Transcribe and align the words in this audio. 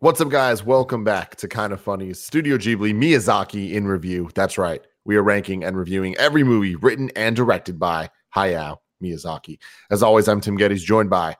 What's 0.00 0.20
up, 0.20 0.30
guys? 0.30 0.64
Welcome 0.64 1.04
back 1.04 1.36
to 1.36 1.46
Kind 1.46 1.72
of 1.72 1.80
Funny 1.80 2.12
Studio 2.14 2.56
Ghibli 2.56 2.94
Miyazaki 2.94 3.72
in 3.74 3.86
review. 3.86 4.30
That's 4.34 4.58
right. 4.58 4.80
We 5.04 5.16
are 5.16 5.22
ranking 5.22 5.62
and 5.62 5.76
reviewing 5.76 6.16
every 6.16 6.42
movie 6.42 6.74
written 6.74 7.10
and 7.14 7.36
directed 7.36 7.78
by 7.78 8.10
Hayao 8.34 8.78
Miyazaki. 9.02 9.58
As 9.90 10.02
always, 10.02 10.26
I'm 10.26 10.40
Tim 10.40 10.58
Gettys, 10.58 10.80
joined 10.80 11.10
by 11.10 11.36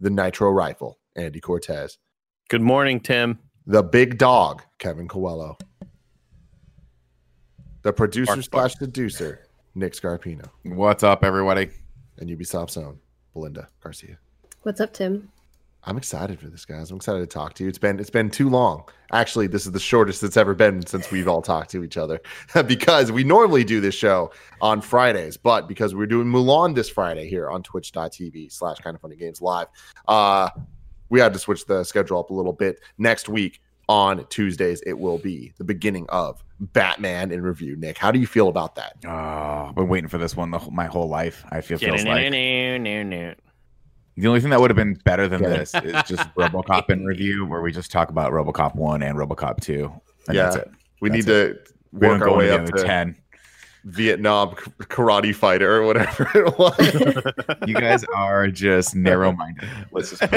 the 0.00 0.10
Nitro 0.10 0.50
Rifle, 0.50 0.98
Andy 1.16 1.40
Cortez, 1.40 1.98
Good 2.48 2.62
morning, 2.62 3.00
Tim. 3.00 3.40
The 3.66 3.82
Big 3.82 4.18
Dog, 4.18 4.62
Kevin 4.78 5.08
Coelho, 5.08 5.58
the 7.82 7.92
producer 7.92 8.34
Bark, 8.34 8.44
slash 8.44 8.74
seducer, 8.76 9.46
Nick 9.74 9.92
Scarpino, 9.94 10.48
What's 10.64 11.02
up, 11.02 11.24
everybody? 11.24 11.70
and 12.18 12.30
Ubisoft's 12.30 12.76
own 12.76 12.98
Belinda 13.34 13.68
Garcia. 13.82 14.18
What's 14.62 14.80
up, 14.80 14.92
Tim? 14.92 15.30
I'm 15.88 15.96
excited 15.96 16.40
for 16.40 16.48
this, 16.48 16.64
guys. 16.64 16.90
I'm 16.90 16.96
excited 16.96 17.20
to 17.20 17.26
talk 17.26 17.54
to 17.54 17.62
you. 17.62 17.68
It's 17.68 17.78
been 17.78 18.00
it's 18.00 18.10
been 18.10 18.28
too 18.28 18.48
long. 18.48 18.88
Actually, 19.12 19.46
this 19.46 19.66
is 19.66 19.72
the 19.72 19.78
shortest 19.78 20.22
it's 20.24 20.36
ever 20.36 20.52
been 20.52 20.84
since 20.84 21.12
we've 21.12 21.28
all 21.28 21.42
talked 21.42 21.70
to 21.70 21.84
each 21.84 21.96
other 21.96 22.20
because 22.66 23.12
we 23.12 23.22
normally 23.22 23.62
do 23.62 23.80
this 23.80 23.94
show 23.94 24.32
on 24.60 24.80
Fridays, 24.80 25.36
but 25.36 25.68
because 25.68 25.94
we're 25.94 26.06
doing 26.06 26.26
Mulan 26.26 26.74
this 26.74 26.88
Friday 26.88 27.28
here 27.28 27.50
on 27.50 27.62
twitch.tv 27.62 28.50
slash 28.50 28.78
kind 28.78 28.96
of 28.96 29.00
funny 29.00 29.14
games 29.14 29.40
live, 29.40 29.68
uh, 30.08 30.50
we 31.08 31.20
had 31.20 31.32
to 31.32 31.38
switch 31.38 31.66
the 31.66 31.84
schedule 31.84 32.18
up 32.18 32.30
a 32.30 32.34
little 32.34 32.52
bit. 32.52 32.80
Next 32.98 33.28
week 33.28 33.60
on 33.88 34.26
Tuesdays, 34.28 34.80
it 34.86 34.98
will 34.98 35.18
be 35.18 35.52
the 35.58 35.64
beginning 35.64 36.06
of 36.08 36.42
Batman 36.60 37.30
in 37.30 37.42
review. 37.42 37.76
Nick, 37.76 37.98
how 37.98 38.10
do 38.10 38.18
you 38.18 38.26
feel 38.26 38.48
about 38.48 38.74
that? 38.76 38.96
Oh, 39.06 39.66
I've 39.68 39.74
been 39.74 39.88
waiting 39.88 40.08
for 40.08 40.18
this 40.18 40.34
one 40.36 40.50
the, 40.50 40.58
my 40.70 40.86
whole 40.86 41.08
life. 41.08 41.44
I 41.50 41.60
feel 41.60 41.78
feels 41.78 42.04
like 42.04 42.30
the 44.16 44.28
only 44.28 44.40
thing 44.40 44.50
that 44.50 44.60
would 44.60 44.70
have 44.70 44.76
been 44.76 44.94
better 45.04 45.28
than 45.28 45.42
this 45.42 45.74
is 45.84 45.92
just 46.04 46.26
RoboCop 46.34 46.90
in 46.90 47.04
review, 47.04 47.44
where 47.46 47.60
we 47.60 47.70
just 47.70 47.92
talk 47.92 48.08
about 48.10 48.32
RoboCop 48.32 48.74
one 48.74 49.02
and 49.02 49.16
RoboCop 49.18 49.60
two. 49.60 49.92
And 50.26 50.36
Yeah. 50.36 50.44
that's 50.44 50.56
it. 50.56 50.70
We 51.00 51.10
That's 51.10 51.26
need 51.26 51.32
to 51.32 51.58
We 51.92 52.08
work 52.08 52.20
don't 52.20 52.22
our 52.22 52.28
go 52.28 52.38
way 52.38 52.50
up 52.50 52.64
to 52.64 52.82
ten. 52.82 53.16
Vietnam 53.86 54.50
karate 54.80 55.32
fighter 55.32 55.76
or 55.76 55.86
whatever 55.86 56.28
it 56.34 56.58
was. 56.58 57.68
You 57.68 57.74
guys 57.74 58.04
are 58.14 58.48
just 58.48 58.96
narrow-minded. 58.96 59.68
Let's 59.92 60.10
just 60.10 60.22
put. 60.22 60.32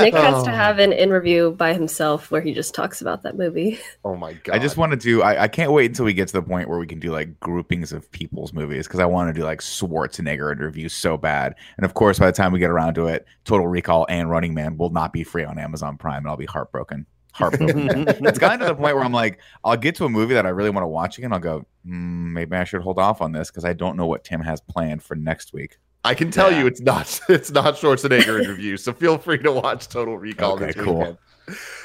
Nick 0.00 0.14
has 0.14 0.34
Oh. 0.36 0.44
to 0.44 0.50
have 0.52 0.78
an 0.78 0.92
interview 0.92 1.50
by 1.50 1.74
himself 1.74 2.30
where 2.30 2.40
he 2.40 2.54
just 2.54 2.74
talks 2.74 3.00
about 3.00 3.24
that 3.24 3.36
movie. 3.36 3.80
oh 4.04 4.14
my 4.14 4.34
god! 4.34 4.54
I 4.54 4.60
just 4.60 4.76
want 4.76 4.92
to 4.92 4.96
do. 4.96 5.22
I, 5.22 5.42
I 5.44 5.48
can't 5.48 5.72
wait 5.72 5.86
until 5.90 6.04
we 6.04 6.14
get 6.14 6.28
to 6.28 6.34
the 6.34 6.42
point 6.42 6.68
where 6.68 6.78
we 6.78 6.86
can 6.86 7.00
do 7.00 7.10
like 7.10 7.38
groupings 7.40 7.92
of 7.92 8.10
people's 8.12 8.52
movies 8.52 8.86
because 8.86 9.00
I 9.00 9.06
want 9.06 9.34
to 9.34 9.38
do 9.38 9.44
like 9.44 9.60
Schwarzenegger 9.60 10.52
interviews 10.52 10.94
so 10.94 11.16
bad. 11.16 11.56
And 11.78 11.84
of 11.84 11.94
course, 11.94 12.20
by 12.20 12.26
the 12.26 12.32
time 12.32 12.52
we 12.52 12.60
get 12.60 12.70
around 12.70 12.94
to 12.94 13.08
it, 13.08 13.26
Total 13.44 13.66
Recall 13.66 14.06
and 14.08 14.30
Running 14.30 14.54
Man 14.54 14.76
will 14.76 14.90
not 14.90 15.12
be 15.12 15.24
free 15.24 15.42
on 15.44 15.58
Amazon 15.58 15.96
Prime, 15.98 16.18
and 16.18 16.28
I'll 16.28 16.36
be 16.36 16.46
heartbroken. 16.46 17.06
Heartbroken. 17.38 18.08
it's 18.26 18.38
gotten 18.38 18.60
to 18.60 18.66
the 18.66 18.74
point 18.74 18.94
where 18.96 19.04
I'm 19.04 19.12
like, 19.12 19.40
I'll 19.64 19.76
get 19.76 19.94
to 19.96 20.04
a 20.04 20.08
movie 20.08 20.34
that 20.34 20.44
I 20.46 20.50
really 20.50 20.70
want 20.70 20.82
to 20.82 20.88
watch 20.88 21.18
again. 21.18 21.32
I'll 21.32 21.38
go, 21.38 21.64
hmm, 21.84 22.32
maybe 22.32 22.56
I 22.56 22.64
should 22.64 22.82
hold 22.82 22.98
off 22.98 23.20
on 23.22 23.32
this 23.32 23.50
because 23.50 23.64
I 23.64 23.72
don't 23.72 23.96
know 23.96 24.06
what 24.06 24.24
Tim 24.24 24.40
has 24.40 24.60
planned 24.60 25.02
for 25.02 25.14
next 25.14 25.52
week. 25.52 25.78
I 26.04 26.14
can 26.14 26.30
tell 26.30 26.50
Yeah. 26.50 26.60
you 26.60 26.66
it's 26.66 26.80
not 26.80 27.20
it's 27.28 27.50
not 27.50 27.74
Schwarzenegger 27.74 28.42
interview, 28.42 28.76
so 28.76 28.92
feel 28.92 29.18
free 29.18 29.38
to 29.38 29.52
watch 29.52 29.88
Total 29.88 30.16
Recall 30.18 30.54
Okay, 30.54 30.66
this 30.66 30.76
cool. 30.76 30.98
weekend. 30.98 31.18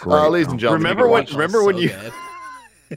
Great. 0.01 0.13
Uh, 0.15 0.29
ladies 0.29 0.47
and 0.49 0.59
gentlemen, 0.59 0.83
Remember 0.83 1.03
you 1.03 1.25
can 1.25 1.37
when- 1.37 1.39
remember 1.39 1.63
when 1.63 1.75
So 1.75 1.81
you- 1.81 1.89
good. 1.89 2.13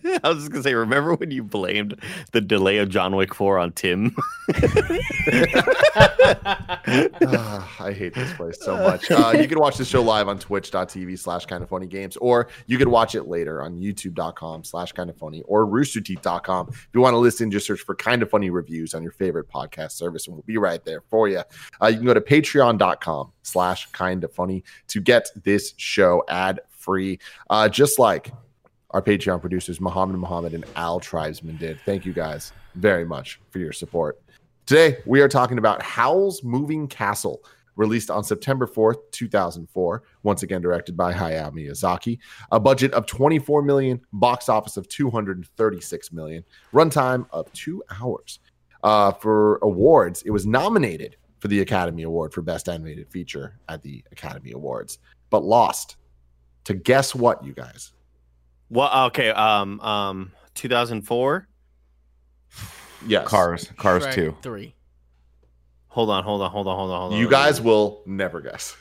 I 0.24 0.28
was 0.28 0.38
just 0.38 0.50
gonna 0.50 0.62
say, 0.62 0.74
remember 0.74 1.14
when 1.14 1.30
you 1.30 1.42
blamed 1.42 2.00
the 2.32 2.40
delay 2.40 2.78
of 2.78 2.88
John 2.88 3.16
Wick 3.16 3.34
4 3.34 3.58
on 3.58 3.72
Tim? 3.72 4.16
Ah, 6.88 7.76
I 7.80 7.92
hate 7.92 8.14
this 8.14 8.32
place 8.34 8.58
so 8.60 8.76
much. 8.76 9.10
Uh, 9.10 9.34
you 9.36 9.48
can 9.48 9.58
watch 9.58 9.76
the 9.76 9.84
show 9.84 10.02
live 10.02 10.28
on 10.28 10.38
twitch.tv 10.38 11.18
slash 11.18 11.44
kind 11.46 11.62
of 11.62 11.68
funny 11.68 11.86
games, 11.86 12.16
or 12.18 12.48
you 12.66 12.78
could 12.78 12.88
watch 12.88 13.14
it 13.14 13.24
later 13.24 13.62
on 13.62 13.76
youtube.com 13.76 14.62
slash 14.62 14.92
kind 14.92 15.10
of 15.10 15.16
funny 15.16 15.42
or 15.42 15.66
roosterteeth.com. 15.66 16.68
If 16.68 16.88
you 16.92 17.00
want 17.00 17.14
to 17.14 17.18
listen, 17.18 17.50
just 17.50 17.66
search 17.66 17.80
for 17.80 17.94
kind 17.96 18.22
of 18.22 18.30
funny 18.30 18.50
reviews 18.50 18.94
on 18.94 19.02
your 19.02 19.12
favorite 19.12 19.48
podcast 19.48 19.92
service, 19.92 20.26
and 20.26 20.36
we'll 20.36 20.44
be 20.44 20.58
right 20.58 20.84
there 20.84 21.02
for 21.08 21.28
you. 21.28 21.42
Uh, 21.82 21.88
you 21.88 21.96
can 21.96 22.06
go 22.06 22.14
to 22.14 22.20
patreon.com 22.20 23.32
slash 23.42 23.90
kind 23.92 24.22
of 24.22 24.32
funny 24.32 24.62
to 24.88 25.00
get 25.00 25.28
this 25.42 25.74
show 25.76 26.22
ad 26.28 26.60
free, 26.70 27.18
uh, 27.50 27.68
just 27.68 27.98
like 27.98 28.32
our 28.96 29.02
Patreon 29.02 29.42
producers, 29.42 29.78
Muhammad 29.78 30.16
Muhammad 30.16 30.54
and 30.54 30.64
Al 30.74 30.98
Tribesman 30.98 31.58
did. 31.58 31.78
Thank 31.84 32.06
you 32.06 32.14
guys 32.14 32.54
very 32.76 33.04
much 33.04 33.38
for 33.50 33.58
your 33.58 33.70
support. 33.70 34.22
Today, 34.64 34.96
we 35.04 35.20
are 35.20 35.28
talking 35.28 35.58
about 35.58 35.82
Howl's 35.82 36.42
Moving 36.42 36.88
Castle, 36.88 37.42
released 37.76 38.10
on 38.10 38.24
September 38.24 38.66
4th, 38.66 38.96
2004. 39.10 40.02
Once 40.22 40.44
again, 40.44 40.62
directed 40.62 40.96
by 40.96 41.12
Hayao 41.12 41.52
Miyazaki. 41.52 42.18
A 42.52 42.58
budget 42.58 42.94
of 42.94 43.04
24 43.04 43.60
million, 43.60 44.00
box 44.14 44.48
office 44.48 44.78
of 44.78 44.88
236 44.88 46.12
million, 46.12 46.42
runtime 46.72 47.26
of 47.32 47.52
two 47.52 47.82
hours. 48.00 48.38
Uh, 48.82 49.12
for 49.12 49.58
awards, 49.58 50.22
it 50.22 50.30
was 50.30 50.46
nominated 50.46 51.18
for 51.38 51.48
the 51.48 51.60
Academy 51.60 52.04
Award 52.04 52.32
for 52.32 52.40
Best 52.40 52.66
Animated 52.66 53.10
Feature 53.10 53.58
at 53.68 53.82
the 53.82 54.02
Academy 54.10 54.52
Awards, 54.52 55.00
but 55.28 55.44
lost 55.44 55.96
to 56.64 56.72
guess 56.72 57.14
what, 57.14 57.44
you 57.44 57.52
guys? 57.52 57.92
Well, 58.70 59.06
okay, 59.06 59.30
um, 59.30 59.80
um, 59.80 60.32
2004. 60.54 61.48
Yes. 63.06 63.26
Cars, 63.28 63.70
Cars 63.76 64.06
Shrek 64.06 64.14
two. 64.14 64.36
Three. 64.42 64.74
Hold 65.88 66.10
on, 66.10 66.24
hold 66.24 66.42
on, 66.42 66.50
hold 66.50 66.66
on, 66.66 66.76
hold 66.76 66.90
on, 66.90 67.00
hold 67.00 67.12
on. 67.14 67.18
You 67.18 67.28
guys 67.28 67.60
will 67.60 68.02
never 68.06 68.40
guess. 68.40 68.76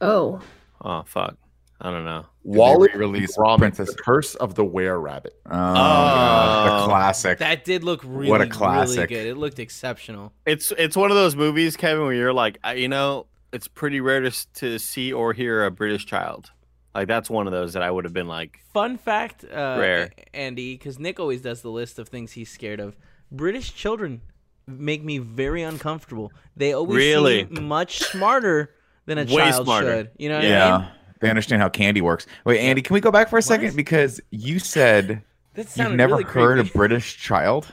Oh, 0.00 0.40
Oh 0.82 1.02
fuck, 1.06 1.36
I 1.80 1.90
don't 1.90 2.04
know. 2.06 2.24
Did 2.42 2.54
they 2.54 2.58
Wally 2.58 2.88
re-release 2.94 3.36
Gromit, 3.36 3.58
Princess- 3.58 3.94
The 3.94 4.02
Curse 4.02 4.34
of 4.36 4.54
the 4.54 4.64
Were 4.64 4.98
Rabbit. 4.98 5.34
Oh, 5.46 5.50
God, 5.50 6.68
Oh. 6.68 6.80
the 6.80 6.86
classic. 6.86 7.38
That 7.38 7.64
did 7.66 7.84
look 7.84 8.00
really, 8.02 8.30
What 8.30 8.40
a 8.40 8.44
really 8.44 8.50
classic. 8.56 9.08
good. 9.10 9.26
It 9.26 9.36
looked 9.36 9.58
exceptional. 9.58 10.32
It's 10.46 10.72
it's 10.78 10.96
one 10.96 11.10
of 11.10 11.16
those 11.18 11.36
movies, 11.36 11.76
Kevin, 11.76 12.04
where 12.04 12.14
you're 12.14 12.32
like, 12.32 12.58
you 12.74 12.88
know, 12.88 13.26
it's 13.52 13.68
pretty 13.68 14.00
rare 14.00 14.20
to 14.20 14.52
to 14.54 14.78
see 14.78 15.12
or 15.12 15.32
hear 15.34 15.64
a 15.64 15.70
British 15.70 16.06
child. 16.06 16.50
Like 16.94 17.06
that's 17.08 17.30
one 17.30 17.46
of 17.46 17.52
those 17.52 17.72
that 17.74 17.82
I 17.82 17.90
would 17.90 18.04
have 18.04 18.12
been 18.12 18.26
like, 18.26 18.60
Fun 18.72 18.98
fact, 18.98 19.44
uh, 19.44 19.76
Rare. 19.78 20.10
Andy, 20.34 20.74
because 20.74 20.98
Nick 20.98 21.20
always 21.20 21.40
does 21.40 21.62
the 21.62 21.70
list 21.70 21.98
of 21.98 22.08
things 22.08 22.32
he's 22.32 22.50
scared 22.50 22.80
of. 22.80 22.96
British 23.30 23.74
children 23.74 24.20
make 24.66 25.02
me 25.04 25.18
very 25.18 25.62
uncomfortable. 25.62 26.32
They 26.56 26.72
always 26.72 26.96
Really? 26.96 27.46
seem 27.52 27.68
much 27.68 28.00
smarter 28.00 28.74
than 29.06 29.18
a 29.18 29.22
Way 29.24 29.28
child 29.50 29.66
smarter. 29.66 29.86
should. 29.98 30.10
You 30.18 30.28
know 30.30 30.36
what 30.36 30.44
I 30.44 30.48
Yeah. 30.48 30.78
mean? 30.78 30.88
They 31.20 31.28
understand 31.30 31.62
how 31.62 31.68
candy 31.68 32.00
works. 32.00 32.26
Wait, 32.44 32.58
Andy, 32.60 32.82
can 32.82 32.94
we 32.94 33.00
go 33.00 33.10
back 33.10 33.28
for 33.28 33.38
a 33.38 33.42
second? 33.42 33.76
Because 33.76 34.20
you 34.30 34.58
said 34.58 35.22
you've 35.56 35.92
never 35.92 36.14
really 36.16 36.24
heard 36.24 36.56
creepy. 36.58 36.70
a 36.70 36.72
British 36.76 37.18
child. 37.18 37.66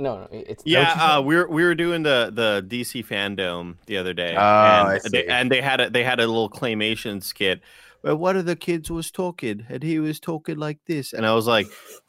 No, 0.00 0.18
no, 0.20 0.28
it's 0.30 0.62
yeah, 0.64 0.92
uh, 1.16 1.20
we 1.22 1.34
were 1.34 1.48
we 1.48 1.64
were 1.64 1.74
doing 1.74 2.04
the 2.04 2.30
the 2.32 2.64
DC 2.68 3.04
fandom 3.04 3.76
the 3.86 3.96
other 3.96 4.12
day, 4.14 4.36
Oh, 4.36 4.40
I 4.40 4.94
and, 5.02 5.12
they, 5.12 5.22
see. 5.22 5.26
and 5.28 5.50
they 5.50 5.60
had 5.60 5.80
a 5.80 5.90
they 5.90 6.04
had 6.04 6.20
a 6.20 6.26
little 6.28 6.48
claymation 6.48 7.20
skit. 7.20 7.60
Well, 8.02 8.16
one 8.16 8.36
of 8.36 8.44
the 8.46 8.56
kids 8.56 8.90
was 8.90 9.10
talking, 9.10 9.66
and 9.68 9.82
he 9.82 9.98
was 9.98 10.20
talking 10.20 10.56
like 10.56 10.78
this, 10.86 11.12
and 11.12 11.26
I 11.26 11.34
was 11.34 11.46
like, 11.46 11.66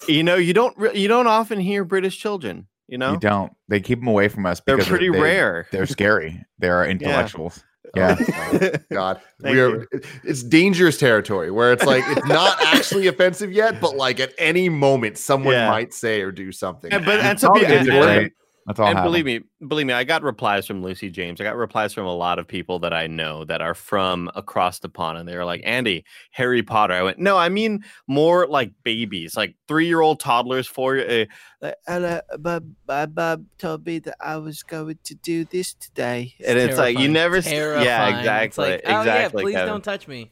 you 0.07 0.23
know, 0.23 0.35
you 0.35 0.53
don't 0.53 0.77
re- 0.77 0.97
you 0.97 1.07
don't 1.07 1.27
often 1.27 1.59
hear 1.59 1.83
British 1.83 2.17
children, 2.19 2.67
you 2.87 2.97
know, 2.97 3.13
You 3.13 3.19
don't. 3.19 3.51
They 3.67 3.79
keep 3.79 3.99
them 3.99 4.07
away 4.07 4.27
from 4.27 4.45
us. 4.45 4.61
they're 4.65 4.77
pretty 4.77 5.09
they- 5.09 5.19
rare. 5.19 5.67
They're 5.71 5.85
scary. 5.87 6.43
They're 6.59 6.85
intellectuals. 6.85 7.63
Yeah. 7.95 8.17
Oh, 8.19 8.69
God, 8.91 9.19
we're 9.41 9.87
it's 10.23 10.43
dangerous 10.43 10.99
territory 10.99 11.49
where 11.49 11.73
it's 11.73 11.83
like 11.83 12.03
it's 12.07 12.27
not 12.27 12.61
actually 12.61 13.07
offensive 13.07 13.51
yet, 13.51 13.81
but 13.81 13.95
like 13.95 14.19
at 14.19 14.31
any 14.37 14.69
moment 14.69 15.17
someone 15.17 15.55
Yeah. 15.55 15.71
might 15.71 15.91
say 15.91 16.21
or 16.21 16.31
do 16.31 16.51
something. 16.51 16.93
And- 16.93 17.03
but- 17.03 17.19
and 17.19 17.39
to 17.39 17.49
be- 17.51 17.61
gonna 17.61 17.73
and- 17.73 17.89
and- 17.89 18.25
it. 18.27 18.33
That's 18.69 18.79
all. 18.79 18.87
and 18.87 19.01
believe 19.01 19.25
me, 19.25 19.39
believe 19.67 19.87
me, 19.87 19.93
I 19.93 20.03
got 20.03 20.21
replies 20.21 20.67
from 20.67 20.83
Lucy 20.83 21.09
James. 21.09 21.41
I 21.41 21.43
got 21.43 21.55
replies 21.55 21.91
from 21.91 22.05
a 22.05 22.13
lot 22.13 22.37
of 22.37 22.47
people 22.47 22.77
that 22.79 22.93
I 22.93 23.07
know 23.07 23.43
that 23.45 23.61
are 23.61 23.73
from 23.73 24.29
across 24.35 24.77
the 24.77 24.89
pond, 24.89 25.17
and 25.17 25.27
they 25.27 25.35
were 25.35 25.43
like, 25.43 25.61
"Andy, 25.65 26.05
Harry 26.29 26.61
Potter." 26.61 26.93
I 26.93 27.01
went, 27.01 27.17
"No, 27.17 27.35
I 27.35 27.49
mean 27.49 27.83
more 28.05 28.45
like 28.45 28.71
babies, 28.83 29.35
like 29.35 29.55
three-year-old 29.67 30.19
toddlers, 30.19 30.67
four. 30.67 30.99
Uh, 30.99 31.25
uh, 31.63 31.71
uh, 31.87 32.21
Bob, 32.37 32.63
Bob, 32.85 33.15
Bob 33.15 33.45
told 33.57 33.87
me 33.87 33.97
that 33.99 34.15
I 34.21 34.37
was 34.37 34.61
going 34.61 34.99
to 35.03 35.15
do 35.15 35.45
this 35.45 35.73
today, 35.73 36.35
and 36.45 36.59
it's 36.59 36.77
like 36.77 36.99
you 36.99 37.11
terrifying, 37.11 37.13
never, 37.13 37.35
s- 37.37 37.45
yeah, 37.47 37.51
terrifying. 37.51 38.13
It's 38.13 38.19
exactly, 38.19 38.69
like, 38.69 38.81
oh, 38.85 38.99
exactly. 38.99 39.41
Yeah, 39.41 39.45
please 39.45 39.55
Kevin. 39.55 39.67
don't 39.73 39.83
touch 39.83 40.07
me. 40.07 40.31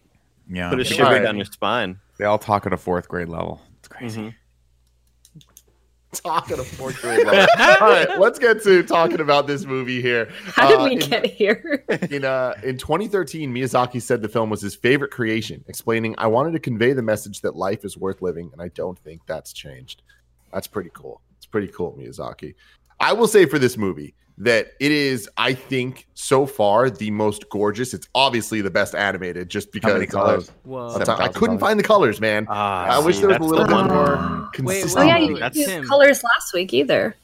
Yeah. 0.50 0.69
put 0.69 0.80
a 0.80 0.84
They- 0.84 0.89
shiver 0.95 1.19
down 1.24 1.38
your 1.38 1.45
spine. 1.45 2.00
They 2.19 2.25
all 2.25 2.38
talk 2.38 2.66
at 2.68 2.72
a 2.74 2.78
fourth 2.78 3.07
grade 3.10 3.30
level. 3.30 3.62
It's 3.80 3.88
crazy. 3.88 4.22
Mhm. 4.22 4.36
Talking 6.19 6.60
of 6.60 6.72
portrait 6.78 7.25
lover. 7.25 7.48
All 7.60 7.90
right, 7.90 8.19
let's 8.19 8.40
get 8.40 8.62
to 8.64 8.84
talking 8.84 9.19
about 9.19 9.48
this 9.48 9.66
movie 9.66 10.02
here. 10.02 10.30
How 10.46 10.68
did 10.69 10.80
Uh, 10.80 10.84
we 10.84 10.92
in- 10.94 11.00
get 11.00 11.25
here? 11.25 11.84
in 12.12 12.25
uh 12.25 12.54
in 12.64 12.78
2013 12.78 13.54
miyazaki 13.54 14.02
said 14.02 14.22
the 14.22 14.28
film 14.30 14.50
was 14.50 14.62
his 14.62 14.75
favorite 14.75 15.12
creation 15.12 15.64
explaining 15.68 16.14
i 16.18 16.28
wanted 16.28 16.52
to 16.52 16.60
convey 16.60 16.92
the 16.94 17.02
message 17.02 17.42
that 17.42 17.56
life 17.56 17.86
is 17.86 17.98
worth 17.98 18.22
living 18.22 18.50
and 18.54 18.62
i 18.62 18.68
don't 18.69 19.00
think 19.00 19.22
that's 19.25 19.54
changed 19.54 20.02
that's 20.52 20.68
pretty 20.68 20.90
cool 20.94 21.22
it's 21.38 21.46
pretty 21.46 21.68
cool 21.68 21.94
miyazaki 22.00 22.54
i 23.00 23.13
will 23.13 23.28
say 23.28 23.46
for 23.46 23.58
this 23.60 23.78
movie 23.78 24.13
that 24.39 24.74
it 24.80 24.92
is 24.92 25.28
i 25.38 25.51
think 25.54 26.06
so 26.13 26.45
far 26.45 26.89
the 26.92 27.10
most 27.10 27.50
gorgeous 27.50 27.94
it's 27.94 28.07
obviously 28.13 28.62
the 28.62 28.69
best 28.69 28.94
animated 28.94 29.50
just 29.50 29.68
How 29.68 29.72
because 29.74 29.94
many 29.94 30.06
colors? 30.06 30.50
of- 30.50 30.56
Whoa. 30.63 30.89
Seven 30.98 31.10
i 31.22 31.28
couldn't 31.28 31.57
find 31.60 31.80
the 31.80 31.84
colors 31.84 32.22
man 32.22 32.45
Ah, 32.50 32.86
i 32.86 33.00
wish 33.00 33.16
see, 33.16 33.22
there 33.25 33.30
was 33.39 33.39
a 33.39 33.44
little 33.44 33.66
bit 33.66 33.74
one. 33.74 33.88
more 33.88 34.42
Wait, 34.44 34.54
consistency 34.54 35.00
oh 35.00 35.04
yeah, 35.04 35.18
you 35.18 35.39
that's 35.39 35.57
used 35.57 35.69
him. 35.69 35.88
colors 35.88 36.22
last 36.24 36.54
week 36.54 36.72
either. 36.74 37.16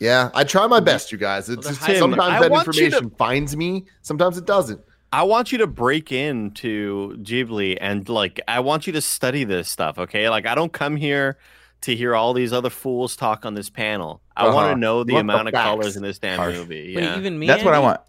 yeah 0.00 0.30
i 0.34 0.42
try 0.42 0.66
my 0.66 0.80
best 0.80 1.12
you 1.12 1.18
guys 1.18 1.48
it's 1.50 1.64
they're 1.64 1.72
just 1.74 1.84
hiding. 1.84 2.00
sometimes 2.00 2.32
I 2.34 2.40
that 2.40 2.50
want 2.50 2.66
you 2.68 2.72
to- 2.72 2.84
information 2.86 3.10
finds 3.18 3.56
me 3.56 3.84
sometimes 4.02 4.38
it 4.38 4.46
doesn't 4.46 4.80
I 5.12 5.22
want 5.22 5.52
you 5.52 5.58
to 5.58 5.68
break 5.68 6.10
into 6.10 7.16
Ghibli 7.22 7.78
and 7.80 8.08
like 8.08 8.40
I 8.48 8.58
want 8.58 8.88
you 8.88 8.92
to 8.94 9.00
study 9.00 9.44
this 9.44 9.68
stuff, 9.68 9.96
okay? 9.96 10.28
Like 10.28 10.44
I 10.44 10.56
don't 10.56 10.72
come 10.72 10.96
here 10.96 11.38
to 11.84 11.94
hear 11.96 12.14
all 12.14 12.32
these 12.34 12.52
other 12.52 12.70
fools 12.70 13.16
talk 13.16 13.44
on 13.46 13.54
this 13.54 13.70
panel. 13.70 14.20
I 14.36 14.44
want 14.46 14.56
Uh-huh. 14.56 14.74
to 14.74 14.80
know 14.80 15.04
the 15.04 15.12
You 15.12 15.16
want 15.16 15.26
the 15.28 15.32
amount 15.34 15.48
of 15.48 15.54
colors 15.54 15.96
in 15.96 16.02
this 16.02 16.18
damn 16.18 16.38
Harsh. 16.38 16.54
movie. 16.56 16.94
Wait, 16.96 17.16
even 17.18 17.38
me. 17.38 17.46
That's 17.46 17.64
what 17.64 17.74
I 17.74 17.78
want. 17.78 18.00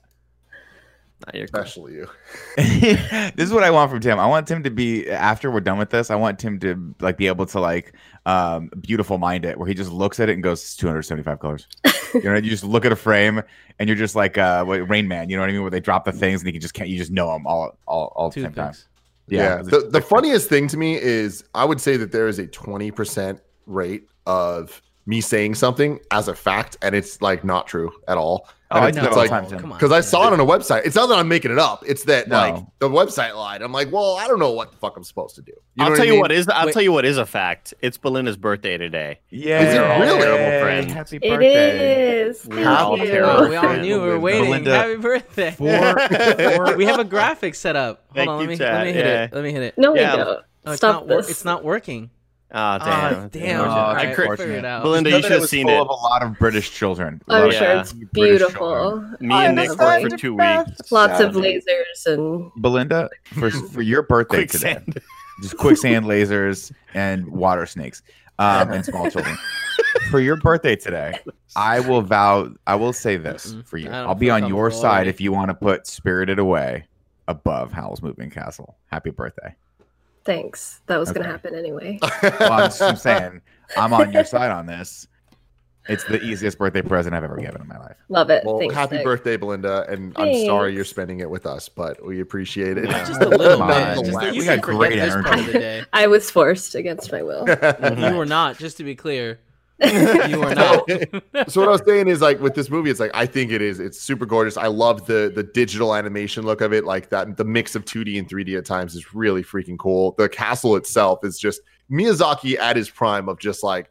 Nah, 1.26 1.32
you're 1.40 1.48
cool. 1.48 1.62
especially 1.62 1.94
you 1.94 2.08
this 2.58 3.48
is 3.48 3.54
what 3.54 3.64
I 3.64 3.72
want 3.72 3.90
from 3.90 4.02
Tim. 4.02 4.20
I 4.20 4.26
want 4.28 4.48
Tim 4.48 4.64
to 4.64 4.70
be 4.70 5.10
after 5.10 5.50
we're 5.50 5.62
done 5.62 5.78
with 5.78 5.90
this. 5.90 6.12
I 6.12 6.16
want 6.16 6.40
Tim 6.40 6.60
to 6.60 6.94
like 7.00 7.18
be 7.18 7.28
able 7.28 7.46
to 7.48 7.60
like 7.62 7.94
um 8.26 8.70
beautiful 8.82 9.18
mind 9.18 9.46
it, 9.46 9.58
where 9.58 9.68
he 9.68 9.74
just 9.74 9.92
looks 9.92 10.20
at 10.20 10.28
it 10.30 10.34
and 10.34 10.44
goes, 10.44 10.62
"It's 10.62 10.76
275 10.76 11.40
colors." 11.40 11.68
you 12.14 12.22
know, 12.24 12.36
you 12.36 12.50
just 12.50 12.66
look 12.66 12.86
at 12.86 12.92
a 12.92 12.96
frame 12.98 13.42
and 13.80 13.88
you're 13.88 13.98
just 13.98 14.16
like 14.16 14.38
uh 14.38 14.66
what, 14.66 14.90
Rain 14.90 15.08
Man. 15.08 15.30
You 15.30 15.38
know 15.38 15.42
what 15.44 15.50
I 15.50 15.54
mean? 15.54 15.62
Where 15.62 15.72
they 15.72 15.80
drop 15.80 16.04
the 16.04 16.12
things 16.12 16.42
and 16.42 16.48
you 16.48 16.52
can 16.54 16.62
just 16.62 16.74
can't 16.74 16.90
you 16.90 16.98
just 16.98 17.12
know 17.12 17.32
them 17.32 17.48
all 17.48 17.78
all 17.88 18.12
all 18.16 18.28
at 18.28 18.34
the 18.34 18.42
same 18.42 18.52
time. 18.54 18.74
Toothpicks. 18.74 18.88
Yeah. 19.28 19.62
The, 19.64 19.88
the 19.90 20.02
funniest 20.02 20.50
thing 20.50 20.68
to 20.68 20.78
me 20.78 21.02
is 21.02 21.46
I 21.56 21.64
would 21.66 21.80
say 21.82 21.98
that 21.98 22.12
there 22.12 22.28
is 22.28 22.38
a 22.40 22.46
20% 22.46 23.40
rate 23.66 24.08
of 24.26 24.82
me 25.08 25.22
saying 25.22 25.54
something 25.54 26.00
as 26.12 26.28
a 26.28 26.34
fact, 26.34 26.78
and 26.82 26.96
it's 26.96 27.22
like 27.22 27.44
not 27.44 27.68
true 27.68 27.92
at 28.08 28.18
all. 28.18 28.48
Oh, 28.72 28.78
And 28.78 28.86
I 28.86 28.88
it's, 28.88 28.98
do 28.98 29.02
that 29.04 29.08
it's 29.10 29.16
like 29.18 29.30
time, 29.30 29.46
Come 29.60 29.72
on. 29.72 29.78
because 29.78 29.92
I 29.92 30.02
saw 30.02 30.26
it 30.28 30.34
on 30.34 30.40
a 30.40 30.46
website. 30.46 30.82
It's 30.88 30.96
not 30.96 31.06
that 31.10 31.20
I'm 31.20 31.28
making 31.28 31.52
it 31.52 31.60
up. 31.60 31.84
It's 31.86 32.06
that 32.06 32.28
No. 32.28 32.36
like 32.38 32.64
the 32.80 32.90
website 32.90 33.36
lied. 33.36 33.62
I'm 33.62 33.72
like, 33.72 33.92
well, 33.92 34.16
I 34.16 34.28
don't 34.28 34.40
know 34.40 34.50
what 34.52 34.72
the 34.72 34.78
fuck 34.78 34.98
I'm 34.98 35.04
supposed 35.04 35.36
to 35.36 35.44
do. 35.44 35.52
You 35.76 35.84
know 35.86 35.92
I'll 35.92 35.96
tell 35.96 36.02
I 36.02 36.06
you 36.06 36.12
mean? 36.14 36.22
what 36.22 36.32
is. 36.32 36.48
I'll 36.50 36.66
Wait. 36.66 36.74
tell 36.74 36.82
you 36.82 36.92
what 36.92 37.06
is 37.06 37.20
a 37.20 37.26
fact. 37.28 37.76
It's 37.82 38.00
Belinda's 38.00 38.36
birthday 38.36 38.80
today. 38.80 39.20
Yeah, 39.30 39.62
Is 39.62 39.74
it 39.76 39.78
really? 39.80 40.20
Terrible 40.24 40.60
friend. 40.66 40.92
Happy 40.92 41.18
birthday. 41.20 42.16
It 42.24 42.28
is. 42.28 42.46
We're 42.48 42.56
Thank 42.64 42.68
all 42.68 42.98
you. 42.98 43.06
terrible. 43.06 43.50
we 43.50 43.56
all 43.56 43.78
knew 43.78 44.02
we 44.02 44.08
were 44.08 44.20
waiting. 44.20 44.46
Belinda, 44.46 44.76
Happy 44.76 44.96
birthday. 44.96 45.52
Four, 45.52 46.76
we 46.78 46.86
have 46.86 47.00
a 47.00 47.04
graphic 47.06 47.54
set 47.54 47.76
up. 47.76 48.06
Hold 48.08 48.16
Thank 48.16 48.30
on, 48.30 48.40
let 48.40 48.50
me 48.50 48.56
let 48.56 48.86
me 48.88 48.94
hit 48.94 49.06
Yeah. 49.06 49.24
it. 49.26 49.34
Let 49.34 49.44
me 49.44 49.52
hit 49.52 49.62
it. 49.62 49.78
No, 49.78 49.96
Yeah. 49.96 50.12
we 50.16 50.24
don't. 50.24 50.40
Oh, 50.68 50.72
it's 50.72 50.78
Stop 50.78 51.08
not 51.08 51.18
this. 51.18 51.30
it's 51.30 51.46
not 51.46 51.64
working. 51.64 52.10
Oh 52.52 52.78
damn! 52.78 53.28
damn. 53.30 53.62
Oh, 53.62 53.64
All 53.66 53.94
that's 53.94 53.96
right, 53.96 54.10
figure 54.16 54.22
unfortunate. 54.24 54.58
it 54.60 54.66
out. 54.66 54.84
Belinda, 54.84 55.10
you 55.10 55.22
should 55.22 55.32
have 55.32 55.42
was 55.42 55.50
seen 55.50 55.68
full 55.68 55.76
it. 55.78 55.82
of 55.82 55.88
a 55.90 55.94
lot 55.94 56.24
of 56.24 56.38
British 56.40 56.72
children. 56.72 57.22
A 57.28 57.34
I'm 57.34 57.40
lot 57.42 57.48
of 57.50 57.54
sure 57.56 57.64
Yeah. 57.68 57.82
it's 57.82 57.94
beautiful. 57.94 58.52
children. 58.70 59.18
Me 59.20 59.36
and 59.36 59.60
oh, 59.60 59.62
Nick 59.64 59.78
worked 59.80 60.12
for 60.12 60.18
two 60.18 60.36
weeks. 60.36 60.92
Lots 60.92 61.20
Yeah. 61.20 61.26
of 61.26 61.36
lasers 61.36 62.06
and 62.06 62.52
Belinda, 62.58 63.10
for 63.34 63.50
for 63.72 63.82
your 63.82 64.04
birthday 64.04 64.46
today, 64.46 64.78
just 65.42 65.58
quicksand 65.58 66.06
lasers 66.06 66.72
and 66.94 67.28
water 67.28 67.66
snakes 67.66 68.04
um, 68.40 68.72
and 68.72 68.86
small 68.86 69.10
children. 69.10 69.38
For 70.12 70.20
your 70.20 70.36
birthday 70.36 70.76
today, 70.76 71.18
I 71.56 71.80
will 71.80 72.02
vow. 72.02 72.50
I 72.68 72.76
will 72.76 72.94
say 72.94 73.18
this 73.18 73.54
Mm-mm. 73.54 73.66
for 73.66 73.78
you. 73.78 73.88
I 73.88 73.92
don't 73.94 74.08
I'll 74.10 74.16
be 74.16 74.28
feel 74.28 74.36
on 74.36 74.48
your 74.48 74.66
comfortable 74.70 74.82
side 74.82 75.08
if 75.08 75.20
you 75.20 75.32
want 75.32 75.50
to 75.50 75.54
put 75.56 75.88
Spirited 75.88 76.38
Away 76.38 76.86
above 77.28 77.72
Howl's 77.72 78.02
Moving 78.02 78.30
Castle. 78.30 78.78
Happy 78.92 79.10
birthday. 79.10 79.56
Thanks. 80.26 80.82
That 80.88 80.98
was 80.98 81.10
Okay. 81.10 81.20
gonna 81.20 81.32
happen 81.32 81.56
anyway. 81.56 82.00
Well, 82.22 82.52
I'm, 82.54 82.66
just, 82.66 82.82
I'm 82.82 82.96
saying 82.98 83.42
I'm 83.78 83.94
on 83.94 84.12
your 84.12 84.26
side 84.26 84.52
on 84.52 84.66
this. 84.66 85.08
It's 85.88 86.04
the 86.06 86.20
easiest 86.24 86.58
birthday 86.58 86.82
present 86.82 87.14
I've 87.14 87.24
ever 87.24 87.38
given 87.38 87.62
in 87.62 87.68
my 87.68 87.78
life. 87.78 87.96
Love 88.10 88.32
it. 88.32 88.44
Well, 88.44 88.58
thanks. 88.58 88.74
happy 88.74 88.96
Nick. 88.96 89.04
birthday, 89.04 89.38
Belinda, 89.38 89.86
and 89.88 90.14
I'm 90.18 90.34
sorry 90.48 90.74
you're 90.74 90.84
spending 90.84 91.20
it 91.20 91.30
with 91.30 91.46
us, 91.46 91.70
but 91.70 92.04
we 92.04 92.22
appreciate 92.22 92.80
it. 92.80 92.90
Just 92.90 93.22
a 93.22 93.30
little 93.30 93.66
bit. 93.68 94.04
Just 94.04 94.36
We 94.36 94.46
can 94.46 94.56
got 94.60 94.62
great 94.62 94.96
this 94.96 95.14
part 95.14 95.28
energy. 95.28 95.52
day. 95.54 95.84
I 95.94 96.08
was 96.08 96.32
forced 96.32 96.74
against 96.74 97.12
my 97.12 97.22
will. 97.22 97.46
You 98.10 98.16
were 98.18 98.26
not, 98.26 98.58
just 98.58 98.78
to 98.78 98.84
be 98.84 98.96
clear. 98.96 99.40
You 100.30 100.40
were 100.40 100.56
not. 100.56 100.88
so 101.50 101.62
what 101.62 101.68
I 101.68 101.72
was 101.72 101.82
saying 101.86 102.08
is 102.08 102.22
like 102.22 102.40
with 102.40 102.56
this 102.56 102.70
movie, 102.70 102.90
it's 102.90 103.00
like 103.00 103.12
I 103.14 103.26
think 103.26 103.52
it 103.52 103.62
is. 103.62 103.80
It's 103.80 104.00
super 104.00 104.26
gorgeous. 104.26 104.58
I 104.58 104.68
love 104.68 105.06
the 105.06 105.32
the 105.34 105.44
digital 105.44 105.94
animation 105.96 106.46
look 106.46 106.62
of 106.62 106.72
it. 106.74 106.86
Like 106.86 107.10
that, 107.10 107.38
the 107.38 107.44
mix 107.46 107.76
of 107.76 107.84
2D 107.86 108.18
and 108.18 108.28
3D 108.30 108.58
at 108.58 108.66
times 108.66 108.96
is 108.96 109.14
really 109.14 109.44
freaking 109.44 109.78
cool. 109.78 110.14
The 110.18 110.30
castle 110.30 110.76
itself 110.78 111.24
is 111.26 111.38
just 111.38 111.62
Miyazaki 111.92 112.58
at 112.58 112.76
his 112.78 112.90
prime 112.90 113.28
of 113.28 113.38
just 113.40 113.64
like, 113.64 113.90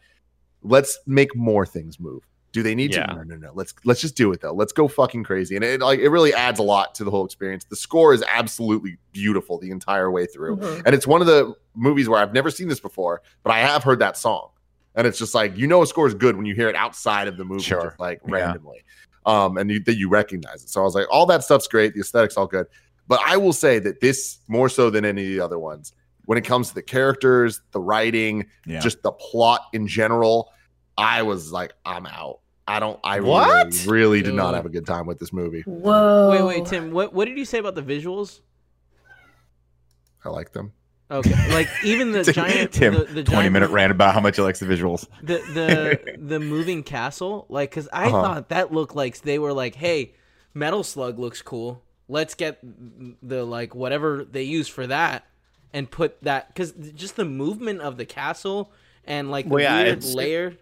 let's 0.62 0.98
make 1.06 1.34
more 1.36 1.66
things 1.66 2.00
move. 2.00 2.22
Do 2.52 2.62
they 2.62 2.74
need 2.74 2.94
Yeah. 2.94 3.06
to? 3.06 3.16
No, 3.16 3.22
no, 3.24 3.36
no. 3.36 3.50
Let's 3.54 3.74
let's 3.84 4.00
just 4.00 4.16
do 4.16 4.32
it 4.32 4.40
though. 4.40 4.54
Let's 4.54 4.72
go 4.72 4.88
fucking 4.88 5.24
crazy. 5.24 5.54
And 5.56 5.64
it 5.64 5.80
like 5.80 5.98
it 5.98 6.08
really 6.08 6.32
adds 6.32 6.60
a 6.60 6.62
lot 6.62 6.94
to 6.94 7.04
the 7.04 7.10
whole 7.10 7.26
experience. 7.26 7.64
The 7.64 7.76
score 7.76 8.14
is 8.14 8.22
absolutely 8.26 8.96
beautiful 9.12 9.58
the 9.58 9.70
entire 9.70 10.10
way 10.10 10.24
through. 10.26 10.56
Mhm. 10.58 10.82
And 10.86 10.94
it's 10.94 11.06
one 11.06 11.20
of 11.20 11.26
the 11.26 11.52
movies 11.74 12.08
where 12.08 12.20
I've 12.20 12.32
never 12.32 12.50
seen 12.50 12.68
this 12.68 12.80
before, 12.80 13.22
but 13.42 13.50
I 13.50 13.58
have 13.58 13.82
heard 13.82 13.98
that 13.98 14.16
song. 14.16 14.48
And 14.94 15.06
it's 15.06 15.18
just 15.18 15.34
like 15.34 15.56
you 15.56 15.66
know 15.66 15.82
a 15.82 15.86
score 15.86 16.06
is 16.06 16.14
good 16.14 16.36
when 16.36 16.46
you 16.46 16.54
hear 16.54 16.68
it 16.68 16.76
outside 16.76 17.26
of 17.28 17.36
the 17.36 17.44
movie, 17.44 17.62
Sure. 17.62 17.82
just 17.84 17.98
like 18.00 18.20
Yeah. 18.26 18.34
randomly. 18.34 18.84
Um, 19.26 19.56
and 19.56 19.70
you, 19.70 19.80
that 19.84 19.96
you 19.96 20.08
recognize 20.08 20.62
it. 20.62 20.68
So 20.68 20.80
I 20.82 20.84
was 20.84 20.94
like, 20.94 21.06
all 21.10 21.24
that 21.26 21.42
stuff's 21.42 21.66
great, 21.66 21.94
the 21.94 22.00
aesthetics 22.00 22.36
all 22.36 22.46
good. 22.46 22.66
But 23.08 23.20
I 23.26 23.36
will 23.38 23.52
say 23.54 23.78
that 23.80 24.00
this 24.00 24.38
more 24.48 24.68
so 24.68 24.90
than 24.90 25.04
any 25.04 25.22
of 25.24 25.28
the 25.30 25.40
other 25.40 25.58
ones, 25.58 25.92
when 26.26 26.36
it 26.38 26.44
comes 26.44 26.68
to 26.68 26.74
the 26.74 26.82
characters, 26.82 27.60
the 27.72 27.80
writing, 27.80 28.46
Yeah. 28.66 28.80
just 28.80 29.02
the 29.02 29.12
plot 29.12 29.62
in 29.72 29.86
general, 29.86 30.50
I 30.96 31.22
was 31.22 31.50
like, 31.52 31.72
I'm 31.84 32.06
out. 32.06 32.40
I 32.66 32.80
don't 32.80 32.98
I 33.04 33.20
What? 33.20 33.72
really, 33.86 33.88
really 33.88 34.22
did 34.22 34.34
not 34.34 34.54
have 34.54 34.64
a 34.64 34.70
good 34.70 34.86
time 34.86 35.06
with 35.06 35.18
this 35.18 35.32
movie. 35.32 35.62
Whoa. 35.62 36.30
Wait, 36.30 36.42
wait, 36.60 36.66
Tim. 36.66 36.92
What 36.92 37.12
what 37.12 37.24
did 37.26 37.36
you 37.36 37.44
say 37.44 37.58
about 37.58 37.74
the 37.74 37.82
visuals? 37.82 38.40
I 40.24 40.28
like 40.30 40.52
them. 40.52 40.72
Okay, 41.10 41.34
like 41.52 41.68
even 41.84 42.12
the 42.12 42.24
giant 42.32 42.72
Tim, 42.72 42.94
the, 42.94 43.04
the 43.04 43.22
20 43.22 43.24
giant 43.24 43.52
minute 43.52 43.70
rant 43.70 43.92
about 43.92 44.14
how 44.14 44.20
much 44.20 44.36
he 44.36 44.42
likes 44.42 44.58
the 44.60 44.66
visuals. 44.66 45.06
the 45.22 45.38
the 45.52 46.16
the 46.18 46.40
moving 46.40 46.82
castle 46.82 47.44
like 47.50 47.70
because 47.70 47.88
i 47.92 48.06
Uh-huh. 48.06 48.22
thought 48.22 48.48
that 48.48 48.72
looked 48.72 48.96
like 48.96 49.20
they 49.20 49.38
were 49.38 49.52
like 49.52 49.74
hey 49.74 50.14
metal 50.54 50.82
slug 50.82 51.18
looks 51.18 51.42
cool 51.42 51.82
let's 52.08 52.34
get 52.34 52.58
the 53.22 53.44
like 53.44 53.74
whatever 53.74 54.24
they 54.24 54.42
use 54.44 54.66
for 54.66 54.86
that 54.86 55.26
and 55.74 55.90
put 55.90 56.20
that 56.22 56.48
because 56.48 56.72
just 56.94 57.16
the 57.16 57.24
movement 57.24 57.80
of 57.82 57.96
the 57.98 58.06
castle 58.06 58.72
and 59.04 59.30
like 59.30 59.44
the 59.46 59.50
Well, 59.54 59.62
yeah, 59.62 59.82
weird 59.82 60.04
layer 60.04 60.56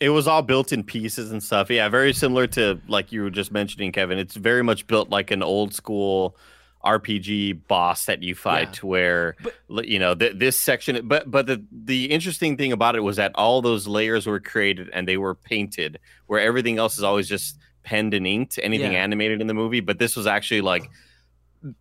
It 0.00 0.10
was 0.10 0.26
all 0.28 0.42
built 0.42 0.72
in 0.72 0.82
pieces 0.84 1.30
and 1.32 1.42
stuff. 1.42 1.70
Yeah, 1.70 1.88
very 1.88 2.12
similar 2.12 2.46
to 2.48 2.78
like 2.88 3.10
you 3.12 3.22
were 3.22 3.30
just 3.30 3.52
mentioning, 3.52 3.92
Kevin. 3.92 4.18
It's 4.18 4.34
very 4.34 4.62
much 4.64 4.86
built 4.86 5.08
like 5.10 5.30
an 5.30 5.42
old 5.42 5.72
school 5.74 6.36
RPG 6.84 7.66
boss 7.68 8.06
that 8.06 8.22
you 8.22 8.34
fight, 8.34 8.68
Yeah. 8.68 8.72
to 8.72 8.86
where 8.86 9.36
But- 9.68 9.88
you 9.88 9.98
know 9.98 10.14
th- 10.14 10.34
this 10.36 10.58
section. 10.58 11.06
But 11.08 11.30
but 11.30 11.46
the 11.46 11.62
the 11.70 12.06
interesting 12.10 12.56
thing 12.56 12.72
about 12.72 12.96
it 12.96 13.00
was 13.00 13.16
that 13.16 13.32
all 13.34 13.62
those 13.62 13.86
layers 13.86 14.26
were 14.26 14.40
created 14.40 14.90
and 14.92 15.06
they 15.06 15.16
were 15.16 15.34
painted, 15.34 15.98
where 16.26 16.40
everything 16.40 16.78
else 16.78 16.98
is 16.98 17.04
always 17.04 17.28
just 17.28 17.58
penned 17.84 18.14
and 18.14 18.26
inked. 18.26 18.58
Anything 18.62 18.92
Yeah. 18.92 18.98
animated 19.02 19.40
in 19.40 19.46
the 19.46 19.54
movie, 19.54 19.80
but 19.80 19.98
this 19.98 20.16
was 20.16 20.26
actually 20.26 20.60
like 20.60 20.90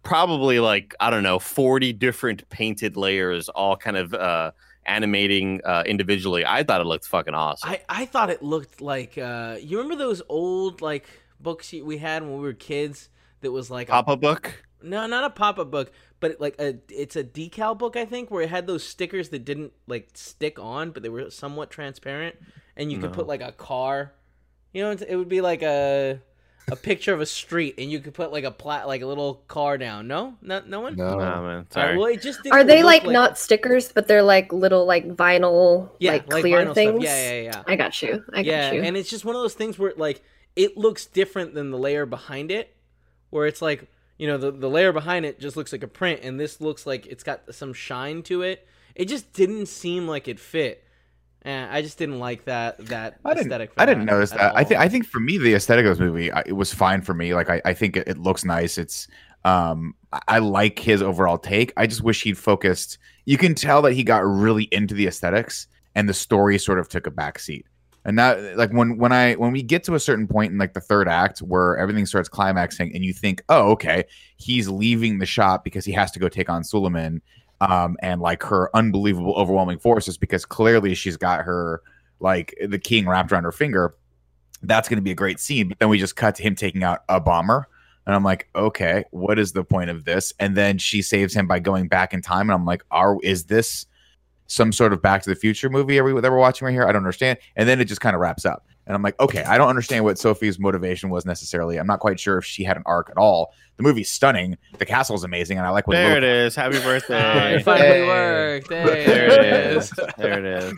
probably 0.04 0.60
like 0.60 0.94
I 1.00 1.10
don't 1.10 1.24
know, 1.24 1.40
forty 1.40 1.94
different 1.94 2.48
painted 2.50 2.98
layers, 2.98 3.50
all 3.50 3.76
kind 3.78 3.98
of. 3.98 4.14
uh 4.14 4.52
animating 4.88 5.62
uh 5.64 5.84
individually 5.86 6.44
i 6.44 6.64
thought 6.64 6.82
it 6.82 6.86
looked 6.86 7.06
fucking 7.06 7.36
awesome 7.36 7.70
i 7.70 7.80
i 7.88 8.04
thought 8.04 8.32
it 8.32 8.42
looked 8.42 8.82
like 8.82 9.16
uh 9.16 9.56
you 9.62 9.78
remember 9.78 9.96
those 9.96 10.24
old 10.28 10.82
like 10.82 11.06
books 11.40 11.72
we 11.72 12.00
had 12.00 12.24
when 12.24 12.34
we 12.34 12.40
were 12.42 12.52
kids 12.54 13.10
that 13.42 13.52
was 13.52 13.70
like 13.70 13.90
a 13.90 13.92
Papa 13.92 14.18
book. 14.18 14.64
No, 14.84 15.06
not 15.08 15.24
a 15.24 15.30
pop-up 15.30 15.70
book, 15.72 15.92
but 16.20 16.40
like 16.40 16.56
a 16.60 16.76
it's 16.90 17.16
a 17.16 17.24
decal 17.24 17.78
book 17.78 17.96
I 17.96 18.06
think 18.06 18.30
where 18.32 18.42
it 18.44 18.50
had 18.50 18.68
those 18.68 18.84
stickers 18.84 19.30
that 19.30 19.46
didn't 19.46 19.74
like 19.88 20.10
stick 20.14 20.60
on, 20.60 20.92
but 20.92 21.04
they 21.04 21.10
were 21.10 21.30
somewhat 21.30 21.70
transparent, 21.70 22.36
and 22.76 22.92
you 22.92 22.98
could 23.00 23.12
No. 23.12 23.16
put 23.16 23.28
like 23.28 23.42
a 23.42 23.52
car. 23.52 24.14
You 24.74 24.84
know, 24.84 24.92
it 24.92 25.16
would 25.16 25.30
be 25.30 25.42
like 25.42 25.62
a 25.64 26.20
a 26.72 26.76
picture 26.76 27.14
of 27.14 27.20
a 27.20 27.26
street, 27.26 27.76
and 27.80 27.92
you 27.92 28.00
could 28.00 28.14
put 28.14 28.32
like 28.32 28.44
a 28.46 28.52
plat 28.52 28.88
like 28.88 29.02
a 29.02 29.06
little 29.06 29.36
car 29.48 29.78
down. 29.78 30.08
No, 30.08 30.38
no, 30.42 30.62
no 30.66 30.80
one. 30.80 30.96
No. 30.96 31.06
Oh, 31.06 31.18
man, 31.18 31.26
All 31.28 31.42
right, 31.58 31.74
sorry. 31.74 31.98
well, 31.98 32.06
it 32.06 32.22
just 32.22 32.44
didn't 32.44 32.54
Are 32.54 32.64
they 32.64 32.78
look 32.84 33.04
like, 33.04 33.06
not 33.12 33.38
stickers, 33.38 33.92
but 33.92 34.08
they're 34.08 34.24
like 34.24 34.54
little 34.54 34.86
like 34.86 35.08
vinyl, 35.18 35.90
yeah, 36.00 36.12
like 36.14 36.30
clear 36.30 36.60
vinyl 36.60 36.64
stuff. 36.68 36.76
things? 36.76 37.04
Yeah, 37.04 37.32
yeah, 37.34 37.42
yeah. 37.42 37.64
I 37.68 37.76
got 37.76 38.02
you. 38.02 38.24
I 38.32 38.44
got 38.44 38.74
you. 38.74 38.82
and 38.84 38.96
it's 38.96 39.10
just 39.10 39.26
one 39.26 39.36
of 39.36 39.42
those 39.42 39.56
things 39.56 39.78
where 39.78 39.94
like 39.98 40.22
it 40.56 40.78
looks 40.78 41.06
different 41.06 41.54
than 41.56 41.72
the 41.72 41.78
layer 41.78 42.06
behind 42.06 42.52
it, 42.52 42.74
where 43.32 43.48
it's 43.48 43.62
like 43.62 43.90
you 44.22 44.28
know 44.28 44.38
the 44.38 44.52
the 44.52 44.70
layer 44.70 44.92
behind 44.94 45.26
it 45.26 45.40
just 45.40 45.58
looks 45.58 45.72
like 45.72 45.82
a 45.82 45.88
print, 45.88 46.20
and 46.22 46.40
this 46.40 46.62
looks 46.62 46.86
like 46.86 47.08
it's 47.08 47.24
got 47.24 47.42
some 47.56 47.74
shine 47.74 48.22
to 48.24 48.44
it. 48.44 48.68
It 48.94 49.06
just 49.06 49.34
didn't 49.34 49.66
seem 49.66 50.08
like 50.08 50.28
it 50.28 50.40
fit. 50.40 50.84
And 51.42 51.72
I 51.72 51.82
just 51.82 51.98
didn't 51.98 52.20
like 52.20 52.46
that 52.46 52.78
that 52.90 53.18
I 53.26 53.32
aesthetic. 53.32 53.74
For 53.74 53.82
I 53.82 53.88
didn't 53.88 54.06
notice 54.06 54.32
at 54.32 54.38
that. 54.38 54.56
I 54.56 54.64
think. 54.64 54.80
I 54.80 54.88
think 54.88 55.08
for 55.08 55.20
me, 55.20 55.40
the 55.40 55.56
aesthetic 55.56 55.86
of 55.88 55.98
this 55.98 56.00
movie, 56.00 56.32
I, 56.32 56.44
it 56.46 56.52
was 56.52 56.72
fine 56.72 57.02
for 57.02 57.16
me. 57.16 57.34
Like, 57.34 57.50
I, 57.50 57.60
I 57.66 57.74
think 57.74 57.98
it, 57.98 58.08
it 58.08 58.20
looks 58.20 58.46
nice. 58.46 58.78
It's. 58.78 59.08
Um, 59.44 59.96
I- 60.14 60.22
I 60.28 60.38
like 60.38 60.78
his 60.78 61.02
overall 61.02 61.40
take. 61.40 61.74
I 61.78 61.88
just 61.88 62.04
wish 62.04 62.22
he'd 62.22 62.38
focused. 62.38 63.00
You 63.26 63.40
can 63.40 63.56
tell 63.56 63.82
that 63.82 63.94
he 63.94 64.04
got 64.04 64.24
really 64.24 64.66
into 64.66 64.94
the 64.94 65.08
aesthetics, 65.08 65.66
and 65.96 66.08
the 66.08 66.14
story 66.14 66.60
sort 66.60 66.78
of 66.78 66.88
took 66.90 67.08
a 67.08 67.12
backseat. 67.12 67.64
And 68.04 68.18
that, 68.18 68.58
like, 68.58 68.72
when 68.72 68.98
when 68.98 69.12
I 69.12 69.34
when 69.34 69.52
we 69.52 69.62
get 69.62 69.84
to 69.84 69.96
a 69.96 70.00
certain 70.00 70.28
point 70.28 70.52
in 70.52 70.58
like 70.58 70.74
the 70.74 70.82
third 70.82 71.08
act 71.08 71.40
where 71.40 71.78
everything 71.78 72.06
starts 72.06 72.28
climaxing, 72.28 72.94
and 72.96 73.04
you 73.04 73.14
think, 73.14 73.44
oh, 73.50 73.70
okay, 73.72 74.06
he's 74.38 74.68
leaving 74.68 75.20
the 75.20 75.26
shop 75.26 75.64
because 75.64 75.86
he 75.86 75.92
has 75.92 76.12
to 76.12 76.20
go 76.20 76.28
take 76.28 76.50
on 76.50 76.64
Suliman, 76.64 77.22
um, 77.62 77.96
and 78.02 78.20
like 78.20 78.42
her 78.44 78.76
unbelievable, 78.76 79.34
overwhelming 79.36 79.78
forces 79.78 80.18
because 80.18 80.46
clearly 80.46 80.96
she's 80.96 81.16
got 81.16 81.46
her 81.46 81.82
like 82.20 82.56
the 82.66 82.80
king 82.80 83.08
wrapped 83.08 83.32
around 83.32 83.44
her 83.44 83.52
finger. 83.52 83.96
That's 84.64 84.88
going 84.90 84.98
to 84.98 85.04
be 85.04 85.12
a 85.12 85.16
great 85.16 85.40
scene. 85.40 85.70
But 85.70 85.80
then 85.80 85.90
we 85.90 86.00
just 86.00 86.16
cut 86.16 86.36
to 86.36 86.44
him 86.44 86.56
taking 86.56 86.84
out 86.84 87.04
a 87.10 87.20
bomber. 87.20 87.68
And 88.06 88.16
I'm 88.16 88.24
like, 88.24 88.48
okay, 88.56 89.06
what 89.12 89.38
is 89.38 89.52
the 89.52 89.64
point 89.64 89.90
of 89.90 90.06
this? 90.06 90.34
And 90.40 90.56
then 90.56 90.78
she 90.80 91.02
saves 91.02 91.36
him 91.36 91.48
by 91.48 91.60
going 91.60 91.88
back 91.88 92.14
in 92.14 92.22
time. 92.22 92.50
And 92.50 92.54
I'm 92.54 92.66
like, 92.66 92.84
are 92.90 93.18
is 93.22 93.46
this 93.46 93.86
some 94.52 94.74
sort 94.74 94.92
of 94.92 95.02
Back 95.02 95.22
to 95.24 95.30
the 95.30 95.36
Future 95.36 95.70
movie 95.70 95.98
are 95.98 96.04
we, 96.04 96.20
that 96.20 96.30
we're 96.30 96.38
watching 96.38 96.66
right 96.66 96.74
here? 96.74 96.84
I 96.84 96.88
don't 96.92 96.98
understand. 96.98 97.40
And 97.56 97.70
then 97.70 97.80
it 97.80 97.86
just 97.86 98.02
kind 98.02 98.16
of 98.16 98.20
wraps 98.20 98.46
up. 98.46 98.66
And 98.86 98.94
I'm 98.96 99.02
like, 99.02 99.18
okay, 99.22 99.44
I 99.44 99.58
don't 99.58 99.70
understand 99.70 100.04
what 100.04 100.18
Sophie's 100.20 100.60
motivation 100.60 101.10
was 101.10 101.26
necessarily. 101.26 101.78
I'm 101.78 101.88
not 101.88 102.00
quite 102.02 102.20
sure 102.20 102.38
if 102.40 102.44
she 102.44 102.64
had 102.66 102.76
an 102.76 102.84
arc 102.86 103.10
at 103.10 103.16
all. 103.18 103.54
The 103.78 103.84
movie's 103.84 104.12
stunning. 104.12 104.58
The 104.78 104.86
castle's 104.86 105.24
amazing, 105.24 105.58
and 105.58 105.66
I 105.66 105.70
like 105.70 105.88
what 105.88 105.94
There 105.94 106.18
it 106.18 106.22
little- 106.22 106.30
is. 106.48 106.56
Happy 106.56 106.80
birthday. 106.84 107.56
it 107.56 107.64
finally 107.64 107.88
Hey. 107.88 108.08
worked. 108.08 108.70
Hey, 108.70 109.06
there 109.06 109.30
it 109.32 109.78
is. 109.78 109.94
There 110.18 110.40
it 110.40 110.46
is. 110.46 110.74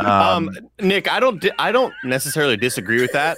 Um, 0.00 0.08
Um, 0.08 0.50
Nick, 0.80 1.12
I 1.12 1.20
don't, 1.20 1.40
di- 1.40 1.50
I 1.58 1.70
don't 1.72 1.92
necessarily 2.04 2.56
disagree 2.56 3.00
with 3.02 3.12
that, 3.12 3.36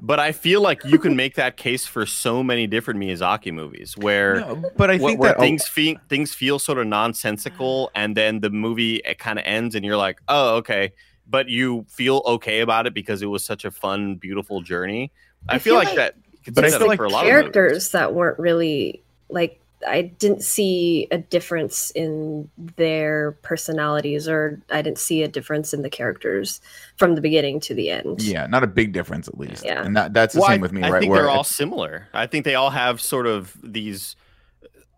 but 0.00 0.18
I 0.18 0.32
feel 0.32 0.60
like 0.60 0.84
you 0.84 0.98
can 0.98 1.14
make 1.16 1.34
that 1.34 1.56
case 1.56 1.86
for 1.86 2.06
so 2.06 2.42
many 2.42 2.66
different 2.66 3.00
Miyazaki 3.00 3.52
movies 3.52 3.96
where. 3.96 4.40
no, 4.40 4.62
but 4.76 4.90
I 4.90 4.98
think 4.98 5.20
where 5.20 5.30
that 5.30 5.38
oh, 5.38 5.40
things 5.40 5.68
feel 5.68 5.96
things 6.08 6.34
feel 6.34 6.58
sort 6.58 6.78
of 6.78 6.86
nonsensical, 6.86 7.90
and 7.94 8.16
then 8.16 8.40
the 8.40 8.50
movie 8.50 8.96
it 8.96 9.18
kind 9.18 9.38
of 9.38 9.44
ends, 9.44 9.74
and 9.74 9.84
you're 9.84 9.96
like, 9.96 10.20
oh, 10.28 10.56
okay, 10.56 10.92
but 11.28 11.48
you 11.48 11.84
feel 11.88 12.22
okay 12.26 12.60
about 12.60 12.86
it 12.86 12.94
because 12.94 13.22
it 13.22 13.26
was 13.26 13.44
such 13.44 13.64
a 13.64 13.70
fun, 13.70 14.16
beautiful 14.16 14.62
journey. 14.62 15.12
I, 15.48 15.56
I 15.56 15.58
feel, 15.58 15.74
feel 15.74 15.78
like, 15.78 15.86
like 15.88 15.96
that. 15.96 16.16
But 16.54 16.64
I 16.64 16.70
that 16.70 16.78
feel 16.78 16.88
like 16.88 16.96
for 16.96 17.04
a 17.04 17.08
lot 17.08 17.26
of 17.26 17.32
movies. 17.32 17.52
characters 17.52 17.90
that 17.90 18.14
weren't 18.14 18.38
really 18.38 19.02
like 19.28 19.59
I 19.88 20.02
didn't 20.02 20.42
see 20.42 21.08
a 21.10 21.18
difference 21.18 21.90
in 21.92 22.50
their 22.76 23.32
personalities 23.42 24.28
or 24.28 24.60
I 24.70 24.82
didn't 24.82 24.98
see 24.98 25.22
a 25.22 25.28
difference 25.28 25.72
in 25.72 25.82
the 25.82 25.88
characters 25.90 26.60
from 26.96 27.14
the 27.14 27.20
beginning 27.20 27.60
to 27.60 27.74
the 27.74 27.90
end. 27.90 28.20
yeah, 28.22 28.46
not 28.46 28.62
a 28.62 28.66
big 28.66 28.92
difference 28.92 29.26
at 29.26 29.38
least. 29.38 29.64
Yeah. 29.64 29.82
and 29.82 29.96
that, 29.96 30.12
that's 30.12 30.34
the 30.34 30.40
Well, 30.40 30.50
same 30.50 30.60
I, 30.60 30.62
with 30.62 30.72
me, 30.72 30.82
right? 30.82 30.88
I 30.88 30.92
right? 30.92 31.00
think 31.00 31.10
where 31.10 31.22
they're 31.22 31.30
all 31.30 31.44
similar. 31.44 32.08
I 32.12 32.26
think 32.26 32.44
they 32.44 32.54
all 32.56 32.70
have 32.70 33.00
sort 33.00 33.26
of 33.26 33.56
these. 33.62 34.16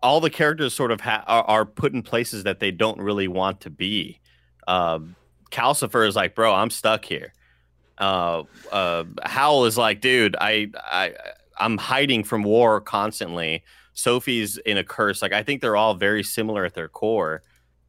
All 0.01 0.19
the 0.19 0.29
characters 0.29 0.73
sort 0.73 0.91
of 0.91 0.99
ha- 0.99 1.23
are, 1.27 1.43
are 1.45 1.65
put 1.65 1.93
in 1.93 2.01
places 2.01 2.43
that 2.43 2.59
they 2.59 2.71
don't 2.71 2.99
really 2.99 3.29
want 3.29 3.61
to 3.61 3.69
be. 3.69 4.19
Um, 4.67 5.15
Calcifer 5.49 6.05
is 6.05 6.15
like, 6.15 6.35
bro, 6.35 6.53
I'm 6.53 6.69
stuck 6.69 7.05
here. 7.05 7.31
Uh, 7.97 8.43
uh, 8.71 9.05
Howl 9.23 9.63
is 9.65 9.77
like, 9.77 10.01
dude, 10.01 10.35
I, 10.41 10.71
I, 10.75 11.13
I'm 11.57 11.77
hiding 11.77 12.25
from 12.25 12.43
war 12.43 12.81
constantly. 12.81 13.63
Sophie's 13.93 14.57
in 14.57 14.77
a 14.77 14.83
curse. 14.83 15.21
Like, 15.21 15.33
I 15.33 15.43
think 15.43 15.61
they're 15.61 15.75
all 15.75 15.93
very 15.93 16.23
similar 16.23 16.65
at 16.65 16.73
their 16.73 16.87
core. 16.89 17.43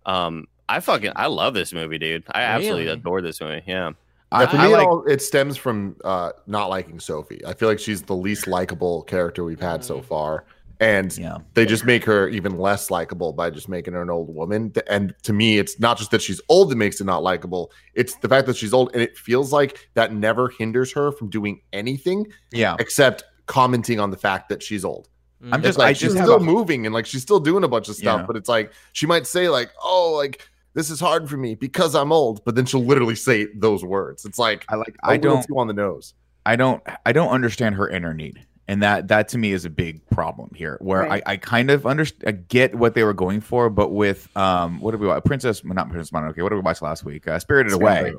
Um, 0.07 0.47
I 0.69 0.81
fucking, 0.81 1.13
I 1.17 1.27
love 1.27 1.55
this 1.55 1.73
movie, 1.73 1.99
dude. 1.99 2.25
I 2.33 2.43
absolutely 2.43 2.85
Really? 2.85 2.95
adore 2.99 3.21
this 3.23 3.41
movie. 3.41 3.63
Yeah. 3.67 3.93
I, 4.33 4.43
Yeah, 4.43 4.51
for 4.51 4.57
I 4.57 4.67
me, 4.67 4.73
like, 4.73 4.83
it, 4.83 4.87
all, 4.89 5.05
it 5.05 5.23
stems 5.23 5.57
from 5.57 5.97
uh, 6.05 6.33
not 6.47 6.69
liking 6.69 6.99
Sophie. 6.99 7.41
I 7.47 7.55
feel 7.55 7.69
like 7.69 7.79
she's 7.79 8.03
the 8.03 8.17
least 8.17 8.47
likable 8.47 9.03
character 9.05 9.45
we've 9.45 9.61
had 9.61 9.85
so 9.85 10.01
far, 10.03 10.45
and 10.81 11.17
yeah. 11.17 11.39
they 11.53 11.65
just 11.65 11.85
make 11.85 12.05
her 12.05 12.29
even 12.29 12.59
less 12.59 12.91
likable 12.91 13.33
by 13.33 13.49
just 13.51 13.69
making 13.69 13.95
her 13.95 14.03
an 14.03 14.11
old 14.11 14.35
woman. 14.35 14.73
And 14.89 15.15
to 15.23 15.33
me, 15.33 15.59
it's 15.59 15.79
not 15.79 15.99
just 15.99 16.11
that 16.11 16.21
she's 16.21 16.41
old 16.49 16.71
that 16.71 16.77
makes 16.77 17.01
it 17.01 17.05
not 17.05 17.23
likable; 17.23 17.71
it's 17.95 18.17
the 18.17 18.29
fact 18.29 18.47
that 18.49 18.57
she's 18.57 18.73
old, 18.73 18.91
and 18.93 19.03
it 19.03 19.17
feels 19.17 19.53
like 19.53 19.89
that 19.95 20.13
never 20.13 20.49
hinders 20.49 20.91
her 20.93 21.13
from 21.13 21.29
doing 21.31 21.61
anything 21.73 22.27
Yeah. 22.51 22.75
except 22.81 23.23
commenting 23.47 24.01
on 24.01 24.11
the 24.11 24.17
fact 24.17 24.49
that 24.49 24.63
she's 24.63 24.85
old. 24.85 25.09
I'm 25.53 25.63
just- 25.63 25.79
like 25.79 25.89
I 25.89 25.93
she's 25.93 26.13
just 26.15 26.25
still 26.25 26.37
a- 26.37 26.41
moving 26.41 26.87
and 26.87 26.95
like 26.95 27.07
she's 27.07 27.23
still 27.23 27.41
doing 27.41 27.65
a 27.65 27.69
bunch 27.69 27.89
of 27.89 27.97
stuff, 27.97 28.21
Yeah. 28.21 28.27
but 28.27 28.37
it's 28.37 28.49
like 28.49 28.73
she 28.93 29.07
might 29.07 29.27
say 29.27 29.49
like, 29.49 29.71
"Oh, 29.83 30.13
like 30.17 30.49
this 30.75 30.91
is 30.91 30.99
hard 31.01 31.29
for 31.29 31.37
me 31.37 31.55
because 31.55 31.95
I'm 31.95 32.13
old," 32.13 32.45
but 32.45 32.55
then 32.55 32.65
she'll 32.67 32.85
literally 32.85 33.15
say 33.17 33.49
those 33.55 33.85
words. 33.85 34.25
It's 34.25 34.39
like 34.39 34.65
I 34.69 34.77
like. 34.77 34.97
I 35.03 35.17
don't. 35.19 35.47
on 35.57 35.67
the 35.67 35.75
nose. 35.75 36.15
I 36.47 36.57
don't. 36.57 36.83
I 37.07 37.13
don't 37.13 37.29
understand 37.31 37.75
her 37.77 37.89
inner 37.89 38.13
need, 38.15 38.45
and 38.69 38.83
that 38.83 39.09
that 39.09 39.29
to 39.29 39.39
me 39.39 39.53
is 39.53 39.65
a 39.65 39.71
big 39.71 40.05
problem 40.11 40.51
here. 40.55 40.79
Where 40.81 41.03
Right. 41.03 41.23
I, 41.27 41.33
I 41.33 41.37
kind 41.37 41.71
of 41.71 41.87
understand, 41.87 42.49
get 42.49 42.75
what 42.75 42.95
they 42.95 43.03
were 43.05 43.13
going 43.15 43.41
for, 43.41 43.69
but 43.71 43.91
with 43.93 44.35
um, 44.37 44.81
what 44.81 44.93
did 44.93 45.01
we 45.01 45.07
watch? 45.07 45.25
Princess, 45.25 45.63
not 45.65 45.91
Princess 45.91 46.11
Mononoke. 46.11 46.43
What 46.43 46.49
did 46.51 46.57
we 46.57 46.61
watch 46.63 46.81
last 46.83 47.05
week? 47.05 47.29
Uh, 47.29 47.39
Spirited 47.39 47.73
Away. 47.75 48.15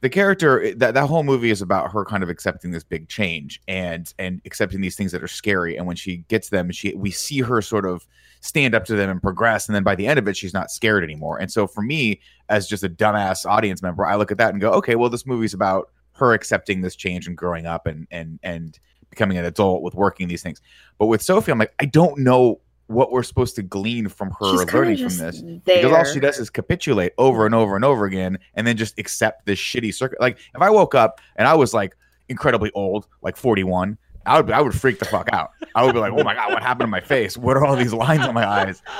The 0.00 0.08
character 0.08 0.62
eh, 0.62 0.74
that 0.76 0.94
that 0.94 1.06
whole 1.06 1.22
movie 1.22 1.50
is 1.50 1.62
about 1.62 1.92
her 1.92 2.04
kind 2.04 2.22
of 2.22 2.28
accepting 2.28 2.70
this 2.70 2.84
big 2.84 3.08
change 3.08 3.60
and 3.68 4.12
and 4.18 4.40
accepting 4.44 4.80
these 4.80 4.96
things 4.96 5.12
that 5.12 5.22
are 5.22 5.28
scary. 5.28 5.76
And 5.76 5.86
when 5.86 5.96
she 5.96 6.18
gets 6.28 6.48
them 6.48 6.70
she 6.70 6.94
we 6.94 7.10
see 7.10 7.40
her 7.40 7.60
sort 7.62 7.86
of 7.86 8.06
stand 8.40 8.74
up 8.74 8.84
to 8.86 8.96
them 8.96 9.10
and 9.10 9.22
progress. 9.22 9.68
And 9.68 9.74
then 9.74 9.82
by 9.82 9.94
the 9.94 10.06
end 10.06 10.18
of 10.18 10.28
it 10.28 10.36
she's 10.36 10.54
not 10.54 10.70
scared 10.70 11.04
anymore. 11.04 11.38
And 11.38 11.50
so 11.50 11.66
for 11.66 11.82
me 11.82 12.20
as 12.48 12.66
just 12.66 12.84
a 12.84 12.88
dumbass 12.88 13.46
audience 13.46 13.82
member 13.82 14.04
i 14.06 14.16
look 14.16 14.32
at 14.32 14.38
that 14.38 14.50
and 14.50 14.60
go 14.60 14.72
okay 14.72 14.96
well 14.96 15.10
this 15.10 15.26
movie's 15.26 15.54
about 15.54 15.90
her 16.12 16.32
accepting 16.32 16.80
this 16.80 16.96
change 16.96 17.26
and 17.26 17.36
growing 17.36 17.66
up 17.66 17.86
and 17.86 18.06
and 18.10 18.38
and 18.42 18.78
becoming 19.08 19.38
an 19.38 19.44
adult 19.44 19.82
with 19.82 19.94
working 19.94 20.28
these 20.28 20.42
things. 20.42 20.60
But 20.98 21.06
with 21.06 21.22
sophie 21.22 21.52
i'm 21.52 21.58
like 21.58 21.74
i 21.78 21.84
don't 21.84 22.18
know 22.18 22.60
what 22.90 23.12
we're 23.12 23.22
supposed 23.22 23.54
to 23.56 23.62
glean 23.62 24.08
from 24.08 24.30
her 24.40 24.50
She's 24.50 24.72
learning 24.72 24.98
from 24.98 25.16
this 25.18 25.40
there. 25.42 25.60
because 25.82 25.92
all 25.92 26.04
she 26.04 26.20
does 26.20 26.38
is 26.38 26.50
capitulate 26.50 27.12
over 27.18 27.46
and 27.46 27.54
over 27.54 27.76
and 27.76 27.84
over 27.84 28.04
again 28.04 28.38
and 28.54 28.66
then 28.66 28.76
just 28.76 28.98
accept 28.98 29.46
this 29.46 29.58
shitty 29.58 29.94
circuit 29.94 30.20
like 30.20 30.38
if 30.54 30.60
i 30.60 30.68
woke 30.68 30.94
up 30.94 31.20
and 31.36 31.46
i 31.46 31.54
was 31.54 31.72
like 31.72 31.96
incredibly 32.28 32.70
old 32.72 33.06
like 33.22 33.36
41 33.36 33.96
i 34.26 34.40
would 34.40 34.50
i 34.50 34.60
would 34.60 34.74
freak 34.74 34.98
the 34.98 35.04
fuck 35.04 35.28
out. 35.32 35.50
I 35.74 35.84
would 35.84 35.94
be 35.94 36.00
like 36.00 36.12
oh 36.12 36.24
my 36.24 36.34
god 36.34 36.52
what 36.52 36.62
happened 36.62 36.86
to 36.88 36.90
my 36.90 37.00
face? 37.00 37.36
What 37.38 37.56
are 37.56 37.64
all 37.64 37.76
these 37.76 37.92
lines 37.94 38.26
on 38.26 38.34
my 38.34 38.46
eyes? 38.46 38.82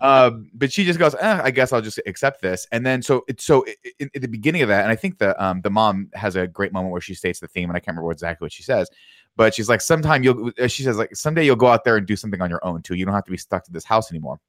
Um 0.00 0.50
but 0.54 0.72
she 0.72 0.84
just 0.86 0.98
goes 0.98 1.14
eh, 1.20 1.40
i 1.44 1.50
guess 1.50 1.70
i'll 1.72 1.82
just 1.82 2.00
accept 2.06 2.40
this. 2.40 2.66
And 2.72 2.84
then 2.84 3.02
so 3.02 3.24
it's 3.28 3.44
so 3.44 3.64
at 4.00 4.20
the 4.20 4.26
beginning 4.26 4.62
of 4.62 4.68
that 4.68 4.82
and 4.82 4.90
i 4.90 4.96
think 4.96 5.18
the 5.18 5.40
um 5.42 5.60
the 5.60 5.68
mom 5.70 6.08
has 6.14 6.34
a 6.34 6.46
great 6.46 6.72
moment 6.72 6.92
where 6.92 7.00
she 7.00 7.14
states 7.14 7.40
the 7.40 7.46
theme 7.46 7.68
and 7.68 7.76
i 7.76 7.80
can't 7.80 7.94
remember 7.94 8.10
exactly 8.10 8.44
what 8.46 8.52
she 8.52 8.62
says 8.62 8.88
but 9.36 9.54
she's 9.54 9.68
like 9.68 9.80
sometime 9.80 10.22
you'll 10.22 10.50
uh, 10.60 10.66
she 10.66 10.82
says 10.82 10.96
like 10.96 11.14
someday 11.14 11.44
you'll 11.44 11.56
go 11.56 11.66
out 11.66 11.84
there 11.84 11.96
and 11.96 12.06
do 12.06 12.16
something 12.16 12.40
on 12.40 12.50
your 12.50 12.64
own 12.64 12.82
too 12.82 12.94
you 12.94 13.04
don't 13.04 13.14
have 13.14 13.24
to 13.24 13.30
be 13.30 13.36
stuck 13.36 13.64
to 13.64 13.72
this 13.72 13.84
house 13.84 14.10
anymore 14.10 14.40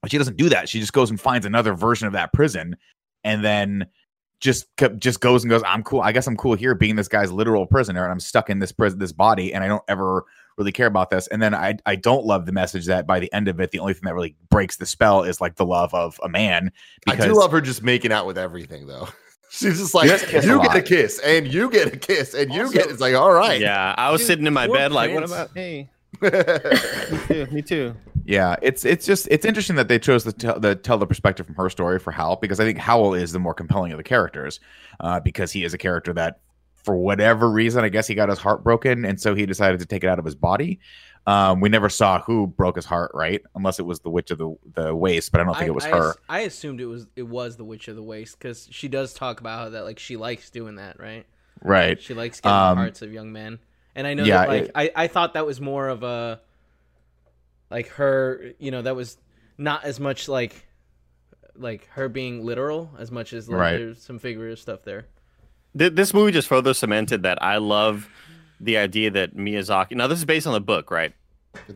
but 0.00 0.10
she 0.10 0.18
doesn't 0.18 0.36
do 0.36 0.48
that. 0.48 0.68
She 0.68 0.80
just 0.80 0.92
goes 0.92 1.10
and 1.10 1.20
finds 1.20 1.46
another 1.46 1.74
version 1.74 2.06
of 2.06 2.14
that 2.14 2.32
prison, 2.32 2.76
and 3.24 3.44
then 3.44 3.86
just 4.40 4.66
just 4.98 5.20
goes 5.20 5.44
and 5.44 5.50
goes. 5.50 5.62
I'm 5.66 5.82
cool. 5.82 6.00
I 6.00 6.12
guess 6.12 6.26
I'm 6.26 6.36
cool 6.36 6.54
here, 6.54 6.74
being 6.74 6.96
this 6.96 7.08
guy's 7.08 7.30
literal 7.30 7.66
prisoner, 7.66 8.02
and 8.02 8.10
I'm 8.10 8.20
stuck 8.20 8.48
in 8.48 8.58
this 8.58 8.72
prison, 8.72 8.98
this 8.98 9.12
body, 9.12 9.52
and 9.52 9.62
I 9.62 9.68
don't 9.68 9.84
ever 9.88 10.24
really 10.56 10.72
care 10.72 10.86
about 10.86 11.10
this. 11.10 11.26
And 11.26 11.42
then 11.42 11.54
I 11.54 11.76
I 11.84 11.96
don't 11.96 12.24
love 12.24 12.46
the 12.46 12.52
message 12.52 12.86
that 12.86 13.06
by 13.06 13.20
the 13.20 13.32
end 13.32 13.48
of 13.48 13.60
it, 13.60 13.70
the 13.70 13.78
only 13.78 13.92
thing 13.92 14.04
that 14.04 14.14
really 14.14 14.36
breaks 14.48 14.76
the 14.76 14.86
spell 14.86 15.22
is 15.22 15.40
like 15.40 15.56
the 15.56 15.66
love 15.66 15.92
of 15.92 16.18
a 16.22 16.28
man. 16.28 16.72
I 17.06 17.16
do 17.16 17.34
love 17.34 17.52
her 17.52 17.60
just 17.60 17.82
making 17.82 18.12
out 18.12 18.26
with 18.26 18.38
everything 18.38 18.86
though. 18.86 19.08
She's 19.50 19.78
just 19.80 19.94
like 19.94 20.08
does 20.08 20.22
kiss 20.22 20.44
a 20.44 20.48
you 20.48 20.62
get 20.62 20.76
a 20.76 20.82
kiss 20.82 21.18
and 21.18 21.52
you 21.52 21.70
get 21.70 21.92
a 21.92 21.96
kiss 21.96 22.34
and 22.34 22.52
you 22.52 22.62
Also- 22.62 22.72
get 22.72 22.88
it's 22.90 23.00
like 23.00 23.14
all 23.14 23.32
right. 23.32 23.60
Yeah. 23.60 23.94
I 23.98 24.10
was 24.12 24.20
Dude, 24.20 24.26
sitting 24.28 24.46
in 24.46 24.52
my 24.54 24.66
poor 24.66 24.76
bed, 24.76 24.92
like, 24.92 25.12
what 25.12 25.24
about, 25.24 25.50
hey, 25.54 25.90
Yeah. 26.22 26.68
me 27.10 27.18
too. 27.28 27.46
Me 27.52 27.62
too. 27.62 27.94
Yeah, 28.24 28.56
it's 28.62 28.84
it's 28.84 29.06
just 29.06 29.26
it's 29.30 29.44
interesting 29.44 29.76
that 29.76 29.88
they 29.88 29.98
chose 29.98 30.22
to 30.24 30.32
tell 30.32 30.60
the 30.60 30.76
tell 30.76 30.98
the 30.98 31.06
perspective 31.06 31.46
from 31.46 31.54
her 31.56 31.68
story 31.70 31.98
for 31.98 32.12
Howl 32.12 32.36
because 32.36 32.60
I 32.60 32.64
think 32.64 32.78
Howl 32.78 33.14
is 33.14 33.32
the 33.32 33.38
more 33.40 33.54
compelling 33.54 33.90
of 33.92 33.98
the 33.98 34.04
characters 34.04 34.60
uh, 35.00 35.18
because 35.20 35.50
he 35.50 35.64
is 35.64 35.74
a 35.74 35.78
character 35.78 36.12
that 36.12 36.40
for 36.84 36.96
whatever 36.96 37.50
reason 37.50 37.82
I 37.84 37.88
guess 37.88 38.06
he 38.06 38.14
got 38.14 38.28
his 38.28 38.38
heart 38.38 38.62
broken 38.62 39.04
and 39.04 39.20
so 39.20 39.34
he 39.34 39.46
decided 39.46 39.80
to 39.80 39.86
take 39.86 40.04
it 40.04 40.08
out 40.08 40.18
of 40.18 40.24
his 40.24 40.34
body. 40.34 40.78
Um, 41.26 41.60
we 41.60 41.68
never 41.68 41.88
saw 41.88 42.20
who 42.22 42.46
broke 42.46 42.76
his 42.76 42.86
heart, 42.86 43.10
right? 43.14 43.42
Unless 43.54 43.78
it 43.78 43.84
was 43.86 44.00
the 44.00 44.10
witch 44.10 44.30
of 44.30 44.38
the 44.38 44.56
the 44.74 44.94
waste, 44.94 45.30
but 45.32 45.40
I 45.40 45.44
don't 45.44 45.54
think 45.56 45.68
it 45.68 45.74
was 45.74 45.84
I, 45.84 45.90
her. 45.90 46.14
I 46.28 46.40
assumed 46.40 46.80
it 46.80 46.86
was 46.86 47.06
it 47.14 47.22
was 47.28 47.56
the 47.56 47.64
Witch 47.64 47.88
of 47.88 47.96
the 47.96 48.02
Waste 48.02 48.38
because 48.38 48.66
she 48.70 48.88
does 48.88 49.12
talk 49.14 49.40
about 49.40 49.72
that 49.72 49.84
like 49.84 49.98
she 49.98 50.16
likes 50.16 50.50
doing 50.50 50.76
that, 50.76 50.98
right? 50.98 51.26
right. 51.62 52.00
She 52.00 52.14
likes 52.14 52.40
getting 52.40 52.56
Um, 52.56 52.76
the 52.76 52.82
hearts 52.82 53.02
of 53.02 53.12
young 53.12 53.32
men, 53.32 53.58
and 53.94 54.06
I 54.06 54.14
know 54.14 54.24
yeah, 54.24 54.38
that 54.38 54.48
like 54.48 54.62
it- 54.64 54.70
I 54.74 54.92
I 54.96 55.06
thought 55.08 55.34
that 55.34 55.44
was 55.46 55.60
more 55.60 55.88
of 55.88 56.02
a 56.02 56.40
like 57.70 57.88
her, 57.90 58.52
you 58.58 58.70
know, 58.70 58.82
that 58.82 58.96
was 58.96 59.16
not 59.58 59.84
as 59.84 60.00
much 60.00 60.26
like 60.28 60.66
like 61.54 61.86
her 61.90 62.08
being 62.08 62.44
literal 62.44 62.90
as 62.98 63.10
much 63.10 63.32
as 63.34 63.48
like 63.48 63.58
Right. 63.58 63.76
there's 63.78 64.02
some 64.02 64.18
figurative 64.18 64.58
stuff 64.58 64.82
there. 64.84 65.06
This 65.74 66.12
movie 66.14 66.32
just 66.32 66.48
further 66.48 66.74
cemented 66.74 67.22
that 67.22 67.40
I 67.42 67.58
love 67.58 68.08
the 68.60 68.76
idea 68.76 69.10
that 69.10 69.36
Miyazaki. 69.36 69.92
Now, 69.92 70.06
this 70.06 70.18
is 70.18 70.24
based 70.24 70.46
on 70.46 70.52
the 70.52 70.60
book, 70.60 70.90
right? 70.90 71.12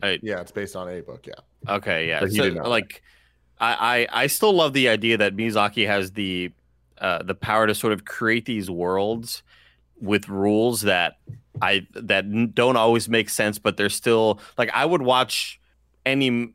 I- 0.02 0.20
yeah, 0.22 0.40
it's 0.40 0.52
based 0.52 0.76
on 0.76 0.88
a 0.88 1.00
book. 1.00 1.26
Yeah, 1.26 1.34
Okay, 1.68 2.08
yeah. 2.08 2.26
So, 2.26 2.44
like, 2.68 3.02
I, 3.58 4.06
I 4.12 4.22
I 4.22 4.26
still 4.28 4.52
love 4.52 4.72
the 4.72 4.88
idea 4.88 5.16
that 5.16 5.34
Miyazaki 5.36 5.86
has 5.86 6.12
the 6.12 6.52
uh, 6.98 7.22
the 7.22 7.34
power 7.34 7.66
to 7.66 7.74
sort 7.74 7.92
of 7.92 8.04
create 8.04 8.44
these 8.46 8.70
worlds 8.70 9.42
with 10.00 10.28
rules 10.28 10.82
that 10.82 11.18
I 11.62 11.86
that 11.94 12.54
don't 12.54 12.76
always 12.76 13.08
make 13.08 13.28
sense, 13.28 13.58
but 13.58 13.76
they're 13.76 13.88
still 13.88 14.40
like 14.58 14.70
I 14.74 14.84
would 14.84 15.02
watch 15.02 15.60
any 16.06 16.52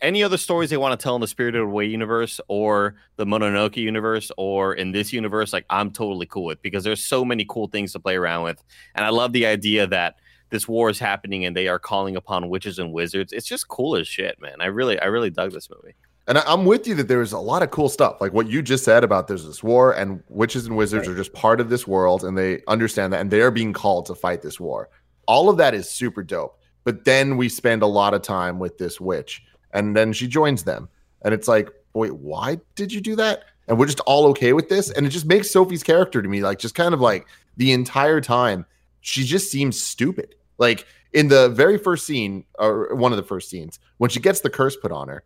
any 0.00 0.22
other 0.22 0.36
stories 0.36 0.70
they 0.70 0.76
want 0.76 0.98
to 0.98 1.02
tell 1.02 1.14
in 1.14 1.20
the 1.20 1.26
Spirited 1.26 1.60
Away 1.60 1.86
universe 1.86 2.40
or 2.48 2.96
the 3.16 3.24
Mononoke 3.24 3.76
universe 3.76 4.30
or 4.36 4.74
in 4.74 4.92
this 4.92 5.12
universe. 5.12 5.52
Like 5.52 5.66
I'm 5.70 5.90
totally 5.90 6.26
cool 6.26 6.44
with 6.44 6.62
because 6.62 6.84
there's 6.84 7.04
so 7.04 7.24
many 7.24 7.44
cool 7.48 7.68
things 7.68 7.92
to 7.92 8.00
play 8.00 8.16
around 8.16 8.44
with, 8.44 8.62
and 8.94 9.04
I 9.04 9.10
love 9.10 9.32
the 9.32 9.46
idea 9.46 9.86
that 9.86 10.16
this 10.50 10.66
war 10.66 10.90
is 10.90 10.98
happening 10.98 11.44
and 11.44 11.56
they 11.56 11.68
are 11.68 11.78
calling 11.78 12.16
upon 12.16 12.48
witches 12.48 12.78
and 12.78 12.92
wizards. 12.92 13.32
It's 13.32 13.46
just 13.46 13.68
cool 13.68 13.96
as 13.96 14.08
shit, 14.08 14.40
man. 14.40 14.56
I 14.60 14.66
really 14.66 14.98
I 14.98 15.06
really 15.06 15.30
dug 15.30 15.52
this 15.52 15.68
movie. 15.70 15.94
And 16.26 16.38
I'm 16.38 16.64
with 16.64 16.86
you 16.86 16.94
that 16.94 17.08
there's 17.08 17.32
a 17.32 17.38
lot 17.38 17.62
of 17.62 17.70
cool 17.70 17.88
stuff, 17.88 18.20
like 18.20 18.32
what 18.32 18.48
you 18.48 18.62
just 18.62 18.84
said 18.84 19.02
about 19.02 19.26
there's 19.26 19.44
this 19.44 19.64
war, 19.64 19.92
and 19.92 20.22
witches 20.28 20.66
and 20.66 20.76
wizards 20.76 21.08
are 21.08 21.16
just 21.16 21.32
part 21.32 21.60
of 21.60 21.70
this 21.70 21.88
world, 21.88 22.22
and 22.22 22.38
they 22.38 22.62
understand 22.68 23.12
that, 23.12 23.20
and 23.20 23.30
they 23.30 23.40
are 23.40 23.50
being 23.50 23.72
called 23.72 24.06
to 24.06 24.14
fight 24.14 24.40
this 24.40 24.60
war. 24.60 24.90
All 25.26 25.48
of 25.48 25.56
that 25.56 25.74
is 25.74 25.90
super 25.90 26.22
dope. 26.22 26.56
But 26.84 27.04
then 27.04 27.36
we 27.36 27.48
spend 27.48 27.82
a 27.82 27.86
lot 27.86 28.14
of 28.14 28.22
time 28.22 28.58
with 28.58 28.78
this 28.78 29.00
witch, 29.00 29.42
and 29.72 29.96
then 29.96 30.12
she 30.12 30.26
joins 30.26 30.64
them, 30.64 30.88
and 31.22 31.34
it's 31.34 31.48
like, 31.48 31.70
wait, 31.92 32.14
why 32.14 32.58
did 32.74 32.92
you 32.92 33.00
do 33.00 33.16
that? 33.16 33.44
And 33.68 33.78
we're 33.78 33.86
just 33.86 34.00
all 34.00 34.26
okay 34.28 34.52
with 34.52 34.68
this, 34.68 34.90
and 34.90 35.06
it 35.06 35.10
just 35.10 35.26
makes 35.26 35.50
Sophie's 35.50 35.82
character 35.82 36.22
to 36.22 36.28
me 36.28 36.42
like 36.42 36.58
just 36.58 36.74
kind 36.74 36.94
of 36.94 37.00
like 37.00 37.26
the 37.56 37.72
entire 37.72 38.20
time 38.20 38.66
she 39.00 39.24
just 39.24 39.50
seems 39.50 39.80
stupid. 39.80 40.34
Like 40.58 40.86
in 41.12 41.28
the 41.28 41.48
very 41.48 41.78
first 41.78 42.06
scene, 42.06 42.44
or 42.58 42.94
one 42.94 43.12
of 43.12 43.16
the 43.16 43.24
first 43.24 43.50
scenes, 43.50 43.78
when 43.98 44.10
she 44.10 44.20
gets 44.20 44.40
the 44.40 44.50
curse 44.50 44.76
put 44.76 44.92
on 44.92 45.08
her, 45.08 45.24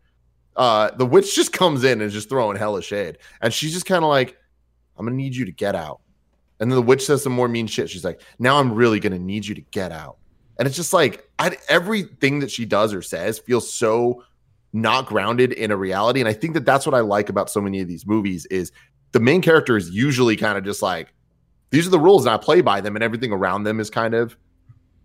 uh, 0.57 0.91
the 0.97 1.07
witch 1.07 1.35
just 1.35 1.53
comes 1.61 1.85
in 1.85 1.93
and 1.93 2.03
is 2.03 2.13
just 2.13 2.29
throwing 2.29 2.57
hella 2.57 2.83
shade, 2.83 3.19
and 3.41 3.53
she's 3.53 3.73
just 3.73 3.87
kind 3.87 4.05
of 4.05 4.11
like, 4.11 4.37
"I'm 4.97 5.07
gonna 5.07 5.17
need 5.17 5.35
you 5.35 5.45
to 5.45 5.53
get 5.53 5.75
out." 5.75 6.01
And 6.61 6.71
then 6.71 6.77
the 6.77 6.83
witch 6.83 7.05
says 7.05 7.23
some 7.23 7.33
more 7.33 7.49
mean 7.49 7.67
shit. 7.67 7.91
She's 7.91 8.05
like, 8.05 8.21
"Now 8.39 8.59
I'm 8.59 8.73
really 8.73 9.01
gonna 9.01 9.19
need 9.19 9.47
you 9.47 9.55
to 9.55 9.61
get 9.73 9.93
out." 9.93 10.19
And 10.59 10.69
it's 10.69 10.77
just 10.77 10.93
like 10.93 11.29
I, 11.39 11.57
everything 11.69 12.39
that 12.41 12.51
she 12.51 12.65
does 12.65 12.95
or 12.95 13.03
says 13.03 13.39
feels 13.41 13.71
so 13.71 14.23
not 14.75 15.07
grounded 15.07 15.53
in 15.53 15.71
a 15.71 15.77
reality. 15.77 16.21
And 16.21 16.29
I 16.29 16.33
think 16.33 16.53
that 16.55 16.67
that's 16.67 16.85
what 16.85 16.95
I 16.95 17.01
like 17.01 17.29
about 17.31 17.49
so 17.49 17.61
many 17.61 17.81
of 17.81 17.89
these 17.89 18.07
movies 18.07 18.45
is 18.47 18.73
the 19.13 19.21
main 19.21 19.41
character 19.41 19.77
is 19.77 19.89
usually 19.91 20.37
kind 20.37 20.59
of 20.59 20.65
just 20.65 20.83
like, 20.83 21.15
these 21.71 21.87
are 21.87 21.91
the 21.91 21.99
rules 21.99 22.27
and 22.27 22.35
I 22.35 22.37
play 22.37 22.61
by 22.61 22.81
them, 22.81 22.97
and 22.97 23.03
everything 23.03 23.33
around 23.33 23.63
them 23.63 23.81
is 23.81 23.89
kind 23.89 24.15
of 24.15 24.37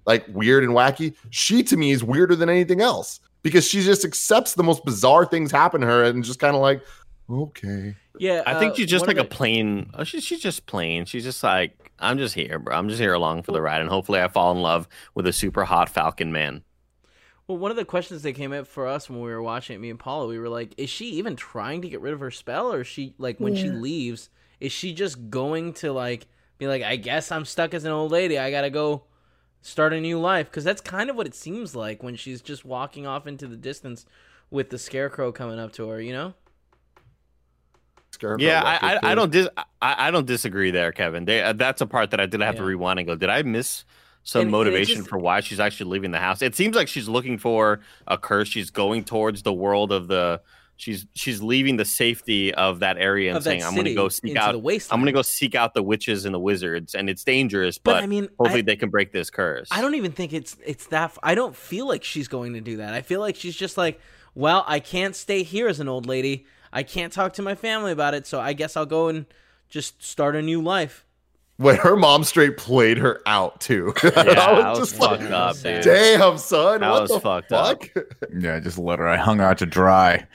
like 0.05 0.25
weird 0.29 0.63
and 0.63 0.73
wacky. 0.73 1.15
She 1.29 1.63
to 1.63 1.77
me 1.77 1.91
is 1.91 2.03
weirder 2.03 2.35
than 2.35 2.49
anything 2.49 2.81
else 2.81 3.19
because 3.43 3.67
she 3.67 3.81
just 3.81 4.03
accepts 4.03 4.55
the 4.55 4.63
most 4.63 4.83
bizarre 4.83 5.25
things 5.25 5.51
happen 5.51 5.81
to 5.81 5.87
her 5.87 6.03
and 6.03 6.23
just 6.23 6.39
kind 6.39 6.55
of 6.55 6.61
like, 6.61 6.83
okay. 7.29 7.95
Yeah, 8.19 8.43
I 8.45 8.59
think 8.59 8.73
uh, 8.73 8.75
she's 8.75 8.87
just 8.87 9.07
one 9.07 9.15
like 9.15 9.25
a 9.25 9.27
the- 9.29 9.35
plain. 9.35 9.91
Oh, 9.93 10.03
she's 10.03 10.23
she's 10.23 10.41
just 10.41 10.65
plain. 10.65 11.05
She's 11.05 11.23
just 11.23 11.43
like 11.43 11.91
I'm 11.99 12.17
just 12.17 12.35
here, 12.35 12.59
bro. 12.59 12.75
I'm 12.75 12.89
just 12.89 12.99
here 12.99 13.13
along 13.13 13.43
for 13.43 13.51
the 13.51 13.61
ride, 13.61 13.81
and 13.81 13.89
hopefully 13.89 14.19
I 14.19 14.27
fall 14.27 14.51
in 14.51 14.61
love 14.61 14.87
with 15.15 15.27
a 15.27 15.33
super 15.33 15.63
hot 15.63 15.89
Falcon 15.89 16.31
man. 16.31 16.63
Well, 17.49 17.57
one 17.57 17.71
of 17.71 17.77
the 17.77 17.83
questions 17.85 18.21
that 18.21 18.33
came 18.33 18.53
up 18.53 18.67
for 18.67 18.85
us 18.85 19.09
when 19.09 19.21
we 19.21 19.31
were 19.31 19.41
watching 19.41 19.75
it, 19.75 19.79
me 19.79 19.89
and 19.89 19.97
Paula, 19.97 20.27
we 20.27 20.37
were 20.37 20.49
like, 20.49 20.75
is 20.77 20.87
she 20.87 21.05
even 21.13 21.35
trying 21.35 21.81
to 21.81 21.89
get 21.89 21.99
rid 21.99 22.13
of 22.13 22.19
her 22.19 22.29
spell, 22.29 22.71
or 22.71 22.81
is 22.81 22.87
she 22.87 23.15
like 23.17 23.39
when 23.39 23.55
she 23.55 23.69
leaves, 23.69 24.29
is 24.59 24.71
she 24.71 24.93
just 24.93 25.31
going 25.31 25.73
to 25.73 25.91
like 25.91 26.27
be 26.59 26.67
like, 26.67 26.83
I 26.83 26.95
guess 26.95 27.31
I'm 27.31 27.45
stuck 27.45 27.73
as 27.73 27.85
an 27.85 27.91
old 27.91 28.11
lady. 28.11 28.37
I 28.37 28.51
gotta 28.51 28.69
go 28.69 29.05
start 29.63 29.93
a 29.93 29.99
new 29.99 30.19
life 30.19 30.45
because 30.45 30.63
that's 30.63 30.79
kind 30.79 31.09
of 31.09 31.15
what 31.15 31.25
it 31.25 31.33
seems 31.33 31.75
like 31.75 32.03
when 32.03 32.15
she's 32.15 32.39
just 32.39 32.65
walking 32.65 33.07
off 33.07 33.25
into 33.25 33.47
the 33.47 33.57
distance 33.57 34.05
with 34.51 34.69
the 34.69 34.77
scarecrow 34.77 35.31
coming 35.31 35.57
up 35.57 35.73
to 35.73 35.89
her. 35.89 35.99
You 35.99 36.13
know? 36.13 36.33
Scarecrow 38.11 38.45
Yeah, 38.45 38.61
I, 38.63 38.93
I, 38.93 39.11
I 39.11 39.15
don't 39.15 39.31
dis- 39.31 39.49
I, 39.57 39.65
I 39.81 40.11
don't 40.11 40.27
disagree 40.27 40.69
there, 40.69 40.91
Kevin. 40.91 41.25
They, 41.25 41.41
uh, 41.41 41.53
that's 41.53 41.81
a 41.81 41.87
part 41.87 42.11
that 42.11 42.19
I 42.19 42.27
did 42.27 42.41
have 42.41 42.57
to 42.57 42.63
rewind 42.63 42.99
and 42.99 43.07
go. 43.07 43.15
Did 43.15 43.31
I 43.31 43.41
miss 43.41 43.85
some 44.29 44.41
And- 44.41 44.47
and 44.47 44.51
motivation 44.51 44.97
just- 44.97 45.09
for 45.09 45.17
why 45.17 45.39
she's 45.41 45.59
actually 45.59 45.91
leaving 45.91 46.11
the 46.11 46.19
house? 46.19 46.41
It 46.41 46.55
seems 46.55 46.75
like 46.75 46.87
she's 46.87 47.07
looking 47.09 47.37
for 47.37 47.79
a 48.07 48.17
curse. 48.17 48.47
She's 48.47 48.69
going 48.69 49.03
towards 49.03 49.43
the 49.43 49.53
world 49.53 49.91
of 49.91 50.07
the. 50.07 50.41
She's 50.77 51.05
she's 51.13 51.41
leaving 51.41 51.75
the 51.75 51.83
safety 51.83 52.53
of 52.53 52.79
that 52.79 52.97
area 52.97 53.35
and 53.35 53.43
saying, 53.43 53.63
"I'm 53.65 53.73
going 53.73 53.83
to 53.83 53.93
go 53.93 54.07
seek 54.07 54.37
out. 54.37 54.55
I'm 54.55 54.61
going 54.61 55.05
to 55.07 55.11
go 55.11 55.21
seek 55.21 55.53
out 55.53 55.73
the 55.73 55.83
witches 55.83 56.23
and 56.23 56.33
the 56.33 56.39
wizards, 56.39 56.95
and 56.95 57.09
it's 57.09 57.25
dangerous, 57.25 57.77
But, 57.77 57.95
but, 57.95 58.03
I 58.03 58.07
mean, 58.07 58.29
hopefully 58.39 58.59
I- 58.59 58.63
they 58.63 58.75
can 58.77 58.89
break 58.89 59.11
this 59.11 59.29
curse." 59.29 59.67
I 59.71 59.81
don't 59.81 59.95
even 59.95 60.13
think 60.13 60.31
it's 60.31 60.55
it's 60.65 60.85
that. 60.87 61.17
I 61.21 61.35
don't 61.35 61.53
feel 61.53 61.85
like 61.85 62.05
she's 62.05 62.29
going 62.29 62.53
to 62.53 62.61
do 62.61 62.77
that. 62.77 62.93
I 62.93 63.01
feel 63.01 63.19
like 63.19 63.35
she's 63.35 63.57
just 63.57 63.77
like, 63.77 63.99
well, 64.35 64.63
I 64.67 64.79
can't 64.79 65.17
stay 65.17 65.43
here 65.43 65.67
as 65.67 65.81
an 65.81 65.89
old 65.89 66.05
lady. 66.05 66.45
I 66.71 66.83
can't 66.83 67.11
talk 67.11 67.33
to 67.33 67.41
my 67.41 67.55
family 67.55 67.91
about 67.91 68.13
it, 68.13 68.25
so 68.25 68.39
I 68.39 68.53
guess 68.53 68.77
I'll 68.77 68.85
go 68.85 69.09
and 69.09 69.25
just 69.69 70.01
start 70.01 70.33
a 70.37 70.41
new 70.41 70.61
life. 70.61 71.03
When 71.59 71.75
her 71.75 71.95
mom 71.95 72.23
straight 72.23 72.57
played 72.57 72.97
her 72.97 73.21
out 73.25 73.59
too. 73.61 73.93
Yeah, 74.03 74.09
I 74.15 74.23
that 74.23 74.69
was 74.71 74.79
was 74.79 74.89
just 74.89 74.99
like, 75.01 75.19
fucked 75.19 75.31
up, 75.31 75.55
sad. 75.55 75.83
dude. 75.83 75.93
damn, 75.93 76.37
son, 76.37 76.79
That 76.81 76.89
what 76.89 77.01
was 77.03 77.11
the 77.11 77.19
fucked 77.19 77.51
up. 77.51 77.83
fuck? 77.83 78.05
Yeah, 78.39 78.59
just 78.59 78.77
let 78.77 78.99
her. 78.99 79.07
I 79.07 79.17
hung 79.17 79.37
her 79.39 79.43
out 79.45 79.57
to 79.59 79.65
dry. 79.65 80.25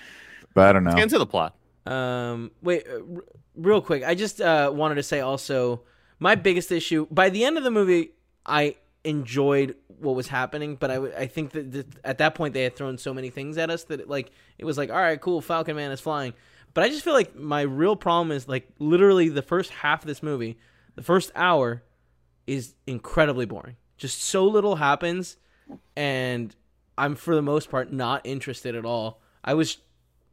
But 0.54 0.68
I 0.68 0.72
don't 0.74 0.84
know. 0.84 0.94
Get 0.94 1.02
into 1.04 1.18
the 1.18 1.26
plot. 1.26 1.56
Um, 1.86 2.50
wait, 2.62 2.86
uh, 2.88 3.00
r- 3.16 3.24
real 3.56 3.80
quick. 3.80 4.04
I 4.04 4.14
just 4.14 4.40
uh, 4.40 4.70
wanted 4.74 4.94
to 4.96 5.02
say 5.02 5.20
also 5.20 5.82
my 6.20 6.34
biggest 6.36 6.70
issue 6.70 7.06
by 7.10 7.28
the 7.30 7.44
end 7.44 7.58
of 7.58 7.64
the 7.64 7.70
movie, 7.70 8.10
I 8.46 8.76
enjoyed 9.02 9.74
what 9.98 10.14
was 10.14 10.28
happening, 10.28 10.76
but 10.76 10.90
I, 10.90 10.94
w- 10.94 11.12
I 11.16 11.26
think 11.26 11.52
that, 11.52 11.72
that 11.72 11.86
at 12.04 12.18
that 12.18 12.34
point 12.34 12.54
they 12.54 12.62
had 12.62 12.76
thrown 12.76 12.98
so 12.98 13.12
many 13.14 13.30
things 13.30 13.56
at 13.58 13.70
us 13.70 13.84
that 13.84 14.00
it, 14.00 14.08
like 14.08 14.30
it 14.58 14.64
was 14.64 14.76
like, 14.78 14.90
all 14.90 14.96
right, 14.96 15.20
cool, 15.20 15.40
Falcon 15.40 15.76
Man 15.76 15.90
is 15.90 16.00
flying. 16.00 16.34
But 16.74 16.84
I 16.84 16.88
just 16.88 17.02
feel 17.04 17.12
like 17.14 17.34
my 17.36 17.62
real 17.62 17.96
problem 17.96 18.32
is 18.32 18.48
like 18.48 18.68
literally 18.78 19.28
the 19.28 19.42
first 19.42 19.70
half 19.70 20.02
of 20.02 20.06
this 20.06 20.22
movie, 20.22 20.58
the 20.94 21.02
first 21.02 21.32
hour, 21.34 21.82
is 22.46 22.74
incredibly 22.86 23.46
boring. 23.46 23.76
Just 23.96 24.22
so 24.22 24.44
little 24.44 24.76
happens, 24.76 25.36
and 25.96 26.54
I'm 26.98 27.14
for 27.14 27.34
the 27.34 27.42
most 27.42 27.70
part 27.70 27.92
not 27.92 28.20
interested 28.24 28.74
at 28.74 28.84
all. 28.84 29.20
I 29.44 29.54
was 29.54 29.78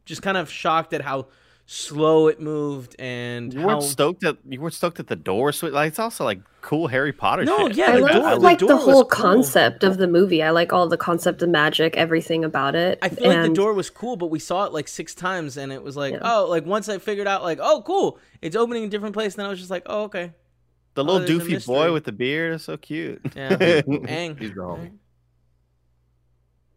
just 0.04 0.22
kind 0.22 0.36
of 0.36 0.50
shocked 0.50 0.92
at 0.92 1.02
how 1.02 1.26
slow 1.64 2.26
it 2.26 2.40
moved 2.40 2.96
and 2.98 3.54
You 3.54 3.62
weren't 3.64 3.84
stoked 3.84 4.24
at 4.24 4.36
you 4.48 4.60
weren't 4.60 4.74
stoked 4.74 4.98
at 4.98 5.06
the 5.06 5.16
door. 5.16 5.52
So 5.52 5.68
like 5.68 5.88
it's 5.88 5.98
also 6.00 6.24
like 6.24 6.40
cool 6.60 6.88
Harry 6.88 7.12
Potter. 7.12 7.44
No, 7.44 7.68
shit. 7.68 7.76
yeah, 7.76 7.92
I 7.92 7.96
like, 7.98 8.12
door- 8.12 8.24
I 8.26 8.34
the 8.34 8.40
like 8.40 8.58
the, 8.58 8.66
door 8.66 8.76
whole 8.78 8.92
cool. 9.04 9.04
concept 9.04 9.84
of 9.84 9.96
the 9.96 10.08
movie. 10.08 10.42
I 10.42 10.50
like 10.50 10.72
all 10.72 10.88
the 10.88 10.96
concept 10.96 11.40
of 11.40 11.48
magic, 11.48 11.96
everything 11.96 12.44
about 12.44 12.74
it. 12.74 12.98
I 13.00 13.08
feel 13.10 13.28
like 13.28 13.42
the 13.48 13.54
door 13.54 13.72
was 13.74 13.90
cool, 13.90 14.16
but 14.16 14.26
we 14.26 14.40
saw 14.40 14.64
it 14.64 14.72
like 14.72 14.88
six 14.88 15.14
times, 15.14 15.56
and 15.56 15.72
it 15.72 15.82
was 15.82 15.96
like, 15.96 16.14
Yeah. 16.14 16.20
oh, 16.22 16.46
like 16.48 16.66
once 16.66 16.88
I 16.88 16.98
figured 16.98 17.28
out, 17.28 17.42
like, 17.42 17.58
oh, 17.62 17.82
cool, 17.86 18.18
it's 18.42 18.56
opening 18.56 18.84
a 18.84 18.88
different 18.88 19.14
place. 19.14 19.36
Then 19.36 19.46
I 19.46 19.48
was 19.48 19.58
just 19.60 19.70
like, 19.70 19.84
oh, 19.86 20.02
okay, 20.04 20.32
the 20.94 21.02
Oh, 21.02 21.06
little 21.06 21.26
there's 21.26 21.46
a 21.48 21.56
doofy 21.60 21.66
boy 21.66 21.92
with 21.92 22.04
the 22.04 22.12
beard 22.12 22.54
is 22.54 22.62
so 22.64 22.76
cute. 22.76 23.20
yeah, 23.36 23.50
Aang. 23.56 24.38
He's 24.38 24.50
the 24.50 24.60
homie. 24.60 24.92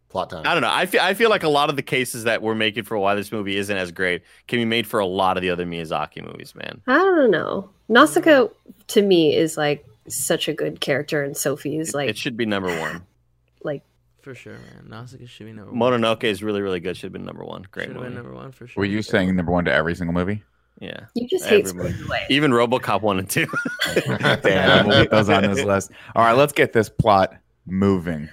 Plot 0.08 0.30
time. 0.30 0.42
I 0.46 0.52
don't 0.54 0.62
know. 0.62 0.70
I 0.72 0.86
feel 0.86 1.00
I 1.00 1.14
feel 1.14 1.30
like 1.30 1.42
a 1.42 1.48
lot 1.48 1.68
of 1.68 1.76
the 1.76 1.82
cases 1.82 2.24
that 2.24 2.40
we're 2.40 2.54
making 2.54 2.84
for 2.84 2.96
why 2.96 3.14
this 3.16 3.32
movie 3.32 3.56
isn't 3.56 3.76
as 3.76 3.90
great 3.90 4.22
can 4.46 4.58
be 4.58 4.64
made 4.64 4.86
for 4.86 5.00
a 5.00 5.06
lot 5.06 5.36
of 5.36 5.42
the 5.42 5.50
other 5.50 5.66
Miyazaki 5.66 6.24
movies, 6.24 6.54
man. 6.54 6.80
I 6.86 6.96
don't 6.98 7.30
know. 7.30 7.68
Nausicaa 7.88 8.46
to 8.88 9.02
me 9.02 9.34
is 9.36 9.56
like 9.56 9.84
such 10.08 10.46
a 10.48 10.52
good 10.52 10.80
character, 10.80 11.24
and 11.24 11.36
Sophie's 11.36 11.88
It, 11.90 11.94
like 11.96 12.08
it 12.08 12.16
should 12.16 12.36
be 12.36 12.46
number 12.46 12.68
one. 12.80 13.02
like 13.64 13.82
for 14.22 14.34
sure, 14.34 14.52
man. 14.54 14.86
Nausicaa 14.88 15.26
should 15.26 15.46
be 15.46 15.52
number 15.52 15.72
one. 15.72 16.00
Mononoke 16.00 16.22
is 16.24 16.40
really 16.42 16.62
really 16.62 16.80
good. 16.80 16.96
Should 16.96 17.06
have 17.06 17.12
been 17.12 17.24
number 17.24 17.44
one. 17.44 17.66
Great 17.72 17.86
should 17.88 17.96
have 17.96 18.02
movie. 18.02 18.14
been 18.14 18.22
number 18.22 18.34
one 18.34 18.52
for 18.52 18.68
sure. 18.68 18.80
Were 18.80 18.86
you 18.86 19.02
saying 19.02 19.34
number 19.34 19.50
one 19.52 19.64
to 19.64 19.72
every 19.72 19.96
single 19.96 20.14
movie? 20.14 20.44
Yeah, 20.78 21.06
you 21.14 21.26
just 21.26 21.46
hate 21.46 21.66
Spirited 21.68 22.04
Away. 22.06 22.26
even 22.28 22.50
RoboCop 22.50 23.00
one 23.00 23.18
and 23.18 23.28
two. 23.30 23.46
Damn, 24.42 24.86
we'll 24.86 25.02
put 25.04 25.10
those 25.10 25.28
on 25.30 25.42
this 25.42 25.64
list. 25.64 25.90
All 26.14 26.22
right, 26.24 26.34
let's 26.36 26.52
get 26.52 26.72
this 26.74 26.88
plot 26.90 27.34
moving. 27.66 28.28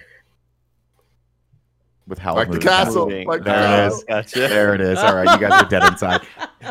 With 2.05 2.19
how 2.19 2.35
Like 2.35 2.51
the 2.51 2.59
castle. 2.59 3.05
Moving. 3.05 3.27
Like 3.29 3.45
the 3.45 3.51
There 3.51 3.55
it 3.55 3.65
castle. 3.65 3.97
is. 3.99 4.03
Gotcha. 4.03 4.39
There 4.39 4.75
it 4.75 4.81
is. 4.81 4.99
All 4.99 5.15
right, 5.15 5.39
you 5.39 5.47
guys 5.47 5.63
are 5.63 5.69
dead 5.69 5.83
inside. 5.89 6.19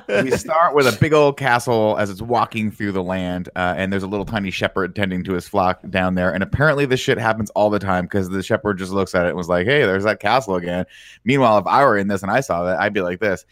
We 0.07 0.31
start 0.37 0.75
with 0.75 0.87
a 0.87 0.95
big 1.01 1.15
old 1.15 1.39
castle 1.39 1.97
as 1.99 2.11
it's 2.11 2.21
walking 2.21 2.71
through 2.71 2.93
the 2.93 3.03
land, 3.03 3.49
uh, 3.57 3.73
and 3.79 3.91
there's 3.91 4.03
a 4.03 4.07
little 4.07 4.27
tiny 4.27 4.51
shepherd 4.51 4.95
tending 4.95 5.25
to 5.25 5.33
his 5.33 5.49
flock 5.49 5.81
down 5.89 6.17
there. 6.17 6.35
And 6.35 6.43
apparently, 6.43 6.85
this 6.85 7.01
shit 7.01 7.17
happens 7.17 7.49
all 7.51 7.71
the 7.71 7.79
time 7.79 8.05
because 8.05 8.29
the 8.29 8.43
shepherd 8.43 8.77
just 8.77 8.93
looks 8.93 9.15
at 9.15 9.25
it 9.25 9.29
and 9.29 9.39
was 9.39 9.49
like, 9.49 9.65
"Hey, 9.67 9.87
there's 9.87 10.05
that 10.05 10.21
castle 10.21 10.57
again." 10.57 10.85
Meanwhile, 11.25 11.57
if 11.57 11.67
I 11.67 11.83
were 11.83 11.97
in 11.97 12.09
this 12.09 12.21
and 12.23 12.31
I 12.31 12.41
saw 12.41 12.65
that, 12.65 12.79
I'd 12.79 12.93
be 12.93 13.01
like 13.01 13.19
this. 13.19 13.47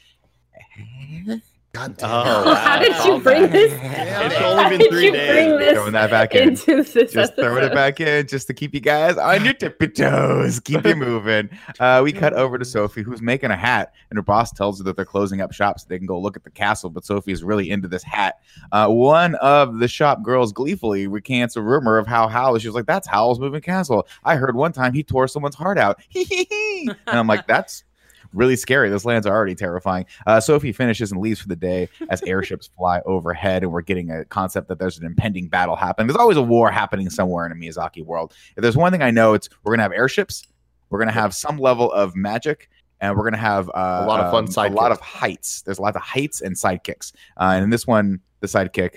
God 1.72 1.96
damn. 1.98 2.10
Oh, 2.10 2.52
How 2.52 2.80
did 2.80 2.96
you 3.04 3.20
bring 3.20 3.42
this? 3.48 3.72
It's 3.72 4.34
How 4.34 4.58
only 4.58 4.70
been 4.70 4.78
did 4.80 4.90
three 4.90 5.04
you 5.04 5.12
days. 5.12 5.30
Bring 5.30 5.58
this 5.60 5.74
Throwing 5.74 5.92
that 5.92 6.10
back 6.10 6.34
in. 6.34 6.48
into 6.48 6.82
this 6.82 7.12
just 7.12 7.36
throwing 7.36 7.62
it 7.62 7.72
back 7.72 8.00
in 8.00 8.26
just 8.26 8.48
to 8.48 8.54
keep 8.54 8.74
you 8.74 8.80
guys 8.80 9.16
on 9.16 9.44
your 9.44 9.54
tippy 9.54 9.86
toes. 9.86 10.58
Keep 10.58 10.84
you 10.84 10.96
moving. 10.96 11.48
Uh, 11.78 12.00
we 12.02 12.12
cut 12.12 12.32
over 12.32 12.58
to 12.58 12.64
Sophie, 12.64 13.02
who's 13.02 13.22
making 13.22 13.52
a 13.52 13.56
hat, 13.56 13.94
and 14.10 14.16
her 14.16 14.22
boss 14.22 14.50
tells 14.50 14.78
her 14.78 14.84
that 14.84 14.96
they're 14.96 15.04
closing 15.04 15.40
up 15.40 15.52
shop 15.52 15.78
so 15.78 15.86
they 15.88 15.96
can 15.98 16.08
go 16.08 16.18
look 16.20 16.36
at 16.36 16.42
the 16.42 16.50
castle. 16.50 16.90
But 16.90 17.04
Sophie 17.04 17.30
is 17.30 17.44
really 17.44 17.70
into 17.70 17.86
this 17.86 18.02
hat. 18.02 18.40
Uh, 18.72 18.88
one 18.88 19.36
of 19.36 19.78
the 19.78 19.86
shop 19.86 20.24
girls 20.24 20.52
gleefully 20.52 21.06
recants 21.06 21.54
a 21.54 21.62
rumor 21.62 21.98
of 21.98 22.06
how 22.08 22.26
Hal. 22.26 22.58
She 22.58 22.66
was 22.66 22.74
like, 22.74 22.86
"That's 22.86 23.06
Howl's 23.06 23.38
moving 23.38 23.60
castle. 23.60 24.08
I 24.24 24.34
heard 24.34 24.56
one 24.56 24.72
time 24.72 24.92
he 24.92 25.04
tore 25.04 25.28
someone's 25.28 25.54
heart 25.54 25.78
out." 25.78 26.00
and 26.16 26.96
I'm 27.06 27.28
like, 27.28 27.46
"That's." 27.46 27.84
Really 28.32 28.56
scary. 28.56 28.88
Those 28.88 29.04
land's 29.04 29.26
are 29.26 29.34
already 29.34 29.54
terrifying. 29.54 30.06
Uh, 30.26 30.40
Sophie 30.40 30.72
finishes 30.72 31.12
and 31.12 31.20
leaves 31.20 31.40
for 31.40 31.48
the 31.48 31.56
day 31.56 31.88
as 32.10 32.22
airships 32.22 32.68
fly 32.76 33.00
overhead, 33.06 33.62
and 33.62 33.72
we're 33.72 33.82
getting 33.82 34.10
a 34.10 34.24
concept 34.24 34.68
that 34.68 34.78
there's 34.78 34.98
an 34.98 35.04
impending 35.04 35.48
battle 35.48 35.76
happening. 35.76 36.06
There's 36.06 36.18
always 36.18 36.36
a 36.36 36.42
war 36.42 36.70
happening 36.70 37.10
somewhere 37.10 37.46
in 37.46 37.52
a 37.52 37.54
Miyazaki 37.54 38.04
world. 38.04 38.34
If 38.56 38.62
there's 38.62 38.76
one 38.76 38.92
thing 38.92 39.02
I 39.02 39.10
know, 39.10 39.34
it's 39.34 39.48
we're 39.64 39.72
gonna 39.72 39.82
have 39.82 39.92
airships, 39.92 40.46
we're 40.90 40.98
gonna 40.98 41.12
have 41.12 41.34
some 41.34 41.58
level 41.58 41.90
of 41.92 42.14
magic, 42.16 42.68
and 43.00 43.16
we're 43.16 43.24
gonna 43.24 43.36
have 43.36 43.68
uh, 43.70 44.02
A 44.04 44.06
lot 44.06 44.20
of 44.20 44.30
fun 44.30 44.44
um, 44.44 44.72
a 44.72 44.76
lot 44.76 44.92
of 44.92 45.00
heights. 45.00 45.62
There's 45.62 45.78
a 45.78 45.82
lot 45.82 45.96
of 45.96 46.02
heights 46.02 46.40
and 46.40 46.54
sidekicks, 46.54 47.12
uh, 47.38 47.52
and 47.54 47.64
in 47.64 47.70
this 47.70 47.86
one, 47.86 48.20
the 48.40 48.46
sidekick 48.46 48.96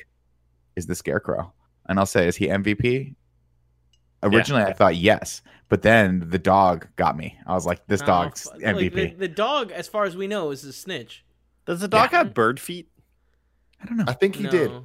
is 0.75 0.85
the 0.85 0.95
Scarecrow. 0.95 1.53
And 1.87 1.99
I'll 1.99 2.05
say, 2.05 2.27
is 2.27 2.35
he 2.35 2.47
MVP? 2.47 3.13
Originally, 4.23 4.63
I 4.63 4.73
thought 4.73 4.95
yes, 4.95 5.41
but 5.69 5.81
then 5.81 6.25
the 6.29 6.39
dog 6.39 6.87
got 6.95 7.17
me. 7.17 7.37
I 7.45 7.53
was 7.53 7.65
like, 7.65 7.85
this 7.87 8.01
No, 8.01 8.07
dog's 8.07 8.43
fu- 8.43 8.51
like, 8.57 8.61
MVP. 8.75 8.93
the, 8.93 9.13
the 9.15 9.27
dog, 9.27 9.71
as 9.71 9.87
far 9.87 10.05
as 10.05 10.15
we 10.15 10.27
know, 10.27 10.51
is 10.51 10.63
a 10.63 10.73
snitch. 10.73 11.23
Does 11.65 11.79
the 11.81 11.87
dog 11.87 12.09
Yeah. 12.11 12.19
have 12.19 12.33
bird 12.33 12.59
feet? 12.59 12.89
I 13.81 13.85
don't 13.85 13.97
know. 13.97 14.05
I 14.07 14.13
think 14.13 14.35
he 14.35 14.43
No. 14.43 14.49
did. 14.51 14.71
Uh, 14.71 14.81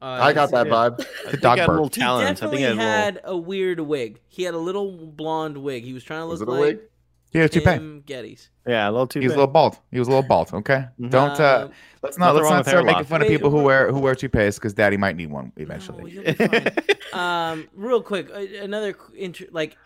I 0.00 0.32
got 0.32 0.50
that 0.50 0.66
yeah. 0.66 0.72
vibe. 0.72 1.00
I 1.00 1.30
think 1.30 1.40
dog 1.42 1.54
he 1.56 1.60
had 1.60 1.66
bird. 1.66 1.72
little 1.74 1.86
He 1.86 2.00
talons. 2.00 2.24
I 2.24 2.32
definitely 2.32 2.56
think 2.58 2.72
he 2.72 2.78
had, 2.78 3.04
had, 3.04 3.14
little... 3.16 3.30
a 3.30 3.36
weird 3.36 3.80
wig. 3.80 4.20
He 4.28 4.42
had 4.42 4.54
a 4.54 4.58
little 4.58 5.06
blonde 5.06 5.58
wig. 5.58 5.84
He 5.84 5.92
was 5.92 6.02
trying 6.02 6.22
to 6.22 6.26
Was 6.26 6.40
look 6.40 6.48
it 6.48 6.52
a 6.52 6.60
like 6.60 6.90
wig? 7.32 7.40
Yeah, 7.42 7.46
toupee. 7.48 7.64
Tim 7.64 8.02
Gettys. 8.06 8.48
yeah, 8.66 8.88
a 8.88 8.90
little 8.90 9.06
too. 9.06 9.20
He 9.20 9.26
was 9.26 9.34
a 9.34 9.36
little 9.36 9.52
bald. 9.52 9.78
He 9.90 9.98
was 9.98 10.08
a 10.08 10.10
little 10.10 10.26
bald. 10.28 10.52
Okay, 10.52 10.84
don't 11.00 11.38
uh, 11.40 11.62
Um, 11.64 11.72
let's 12.02 12.18
not 12.18 12.34
nothing 12.34 12.34
let's 12.36 12.42
wrong 12.44 12.52
not 12.52 12.58
with 12.58 12.66
hair 12.66 12.72
start 12.74 12.84
making 12.86 12.98
loss. 12.98 13.06
fun 13.08 13.22
of 13.22 13.28
Wait, 13.28 13.34
people 13.34 13.50
who 13.50 13.62
wear 13.62 13.90
who 13.92 13.98
wear 14.00 14.14
toupees 14.14 14.56
because 14.56 14.74
Daddy 14.74 14.96
might 14.96 15.16
need 15.16 15.30
one 15.30 15.52
eventually. 15.56 16.02
No, 16.14 16.22
you'll 16.22 16.24
be 16.24 16.32
fine. 16.34 16.72
um, 17.12 17.68
real 17.74 18.02
quick, 18.02 18.30
uh, 18.30 18.38
another 18.62 18.92
qu- 18.92 19.14
intr- 19.16 19.48
like, 19.52 19.76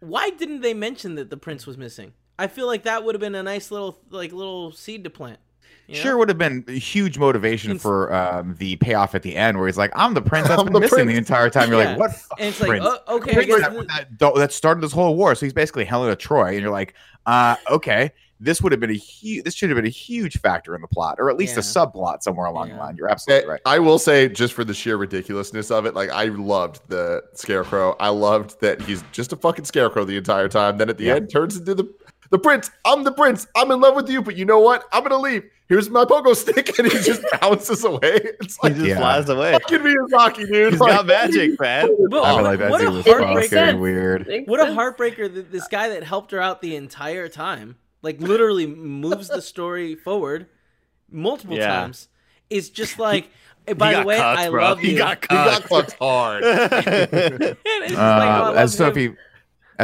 why 0.00 0.30
didn't 0.30 0.60
they 0.60 0.74
mention 0.74 1.14
that 1.16 1.30
the 1.30 1.36
prince 1.36 1.66
was 1.66 1.76
missing? 1.78 2.12
I 2.38 2.46
feel 2.48 2.66
like 2.66 2.84
that 2.84 3.04
would 3.04 3.14
have 3.14 3.20
been 3.20 3.34
a 3.34 3.42
nice 3.42 3.70
little 3.70 3.98
like 4.10 4.32
little 4.32 4.72
seed 4.72 5.04
to 5.04 5.10
plant. 5.10 5.38
You 5.86 5.94
know? 5.96 6.00
Sure, 6.00 6.16
would 6.18 6.28
have 6.28 6.38
been 6.38 6.64
a 6.68 6.72
huge 6.72 7.18
motivation 7.18 7.78
for 7.78 8.12
um, 8.14 8.54
the 8.58 8.76
payoff 8.76 9.14
at 9.14 9.22
the 9.22 9.36
end, 9.36 9.58
where 9.58 9.66
he's 9.66 9.78
like, 9.78 9.92
"I'm 9.94 10.14
the 10.14 10.22
prince 10.22 10.48
that's 10.48 10.58
I'm 10.60 10.66
been 10.66 10.72
the 10.74 10.80
missing 10.80 11.06
the 11.06 11.16
entire 11.16 11.50
time." 11.50 11.70
You're 11.70 11.80
Yeah. 11.82 11.90
like, 11.90 11.98
"What 11.98 12.10
And 12.38 12.48
it's 12.48 12.58
prince? 12.58 12.84
like, 12.84 13.02
oh, 13.08 13.16
okay, 13.16 13.40
I 13.40 13.44
guess 13.44 13.60
that, 13.60 14.18
that, 14.18 14.34
that 14.36 14.52
started 14.52 14.80
this 14.82 14.92
whole 14.92 15.16
war. 15.16 15.34
So 15.34 15.46
he's 15.46 15.52
basically 15.52 15.84
Helena 15.84 16.16
Troy, 16.16 16.52
and 16.52 16.60
you're 16.60 16.70
like, 16.70 16.94
uh, 17.26 17.56
okay, 17.70 18.12
this 18.40 18.60
would 18.60 18.72
have 18.72 18.80
been 18.80 18.90
a 18.90 18.94
huge. 18.94 19.44
This 19.44 19.54
should 19.54 19.70
have 19.70 19.76
been 19.76 19.86
a 19.86 19.88
huge 19.88 20.40
factor 20.40 20.74
in 20.74 20.80
the 20.80 20.88
plot, 20.88 21.16
or 21.20 21.30
at 21.30 21.36
least 21.36 21.54
Yeah. 21.54 21.60
a 21.60 21.62
subplot 21.62 22.22
somewhere 22.22 22.46
along 22.46 22.68
Yeah. 22.68 22.74
the 22.74 22.80
line. 22.80 22.96
You're 22.96 23.08
absolutely 23.08 23.48
right. 23.48 23.60
I 23.64 23.78
will 23.78 24.00
say, 24.00 24.28
just 24.28 24.52
for 24.54 24.64
the 24.64 24.74
sheer 24.74 24.96
ridiculousness 24.96 25.70
of 25.70 25.86
it, 25.86 25.94
like 25.94 26.10
I 26.10 26.24
loved 26.24 26.80
the 26.88 27.22
scarecrow. 27.34 27.94
I 28.00 28.08
loved 28.08 28.60
that 28.60 28.80
he's 28.82 29.04
just 29.12 29.32
a 29.32 29.36
fucking 29.36 29.64
scarecrow 29.66 30.04
the 30.04 30.16
entire 30.16 30.48
time. 30.48 30.78
Then 30.78 30.88
at 30.90 30.98
the 30.98 31.04
Yeah. 31.04 31.14
end, 31.16 31.30
turns 31.30 31.56
into 31.56 31.74
the 31.76 31.84
the 32.32 32.38
prince. 32.38 32.70
I'm 32.84 33.04
the 33.04 33.12
prince. 33.12 33.46
I'm 33.54 33.70
in 33.70 33.80
love 33.80 33.94
with 33.94 34.10
you, 34.10 34.20
but 34.22 34.36
you 34.36 34.44
know 34.44 34.58
what? 34.58 34.84
I'm 34.92 35.04
gonna 35.04 35.18
leave. 35.18 35.44
Here's 35.68 35.88
my 35.88 36.04
pogo 36.04 36.34
stick, 36.44 36.76
and 36.78 36.90
he 36.90 36.98
just 36.98 37.22
bounces 37.40 37.84
away. 37.84 38.20
It's 38.40 38.58
He 38.62 38.70
just 38.70 38.80
Yeah. 38.84 38.96
flies 38.98 39.28
away. 39.28 39.52
fucking 39.52 39.78
Miyazaki, 39.78 40.46
dude. 40.52 40.72
He's 40.72 40.80
Like- 40.80 40.96
got 40.96 41.06
magic, 41.06 41.60
man. 41.60 41.88
But 42.10 42.24
I 42.24 42.32
what, 42.32 42.36
feel 42.36 42.44
like 42.44 42.58
that 42.58 42.70
what 42.70 42.80
a 42.80 42.84
dude 42.86 42.94
was 42.94 43.06
heartbreaker. 43.06 43.48
fucking 43.66 43.80
weird. 43.80 44.26
What 44.46 44.60
a 44.60 44.64
heartbreaker! 44.72 45.32
that 45.34 45.52
This 45.52 45.68
guy 45.68 45.88
that 45.90 46.02
helped 46.02 46.32
her 46.32 46.40
out 46.40 46.60
the 46.60 46.74
entire 46.76 47.28
time, 47.28 47.76
like 48.02 48.20
literally 48.20 48.66
moves 48.66 49.28
the 49.28 49.40
story 49.40 49.94
forward 49.94 50.46
multiple 51.10 51.56
Yeah. 51.56 51.68
times, 51.68 52.08
is 52.50 52.68
just 52.70 52.98
like. 52.98 53.30
"Hey, 53.66 53.74
by 53.74 53.94
the 53.94 54.02
way, 54.04 54.16
cucked, 54.16 54.40
I 54.40 54.50
bro. 54.50 54.62
love 54.64 54.78
He 54.80 54.92
you. 54.92 54.98
got 54.98 55.18
he 55.22 55.28
got 55.36 55.62
cucked. 55.62 55.92
hard. 56.00 56.42
And 56.44 56.62
it's 57.12 57.92
just 57.92 57.98
like, 57.98 57.98
oh, 57.98 58.54
I 58.56 58.62
Uh, 58.62 58.66
love 58.80 58.96
him. 58.96 59.16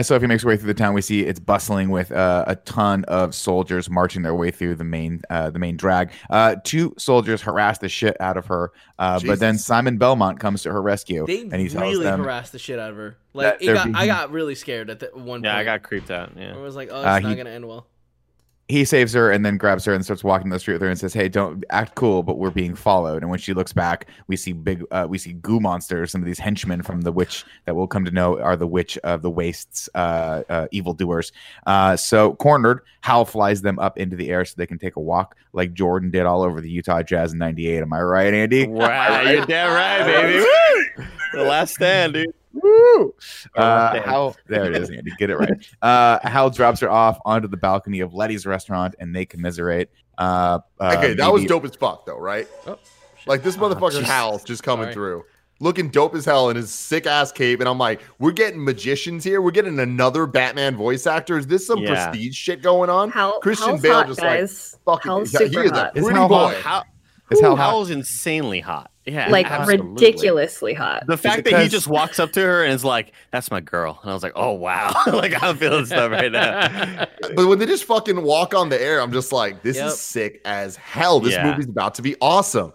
Sophie, 0.02 0.14
as 0.14 0.18
Sophie 0.18 0.26
makes 0.26 0.42
her 0.42 0.48
way 0.48 0.56
through 0.56 0.66
the 0.68 0.74
town, 0.74 0.94
we 0.94 1.02
see 1.02 1.20
it's 1.22 1.40
bustling 1.40 1.90
with 1.90 2.12
uh, 2.12 2.44
a 2.46 2.56
ton 2.56 3.04
of 3.04 3.34
soldiers 3.34 3.88
marching 3.90 4.22
their 4.22 4.34
way 4.34 4.50
through 4.50 4.74
the 4.76 4.84
main 4.84 5.22
uh, 5.30 5.50
the 5.50 5.58
main 5.58 5.76
drag. 5.76 6.11
Uh, 6.30 6.56
two 6.64 6.94
soldiers 6.98 7.42
harass 7.42 7.78
the 7.78 7.88
shit 7.88 8.16
out 8.20 8.37
of 8.37 8.46
her, 8.46 8.72
uh, 8.98 9.20
but 9.26 9.38
then 9.40 9.58
Simon 9.58 9.98
Belmont 9.98 10.38
comes 10.40 10.62
to 10.62 10.72
her 10.72 10.80
rescue, 10.82 11.26
They 11.26 11.40
and 11.42 11.54
he 11.54 11.68
tells 11.68 11.82
really 11.92 12.04
them 12.04 12.20
harassed 12.20 12.52
the 12.52 12.58
shit 12.58 12.78
out 12.78 12.90
of 12.90 12.96
her. 12.96 13.16
Like 13.34 13.58
it 13.61 13.66
they're 13.66 13.84
I 13.94 14.06
got 14.06 14.30
really 14.32 14.54
scared 14.54 14.90
at 14.90 15.00
the 15.00 15.11
one 15.14 15.26
point. 15.26 15.44
yeah, 15.44 15.56
I 15.56 15.64
got 15.64 15.82
creeped 15.82 16.11
out. 16.11 16.32
I 16.37 16.40
Yeah. 16.40 16.56
was 16.56 16.74
like, 16.76 16.88
oh, 16.90 16.96
it's 16.98 17.06
Uh, 17.06 17.18
not 17.20 17.30
he- 17.30 17.37
gonna 17.37 17.50
end 17.50 17.66
well. 17.66 17.87
He 18.68 18.85
saves 18.85 19.14
her 19.14 19.31
and 19.31 19.44
then 19.46 19.57
grabs 19.57 19.87
her 19.87 19.94
and 19.94 20.04
starts 20.04 20.22
walking 20.22 20.48
down 20.48 20.57
the 20.57 20.61
street 20.61 20.74
with 20.74 20.83
her 20.83 20.88
and 20.88 20.98
says, 20.98 21.14
"Hey, 21.14 21.28
don't 21.28 21.64
act 21.70 21.94
cool, 21.94 22.22
but 22.22 22.37
we're 22.37 22.50
being 22.50 22.74
followed." 22.74 23.22
And 23.22 23.31
when 23.31 23.38
she 23.38 23.54
looks 23.54 23.72
back, 23.72 24.09
we 24.26 24.37
see 24.37 24.52
big, 24.52 24.85
uh, 24.90 25.07
we 25.09 25.16
see 25.16 25.33
goo 25.33 25.59
monsters, 25.59 26.12
some 26.12 26.20
of 26.20 26.26
these 26.26 26.38
henchmen 26.38 26.83
from 26.83 27.00
the 27.00 27.11
witch 27.11 27.46
that 27.64 27.74
we'll 27.74 27.87
come 27.87 28.04
to 28.04 28.11
know 28.11 28.38
are 28.38 28.57
the 28.57 28.66
witch 28.66 28.98
of 28.98 29.22
the 29.22 29.31
wastes, 29.31 29.88
uh, 29.94 30.42
uh, 30.50 30.66
evildoers. 30.70 31.33
Uh, 31.66 31.96
so 31.96 32.35
cornered, 32.35 32.83
Hal 33.00 33.24
flies 33.24 33.62
them 33.62 33.78
up 33.78 33.96
into 33.96 34.16
the 34.16 34.31
air 34.31 34.44
so 34.44 34.54
they 34.57 34.66
can 34.66 34.78
take 34.78 34.96
a 34.96 35.00
walk, 35.00 35.35
like 35.54 35.72
Jordan 35.72 36.11
did 36.11 36.26
all 36.26 36.42
over 36.42 36.61
the 36.61 36.70
Utah 36.70 37.02
Jazz 37.02 37.33
in 37.33 37.38
'98. 37.38 37.81
Am 37.81 37.92
I 37.92 38.02
right, 38.02 38.35
Andy? 38.35 38.66
Wow, 38.66 39.22
you're 39.22 39.46
damn 39.46 39.72
right, 39.72 40.04
baby. 40.04 40.38
Woo! 40.98 41.04
The 41.33 41.42
last 41.42 41.74
stand, 41.74 42.14
dude. 42.14 42.35
Woo! 42.52 43.14
Uh, 43.54 44.00
Hal, 44.00 44.37
there 44.46 44.64
it 44.72 44.76
is, 44.76 44.90
Andy. 44.90 45.12
Get 45.18 45.30
it 45.30 45.37
right. 45.37 45.52
Uh, 45.82 46.18
Hal 46.26 46.50
drops 46.50 46.80
her 46.80 46.90
off 46.90 47.18
onto 47.24 47.48
the 47.48 47.56
balcony 47.56 48.00
of 48.00 48.14
Letty's 48.14 48.46
restaurant, 48.46 48.94
and 48.98 49.14
they 49.14 49.24
commiserate. 49.26 49.90
Uh, 50.16 50.61
uh, 50.80 50.94
okay, 50.98 51.14
that 51.14 51.32
was 51.32 51.44
dope 51.44 51.64
as 51.64 51.74
fuck, 51.76 52.06
though, 52.06 52.18
right? 52.18 52.48
Oh. 52.66 52.78
Like 53.26 53.42
this 53.42 53.56
motherfucker 53.56 53.90
Jesus. 53.92 54.06
Hal 54.08 54.38
just 54.38 54.62
coming 54.62 54.84
Sorry. 54.87 54.94
through, 54.94 55.24
looking 55.61 55.90
dope 55.90 56.14
as 56.14 56.24
hell 56.24 56.48
in 56.50 56.56
his 56.56 56.72
sick 56.72 57.06
ass 57.06 57.30
cape, 57.30 57.61
and 57.61 57.68
I'm 57.68 57.78
like, 57.78 58.00
we're 58.18 58.32
getting 58.32 58.64
magicians 58.64 59.22
here. 59.22 59.42
We're 59.42 59.50
getting 59.50 59.78
another 59.78 60.26
Batman 60.26 60.76
voice 60.76 61.06
actor. 61.06 61.37
Is 61.37 61.46
this 61.46 61.66
some 61.66 61.80
Yeah. 61.80 62.08
prestige 62.08 62.34
shit 62.34 62.62
going 62.62 62.88
on? 62.88 63.11
Hal, 63.11 63.38
Christian 63.40 63.70
How's 63.72 63.82
Bale 63.82 63.92
hot, 63.94 64.06
just, 64.06 64.20
like, 64.20 64.28
guys. 64.40 64.76
fucking- 64.87 65.11
How's 65.11 65.32
yeah, 65.34 65.40
he 65.40 65.48
super 65.48 65.62
is 65.64 65.70
a 65.72 65.74
hot. 65.74 65.96
Is 65.96 66.04
pretty 66.04 66.18
Hal 66.18 66.28
boy. 66.28 66.34
hot? 66.37 66.54
How, 66.56 66.84
Is 67.30 67.40
Hal 67.40 67.56
hot? 67.56 67.70
Howl's 67.70 67.90
insanely 67.90 68.61
hot. 68.61 68.90
Yeah, 69.08 69.28
like 69.30 69.50
absolutely. 69.50 69.88
ridiculously 69.92 70.74
hot. 70.74 71.06
The 71.06 71.16
fact 71.16 71.44
that 71.44 71.62
he 71.62 71.68
just 71.68 71.86
walks 71.88 72.18
up 72.18 72.32
to 72.32 72.40
her 72.40 72.64
and 72.64 72.72
is 72.72 72.84
like, 72.84 73.12
"That's 73.30 73.50
my 73.50 73.60
girl," 73.60 73.98
and 74.02 74.10
I 74.10 74.14
was 74.14 74.22
like, 74.22 74.32
"Oh 74.36 74.52
wow!" 74.52 74.92
like 75.12 75.42
I'm 75.42 75.56
feeling 75.56 75.86
stuff 75.86 76.10
right 76.10 76.30
now. 76.32 77.06
But 77.34 77.46
when 77.46 77.58
they 77.58 77.66
just 77.66 77.84
fucking 77.84 78.22
walk 78.22 78.54
on 78.54 78.68
the 78.68 78.80
air, 78.80 79.00
I'm 79.00 79.12
just 79.12 79.32
like, 79.32 79.62
this 79.62 79.76
Yep. 79.76 79.86
is 79.88 80.00
sick 80.00 80.40
as 80.44 80.76
hell. 80.76 81.20
This 81.20 81.32
Yeah. 81.34 81.50
movie's 81.50 81.68
about 81.68 81.94
to 81.96 82.02
be 82.02 82.16
awesome. 82.20 82.72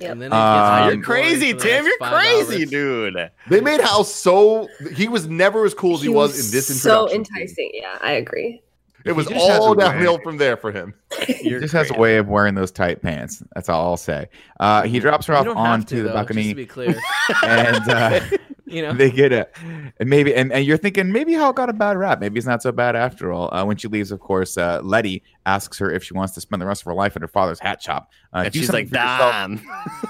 Yep. 0.00 0.12
And 0.12 0.22
then 0.22 0.32
it 0.32 0.34
Um, 0.34 0.88
you're 0.94 1.02
crazy, 1.02 1.52
boring 1.52 1.58
for 1.58 1.62
the 1.66 1.68
Tim. 1.70 1.84
You're 1.86 1.98
crazy, 1.98 2.62
hours. 2.62 2.70
dude. 2.70 3.30
They 3.50 3.60
made 3.60 3.80
Hal 3.80 4.04
so 4.04 4.66
he 4.94 5.08
was 5.08 5.26
never 5.26 5.66
as 5.66 5.74
cool 5.74 5.94
as 5.96 6.02
he, 6.02 6.08
was, 6.08 6.46
in 6.46 6.52
this 6.56 6.80
so 6.82 7.06
introduction. 7.08 7.24
scene. 7.24 7.36
enticing. 7.40 7.70
Yeah, 7.74 7.98
I 8.00 8.12
agree. 8.12 8.62
It 9.04 9.12
was 9.12 9.28
He 9.28 9.34
just 9.34 9.48
has 9.48 9.58
all 9.60 9.72
a 9.72 9.76
way. 9.76 9.84
downhill 9.84 10.18
from 10.22 10.36
there 10.36 10.56
for 10.56 10.72
him. 10.72 10.94
He 11.26 11.50
just 11.50 11.72
has 11.72 11.90
a 11.90 11.94
way 11.94 12.16
of 12.18 12.28
wearing 12.28 12.54
those 12.54 12.70
tight 12.70 13.02
pants. 13.02 13.42
That's 13.54 13.68
all 13.68 13.84
I'll 13.86 13.96
say. 13.96 14.28
Uh, 14.58 14.82
he 14.82 15.00
drops 15.00 15.26
her 15.26 15.34
off 15.34 15.46
onto 15.46 15.96
to, 15.96 16.02
the 16.02 16.08
though, 16.08 16.14
balcony, 16.14 16.42
Just 16.42 16.50
to 16.50 16.54
be 16.56 16.66
clear, 16.66 16.94
and 17.42 17.88
uh, 17.88 18.20
you 18.66 18.82
know. 18.82 18.92
they 18.92 19.10
get 19.10 19.32
it. 19.32 19.54
and 19.98 20.08
maybe 20.08 20.34
and, 20.34 20.52
and 20.52 20.64
you're 20.64 20.76
thinking 20.76 21.10
maybe 21.12 21.32
Hal 21.32 21.52
got 21.52 21.68
a 21.70 21.72
bad 21.72 21.96
rap. 21.96 22.20
Maybe 22.20 22.34
he's 22.36 22.46
not 22.46 22.62
so 22.62 22.72
bad 22.72 22.94
after 22.94 23.32
all. 23.32 23.52
Uh, 23.54 23.64
when 23.64 23.76
she 23.78 23.88
leaves, 23.88 24.12
of 24.12 24.20
course, 24.20 24.56
uh, 24.58 24.80
Letty 24.82 25.22
asks 25.46 25.78
her 25.78 25.90
if 25.90 26.04
she 26.04 26.14
wants 26.14 26.34
to 26.34 26.40
spend 26.40 26.60
the 26.62 26.66
rest 26.66 26.82
of 26.82 26.86
her 26.86 26.94
life 26.94 27.16
at 27.16 27.22
her 27.22 27.28
father's 27.28 27.58
hat 27.60 27.82
shop. 27.82 28.10
Uh, 28.34 28.42
And 28.46 28.54
she's 28.54 28.66
something 28.66 28.88
like, 28.90 28.90
for 28.90 28.96
yourself. 28.98 29.32
"Damn." 29.32 29.58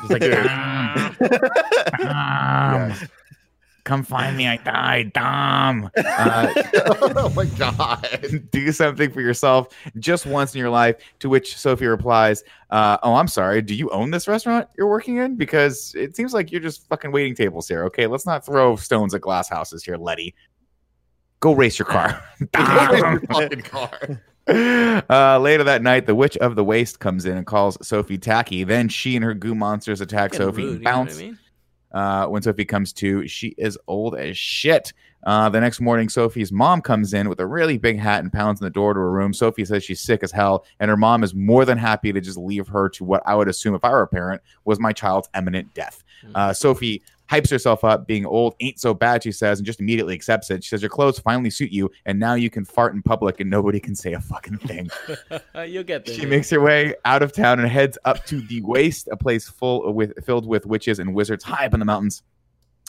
She's 0.03 0.11
like, 0.11 1.31
"Dom, 1.31 2.01
Dom, 2.01 2.91
Yes. 2.91 3.05
Come 3.91 4.05
find 4.05 4.37
me. 4.37 4.47
I 4.47 4.57
died, 4.59 5.13
Dom. 5.13 5.91
Uh, 5.97 6.53
oh 7.17 7.33
my 7.35 7.45
god. 7.45 8.49
do 8.53 8.71
something 8.71 9.11
for 9.11 9.21
yourself 9.21 9.75
just 9.99 10.27
once 10.27 10.55
in 10.55 10.61
your 10.61 10.71
life. 10.71 10.95
To 11.19 11.29
which 11.29 11.57
Sophie 11.57 11.89
replies, 11.89 12.45
uh, 12.71 12.99
"Oh, 13.03 13.15
I'm 13.15 13.27
sorry. 13.27 13.61
Do 13.63 13.75
you 13.75 13.91
own 13.91 14.13
this 14.13 14.29
restaurant 14.29 14.69
you're 14.79 14.89
working 14.89 15.17
in? 15.17 15.35
Because 15.35 15.93
it 15.97 16.15
seems 16.15 16.33
like 16.33 16.53
you're 16.53 16.61
just 16.61 16.89
fucking 16.89 17.11
waiting 17.11 17.35
tables 17.35 17.67
here. 17.67 17.83
Okay, 17.87 18.07
let's 18.07 18.27
not 18.27 18.47
throw 18.47 18.77
stones 18.77 19.13
at 19.13 19.23
glass 19.23 19.49
houses 19.49 19.83
here, 19.83 19.97
Letty. 19.97 20.37
Go 21.41 21.53
race 21.53 21.77
your 21.77 21.87
car." 21.87 22.23
Go 22.53 23.19
fucking 23.29 23.63
car. 23.63 24.23
uh, 24.47 25.39
later 25.41 25.65
that 25.65 25.83
night, 25.83 26.07
the 26.07 26.15
Witch 26.15 26.37
of 26.37 26.55
the 26.55 26.63
Waste 26.63 27.01
comes 27.01 27.27
in 27.27 27.37
and 27.37 27.47
calls 27.47 27.77
Sophie 27.85 28.19
tacky. 28.19 28.63
Then 28.63 28.89
she 28.89 29.17
and 29.17 29.25
her 29.25 29.35
goo 29.35 29.57
monsters 29.57 30.01
attack 30.01 30.35
Sophie 30.35 30.63
rude, 30.63 30.87
and 30.87 31.11
you 31.11 31.33
know 31.33 31.37
what 31.91 32.03
bounce. 32.03 32.13
I 32.13 32.19
mean? 32.19 32.25
Uh, 32.25 32.27
when 32.27 32.43
Sophie 32.43 32.65
comes 32.65 32.93
to, 32.95 33.27
she 33.29 33.55
is 33.59 33.79
old 33.87 34.17
as 34.17 34.39
shit. 34.39 34.93
Uh, 35.25 35.49
the 35.51 35.61
next 35.61 35.81
morning, 35.81 36.09
Sophie's 36.09 36.51
mom 36.51 36.81
comes 36.81 37.13
in 37.13 37.29
with 37.29 37.41
a 37.41 37.47
really 37.47 37.77
big 37.77 37.99
hat 37.99 38.21
and 38.23 38.33
pounds 38.33 38.61
on 38.61 38.65
the 38.65 38.71
door 38.71 38.95
to 38.95 39.01
her 39.01 39.11
room. 39.11 39.35
Sophie 39.35 39.65
says 39.65 39.85
she's 39.85 40.01
sick 40.01 40.23
as 40.23 40.33
hell, 40.33 40.65
and 40.79 40.89
her 40.89 40.97
mom 40.97 41.23
is 41.23 41.35
more 41.35 41.65
than 41.65 41.77
happy 41.77 42.13
to 42.13 42.21
just 42.21 42.39
leave 42.39 42.69
her 42.69 42.89
to 42.89 43.05
what 43.05 43.23
I 43.27 43.35
would 43.35 43.49
assume, 43.49 43.75
if 43.75 43.85
I 43.85 43.91
were 43.91 44.03
a 44.03 44.09
parent, 44.09 44.41
was 44.65 44.81
my 44.81 44.93
child's 44.93 45.29
imminent 45.37 45.75
death. 45.75 46.03
Uh, 46.35 46.53
Sophie 46.53 47.03
hypes 47.31 47.51
herself 47.51 47.85
up, 47.85 48.07
being 48.07 48.27
old 48.27 48.55
ain't 48.61 48.81
so 48.81 48.93
bad, 48.93 49.23
she 49.23 49.33
says, 49.33 49.59
and 49.59 49.67
just 49.67 49.81
immediately 49.81 50.15
accepts 50.15 50.51
it. 50.51 50.65
She 50.65 50.69
says, 50.69 50.83
Your 50.83 50.91
clothes 50.91 51.19
finally 51.19 51.51
suit 51.51 51.71
you, 51.71 51.91
and 52.07 52.19
now 52.19 52.35
you 52.35 52.51
can 52.51 52.65
fart 52.65 52.95
in 52.95 53.03
public 53.03 53.41
and 53.41 53.49
nobody 53.49 53.79
can 53.79 53.95
say 53.95 54.13
a 54.15 54.21
fucking 54.21 54.59
thing. 54.59 54.91
You'll 55.67 55.85
get 55.85 56.05
there. 56.05 56.15
She 56.15 56.27
makes 56.27 56.51
her 56.51 56.61
way 56.61 56.95
out 57.05 57.23
of 57.23 57.33
town 57.33 57.61
and 57.61 57.69
heads 57.69 57.97
up 58.05 58.25
to 58.27 58.41
the 58.41 58.61
waste, 58.63 59.09
a 59.13 59.17
place 59.17 59.49
full 59.49 59.93
with 59.93 60.13
filled 60.25 60.47
with 60.47 60.67
witches 60.67 60.99
and 60.99 61.15
wizards 61.15 61.45
high 61.45 61.67
up 61.67 61.75
in 61.75 61.81
the 61.81 61.87
mountains. 61.87 62.23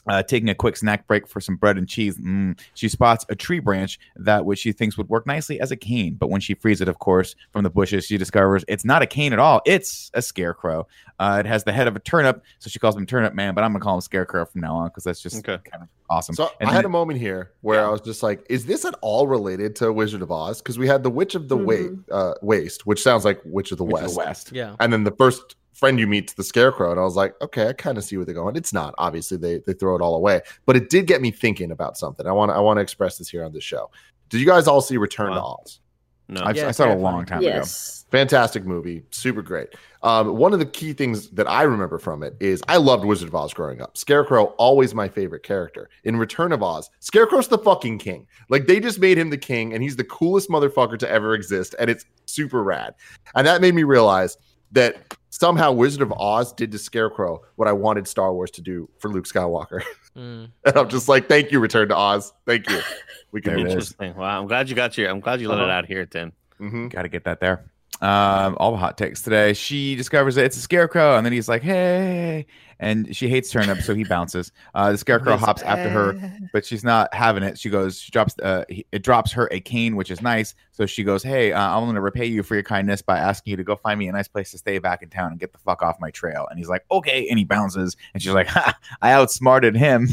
Uh, 0.08 0.24
taking 0.24 0.50
a 0.50 0.56
quick 0.56 0.76
snack 0.76 1.06
break 1.08 1.28
for 1.28 1.40
some 1.40 1.56
bread 1.56 1.78
and 1.78 1.88
cheese, 1.88 2.18
mm, 2.18 2.58
she 2.74 2.90
spots 2.90 3.24
a 3.30 3.36
tree 3.36 3.60
branch 3.60 4.00
that 4.16 4.46
which 4.46 4.58
she 4.58 4.72
thinks 4.72 4.98
would 4.98 5.08
work 5.10 5.28
nicely 5.28 5.62
as 5.62 5.70
a 5.72 5.76
cane. 5.76 6.16
But 6.20 6.32
when 6.32 6.42
she 6.42 6.56
frees 6.56 6.82
it, 6.82 6.88
of 6.88 6.98
course, 6.98 7.36
from 7.52 7.64
the 7.64 7.70
bushes, 7.70 8.06
she 8.06 8.18
discovers 8.18 8.66
it's 8.68 8.84
not 8.84 9.04
a 9.04 9.06
cane 9.06 9.32
at 9.32 9.38
all. 9.38 9.62
It's 9.66 10.10
a 10.16 10.22
scarecrow. 10.24 10.88
Uh, 11.20 11.38
it 11.40 11.46
has 11.48 11.64
the 11.66 11.72
head 11.72 11.88
of 11.88 11.96
a 11.96 12.00
turnip, 12.00 12.44
so 12.58 12.68
she 12.70 12.80
calls 12.80 12.96
him 12.96 13.06
Turnip 13.06 13.36
Man. 13.36 13.54
But 13.54 13.64
I'm 13.64 13.74
gonna 13.74 13.84
call 13.84 13.94
him 13.96 14.02
Scarecrow 14.02 14.46
from 14.46 14.62
now 14.62 14.76
on 14.76 14.88
because 14.88 15.04
that's 15.04 15.22
just 15.22 15.38
Okay. 15.48 15.60
kind 15.70 15.84
of 15.84 15.90
awesome. 16.10 16.34
So 16.34 16.50
And 16.60 16.68
I 16.68 16.72
then- 16.72 16.76
had 16.78 16.86
a 16.86 16.90
moment 16.90 17.20
here 17.20 17.52
where 17.62 17.86
I 17.86 17.90
was 17.90 18.02
just 18.02 18.24
like, 18.24 18.44
"Is 18.50 18.66
this 18.66 18.86
at 18.86 18.96
all 19.02 19.28
related 19.28 19.76
to 19.78 19.94
Wizard 19.94 20.24
of 20.24 20.32
Oz?" 20.32 20.62
Because 20.64 20.80
we 20.80 20.88
had 20.88 21.04
the 21.04 21.12
Witch 21.12 21.36
of 21.36 21.48
the 21.48 21.58
Wa- 21.58 21.74
Mhm. 21.76 22.04
uh, 22.12 22.34
Waste, 22.42 22.88
which 22.88 23.04
sounds 23.04 23.24
like 23.24 23.40
Witch 23.46 23.72
of 23.72 23.78
the 23.78 23.84
which 23.84 23.98
is 23.98 24.02
West, 24.02 24.16
the 24.16 24.20
West. 24.20 24.52
Yeah. 24.52 24.76
and 24.80 24.92
then 24.92 25.04
the 25.04 25.12
first 25.12 25.56
friend 25.82 26.00
you 26.00 26.06
meet, 26.08 26.34
the 26.36 26.44
Scarecrow, 26.44 26.92
and 26.92 27.00
I 27.00 27.04
was 27.04 27.16
like, 27.16 27.34
"Okay, 27.42 27.68
I 27.68 27.74
kind 27.74 27.98
of 27.98 28.06
see 28.06 28.16
where 28.16 28.26
they're 28.26 28.36
going." 28.36 28.56
It's 28.56 28.72
not 28.72 28.94
obviously 29.00 29.36
they 29.36 29.58
they 29.58 29.74
throw 29.74 29.96
it 29.96 30.02
all 30.02 30.16
away, 30.16 30.40
but 30.66 30.78
it 30.78 30.90
did 30.90 31.08
get 31.08 31.22
me 31.22 31.32
thinking 31.32 31.72
about 31.72 31.98
something. 31.98 32.26
I 32.26 32.32
want 32.32 32.52
to 32.52 32.56
I 32.56 32.60
want 32.60 32.78
to 32.78 32.82
express 32.82 33.18
this 33.18 33.28
here 33.28 33.44
on 33.44 33.52
the 33.52 33.60
show. 33.60 33.90
Did 34.30 34.40
you 34.40 34.46
guys 34.46 34.68
all 34.68 34.80
see 34.80 34.96
Return 34.96 35.32
to 35.32 35.42
Oz? 35.42 35.82
No. 36.30 36.42
I, 36.42 36.52
Yeah, 36.52 36.70
I 36.70 36.72
saw 36.72 36.86
it 36.86 36.92
a 36.92 36.96
long 36.96 37.26
time 37.26 37.40
ago. 37.40 37.50
Fantastic 38.12 38.64
movie, 38.64 39.04
super 39.10 39.42
great. 39.42 39.70
Um, 40.04 40.38
one 40.38 40.54
of 40.54 40.60
the 40.60 40.66
key 40.66 40.94
things 40.94 41.30
that 41.32 41.50
I 41.50 41.64
remember 41.64 41.98
from 41.98 42.24
it 42.24 42.36
is 42.40 42.62
I 42.68 42.78
loved 42.78 43.04
Wizard 43.04 43.28
of 43.28 43.36
Oz 43.36 43.54
growing 43.54 43.82
up. 43.82 43.98
Scarecrow, 43.98 44.46
always 44.58 44.94
my 44.94 45.10
favorite 45.10 45.44
character. 45.44 45.90
In 46.06 46.16
Return 46.16 46.52
of 46.52 46.64
Oz, 46.64 46.90
Scarecrow's 47.00 47.48
the 47.48 47.58
fucking 47.58 47.98
king. 47.98 48.28
Like 48.50 48.68
they 48.68 48.80
just 48.80 49.00
made 49.00 49.18
him 49.18 49.30
the 49.30 49.38
king, 49.38 49.74
and 49.74 49.84
he's 49.84 49.96
the 49.96 50.04
coolest 50.06 50.50
motherfucker 50.50 50.98
to 51.00 51.10
ever 51.10 51.34
exist, 51.34 51.76
and 51.80 51.90
it's 51.90 52.06
super 52.26 52.64
rad. 52.64 52.94
And 53.36 53.46
that 53.48 53.62
made 53.62 53.76
me 53.76 53.84
realize 53.84 54.38
that 54.72 55.16
somehow 55.32 55.72
Wizard 55.72 56.04
of 56.04 56.12
Oz 56.12 56.54
did 56.54 56.72
to 56.74 56.78
Scarecrow 56.78 57.42
what 57.56 57.68
I 57.68 57.72
wanted 57.74 58.08
Star 58.08 58.32
Wars 58.34 58.52
to 58.52 58.62
do 58.62 58.88
for 59.00 59.10
Luke 59.10 59.26
Skywalker. 59.26 59.82
Mm. 60.16 60.52
and 60.66 60.78
I'm 60.78 60.88
just 60.90 61.08
like, 61.10 61.28
thank 61.28 61.52
you, 61.52 61.60
Return 61.60 61.90
to 61.90 61.98
Oz. 61.98 62.32
Thank 62.46 62.70
you. 62.70 62.80
We 63.32 63.42
can 63.42 63.54
There 63.54 63.60
it 63.60 63.64
move. 63.64 63.68
is. 63.70 63.74
Interesting. 63.74 64.16
Wow. 64.16 64.42
I'm 64.42 64.48
glad 64.48 64.70
you 64.70 64.76
got 64.76 64.98
your. 64.98 65.10
I'm 65.10 65.22
glad 65.22 65.42
you 65.42 65.48
let 65.50 65.58
it 65.58 65.64
Uh-huh. 65.64 65.72
out 65.72 65.86
here, 65.88 66.06
Tim. 66.06 66.34
Mhm. 66.60 66.92
Got 66.92 67.04
to 67.04 67.10
get 67.10 67.24
that 67.24 67.40
there. 67.40 67.66
Um, 68.02 68.58
all 68.60 68.72
the 68.72 68.78
hot 68.78 68.98
takes 68.98 69.22
today. 69.22 69.54
She 69.54 69.96
discovers 69.96 70.34
that 70.36 70.46
it's 70.46 70.58
a 70.58 70.62
scarecrow, 70.62 71.18
and 71.18 71.26
then 71.26 71.34
he's 71.34 71.48
like, 71.48 71.62
"Hey!" 71.62 72.48
And 72.80 73.16
she 73.16 73.30
hates 73.30 73.52
turnips, 73.52 73.86
so 73.86 73.94
he 73.94 74.04
bounces. 74.04 74.52
Uh, 74.74 74.92
the 74.92 74.98
scarecrow 74.98 75.38
hops 75.38 75.62
after 75.62 75.88
her, 75.88 76.40
but 76.52 76.66
she's 76.66 76.84
not 76.84 77.14
having 77.14 77.44
it. 77.44 77.60
She 77.60 77.70
goes, 77.70 78.00
she 78.00 78.10
drops, 78.10 78.34
uh, 78.40 78.66
he, 78.70 78.88
it 78.92 79.04
drops 79.04 79.32
her 79.34 79.48
a 79.52 79.60
cane, 79.60 79.96
which 79.96 80.10
is 80.10 80.20
nice. 80.20 80.56
So 80.72 80.88
she 80.88 81.04
goes, 81.04 81.22
"Hey, 81.22 81.54
uh, 81.54 81.62
I'm 81.62 81.84
going 81.84 81.94
to 81.94 82.02
repay 82.02 82.26
you 82.26 82.42
for 82.42 82.56
your 82.56 82.64
kindness 82.64 83.04
by 83.04 83.20
asking 83.20 83.52
you 83.52 83.58
to 83.58 83.64
go 83.64 83.76
find 83.76 84.00
me 84.00 84.08
a 84.08 84.12
nice 84.12 84.28
place 84.28 84.50
to 84.50 84.58
stay 84.58 84.80
back 84.80 85.04
in 85.04 85.10
town 85.10 85.30
and 85.30 85.40
get 85.40 85.52
the 85.52 85.60
fuck 85.60 85.84
off 85.84 86.00
my 86.00 86.10
trail." 86.10 86.48
And 86.50 86.58
he's 86.58 86.70
like, 86.70 86.84
"Okay," 86.90 87.28
and 87.30 87.38
he 87.38 87.46
bounces, 87.46 87.96
and 88.16 88.24
she's 88.24 88.34
like, 88.34 88.48
ha, 88.50 88.76
"I 89.04 89.12
outsmarted 89.12 89.76
him." 89.76 90.08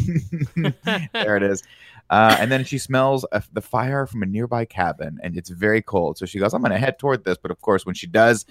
there 1.15 1.39
it 1.39 1.43
is. 1.43 1.63
Uh, 2.11 2.37
and 2.39 2.51
then 2.51 2.65
she 2.65 2.79
smells 2.79 3.27
a, 3.33 3.43
the 3.53 3.61
fire 3.61 4.07
from 4.07 4.23
a 4.23 4.27
nearby 4.27 4.65
cabin, 4.65 5.19
and 5.23 5.37
it's 5.37 5.51
very 5.51 5.83
cold. 5.83 6.19
So 6.19 6.27
she 6.27 6.39
goes, 6.39 6.55
"I'm 6.55 6.63
going 6.63 6.73
to 6.73 6.79
head 6.79 6.99
toward 6.99 7.25
this." 7.25 7.37
But 7.37 7.51
of 7.51 7.61
course, 7.61 7.85
when 7.85 7.95
she 7.95 8.07
does, 8.07 8.47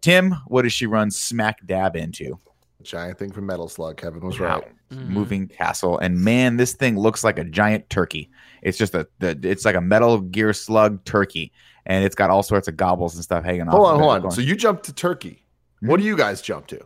Tim, 0.00 0.32
what 0.46 0.62
does 0.62 0.72
she 0.72 0.86
run 0.86 1.10
smack 1.10 1.64
dab 1.66 1.96
into? 1.96 2.38
Giant 2.82 3.18
thing 3.18 3.32
from 3.32 3.46
Metal 3.46 3.68
Slug. 3.68 3.96
Kevin 3.96 4.20
was 4.20 4.38
right. 4.40 4.64
Mhm. 4.92 5.08
moving 5.08 5.48
castle 5.48 5.98
and 5.98 6.22
man 6.22 6.58
this 6.58 6.72
thing 6.74 6.96
looks 6.96 7.24
like 7.24 7.40
a 7.40 7.44
giant 7.44 7.90
turkey 7.90 8.30
it's 8.62 8.78
just 8.78 8.94
a 8.94 9.04
the, 9.18 9.36
it's 9.42 9.64
like 9.64 9.74
a 9.74 9.80
metal 9.80 10.20
gear 10.20 10.52
slug 10.52 11.04
turkey 11.04 11.50
and 11.86 12.04
it's 12.04 12.14
got 12.14 12.30
all 12.30 12.44
sorts 12.44 12.68
of 12.68 12.76
gobbles 12.76 13.14
and 13.14 13.24
stuff 13.24 13.42
hanging 13.44 13.62
on. 13.62 13.68
Hold 13.68 13.86
off 13.86 13.88
on, 13.88 13.94
of 13.94 14.00
it. 14.00 14.04
hold 14.04 14.24
on. 14.26 14.30
So 14.32 14.40
you 14.42 14.54
jumped 14.56 14.84
to 14.84 14.92
Turkey. 14.92 15.44
What 15.80 15.98
do 15.98 16.04
you 16.04 16.16
guys 16.16 16.42
jump 16.42 16.66
to? 16.68 16.84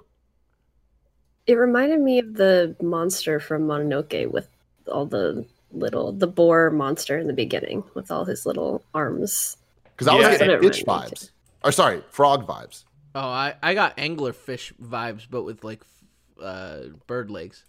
It 1.46 1.54
reminded 1.54 2.00
me 2.00 2.18
of 2.18 2.34
the 2.34 2.76
monster 2.82 3.40
from 3.40 3.66
Mononoke 3.66 4.30
with 4.30 4.48
all 4.90 5.06
the 5.06 5.46
little 5.72 6.12
the 6.12 6.26
boar 6.26 6.70
monster 6.70 7.18
in 7.18 7.26
the 7.26 7.32
beginning 7.32 7.84
with 7.94 8.10
all 8.10 8.24
his 8.24 8.46
little 8.46 8.82
arms. 8.94 9.56
Because 9.84 10.08
I 10.08 10.14
was 10.14 10.22
Yeah. 10.24 10.30
getting 10.32 10.48
That's 10.48 10.62
what 10.62 10.64
it 10.66 10.74
fish 10.74 10.82
reminded 10.86 11.18
vibes. 11.18 11.30
Or 11.64 11.72
sorry, 11.72 12.02
frog 12.10 12.46
vibes. 12.46 12.84
Oh, 13.14 13.20
I, 13.20 13.54
I 13.62 13.74
got 13.74 13.96
anglerfish 13.96 14.72
vibes, 14.82 15.26
but 15.30 15.42
with 15.42 15.62
like 15.64 15.82
uh, 16.42 16.80
bird 17.06 17.30
legs. 17.30 17.64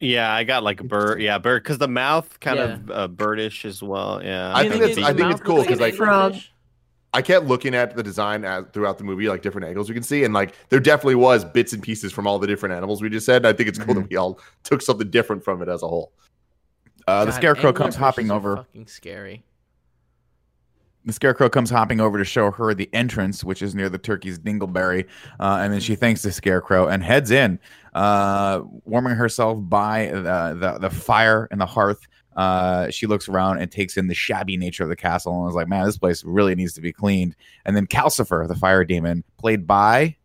Yeah, 0.00 0.32
I 0.32 0.44
got 0.44 0.62
like 0.62 0.80
a 0.80 0.84
bird. 0.84 1.22
Yeah, 1.22 1.38
bird 1.38 1.62
because 1.62 1.78
the 1.78 1.88
mouth 1.88 2.38
kind 2.40 2.58
Yeah. 2.58 2.64
of 2.74 2.90
uh, 2.90 3.08
birdish 3.08 3.64
as 3.64 3.82
well. 3.82 4.20
Yeah, 4.22 4.52
I 4.52 4.62
You 4.62 4.70
think 4.70 4.82
think 4.82 4.98
it's- 4.98 5.10
I 5.10 5.14
think 5.14 5.30
it's 5.32 5.40
cool 5.40 5.62
because 5.62 5.80
like 5.80 5.92
like- 5.92 5.94
Frog. 5.94 6.32
anglerfish? 6.34 6.48
I 7.14 7.22
kept 7.22 7.46
looking 7.46 7.74
at 7.74 7.96
the 7.96 8.02
design 8.02 8.44
as, 8.44 8.64
throughout 8.74 8.98
the 8.98 9.04
movie, 9.04 9.26
like 9.26 9.40
different 9.40 9.66
angles 9.66 9.88
we 9.88 9.94
can 9.94 10.02
see, 10.02 10.24
and 10.24 10.34
like 10.34 10.52
there 10.68 10.80
definitely 10.80 11.14
was 11.14 11.46
bits 11.46 11.72
and 11.72 11.82
pieces 11.82 12.12
from 12.12 12.26
all 12.26 12.38
the 12.38 12.46
different 12.46 12.74
animals 12.74 13.00
we 13.00 13.08
just 13.08 13.24
said. 13.24 13.36
And 13.36 13.46
I 13.46 13.54
think 13.54 13.70
it's 13.70 13.78
cool 13.78 13.94
that 13.94 14.10
we 14.10 14.16
all 14.16 14.38
took 14.64 14.82
something 14.82 15.08
different 15.08 15.42
from 15.42 15.62
it 15.62 15.68
as 15.68 15.82
a 15.82 15.88
whole. 15.88 16.12
Uh, 17.06 17.24
the 17.24 17.30
God, 17.30 17.36
scarecrow 17.36 17.72
comes 17.72 17.94
hopping 17.96 18.30
over. 18.30 18.56
Fucking 18.56 18.86
scary. 18.86 19.44
the 21.04 21.12
scarecrow 21.12 21.48
comes 21.48 21.70
hopping 21.70 22.00
over 22.00 22.18
to 22.18 22.24
show 22.24 22.50
her 22.50 22.74
the 22.74 22.90
entrance 22.92 23.44
which 23.44 23.62
is 23.62 23.74
near 23.74 23.88
the 23.88 23.98
turkey's 23.98 24.38
dingleberry 24.38 25.06
uh, 25.38 25.58
and 25.60 25.72
then 25.72 25.80
she 25.80 25.94
thanks 25.94 26.22
the 26.22 26.32
scarecrow 26.32 26.88
and 26.88 27.02
heads 27.04 27.30
in 27.30 27.58
uh, 27.94 28.60
warming 28.84 29.14
herself 29.14 29.58
by 29.62 30.06
the, 30.12 30.56
the, 30.60 30.78
the 30.80 30.90
fire 30.90 31.48
and 31.50 31.60
the 31.60 31.66
hearth. 31.66 32.00
Uh, 32.36 32.90
she 32.90 33.06
looks 33.06 33.28
around 33.28 33.58
and 33.58 33.72
takes 33.72 33.96
in 33.96 34.08
the 34.08 34.14
shabby 34.14 34.58
nature 34.58 34.82
of 34.82 34.90
the 34.90 34.96
castle 34.96 35.32
and 35.32 35.44
was 35.46 35.54
like 35.54 35.68
man 35.68 35.86
this 35.86 35.96
place 35.96 36.22
really 36.24 36.54
needs 36.54 36.74
to 36.74 36.82
be 36.82 36.92
cleaned. 36.92 37.34
And 37.64 37.74
then 37.74 37.86
calcifer 37.86 38.46
the 38.46 38.54
fire 38.54 38.84
demon 38.84 39.24
played 39.38 39.66
by 39.66 40.16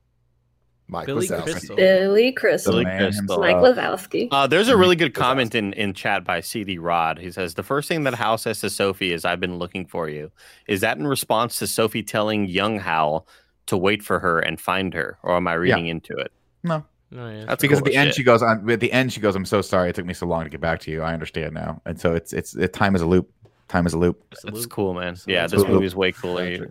Mike 0.92 1.08
Billy 1.08 1.26
Wazowski. 1.28 1.44
Crystal. 1.44 1.76
Billy 1.78 2.32
Crystal. 2.34 2.74
Billy 2.74 2.86
Crystal. 2.86 3.40
Mike 3.40 3.56
Wazowski. 3.56 4.28
Uh, 4.30 4.46
there's 4.46 4.68
a 4.68 4.76
really 4.78 4.96
good 4.98 5.14
comment 5.14 5.56
in, 5.56 5.74
in 5.74 5.94
chat 5.94 6.24
by 6.24 6.42
CD 6.42 6.78
Rod. 6.78 7.18
He 7.18 7.32
says, 7.32 7.54
The 7.56 7.64
first 7.64 7.88
thing 7.88 8.04
that 8.04 8.14
Hal 8.14 8.38
says 8.38 8.60
to 8.60 8.70
Sophie 8.70 9.14
is, 9.14 9.24
I've 9.26 9.40
been 9.40 9.58
looking 9.58 9.86
for 9.88 10.10
you. 10.10 10.32
Is 10.68 10.82
that 10.82 10.98
in 10.98 11.08
response 11.08 11.58
to 11.60 11.68
Sophie 11.68 12.04
telling 12.04 12.46
young 12.46 12.78
Hal 12.80 13.26
to 13.68 13.78
wait 13.78 14.04
for 14.04 14.20
her 14.20 14.40
and 14.40 14.60
find 14.60 14.94
her? 14.94 15.18
Or 15.24 15.38
am 15.38 15.48
I 15.48 15.54
reading 15.54 15.88
into 15.88 16.16
it? 16.18 16.32
no 16.64 16.84
Oh, 17.14 17.28
yeah. 17.30 17.44
That's 17.46 17.62
because 17.62 17.80
cool 17.80 17.88
at 17.88 17.92
the 17.92 17.98
end 17.98 18.08
shit. 18.10 18.16
she 18.16 18.24
goes 18.24 18.42
on 18.42 18.70
at 18.70 18.80
the 18.80 18.90
end 18.94 19.12
she 19.12 19.20
goes 19.20 19.36
i'm 19.36 19.44
so 19.44 19.62
sorry 19.62 19.90
it 19.90 19.96
took 19.96 20.06
me 20.06 20.14
so 20.14 20.26
long 20.26 20.46
to 20.46 20.50
get 20.50 20.62
back 20.62 20.80
to 20.82 20.92
you 20.92 21.02
i 21.02 21.12
understand 21.14 21.54
now 21.54 21.82
and 21.86 22.00
so 22.00 22.16
it's 22.16 22.32
it's 22.32 22.56
it, 22.56 22.72
time 22.72 22.96
is 22.96 23.02
a 23.02 23.06
loop 23.06 23.30
time 23.68 23.86
is 23.86 23.92
a 23.92 23.98
loop 23.98 24.24
It's, 24.32 24.44
a 24.46 24.48
That's 24.48 24.60
loop. 24.62 24.70
cool, 24.72 24.94
man. 24.94 25.16
Just 25.16 25.28
a 25.28 25.32
Yeah, 25.34 25.46
this 25.48 25.60
Loop. 25.60 25.68
movie 25.72 25.86
is 25.88 25.94
way 25.96 26.14
cooler. 26.14 26.70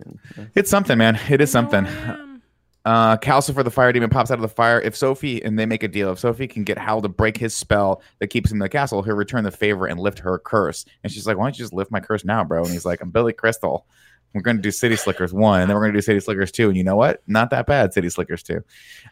It's 0.55 0.71
something 0.71 0.97
man 0.97 1.19
it 1.29 1.41
is 1.41 1.51
something 1.51 1.85
uh 2.85 3.15
calcifer 3.17 3.63
the 3.63 3.69
fire 3.69 3.91
demon 3.93 4.09
pops 4.09 4.31
out 4.31 4.35
of 4.35 4.41
the 4.41 4.47
fire 4.47 4.81
if 4.81 4.95
sophie 4.95 5.43
and 5.43 5.59
they 5.59 5.67
make 5.67 5.83
a 5.83 5.87
deal 5.87 6.11
if 6.11 6.17
sophie 6.17 6.47
can 6.47 6.63
get 6.63 6.77
hal 6.79 6.99
to 7.01 7.07
break 7.07 7.37
his 7.37 7.53
spell 7.53 8.01
that 8.19 8.27
keeps 8.27 8.49
him 8.51 8.55
in 8.55 8.59
the 8.59 8.69
castle 8.69 9.03
he'll 9.03 9.15
return 9.15 9.43
the 9.43 9.51
favor 9.51 9.85
and 9.85 9.99
lift 9.99 10.17
her 10.17 10.39
curse 10.39 10.83
and 11.03 11.13
she's 11.13 11.27
like 11.27 11.37
why 11.37 11.45
don't 11.45 11.57
you 11.59 11.63
just 11.63 11.73
lift 11.73 11.91
my 11.91 11.99
curse 11.99 12.25
now 12.25 12.43
bro 12.43 12.63
and 12.63 12.71
he's 12.71 12.85
like 12.85 12.99
i'm 13.01 13.11
billy 13.11 13.33
crystal 13.33 13.85
we're 14.33 14.39
going 14.43 14.55
to 14.55 14.61
do 14.63 14.71
City 14.71 14.95
Slickers 14.95 15.33
1, 15.33 15.59
and 15.59 15.69
then 15.69 15.75
we're 15.75 15.81
going 15.81 15.91
to 15.91 15.97
do 15.97 16.01
City 16.01 16.21
Slickers 16.21 16.53
2. 16.53 16.69
And 16.69 16.77
you 16.77 16.85
know 16.85 16.95
what? 16.95 17.21
Not 17.27 17.49
that 17.49 17.65
bad, 17.65 17.91
City 17.93 18.07
Slickers 18.07 18.41
2. 18.43 18.63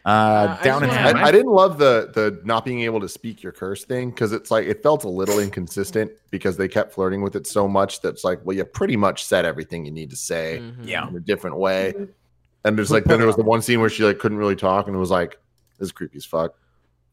Uh, 0.06 0.08
Uh, 0.08 0.56
I 0.58 0.64
down 0.64 0.82
in 0.82 0.88
I. 0.88 1.10
I 1.24 1.30
didn't 1.30 1.52
love 1.52 1.76
the 1.76 2.10
the 2.14 2.40
not 2.42 2.64
being 2.64 2.80
able 2.80 3.00
to 3.00 3.08
speak 3.10 3.42
your 3.42 3.52
curse 3.52 3.84
thing 3.84 4.08
because 4.08 4.32
it's 4.32 4.50
like 4.50 4.66
it 4.66 4.82
felt 4.82 5.04
a 5.04 5.10
little 5.10 5.38
inconsistent 5.38 6.10
because 6.30 6.56
they 6.56 6.68
kept 6.68 6.94
flirting 6.94 7.20
with 7.20 7.36
it 7.36 7.46
so 7.46 7.68
much 7.68 8.00
that's 8.00 8.24
like, 8.24 8.40
well, 8.46 8.56
you 8.56 8.64
pretty 8.64 8.96
much 8.96 9.22
said 9.22 9.44
everything 9.44 9.84
you 9.84 9.90
need 9.92 10.08
to 10.08 10.16
say 10.16 10.62
Mhm. 10.62 10.74
Yeah. 10.88 11.06
in 11.06 11.14
a 11.14 11.20
different 11.20 11.58
way. 11.58 11.92
Mhm. 11.94 12.08
And 12.64 12.76
there's 12.76 12.90
like 12.90 13.04
then 13.04 13.18
there 13.18 13.26
was 13.26 13.36
the 13.36 13.42
one 13.54 13.62
scene 13.62 13.80
where 13.80 13.88
she 13.90 14.04
like 14.04 14.18
couldn't 14.18 14.38
really 14.38 14.56
talk 14.56 14.86
and 14.86 14.94
it 14.94 14.98
was 14.98 15.10
like, 15.10 15.38
this 15.78 15.86
is 15.86 15.92
creepy 15.92 16.18
as 16.18 16.24
fuck. 16.24 16.54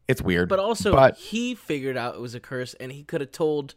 It's 0.06 0.22
weird. 0.22 0.48
But 0.48 0.58
also, 0.58 0.92
But- 0.92 1.16
he 1.16 1.54
figured 1.54 1.96
out 1.96 2.14
it 2.14 2.20
was 2.20 2.34
a 2.34 2.40
curse, 2.40 2.72
and 2.74 2.90
he 2.92 3.02
could 3.04 3.20
have 3.20 3.30
told 3.32 3.74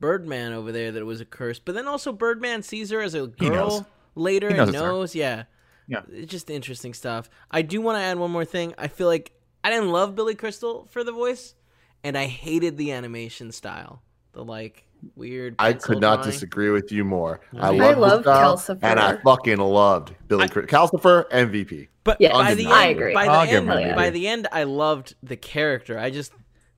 Birdman 0.00 0.52
over 0.52 0.72
there 0.72 0.90
that 0.92 0.98
it 1.00 1.04
was 1.04 1.20
a 1.20 1.24
curse. 1.26 1.58
But 1.58 1.74
then 1.74 1.86
also, 1.86 2.12
Birdman 2.12 2.62
sees 2.62 2.90
her 2.90 3.00
as 3.02 3.14
a 3.14 3.30
He 3.38 3.48
knows. 3.50 3.80
girl 3.80 3.86
later 4.14 4.48
He 4.48 4.54
knows 4.54 4.68
and 4.68 4.74
it's 4.76 4.82
her. 4.82 4.88
knows. 4.88 5.14
Yeah, 5.14 5.44
Yeah. 5.86 6.00
It's 6.10 6.30
just 6.30 6.48
interesting 6.50 6.94
stuff. 6.94 7.28
I 7.50 7.60
do 7.62 7.80
want 7.82 7.96
to 7.98 8.02
add 8.02 8.18
one 8.18 8.30
more 8.30 8.44
thing. 8.46 8.74
I 8.78 8.88
feel 8.88 9.06
like 9.08 9.32
I 9.62 9.70
didn't 9.70 9.90
love 9.90 10.14
Billy 10.14 10.34
Crystal 10.34 10.86
for 10.90 11.04
the 11.04 11.12
voice, 11.12 11.54
and 12.02 12.16
I 12.16 12.26
hated 12.26 12.76
the 12.78 12.90
animation 12.92 13.52
style. 13.52 14.02
The 14.32 14.42
like 14.44 14.86
weird. 15.16 15.54
I 15.58 15.72
could 15.74 16.00
not 16.00 16.16
drawing. 16.18 16.30
disagree 16.30 16.70
with 16.70 16.90
you 16.92 17.04
more. 17.04 17.40
I 17.58 17.68
I 17.68 17.70
love 17.94 17.98
love 17.98 18.24
Calcifer, 18.24 18.78
and 18.82 18.98
I 19.00 19.16
fucking 19.22 19.58
loved 19.58 20.14
Billy 20.28 20.44
I- 20.44 20.48
Cri- 20.48 20.66
Calcifer 20.66 21.28
MVP. 21.30 21.88
But 22.04 22.18
Yes, 22.20 22.32
by 22.32 22.54
the 22.54 22.64
end, 22.64 22.72
I 22.72 22.86
agree. 22.88 23.14
by 23.14 23.26
I'll 23.26 23.46
the 23.46 23.52
end, 23.52 23.68
him 23.70 23.94
by 23.96 24.10
the 24.10 24.28
end, 24.28 24.46
I 24.52 24.64
loved 24.64 25.14
the 25.22 25.36
character. 25.36 25.98
I 25.98 26.10
just 26.10 26.32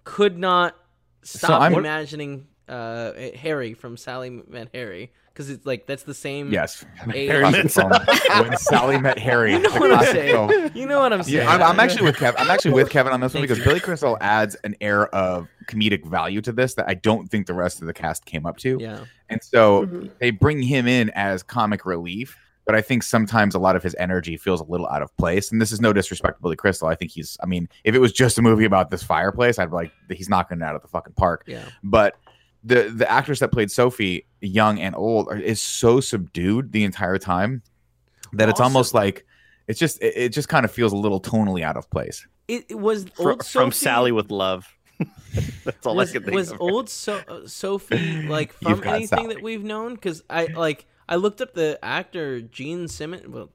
could 0.05 0.39
not 0.39 0.77
So 1.23 1.39
stop 1.39 1.63
I'm- 1.63 1.75
imagining 1.75 2.47
uh, 2.69 3.13
Harry 3.37 3.75
from 3.75 3.97
Sally 3.97 4.31
Met 4.31 4.69
Harry 4.75 5.13
because 5.33 5.51
it's 5.51 5.67
like 5.67 5.87
that's 5.87 6.03
the 6.05 6.15
same. 6.15 6.51
yes. 6.51 6.85
Age. 7.13 7.29
Harry 7.31 7.41
Classic 7.43 7.65
met 7.65 7.73
film. 8.27 8.43
when 8.49 8.57
Sally 8.59 8.99
met 9.01 9.19
Harry. 9.19 9.53
You 9.53 9.59
know 9.61 9.71
what 9.71 9.93
I'm 9.93 10.05
saying. 10.07 10.49
film. 10.49 10.71
You 10.75 10.87
know 10.87 11.01
what 11.01 11.13
I'm 11.13 11.23
saying. 11.23 11.37
Yeah, 11.39 11.51
I'm, 11.53 11.63
I'm 11.63 11.81
actually 11.81 12.05
with 12.05 12.17
Kevin. 12.17 12.41
I'm 12.41 12.51
actually 12.51 12.73
with 12.73 12.91
Kevin 12.91 13.13
on 13.13 13.21
this 13.21 13.35
one 13.35 13.41
Thank 13.43 13.49
because 13.51 13.59
you. 13.59 13.65
Billy 13.65 13.81
Crystal 13.81 14.17
adds 14.21 14.55
an 14.65 14.75
air 14.81 15.07
of 15.15 15.47
comedic 15.67 16.05
value 16.07 16.41
to 16.41 16.53
this 16.53 16.75
that 16.75 16.89
I 16.89 16.95
don't 16.95 17.29
think 17.29 17.47
the 17.47 17.55
rest 17.55 17.81
of 17.81 17.87
the 17.87 17.93
cast 17.93 18.25
came 18.25 18.47
up 18.47 18.57
to. 18.59 18.79
Yeah. 18.81 19.05
And 19.29 19.43
so 19.43 19.87
Mhm. 19.87 20.11
they 20.19 20.31
bring 20.31 20.63
him 20.63 20.87
in 20.87 21.11
as 21.11 21.43
comic 21.43 21.85
relief. 21.87 22.37
but 22.65 22.75
I 22.75 22.81
think 22.83 23.05
sometimes 23.05 23.55
a 23.55 23.61
lot 23.61 23.77
of 23.77 23.85
his 23.85 23.95
energy 23.97 24.37
feels 24.37 24.61
a 24.61 24.65
little 24.65 24.89
out 24.89 25.01
of 25.01 25.17
place. 25.19 25.53
And 25.53 25.63
this 25.63 25.71
is 25.71 25.81
no 25.81 25.93
disrespect 25.93 26.39
to 26.39 26.43
Billy 26.43 26.57
Crystal. 26.57 26.89
I 26.89 26.97
think 26.97 27.13
he's, 27.13 27.37
I 27.41 27.47
mean, 27.47 27.69
if 27.85 27.95
it 27.95 28.01
was 28.01 28.11
just 28.13 28.39
a 28.39 28.43
movie 28.43 28.65
about 28.65 28.91
this 28.91 29.05
fireplace, 29.05 29.61
I'd 29.61 29.67
be 29.71 29.77
like, 29.77 29.93
he's 30.11 30.29
knocking 30.29 30.59
it 30.59 30.65
out 30.65 30.75
of 30.75 30.83
the 30.83 30.89
fucking 30.89 31.13
park. 31.13 31.45
Yeah. 31.47 31.63
But 31.85 32.17
the 32.67 32.93
the 32.95 33.11
actress 33.11 33.39
that 33.39 33.53
played 33.53 33.71
Sophie, 33.71 34.27
young 34.41 34.79
and 34.81 34.95
old, 34.97 35.33
is 35.41 35.61
so 35.61 36.01
subdued 36.01 36.73
the 36.73 36.85
entire 36.85 37.19
time 37.19 37.63
that 38.33 38.49
it's 38.49 38.61
almost 38.61 38.93
like 38.93 39.25
it's 39.69 39.79
just 39.79 40.03
it, 40.03 40.15
it 40.17 40.29
just 40.31 40.49
kind 40.49 40.65
of 40.65 40.71
feels 40.71 40.93
a 40.93 40.97
little 40.97 41.21
tonally 41.21 41.63
out 41.63 41.77
of 41.77 41.89
place. 41.91 42.27
It, 42.49 42.67
it 42.69 42.79
was 42.79 43.07
Fr- 43.15 43.31
old 43.31 43.47
from 43.47 43.73
Sophie- 43.73 43.85
Sally 43.85 44.13
with 44.13 44.31
love. 44.31 44.67
That's 45.65 45.87
all 45.87 45.95
was, 45.97 46.11
I 46.11 46.13
can 46.15 46.23
think 46.25 46.35
was 46.35 46.51
of. 46.51 46.59
Was 46.59 46.71
old 46.73 46.89
so- 46.91 47.23
uh, 47.29 47.47
Sophie 47.47 48.23
like 48.29 48.53
from 48.53 48.83
anything 48.85 49.07
Sally. 49.07 49.35
that 49.35 49.43
we've 49.43 49.65
known? 49.65 49.95
Because 49.95 50.23
I 50.29 50.47
like 50.47 50.87
I 51.09 51.17
looked 51.17 51.41
up 51.41 51.55
the 51.55 51.79
actor 51.83 52.41
Gene 52.41 52.89
Simmons. 52.89 53.29
Well, 53.29 53.51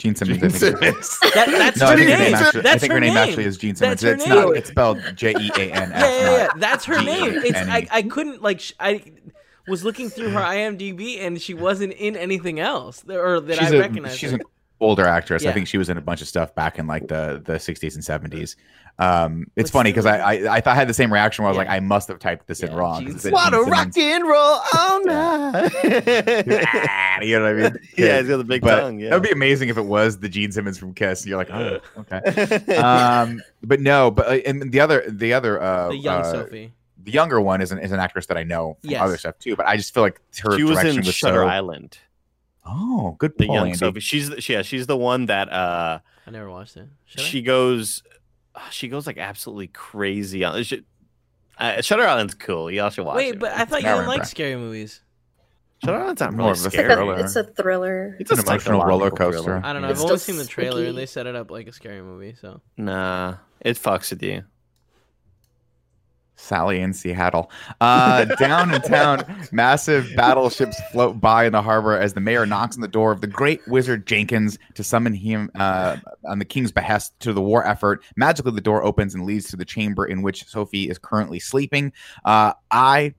Gene 0.00 0.14
Simmons. 0.14 0.38
I 0.38 0.48
Gene 0.48 0.50
think- 0.50 0.80
Simmons. 0.80 1.18
that, 1.34 1.46
that's 1.46 1.78
No, 1.78 1.86
her 1.88 1.96
think 1.96 2.08
name. 2.08 2.18
name 2.18 2.34
actually. 2.34 2.68
I 2.70 2.78
think 2.78 2.90
her 2.90 2.94
her 2.94 3.00
name, 3.00 3.14
name. 3.14 3.28
actually 3.28 3.44
is 3.44 3.58
Gene 3.58 3.74
Simmons. 3.76 4.00
That's 4.00 4.02
her 4.02 4.14
it's 4.14 4.26
name. 4.26 4.34
not. 4.46 4.56
It's 4.56 4.70
spelled 4.70 5.00
J 5.14 5.34
E 5.38 5.50
A 5.56 5.72
N 5.72 5.92
S. 5.92 6.00
yeah, 6.02 6.20
yeah, 6.20 6.36
yeah. 6.38 6.48
That's 6.56 6.84
her 6.86 6.98
G 6.98 7.04
name. 7.04 7.32
It's 7.44 7.58
I, 7.58 7.80
N. 7.80 7.88
I 7.90 8.02
couldn't 8.02 8.42
like 8.42 8.60
sh- 8.60 8.72
I 8.80 9.02
was 9.68 9.84
looking 9.84 10.08
through 10.08 10.30
her 10.30 10.40
IMDb 10.40 11.20
and 11.24 11.40
she 11.40 11.52
wasn't 11.54 11.92
in 11.92 12.16
anything 12.16 12.58
else 12.58 13.00
that- 13.02 13.18
or 13.20 13.40
that 13.40 13.58
she's 13.58 13.72
I 13.72 13.76
a, 13.76 13.80
recognize. 13.80 14.16
she's 14.16 14.30
her. 14.30 14.36
an 14.38 14.42
older 14.80 15.04
actress. 15.06 15.44
I 15.46 15.52
think 15.52 15.66
she 15.68 15.78
was 15.78 15.88
in 15.90 15.96
a 15.98 16.00
bunch 16.00 16.22
of 16.22 16.28
stuff 16.28 16.54
back 16.54 16.78
in 16.78 16.86
like 16.86 17.06
the 17.08 17.42
the 17.44 17.54
60s 17.54 17.94
and 17.94 18.32
70s. 18.32 18.56
Um, 18.98 19.46
it's 19.56 19.64
What's 19.66 19.70
funny 19.70 19.90
because 19.90 20.04
I, 20.04 20.18
I 20.18 20.56
I 20.56 20.60
thought 20.60 20.72
I 20.72 20.74
had 20.74 20.88
the 20.88 20.94
same 20.94 21.10
reaction 21.12 21.42
where 21.42 21.48
I 21.48 21.52
was 21.52 21.56
Yeah. 21.64 21.70
like, 21.70 21.76
I 21.76 21.80
must 21.80 22.08
have 22.08 22.18
typed 22.18 22.46
this 22.46 22.60
in 22.62 22.74
wrong. 22.74 23.00
Gene 23.02 23.12
'cause 23.12 23.22
Simmons. 23.22 23.32
What 23.44 23.54
a 23.54 23.58
Gene 23.64 23.70
rock 23.70 23.96
and 23.96 24.24
roll 24.28 24.60
all 24.76 25.04
night. 25.04 25.72
You 27.22 27.38
know 27.38 27.44
what 27.44 27.50
I 27.50 27.70
mean? 27.70 27.78
yeah, 27.98 28.18
he's 28.18 28.28
got 28.28 28.36
the 28.38 28.44
big 28.44 28.62
But 28.62 28.80
tongue. 28.80 28.98
Yeah. 29.00 29.10
that'd 29.10 29.22
be 29.22 29.30
amazing 29.30 29.68
if 29.68 29.76
it 29.78 29.84
was 29.84 30.18
the 30.18 30.28
Gene 30.28 30.52
Simmons 30.52 30.78
from 30.78 30.94
Kiss. 30.94 31.26
You're 31.26 31.36
like, 31.36 31.50
oh, 31.50 31.80
okay. 31.98 32.76
um, 32.76 33.40
but 33.62 33.80
no, 33.80 34.10
but 34.10 34.26
uh, 34.26 34.30
and 34.46 34.70
the 34.72 34.80
other 34.80 35.04
the 35.08 35.32
other 35.34 35.60
uh, 35.60 35.88
the 35.88 35.96
young 35.96 36.20
uh, 36.22 36.32
Sophie. 36.32 36.72
the 37.02 37.10
younger 37.12 37.40
one 37.40 37.60
is 37.60 37.72
an, 37.72 37.78
is 37.78 37.92
an 37.92 38.00
actress 38.00 38.26
that 38.26 38.36
I 38.36 38.42
know 38.42 38.76
from 38.80 38.90
Yes. 38.90 39.00
other 39.02 39.16
stuff 39.18 39.38
too. 39.38 39.56
But 39.56 39.66
I 39.66 39.76
just 39.76 39.92
feel 39.94 40.02
like 40.02 40.20
her 40.42 40.56
she 40.56 40.64
was 40.64 40.82
in 40.84 40.96
was 40.96 41.14
Shutter 41.14 41.42
so. 41.42 41.46
Island. 41.46 41.98
Oh, 42.66 43.16
good 43.18 43.32
The 43.38 43.46
pull, 43.46 43.54
young 43.54 43.66
Andy. 43.68 43.78
Sophie. 43.78 44.00
She's 44.00 44.28
the, 44.30 44.40
she, 44.40 44.52
yeah, 44.52 44.62
she's 44.62 44.86
the 44.86 44.96
one 44.96 45.26
that 45.26 45.50
uh 45.52 46.00
I 46.26 46.30
never 46.30 46.50
watched 46.50 46.76
it. 46.76 46.88
Should 47.06 47.20
I? 47.20 47.24
she 47.24 47.42
goes 47.42 48.02
she 48.70 48.88
goes 48.88 49.06
like 49.06 49.16
absolutely 49.18 49.68
crazy 49.68 50.44
on 50.44 50.62
she, 50.62 50.82
uh, 51.58 51.80
Shutter 51.82 52.02
Island's 52.06 52.34
cool. 52.34 52.70
Y'all 52.70 52.90
should 52.90 53.04
watch 53.06 53.16
Wait, 53.16 53.28
it. 53.28 53.32
Wait, 53.34 53.38
but 53.40 53.52
I 53.52 53.64
thought 53.64 53.82
you 53.82 53.88
didn't 53.88 54.06
like 54.06 54.24
scary 54.24 54.56
movies. 54.56 55.02
Shutter 55.84 55.98
Island's 55.98 56.20
not 56.20 56.32
More 56.34 56.48
really 56.52 56.60
of 56.60 56.66
a 56.66 56.70
scary. 56.70 56.86
It's, 56.88 56.94
thriller. 56.94 57.14
a, 57.14 57.20
it's 57.24 57.36
a 57.36 57.44
thriller. 57.44 58.16
It's 58.20 58.30
a 58.30 58.34
An 58.34 58.40
emotional 58.40 58.84
roller 58.84 59.10
coaster. 59.10 59.42
thriller. 59.42 59.60
I 59.64 59.72
don't 59.72 59.80
know. 59.82 59.88
It's 59.88 60.00
I've 60.00 60.06
only 60.06 60.18
seen 60.18 60.36
the 60.36 60.44
trailer 60.44 60.72
spooky. 60.72 60.88
and 60.90 60.98
they 60.98 61.06
set 61.06 61.26
it 61.26 61.34
up 61.36 61.50
like 61.50 61.66
a 61.68 61.72
scary 61.72 62.02
movie. 62.02 62.34
So 62.38 62.60
Nah, 62.76 63.36
it 63.60 63.76
fucks 63.78 64.10
with 64.10 64.22
you. 64.22 64.42
Sally 66.40 66.80
in 66.80 66.92
Seattle. 66.92 67.50
Uh, 67.80 68.24
down 68.24 68.74
in 68.74 68.80
town, 68.82 69.22
massive 69.52 70.08
battleships 70.16 70.80
float 70.90 71.20
by 71.20 71.44
in 71.44 71.52
the 71.52 71.62
harbor 71.62 71.96
as 71.96 72.14
the 72.14 72.20
mayor 72.20 72.46
knocks 72.46 72.76
on 72.76 72.80
the 72.80 72.88
door 72.88 73.12
of 73.12 73.20
the 73.20 73.26
great 73.26 73.60
wizard 73.68 74.06
Jenkins 74.06 74.58
to 74.74 74.82
summon 74.82 75.14
him 75.14 75.50
uh, 75.54 75.96
on 76.24 76.38
the 76.38 76.44
king's 76.44 76.72
behest 76.72 77.18
to 77.20 77.32
the 77.32 77.42
war 77.42 77.66
effort. 77.66 78.02
Magically, 78.16 78.52
the 78.52 78.60
door 78.60 78.82
opens 78.82 79.14
and 79.14 79.24
leads 79.24 79.48
to 79.50 79.56
the 79.56 79.64
chamber 79.64 80.06
in 80.06 80.22
which 80.22 80.44
Sophie 80.46 80.88
is 80.88 80.98
currently 80.98 81.38
sleeping. 81.38 81.92
Uh, 82.24 82.54
I 82.70 83.14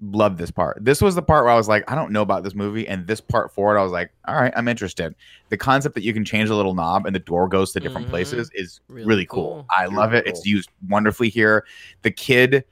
love 0.00 0.36
this 0.38 0.50
part. 0.50 0.78
This 0.84 1.00
was 1.02 1.14
the 1.14 1.22
part 1.22 1.44
where 1.44 1.52
I 1.52 1.56
was 1.56 1.68
like, 1.68 1.90
I 1.90 1.94
don't 1.94 2.12
know 2.12 2.22
about 2.22 2.44
this 2.44 2.54
movie, 2.54 2.86
and 2.86 3.06
this 3.06 3.20
part 3.20 3.52
forward, 3.52 3.78
I 3.78 3.82
was 3.82 3.90
like, 3.92 4.10
all 4.26 4.36
right, 4.36 4.52
I'm 4.56 4.68
interested. 4.68 5.14
The 5.48 5.56
concept 5.56 5.94
that 5.96 6.02
you 6.04 6.12
can 6.12 6.24
change 6.24 6.50
a 6.50 6.54
little 6.54 6.74
knob 6.74 7.06
and 7.06 7.14
the 7.14 7.20
door 7.20 7.48
goes 7.48 7.72
to 7.72 7.80
different 7.80 8.06
Mhm. 8.06 8.10
places 8.10 8.50
is 8.54 8.80
Really 8.88 9.06
really, 9.06 9.26
cool. 9.26 9.54
cool. 9.54 9.66
I 9.70 9.86
love 9.86 10.12
it. 10.14 10.24
Really 10.24 10.30
It's 10.30 10.46
used 10.46 10.70
wonderfully 10.88 11.28
here. 11.30 11.64
The 12.02 12.10
kid. 12.10 12.64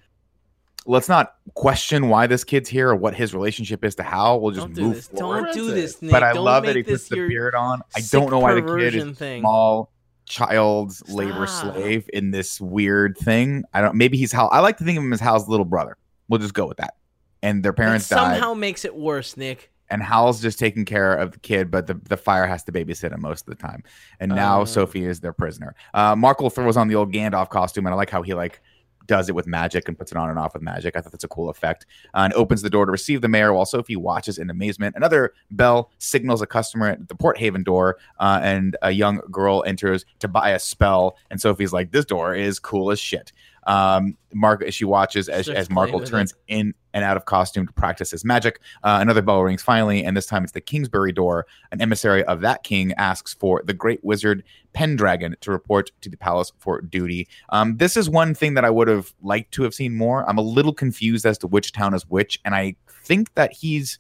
Let's 0.89 1.09
not 1.09 1.35
question 1.55 2.09
why 2.09 2.29
this 2.29 2.45
kid's 2.45 2.69
here 2.69 2.91
or 2.91 2.95
what 2.95 3.13
his 3.17 3.35
relationship 3.35 3.85
is 3.85 3.97
to 3.97 4.05
Hal. 4.05 4.39
We'll 4.41 4.53
just 4.53 4.67
don't 4.69 4.75
do 4.75 4.83
move 4.83 4.95
this. 4.95 5.09
forward. 5.09 5.45
Don't 5.47 5.53
do 5.55 5.73
this, 5.73 6.01
Nick. 6.01 6.13
But 6.13 6.23
I 6.23 6.33
Don't 6.33 6.45
love 6.45 6.65
that 6.67 6.77
he 6.77 6.85
puts 6.85 7.09
this 7.09 7.19
the 7.19 7.27
beard 7.27 7.57
on. 7.57 7.83
I 7.97 8.03
don't 8.13 8.31
know 8.31 8.39
why 8.39 8.55
the 8.55 8.63
kid 8.63 8.95
is 8.95 9.19
thing. 9.19 9.43
small 9.43 9.91
child's 10.27 11.03
labor 11.09 11.49
slave 11.49 12.09
in 12.13 12.31
this 12.31 12.61
weird 12.61 13.19
thing. 13.19 13.65
I 13.75 13.81
don't. 13.81 13.97
Maybe 13.97 14.17
he's 14.17 14.31
Hal. 14.31 14.49
I 14.53 14.61
like 14.61 14.77
to 14.79 14.85
think 14.85 14.97
of 14.97 15.03
him 15.03 15.13
as 15.13 15.19
Hal's 15.19 15.49
little 15.49 15.65
brother. 15.65 15.97
We'll 16.29 16.39
just 16.39 16.55
go 16.55 16.67
with 16.69 16.77
that. 16.77 16.95
And 17.43 17.63
their 17.63 17.73
That 17.73 17.77
parents 17.77 18.09
died, 18.09 18.17
somehow 18.39 18.55
makes 18.55 18.85
it 18.85 18.95
worse, 18.97 19.37
Nick. 19.37 19.71
and 19.91 20.03
Hal's 20.03 20.41
just 20.43 20.59
taking 20.59 20.85
care 20.85 21.15
of 21.15 21.33
the 21.33 21.39
kid, 21.39 21.71
but 21.71 21.87
the, 21.87 21.95
the 21.95 22.17
fire 22.17 22.47
has 22.47 22.65
to 22.65 22.73
babysit 22.73 23.13
him 23.13 23.21
most 23.21 23.47
of 23.49 23.57
the 23.57 23.63
time. 23.63 23.83
And 24.19 24.33
now 24.35 24.63
Uh. 24.63 24.67
Sophie 24.67 25.05
is 25.05 25.21
their 25.21 25.33
prisoner. 25.33 25.75
Uh, 25.95 26.15
Markl 26.17 26.53
throws 26.53 26.77
on 26.77 26.89
the 26.89 26.95
old 26.97 27.13
Gandalf 27.13 27.51
costume, 27.51 27.87
and 27.87 27.93
I 27.95 27.97
like 27.97 28.11
how 28.11 28.23
he 28.23 28.35
like 28.35 28.61
does 29.07 29.29
it 29.29 29.37
with 29.37 29.47
magic 29.47 29.87
and 29.87 29.97
puts 29.97 30.11
it 30.11 30.19
on 30.19 30.29
and 30.29 30.37
off 30.37 30.53
with 30.53 30.63
magic. 30.65 30.97
I 30.97 31.01
thought 31.01 31.13
that's 31.13 31.23
a 31.23 31.29
cool 31.29 31.49
effect. 31.49 31.87
Uh, 32.13 32.23
and 32.23 32.33
opens 32.35 32.63
the 32.63 32.71
door 32.71 32.87
to 32.87 32.91
receive 32.91 33.21
the 33.21 33.29
mayor 33.29 33.53
while 33.53 33.65
Sophie 33.65 33.95
watches 33.95 34.37
in 34.37 34.51
amazement. 34.51 34.97
Another 34.97 35.33
bell 35.53 35.93
signals 35.99 36.43
a 36.43 36.47
customer 36.49 36.89
at 36.89 37.07
the 37.07 37.15
Port 37.15 37.39
Haven 37.39 37.63
door, 37.63 37.99
uh, 38.19 38.41
and 38.43 38.77
a 38.83 38.91
young 38.91 39.21
girl 39.31 39.63
enters 39.65 40.05
to 40.19 40.27
buy 40.27 40.51
a 40.51 40.59
spell. 40.59 41.17
And 41.31 41.41
Sophie's 41.41 41.73
like, 41.73 41.93
"This 41.93 42.05
door 42.05 42.35
is 42.35 42.59
cool 42.59 42.91
as 42.91 42.99
shit." 42.99 43.31
Um, 43.67 44.17
Mark, 44.33 44.63
as 44.63 44.75
she 44.75 44.85
watches 44.85 45.29
as, 45.29 45.47
Starts 45.47 45.61
as 45.61 45.69
Markl 45.69 45.91
playing 45.91 46.01
with 46.01 46.11
turns 46.11 46.35
in 46.49 46.75
and 46.95 47.05
out 47.05 47.17
of 47.17 47.25
costume 47.27 47.67
to 47.67 47.73
practice 47.73 48.11
his 48.11 48.25
magic. 48.25 48.61
Uh, 48.83 48.99
another 49.01 49.21
bell 49.23 49.43
rings 49.43 49.63
finally, 49.63 50.05
and 50.05 50.17
this 50.17 50.27
time 50.27 50.45
it's 50.45 50.53
the 50.53 50.61
Kingsbury 50.61 51.13
door. 51.13 51.47
An 51.73 51.81
emissary 51.81 52.25
of 52.25 52.41
that 52.41 52.63
king 52.63 52.93
asks 52.95 53.35
for 53.35 53.63
the 53.65 53.75
great 53.75 54.03
wizard 54.05 54.45
Pendragon 54.73 55.37
to 55.41 55.51
report 55.51 55.91
to 56.01 56.09
the 56.09 56.17
palace 56.17 56.53
for 56.59 56.81
duty. 56.81 57.29
Um, 57.51 57.77
this 57.77 57.97
is 57.97 58.09
one 58.09 58.35
thing 58.35 58.55
that 58.55 58.65
I 58.65 58.71
would 58.71 58.89
have 58.89 59.13
liked 59.21 59.53
to 59.55 59.63
have 59.65 59.75
seen 59.75 59.97
more. 59.97 60.29
I'm 60.29 60.39
a 60.39 60.43
little 60.43 60.73
confused 60.73 61.27
as 61.27 61.39
to 61.39 61.47
which 61.47 61.73
town 61.73 61.93
is 61.93 62.09
which, 62.09 62.41
and 62.45 62.55
I 62.55 62.77
think 62.89 63.35
that 63.35 63.53
he's 63.53 63.99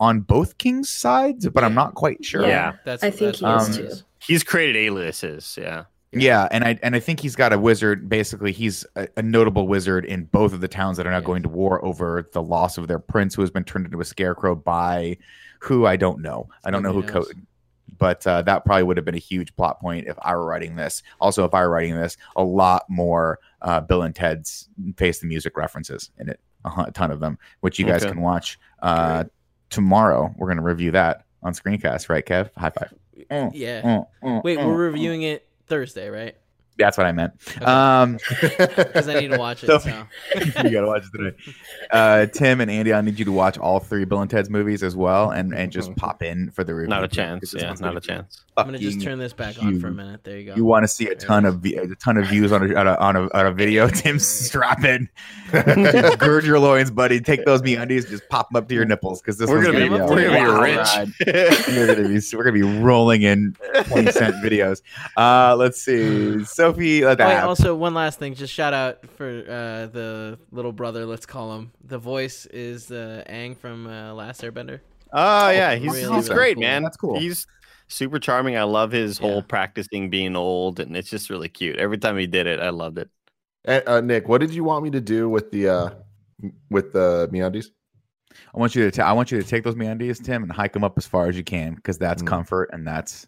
on 0.00 0.20
both 0.20 0.58
kings' 0.58 0.90
sides, 0.90 1.48
but 1.48 1.64
I'm 1.64 1.74
not 1.74 1.94
quite 1.94 2.24
sure. 2.24 2.46
Yeah. 2.46 2.74
that's. 2.84 3.02
I 3.02 3.10
think 3.10 3.38
that's 3.38 3.38
he 3.40 3.44
what 3.44 3.68
is 3.68 3.76
it 3.76 3.90
too. 3.90 4.02
He's 4.20 4.44
created 4.44 4.76
aliases. 4.76 5.58
Yeah. 5.60 5.84
Yeah, 6.12 6.48
and 6.50 6.64
I 6.64 6.78
and 6.82 6.96
I 6.96 7.00
think 7.00 7.20
he's 7.20 7.36
got 7.36 7.52
a 7.52 7.58
wizard. 7.58 8.08
Basically, 8.08 8.52
he's 8.52 8.86
a, 8.96 9.08
a 9.18 9.22
notable 9.22 9.68
wizard 9.68 10.04
in 10.06 10.24
both 10.24 10.52
of 10.54 10.60
the 10.60 10.68
towns 10.68 10.96
that 10.96 11.06
are 11.06 11.10
now 11.10 11.18
Yeah. 11.18 11.24
going 11.24 11.42
to 11.42 11.48
war 11.50 11.84
over 11.84 12.28
the 12.32 12.42
loss 12.42 12.78
of 12.78 12.88
their 12.88 12.98
prince, 12.98 13.34
who 13.34 13.42
has 13.42 13.50
been 13.50 13.64
turned 13.64 13.84
into 13.84 14.00
a 14.00 14.04
scarecrow 14.04 14.54
by 14.54 15.18
who 15.60 15.86
I 15.86 15.96
don't 15.96 16.20
know. 16.22 16.48
I 16.64 16.70
don't 16.70 16.82
know 16.82 16.92
who. 16.92 17.02
Nobody 17.02 17.34
Co- 17.34 17.40
but 17.98 18.24
uh, 18.26 18.42
that 18.42 18.64
probably 18.64 18.84
would 18.84 18.96
have 18.96 19.04
been 19.04 19.16
a 19.16 19.18
huge 19.18 19.54
plot 19.56 19.80
point 19.80 20.06
if 20.06 20.16
I 20.22 20.34
were 20.36 20.46
writing 20.46 20.76
this. 20.76 21.02
Also, 21.20 21.44
if 21.44 21.52
I 21.52 21.62
were 21.62 21.70
writing 21.70 21.96
this, 21.96 22.16
a 22.36 22.44
lot 22.44 22.84
more 22.88 23.40
uh, 23.60 23.80
Bill 23.80 24.02
and 24.02 24.14
Ted's 24.14 24.68
Face 24.96 25.18
the 25.18 25.26
Music 25.26 25.56
references 25.56 26.10
in 26.18 26.28
it, 26.28 26.38
a, 26.64 26.90
ton 26.92 27.10
of 27.10 27.18
them, 27.18 27.38
which 27.60 27.78
you 27.78 27.84
guys 27.86 28.02
Okay. 28.02 28.12
can 28.12 28.20
watch 28.20 28.58
uh, 28.82 29.24
tomorrow. 29.68 30.32
We're 30.38 30.46
going 30.46 30.58
to 30.58 30.62
review 30.62 30.92
that 30.92 31.24
on 31.42 31.54
Screencast, 31.54 32.08
right, 32.08 32.24
Kev? 32.24 32.50
High 32.56 32.70
five. 32.70 32.94
Yeah. 33.52 33.82
mm, 33.82 34.06
mm, 34.22 34.44
Wait, 34.44 34.58
mm, 34.58 34.66
we're 34.66 34.74
mm. 34.74 34.92
reviewing 34.92 35.22
it 35.22 35.47
Thursday, 35.68 36.08
right? 36.08 36.36
That's 36.78 36.96
what 36.96 37.06
I 37.06 37.12
meant. 37.12 37.32
Okay. 37.56 37.64
Um, 37.64 38.18
Because 38.78 39.08
I 39.08 39.20
need 39.20 39.30
to 39.32 39.38
watch 39.38 39.64
it. 39.64 39.66
So- 39.66 39.78
So, 39.78 40.06
you 40.36 40.70
gotta 40.70 40.86
watch 40.86 41.02
it 41.12 41.16
today. 41.18 41.36
Uh, 41.90 42.26
Tim 42.26 42.60
and 42.60 42.70
Andy, 42.70 42.92
I 42.94 43.00
need 43.00 43.18
you 43.18 43.24
to 43.24 43.32
watch 43.32 43.58
all 43.58 43.80
three 43.80 44.04
Bill 44.04 44.20
and 44.20 44.30
Ted's 44.30 44.48
movies 44.50 44.82
as 44.82 44.94
well, 44.96 45.30
and 45.30 45.54
and 45.54 45.72
just 45.72 45.94
pop 45.96 46.22
in 46.22 46.50
for 46.50 46.62
the 46.64 46.74
review. 46.74 46.88
Not 46.90 47.04
a 47.04 47.08
chance. 47.08 47.52
Yeah, 47.56 47.74
not 47.80 47.96
a 47.96 48.00
chance. 48.00 48.44
I'm 48.56 48.66
gonna 48.66 48.78
just 48.78 49.00
turn 49.02 49.18
this 49.18 49.32
back 49.32 49.60
on 49.62 49.78
for 49.80 49.88
a 49.88 49.92
minute. 49.92 50.24
There 50.24 50.38
you 50.38 50.46
go. 50.46 50.54
You 50.56 50.64
want 50.64 50.82
to 50.84 50.88
see 50.88 51.06
a 51.08 51.14
ton 51.14 51.44
of 51.44 51.64
a 51.64 51.94
ton 51.96 52.16
of 52.16 52.26
views 52.26 52.52
on 52.52 52.68
a 52.70 52.74
on 52.74 52.86
a 52.88 52.94
on 52.96 53.16
a, 53.16 53.20
on 53.32 53.46
a 53.46 53.52
video? 53.52 53.88
Tim, 53.98 54.18
strap 54.18 54.84
in, 54.84 55.08
gird 56.18 56.44
your 56.44 56.58
loins, 56.58 56.90
buddy. 56.90 57.20
Take 57.20 57.44
those 57.44 57.62
MeUndies, 57.62 58.08
just 58.08 58.28
pop 58.28 58.48
them 58.50 58.56
up 58.62 58.68
to 58.68 58.74
your 58.74 58.84
nipples 58.84 59.20
because 59.20 59.38
this 59.38 59.48
We're 59.48 59.62
gonna 59.64 59.78
be 59.78 59.88
gonna 59.88 60.04
a 60.04 60.08
be- 60.08 60.14
we're 60.14 60.28
gonna 60.30 60.60
be 60.60 60.76
rich. 60.76 61.68
We're 61.68 61.86
gonna 61.94 62.08
be 62.08 62.20
we're 62.36 62.44
gonna 62.44 62.52
be 62.52 62.80
rolling 62.82 63.22
in 63.22 63.56
twenty 63.84 64.10
cent 64.12 64.34
videos. 64.36 64.82
Uh, 65.16 65.54
let's 65.56 65.80
see, 65.80 66.44
Sophie. 66.72 67.04
Let 67.04 67.20
Oh, 67.20 67.26
wait, 67.26 67.36
also 67.38 67.74
one 67.74 67.94
last 67.94 68.18
thing. 68.18 68.34
Just 68.34 68.52
shout 68.52 68.72
out 68.74 69.04
for 69.16 69.26
uh, 69.26 69.86
the 69.86 70.38
little 70.50 70.72
brother. 70.72 71.06
Let's 71.06 71.26
call 71.26 71.56
him. 71.56 71.72
The 71.84 71.98
voice 71.98 72.46
is 72.46 72.90
uh, 72.90 73.24
Aang 73.28 73.56
from 73.56 73.86
uh, 73.86 74.12
Last 74.14 74.42
Airbender. 74.42 74.80
Oh 75.12 75.50
yeah, 75.50 75.74
he's 75.74 75.92
really, 75.92 76.00
he's 76.14 76.28
really 76.28 76.34
great, 76.34 76.54
cool. 76.56 76.62
man. 76.62 76.82
That's 76.82 76.96
cool. 76.96 77.18
He's 77.18 77.46
super 77.88 78.18
charming. 78.18 78.56
I 78.56 78.64
love 78.64 78.92
his 78.92 79.16
whole 79.18 79.36
Yeah. 79.36 79.40
practicing 79.48 80.10
being 80.10 80.36
old, 80.36 80.80
and 80.80 80.96
it's 80.96 81.08
just 81.08 81.30
really 81.30 81.48
cute. 81.48 81.76
Every 81.76 81.96
time 81.98 82.18
he 82.18 82.26
did 82.26 82.46
it, 82.46 82.60
I 82.60 82.70
loved 82.70 82.98
it. 82.98 83.08
Eh, 83.66 83.80
uh, 83.86 84.00
Nick, 84.00 84.28
what 84.28 84.40
did 84.40 84.52
you 84.54 84.64
want 84.64 84.84
me 84.84 84.90
to 84.90 85.00
do 85.00 85.28
with 85.28 85.50
the 85.50 85.68
uh 85.68 85.90
with 86.70 86.92
the 86.92 87.28
MeUndies? 87.32 87.66
I 88.54 88.58
want 88.58 88.74
you 88.74 88.84
to 88.84 88.90
ta- 88.90 89.04
I 89.08 89.12
want 89.12 89.32
you 89.32 89.40
to 89.40 89.46
take 89.48 89.64
those 89.64 89.74
MeUndies, 89.74 90.22
Tim, 90.22 90.42
and 90.42 90.52
hike 90.52 90.72
them 90.74 90.84
up 90.84 90.96
as 90.98 91.06
far 91.06 91.26
as 91.28 91.36
you 91.36 91.42
can 91.44 91.74
because 91.74 91.96
that's 91.98 92.22
Mm. 92.22 92.26
comfort 92.26 92.70
and 92.72 92.86
that's 92.86 93.26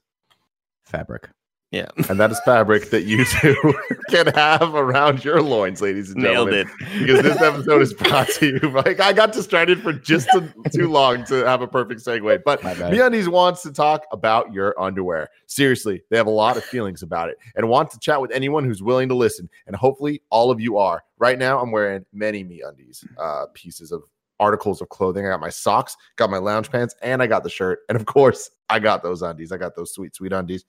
fabric. 0.85 1.29
Yeah. 1.71 1.87
And 2.09 2.19
that 2.19 2.33
is 2.33 2.41
fabric 2.45 2.91
that 2.91 3.05
you 3.05 3.25
two 3.41 3.75
can 4.09 4.27
have 4.35 4.75
around 4.75 5.25
your 5.25 5.41
loins, 5.41 5.81
ladies 5.81 6.11
and 6.11 6.21
Nailed 6.23 6.51
gentlemen. 6.51 6.75
it. 6.81 6.99
Because 6.99 7.23
this 7.23 7.41
episode 7.41 7.83
is 7.83 7.95
brought 7.95 8.29
to 8.29 8.47
you 8.47 8.71
by. 8.71 8.97
I 8.99 9.13
got 9.13 9.33
distracted 9.33 9.81
for 9.81 9.93
just 9.93 10.29
a, 10.31 10.53
too 10.73 10.89
long 10.89 11.25
to 11.27 11.47
have 11.47 11.63
a 11.63 11.69
perfect 11.69 12.01
segue. 12.01 12.41
But 12.45 12.65
My 12.65 12.75
bad. 12.75 12.93
MeUndies 12.93 13.29
wants 13.29 13.63
to 13.63 13.73
talk 13.73 14.05
about 14.11 14.53
your 14.53 14.75
underwear. 14.81 15.29
Seriously, 15.47 16.03
they 16.11 16.17
have 16.17 16.27
a 16.27 16.31
lot 16.31 16.57
of 16.57 16.65
feelings 16.65 17.03
about 17.05 17.29
it 17.29 17.39
and 17.55 17.69
want 17.69 17.91
to 17.91 17.99
chat 18.01 18.21
with 18.21 18.33
anyone 18.33 18.65
who's 18.65 18.83
willing 18.83 19.09
to 19.09 19.15
listen. 19.15 19.49
And 19.69 19.77
hopefully, 19.77 20.23
all 20.31 20.51
of 20.51 20.61
you 20.61 20.77
are. 20.79 21.05
Right 21.19 21.39
now, 21.39 21.61
I'm 21.61 21.71
wearing 21.71 22.05
many 22.13 22.43
MeUndies 22.45 23.07
uh, 23.17 23.47
pieces 23.55 23.93
of 23.93 24.03
articles 24.41 24.81
of 24.81 24.89
clothing. 24.89 25.25
I 25.25 25.29
got 25.31 25.41
my 25.41 25.51
socks, 25.51 25.97
got 26.17 26.31
my 26.31 26.39
lounge 26.39 26.69
pants, 26.73 26.97
and 27.03 27.23
I 27.23 27.29
got 27.29 27.45
the 27.45 27.51
shirt. 27.51 27.81
And 27.89 27.95
of 27.95 28.07
course, 28.07 28.51
I 28.69 28.81
got 28.81 29.05
those 29.05 29.23
undies. 29.23 29.53
I 29.53 29.57
got 29.57 29.77
those 29.77 29.93
sweet, 29.95 30.17
sweet 30.17 30.33
undies. 30.33 30.65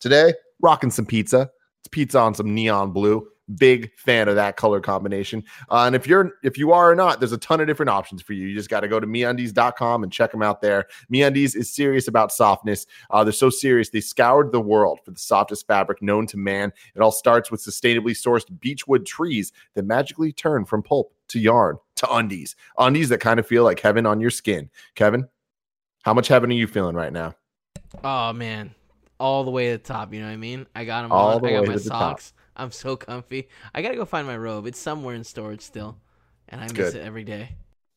Today, 0.00 0.32
rocking 0.60 0.90
some 0.90 1.06
pizza. 1.06 1.50
It's 1.80 1.88
pizza 1.88 2.18
on 2.18 2.34
some 2.34 2.54
neon 2.54 2.92
blue. 2.92 3.28
Big 3.58 3.92
fan 3.96 4.26
of 4.26 4.34
that 4.34 4.56
color 4.56 4.80
combination. 4.80 5.44
Uh, 5.70 5.84
and 5.86 5.94
if 5.94 6.04
you're 6.04 6.32
if 6.42 6.58
you 6.58 6.72
are 6.72 6.90
or 6.90 6.96
not, 6.96 7.20
there's 7.20 7.30
a 7.30 7.38
ton 7.38 7.60
of 7.60 7.68
different 7.68 7.90
options 7.90 8.20
for 8.20 8.32
you. 8.32 8.48
You 8.48 8.56
just 8.56 8.68
got 8.68 8.80
to 8.80 8.88
go 8.88 8.98
to 8.98 9.06
meundies.com 9.06 10.02
and 10.02 10.12
check 10.12 10.32
them 10.32 10.42
out 10.42 10.60
there. 10.60 10.86
MeUndies 11.12 11.54
is 11.54 11.72
serious 11.72 12.08
about 12.08 12.32
softness. 12.32 12.86
Uh, 13.08 13.22
they're 13.22 13.32
so 13.32 13.48
serious 13.48 13.90
they 13.90 14.00
scoured 14.00 14.50
the 14.50 14.60
world 14.60 14.98
for 15.04 15.12
the 15.12 15.20
softest 15.20 15.64
fabric 15.68 16.02
known 16.02 16.26
to 16.26 16.36
man. 16.36 16.72
It 16.96 17.00
all 17.00 17.12
starts 17.12 17.52
with 17.52 17.62
sustainably 17.62 18.16
sourced 18.16 18.46
beechwood 18.58 19.06
trees 19.06 19.52
that 19.74 19.84
magically 19.84 20.32
turn 20.32 20.64
from 20.64 20.82
pulp 20.82 21.12
to 21.28 21.38
yarn 21.38 21.76
to 21.96 22.12
undies. 22.12 22.56
Undies 22.78 23.10
that 23.10 23.20
kind 23.20 23.38
of 23.38 23.46
feel 23.46 23.62
like 23.62 23.78
heaven 23.78 24.06
on 24.06 24.20
your 24.20 24.30
skin. 24.30 24.70
Kevin, 24.96 25.28
how 26.02 26.14
much 26.14 26.28
heaven 26.28 26.50
are 26.50 26.54
you 26.54 26.66
feeling 26.66 26.96
right 26.96 27.12
now? 27.12 27.34
Oh 28.04 28.32
man, 28.32 28.74
all 29.18 29.44
the 29.44 29.50
way 29.50 29.66
to 29.72 29.78
the 29.78 29.78
top. 29.78 30.12
You 30.12 30.20
know 30.20 30.26
what 30.26 30.32
I 30.32 30.36
mean? 30.36 30.66
I 30.74 30.84
got 30.84 31.02
them 31.02 31.12
All 31.12 31.36
on. 31.36 31.42
the 31.42 31.48
I 31.48 31.52
got 31.52 31.62
way 31.62 31.68
my 31.68 31.74
to 31.74 31.78
the 31.80 31.90
top. 31.90 32.00
socks. 32.20 32.32
I'm 32.56 32.70
so 32.70 32.96
comfy. 32.96 33.48
I 33.74 33.82
gotta 33.82 33.96
go 33.96 34.04
find 34.04 34.26
my 34.26 34.36
robe. 34.36 34.66
It's 34.66 34.78
somewhere 34.78 35.14
in 35.14 35.24
storage 35.24 35.60
still, 35.60 35.98
and 36.48 36.60
I 36.60 36.64
It's 36.64 36.72
miss 36.72 36.92
good. 36.92 37.02
it 37.02 37.04
every 37.04 37.24
day. 37.24 37.50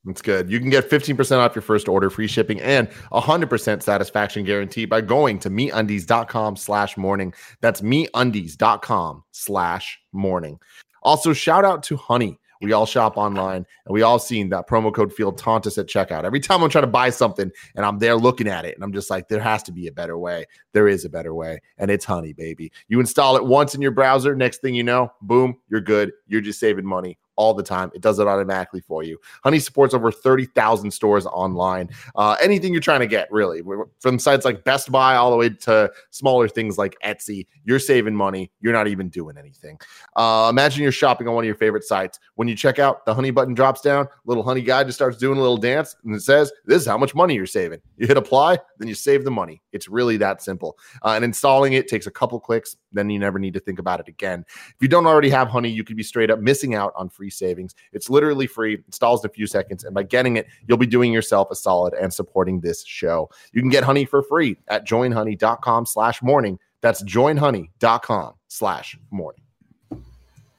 That's 0.06 0.22
good. 0.22 0.50
You 0.50 0.60
can 0.60 0.70
get 0.70 0.90
15% 0.90 1.38
off 1.40 1.54
your 1.56 1.62
first 1.62 1.90
order, 1.90 2.10
free 2.10 2.28
shipping, 2.28 2.62
and 2.62 2.90
100% 3.12 3.84
satisfaction 3.84 4.46
guarantee 4.46 4.86
by 4.86 5.02
going 5.02 5.40
to 5.40 5.50
meundies.com 5.50 6.56
slash 6.56 6.96
morning. 6.96 7.34
That's 7.60 7.82
meundies.com 7.82 9.24
slash 9.32 10.00
morning. 10.14 10.60
Also, 11.04 11.34
shout 11.34 11.66
out 11.66 11.84
to 11.84 11.98
Honey. 11.98 12.40
We 12.62 12.74
all 12.74 12.86
shop 12.86 13.16
online 13.18 13.66
and 13.86 13.94
we 13.94 14.02
all 14.02 14.20
seen 14.20 14.50
that 14.50 14.68
promo 14.68 14.94
code 14.94 15.14
field 15.14 15.38
taunt 15.38 15.66
us 15.66 15.78
at 15.78 15.88
checkout. 15.88 16.26
Every 16.26 16.40
time 16.40 16.62
I'm 16.62 16.70
trying 16.70 16.84
to 16.84 16.88
buy 16.88 17.10
something 17.10 17.52
and 17.76 17.86
I'm 17.86 18.00
there 18.00 18.16
looking 18.16 18.48
at 18.48 18.66
it 18.66 18.76
and 18.76 18.84
I'm 18.84 18.92
just 18.92 19.10
like, 19.10 19.30
there 19.30 19.40
has 19.40 19.64
to 19.64 19.72
be 19.72 19.88
a 19.88 19.92
better 19.92 20.18
way. 20.18 20.46
There 20.74 20.88
is 20.88 21.06
a 21.06 21.10
better 21.10 21.34
way. 21.34 21.62
And 21.78 21.90
it's 21.90 22.06
Honey, 22.06 22.34
baby. 22.34 22.72
You 22.88 23.00
install 23.00 23.38
it 23.38 23.46
once 23.46 23.76
in 23.76 23.82
your 23.82 23.92
browser. 23.92 24.36
Next 24.36 24.62
thing 24.62 24.76
you 24.76 24.84
know, 24.84 25.12
boom, 25.22 25.58
you're 25.70 25.82
good. 25.82 26.12
You're 26.28 26.42
just 26.42 26.60
saving 26.60 26.86
money 26.86 27.18
all 27.40 27.54
the 27.54 27.64
time. 27.64 27.90
It 27.96 28.02
does 28.02 28.20
it 28.20 28.28
automatically 28.28 28.82
for 28.82 29.02
you. 29.02 29.18
Honey 29.46 29.60
supports 29.60 29.94
over 29.94 30.12
30,000 30.12 30.92
stores 30.92 31.26
online. 31.26 31.90
Uh, 32.14 32.36
anything 32.42 32.74
you're 32.74 32.82
trying 32.82 33.00
to 33.00 33.08
get, 33.08 33.32
really, 33.32 33.64
from 34.02 34.20
sites 34.20 34.44
like 34.44 34.66
Best 34.66 34.92
Buy 34.92 35.16
all 35.16 35.32
the 35.32 35.38
way 35.38 35.50
to 35.50 35.90
smaller 36.10 36.50
things 36.50 36.78
like 36.78 36.98
Etsy, 37.04 37.48
you're 37.64 37.80
saving 37.80 38.14
money. 38.14 38.52
You're 38.60 38.74
not 38.74 38.90
even 38.90 39.08
doing 39.08 39.38
anything. 39.38 39.80
Uh, 40.18 40.48
imagine 40.50 40.84
you're 40.84 40.92
shopping 40.92 41.30
on 41.30 41.34
one 41.34 41.46
of 41.46 41.48
your 41.48 41.56
favorite 41.56 41.86
sites. 41.86 42.20
When 42.36 42.50
you 42.50 42.56
check 42.56 42.78
out, 42.78 43.06
the 43.06 43.14
Honey 43.14 43.32
button 43.32 43.54
drops 43.54 43.80
down, 43.80 44.10
little 44.26 44.44
Honey 44.44 44.62
guy 44.62 44.84
just 44.84 44.98
starts 44.98 45.18
doing 45.18 45.38
a 45.38 45.42
little 45.42 45.58
dance, 45.58 45.96
and 46.04 46.14
it 46.14 46.22
says, 46.22 46.52
This 46.66 46.82
is 46.82 46.88
how 46.88 46.98
much 46.98 47.16
money 47.16 47.36
you're 47.36 47.46
saving. 47.46 47.80
You 47.96 48.06
hit 48.06 48.18
apply, 48.18 48.60
then 48.80 48.90
you 48.90 48.96
save 48.96 49.24
the 49.24 49.32
money. 49.32 49.62
It's 49.72 49.88
really 49.88 50.18
that 50.18 50.42
simple. 50.42 50.78
Uh, 51.06 51.12
and 51.12 51.24
installing 51.24 51.72
it 51.72 51.88
takes 51.88 52.06
a 52.06 52.12
couple 52.12 52.38
clicks, 52.42 52.76
then 52.92 53.10
you 53.10 53.18
never 53.18 53.40
need 53.40 53.54
to 53.54 53.62
think 53.62 53.80
about 53.80 54.02
it 54.02 54.10
again. 54.10 54.44
If 54.50 54.76
you 54.82 54.90
don't 54.90 55.06
already 55.06 55.30
have 55.30 55.48
Honey, 55.48 55.70
you 55.70 55.86
could 55.86 55.96
be 55.96 56.04
straight 56.04 56.30
up 56.30 56.40
missing 56.40 56.76
out 56.76 56.92
on 56.98 57.08
free 57.08 57.29
savings. 57.30 57.76
It's 57.94 58.10
literally 58.10 58.48
free, 58.48 58.80
installs 58.86 59.24
in 59.24 59.30
a 59.30 59.34
few 59.34 59.48
seconds, 59.48 59.84
and 59.84 59.94
by 59.94 60.04
getting 60.04 60.38
it, 60.38 60.48
you'll 60.68 60.78
be 60.78 60.86
doing 60.86 61.14
yourself 61.14 61.50
a 61.52 61.56
solid 61.56 61.94
and 61.94 62.14
supporting 62.14 62.62
this 62.62 62.84
show. 62.86 63.30
You 63.54 63.62
can 63.62 63.70
get 63.70 63.84
Honey 63.84 64.06
for 64.06 64.22
free 64.24 64.58
at 64.68 64.86
joinhoney.com 64.86 65.86
slash 65.86 66.22
morning. 66.22 66.60
That's 66.82 67.04
joinhoney.com 67.04 68.34
slash 68.48 68.98
morning. 69.12 69.42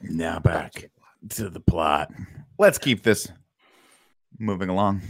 Now 0.02 0.38
back 0.38 0.90
to 1.30 1.48
the 1.48 1.60
plot. 1.60 2.10
Let's 2.58 2.78
keep 2.78 3.02
this 3.02 3.30
moving 4.38 4.68
along. 4.68 5.02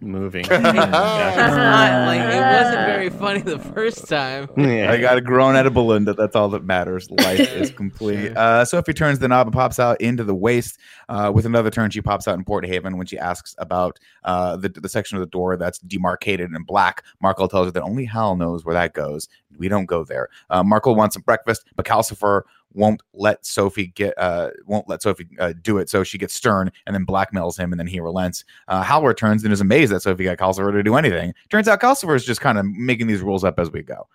Moving. 0.00 0.44
It's 0.50 0.62
not 0.62 2.06
like 2.06 2.20
it 2.20 2.40
wasn't 2.40 2.86
very 2.86 3.10
funny 3.10 3.40
the 3.42 3.58
first 3.58 4.08
time. 4.08 4.48
yeah. 4.56 4.90
I 4.92 5.00
got 5.00 5.18
a 5.18 5.20
grown 5.20 5.56
edible 5.56 5.84
Belinda. 5.84 6.14
That's 6.14 6.36
all 6.36 6.48
that 6.50 6.64
matters. 6.64 7.10
Life 7.10 7.40
is 7.54 7.70
complete. 7.70 8.28
Sure. 8.28 8.38
Uh, 8.38 8.64
Sophie 8.64 8.92
turns 8.92 9.18
the 9.18 9.28
knob 9.28 9.46
and 9.46 9.54
pops 9.54 9.78
out 9.78 10.00
into 10.00 10.24
the 10.24 10.34
waste. 10.34 10.78
Uh, 11.08 11.30
with 11.34 11.46
another 11.46 11.70
turn, 11.70 11.90
she 11.90 12.00
pops 12.00 12.28
out 12.28 12.36
in 12.36 12.44
Port 12.44 12.66
Haven 12.66 12.96
when 12.96 13.06
she 13.06 13.18
asks 13.18 13.54
about 13.58 13.98
uh, 14.24 14.56
the, 14.56 14.68
the 14.68 14.88
section 14.88 15.16
of 15.16 15.20
the 15.20 15.26
door 15.30 15.56
that's 15.56 15.78
demarcated 15.80 16.50
in 16.52 16.62
black. 16.62 17.02
Markl 17.22 17.48
tells 17.48 17.66
her 17.66 17.70
that 17.72 17.82
only 17.82 18.04
Hal 18.04 18.36
knows 18.36 18.64
where 18.64 18.74
that 18.74 18.94
goes. 18.94 19.28
We 19.58 19.68
don't 19.68 19.86
go 19.86 20.04
there. 20.04 20.28
Uh, 20.50 20.62
Markl 20.62 20.96
wants 20.96 21.14
some 21.14 21.22
breakfast, 21.22 21.64
but 21.76 21.86
Calcifer 21.86 22.42
won't 22.74 23.02
let 23.14 23.44
Sophie 23.44 23.88
get 23.88 24.14
uh 24.18 24.50
won't 24.66 24.88
let 24.88 25.02
Sophie 25.02 25.28
uh, 25.38 25.52
do 25.62 25.78
it. 25.78 25.88
So 25.88 26.04
she 26.04 26.18
gets 26.18 26.34
stern 26.34 26.70
and 26.86 26.94
then 26.94 27.06
blackmails 27.06 27.58
him, 27.58 27.72
and 27.72 27.80
then 27.80 27.86
he 27.86 28.00
relents. 28.00 28.44
Uh, 28.68 28.82
Hal 28.82 29.02
returns 29.02 29.44
and 29.44 29.52
is 29.52 29.60
amazed 29.60 29.92
that 29.92 30.00
Sophie 30.00 30.24
got 30.24 30.38
Calcifer 30.38 30.72
to 30.72 30.82
do 30.82 30.96
anything. 30.96 31.34
Turns 31.50 31.68
out 31.68 31.80
Calcifer 31.80 32.14
is 32.14 32.24
just 32.24 32.40
kind 32.40 32.58
of 32.58 32.66
making 32.66 33.06
these 33.06 33.20
rules 33.20 33.44
up 33.44 33.58
as 33.58 33.70
we 33.70 33.82
go. 33.82 34.06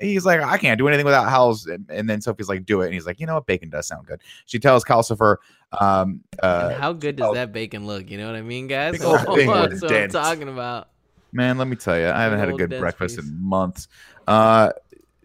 He's 0.00 0.24
like, 0.24 0.40
I 0.40 0.56
can't 0.56 0.78
do 0.78 0.88
anything 0.88 1.04
without 1.04 1.28
Hal's, 1.28 1.66
and, 1.66 1.86
and 1.90 2.08
then 2.08 2.20
Sophie's 2.20 2.48
like, 2.48 2.64
do 2.64 2.80
it, 2.80 2.86
and 2.86 2.94
he's 2.94 3.06
like, 3.06 3.20
you 3.20 3.26
know 3.26 3.34
what, 3.34 3.46
bacon 3.46 3.68
does 3.68 3.86
sound 3.86 4.06
good. 4.06 4.22
She 4.46 4.58
tells 4.58 4.84
Calcifer, 4.84 5.36
um, 5.78 6.20
uh, 6.42 6.74
how 6.74 6.92
good 6.94 7.16
does 7.16 7.28
oh. 7.28 7.34
that 7.34 7.52
bacon 7.52 7.86
look? 7.86 8.10
You 8.10 8.16
know 8.18 8.26
what 8.26 8.36
I 8.36 8.42
mean, 8.42 8.68
guys? 8.68 8.92
Big 8.92 9.02
old 9.02 9.20
thing 9.20 9.48
with 9.48 9.80
That's 9.80 9.82
what 9.82 9.92
I'm 9.92 10.08
talking 10.08 10.48
about. 10.48 10.88
Man, 11.32 11.58
let 11.58 11.68
me 11.68 11.76
tell 11.76 11.98
you, 11.98 12.08
I 12.08 12.22
haven't 12.22 12.38
had 12.38 12.48
a 12.48 12.54
good 12.54 12.70
breakfast 12.70 13.16
piece. 13.16 13.28
in 13.28 13.38
months. 13.38 13.88
Uh, 14.26 14.72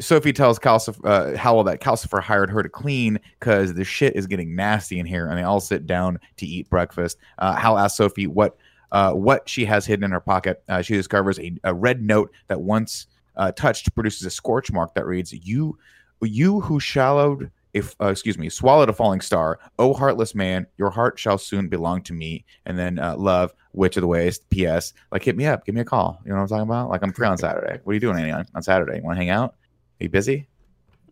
Sophie 0.02 0.34
tells 0.34 0.60
Calcif- 0.60 0.99
uh, 1.06 1.38
Howl 1.38 1.64
that 1.66 1.80
Calcifer 1.80 2.22
hired 2.22 2.49
her 2.49 2.64
to 2.64 2.70
clean 2.70 3.20
because 3.39 3.74
the 3.74 3.84
shit 3.84 4.16
is 4.16 4.28
getting 4.28 4.56
nasty 4.56 4.99
in 4.99 5.06
here, 5.06 5.28
and 5.28 5.38
they 5.38 5.43
all 5.43 5.60
sit 5.60 5.86
down 5.86 6.20
to 6.38 6.45
eat 6.45 6.70
breakfast. 6.70 7.18
Uh, 7.38 7.56
Hal 7.56 7.78
asks 7.78 7.97
Sophie 7.97 8.28
what 8.28 8.58
uh, 8.91 9.14
what 9.14 9.47
she 9.47 9.64
has 9.66 9.86
hidden 9.86 10.04
in 10.04 10.12
her 10.12 10.20
pocket. 10.20 10.62
Uh, 10.68 10.82
she 10.82 10.95
discovers 10.95 11.39
a, 11.39 11.54
a 11.64 11.74
red 11.74 12.02
note 12.02 12.32
that 12.47 12.60
once 12.60 13.08
uh, 13.38 13.52
touched 13.54 13.93
produces 13.95 14.26
a 14.26 14.30
scorch 14.30 14.72
mark 14.72 14.93
that 14.95 15.06
reads, 15.06 15.32
"You, 15.32 15.78
you 16.22 16.62
who 16.62 16.80
shallowed." 16.80 17.52
If 17.74 17.95
uh, 18.02 18.08
excuse 18.08 18.38
me, 18.38 18.49
swallowed 18.49 18.89
a 18.89 18.93
falling 18.93 19.22
star. 19.22 19.58
Oh, 19.80 19.93
heartless 19.93 20.36
man, 20.36 20.68
your 20.78 20.89
heart 20.89 21.18
shall 21.18 21.38
soon 21.38 21.70
belong 21.70 22.02
to 22.02 22.14
me. 22.14 22.43
And 22.66 22.78
then 22.78 22.99
uh, 22.99 23.16
love, 23.16 23.54
witch 23.72 23.95
of 23.95 24.02
the 24.02 24.08
waste. 24.08 24.49
P.S. 24.49 24.91
Like 25.10 25.24
hit 25.24 25.38
me 25.38 25.45
up, 25.45 25.66
give 25.66 25.74
me 25.74 25.80
a 25.80 25.86
call. 25.86 26.20
You 26.26 26.32
know 26.32 26.36
what 26.36 26.41
I'm 26.41 26.47
talking 26.49 26.64
about? 26.64 26.89
Like 26.89 27.02
I'm 27.02 27.14
free 27.14 27.28
on 27.28 27.38
Saturday. 27.38 27.80
What 27.82 27.91
are 27.91 27.93
you 27.93 28.02
doing 28.02 28.30
on, 28.30 28.45
on 28.54 28.62
Saturday? 28.62 28.97
You 28.97 29.04
want 29.04 29.16
to 29.16 29.20
hang 29.20 29.30
out? 29.30 29.56
Are 30.02 30.06
you 30.06 30.10
busy? 30.10 30.47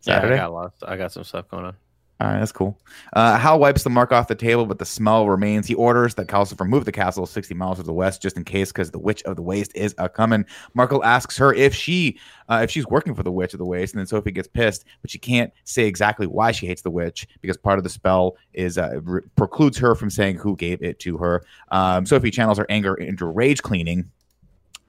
Yeah, 0.02 0.14
I 0.14 0.16
Saturday? 0.16 0.36
got 0.36 0.52
lost. 0.52 0.82
I 0.84 0.96
got 0.96 1.12
some 1.12 1.22
stuff 1.22 1.48
going 1.48 1.64
on. 1.64 1.76
All 2.20 2.26
right, 2.26 2.40
that's 2.40 2.50
cool. 2.50 2.76
Uh, 3.12 3.38
Hal 3.38 3.60
wipes 3.60 3.84
the 3.84 3.88
mark 3.88 4.10
off 4.10 4.26
the 4.26 4.34
table, 4.34 4.66
but 4.66 4.80
the 4.80 4.84
smell 4.84 5.28
remains. 5.28 5.68
He 5.68 5.74
orders 5.74 6.16
that 6.16 6.26
Calcifer 6.26 6.68
move 6.68 6.84
the 6.84 6.92
castle 6.92 7.24
60 7.24 7.54
miles 7.54 7.78
to 7.78 7.84
the 7.84 7.92
west, 7.92 8.20
just 8.20 8.36
in 8.36 8.42
case, 8.44 8.72
because 8.72 8.90
the 8.90 8.98
Witch 8.98 9.22
of 9.22 9.36
the 9.36 9.42
Waste 9.42 9.70
is 9.76 9.94
a 9.96 10.08
coming. 10.08 10.44
Markl 10.76 11.04
asks 11.04 11.38
her 11.38 11.54
if 11.54 11.72
she, 11.72 12.18
uh, 12.48 12.60
if 12.64 12.70
she's 12.70 12.84
working 12.88 13.14
for 13.14 13.22
the 13.22 13.30
Witch 13.30 13.54
of 13.54 13.58
the 13.58 13.64
Waste, 13.64 13.94
and 13.94 14.00
then 14.00 14.06
Sophie 14.08 14.32
gets 14.32 14.48
pissed, 14.48 14.84
but 15.02 15.10
she 15.10 15.18
can't 15.20 15.52
say 15.62 15.86
exactly 15.86 16.26
why 16.26 16.50
she 16.50 16.66
hates 16.66 16.82
the 16.82 16.90
witch 16.90 17.28
because 17.42 17.56
part 17.56 17.78
of 17.78 17.84
the 17.84 17.90
spell 17.90 18.36
is 18.54 18.76
uh, 18.76 19.00
re- 19.02 19.22
precludes 19.36 19.78
her 19.78 19.94
from 19.94 20.10
saying 20.10 20.36
who 20.36 20.56
gave 20.56 20.82
it 20.82 20.98
to 20.98 21.16
her. 21.16 21.44
Um, 21.70 22.04
Sophie 22.04 22.32
channels 22.32 22.58
her 22.58 22.66
anger 22.68 22.96
into 22.96 23.24
rage 23.24 23.62
cleaning, 23.62 24.10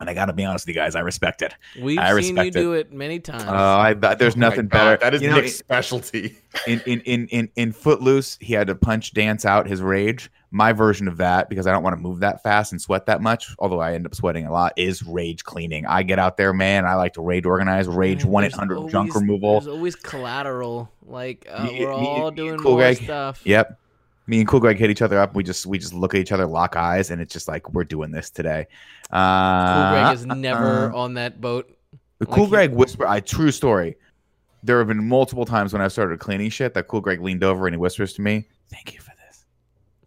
and 0.02 0.10
I 0.10 0.14
got 0.14 0.26
to 0.26 0.34
be 0.34 0.44
honest 0.44 0.66
with 0.68 0.76
you 0.76 0.82
guys, 0.82 0.96
I 0.96 1.00
respect 1.00 1.42
it. 1.42 1.54
We've 1.80 1.98
I 1.98 2.20
seen 2.20 2.36
you 2.36 2.44
it. 2.44 2.54
do 2.54 2.74
it 2.74 2.92
many 2.92 3.20
times. 3.20 3.44
Uh, 3.44 3.54
I, 3.54 3.94
there's 3.94 4.36
Oh 4.36 4.40
nothing 4.40 4.68
God, 4.68 4.70
better. 4.70 4.98
That 4.98 5.14
is 5.14 5.22
You 5.22 5.30
know, 5.30 5.36
Nick's 5.38 5.56
specialty. 5.56 6.38
in 6.68 6.82
in 6.86 7.00
in 7.02 7.28
in 7.28 7.50
in 7.56 7.72
Footloose, 7.72 8.38
he 8.42 8.54
had 8.54 8.68
to 8.68 8.76
punch 8.76 9.14
dance 9.14 9.46
out 9.46 9.68
his 9.68 9.82
rage. 9.82 10.30
My 10.54 10.74
version 10.74 11.08
of 11.08 11.16
that, 11.18 11.48
because 11.48 11.66
I 11.66 11.72
don't 11.72 11.82
want 11.82 11.96
to 11.96 12.02
move 12.02 12.20
that 12.20 12.44
fast 12.44 12.74
and 12.74 12.82
sweat 12.82 13.06
that 13.06 13.22
much, 13.22 13.56
although 13.58 13.80
I 13.80 13.94
end 13.94 14.06
up 14.06 14.14
sweating 14.14 14.46
a 14.46 14.52
lot, 14.52 14.74
is 14.76 15.02
rage 15.02 15.46
cleaning. 15.46 15.86
I 15.86 16.04
get 16.04 16.20
out 16.20 16.36
there, 16.36 16.52
man. 16.52 16.86
I 16.86 16.96
like 16.96 17.14
to 17.14 17.22
rage 17.22 17.46
organize, 17.46 17.88
rage 17.88 18.24
Man, 18.26 18.34
one 18.34 18.44
eight 18.44 18.52
hundred 18.54 18.90
junk 18.90 19.16
removal. 19.16 19.62
There's 19.62 19.68
always 19.74 19.96
collateral. 19.96 20.92
Like 21.06 21.48
uh, 21.50 21.64
Me- 21.66 21.86
we're 21.86 21.92
me- 21.98 22.08
all 22.08 22.32
doing 22.32 22.58
Cool 22.60 22.72
more 22.72 22.80
Greg. 22.82 22.98
stuff. 22.98 23.42
Yep. 23.46 23.80
Me 24.32 24.40
and 24.40 24.48
Cool 24.48 24.62
Greg 24.62 24.78
hit 24.78 24.90
each 24.90 25.02
other 25.02 25.20
up. 25.20 25.36
We 25.36 25.44
just 25.44 25.66
we 25.66 25.78
just 25.78 25.94
look 25.94 26.16
at 26.16 26.22
each 26.22 26.32
other, 26.32 26.46
lock 26.46 26.78
eyes, 26.78 27.12
and 27.12 27.22
it's 27.22 27.34
just 27.34 27.50
like 27.50 27.70
we're 27.74 27.84
doing 27.84 28.12
this 28.12 28.30
today. 28.30 28.66
Uh, 29.12 29.74
Cool 29.74 29.92
Greg 29.92 30.16
is 30.16 30.26
uh, 30.26 30.34
never 30.36 30.90
on 30.94 31.16
that 31.16 31.42
boat. 31.42 31.70
The 32.20 32.26
Like 32.28 32.34
cool 32.34 32.46
he- 32.46 32.52
Greg 32.52 32.72
whisper. 32.72 33.06
I 33.06 33.20
true 33.20 33.52
story. 33.52 33.98
There 34.64 34.78
have 34.78 34.88
been 34.88 35.06
multiple 35.06 35.44
times 35.44 35.74
when 35.74 35.82
I 35.82 35.90
started 35.90 36.22
cleaning 36.22 36.50
shit 36.50 36.74
that 36.76 36.88
Cool 36.88 37.02
Greg 37.02 37.20
leaned 37.20 37.44
over 37.44 37.68
and 37.68 37.74
he 37.74 37.78
whispers 37.78 38.14
to 38.14 38.22
me, 38.22 38.48
"Thank 38.70 38.94
you 38.94 39.02
for 39.02 39.12
this." 39.28 39.44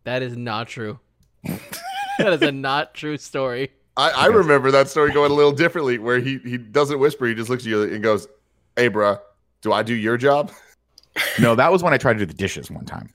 That 0.04 0.22
is 0.22 0.38
not 0.38 0.68
true. 0.68 0.98
that 1.44 2.32
is 2.32 2.40
a 2.40 2.50
not 2.50 2.94
true 2.94 3.18
story. 3.18 3.72
I, 3.94 4.08
I 4.10 4.26
remember 4.28 4.70
that 4.70 4.88
story 4.88 5.12
going 5.12 5.32
a 5.32 5.34
little 5.34 5.52
differently, 5.52 5.98
where 5.98 6.18
he 6.18 6.38
he 6.38 6.56
doesn't 6.56 6.98
whisper, 6.98 7.26
he 7.26 7.34
just 7.34 7.50
looks 7.50 7.64
at 7.64 7.68
you 7.68 7.82
and 7.82 8.02
goes, 8.02 8.26
"Hey, 8.74 8.88
bruh, 8.88 9.20
Do 9.60 9.74
I 9.74 9.82
do 9.82 9.92
your 9.94 10.16
job? 10.16 10.50
No, 11.38 11.54
that 11.54 11.70
was 11.70 11.82
when 11.82 11.94
I 11.94 11.98
tried 11.98 12.14
to 12.14 12.18
do 12.20 12.26
the 12.26 12.34
dishes 12.34 12.70
one 12.70 12.84
time. 12.84 13.08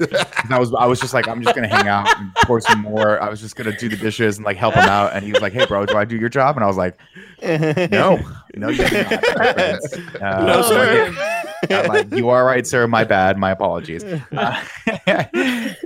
I 0.49 0.57
was 0.59 0.73
I 0.73 0.85
was 0.85 0.99
just 0.99 1.13
like, 1.13 1.27
I'm 1.27 1.41
just 1.43 1.53
gonna 1.55 1.67
hang 1.67 1.87
out 1.87 2.07
and 2.17 2.33
pour 2.43 2.61
some 2.61 2.79
more. 2.81 3.21
I 3.21 3.29
was 3.29 3.41
just 3.41 3.55
gonna 3.57 3.75
do 3.77 3.89
the 3.89 3.97
dishes 3.97 4.37
and 4.37 4.45
like 4.45 4.55
help 4.57 4.73
him 4.75 4.85
out. 4.87 5.13
And 5.13 5.25
he 5.25 5.31
was 5.33 5.41
like, 5.41 5.51
Hey, 5.53 5.65
bro, 5.65 5.85
do 5.85 5.97
I 5.97 6.05
do 6.05 6.17
your 6.17 6.29
job? 6.29 6.55
And 6.55 6.63
I 6.63 6.67
was 6.67 6.77
like, 6.77 6.97
No, 7.41 8.19
no, 8.55 8.69
you 8.69 8.83
not. 8.83 9.11
Uh, 10.21 10.45
No, 10.45 10.61
sir. 10.61 11.45
I'm 11.69 11.87
like, 11.87 12.11
you 12.13 12.29
are 12.29 12.45
right, 12.45 12.65
sir. 12.65 12.87
My 12.87 13.03
bad. 13.03 13.37
My 13.37 13.51
apologies. 13.51 14.03
Uh, 14.05 14.63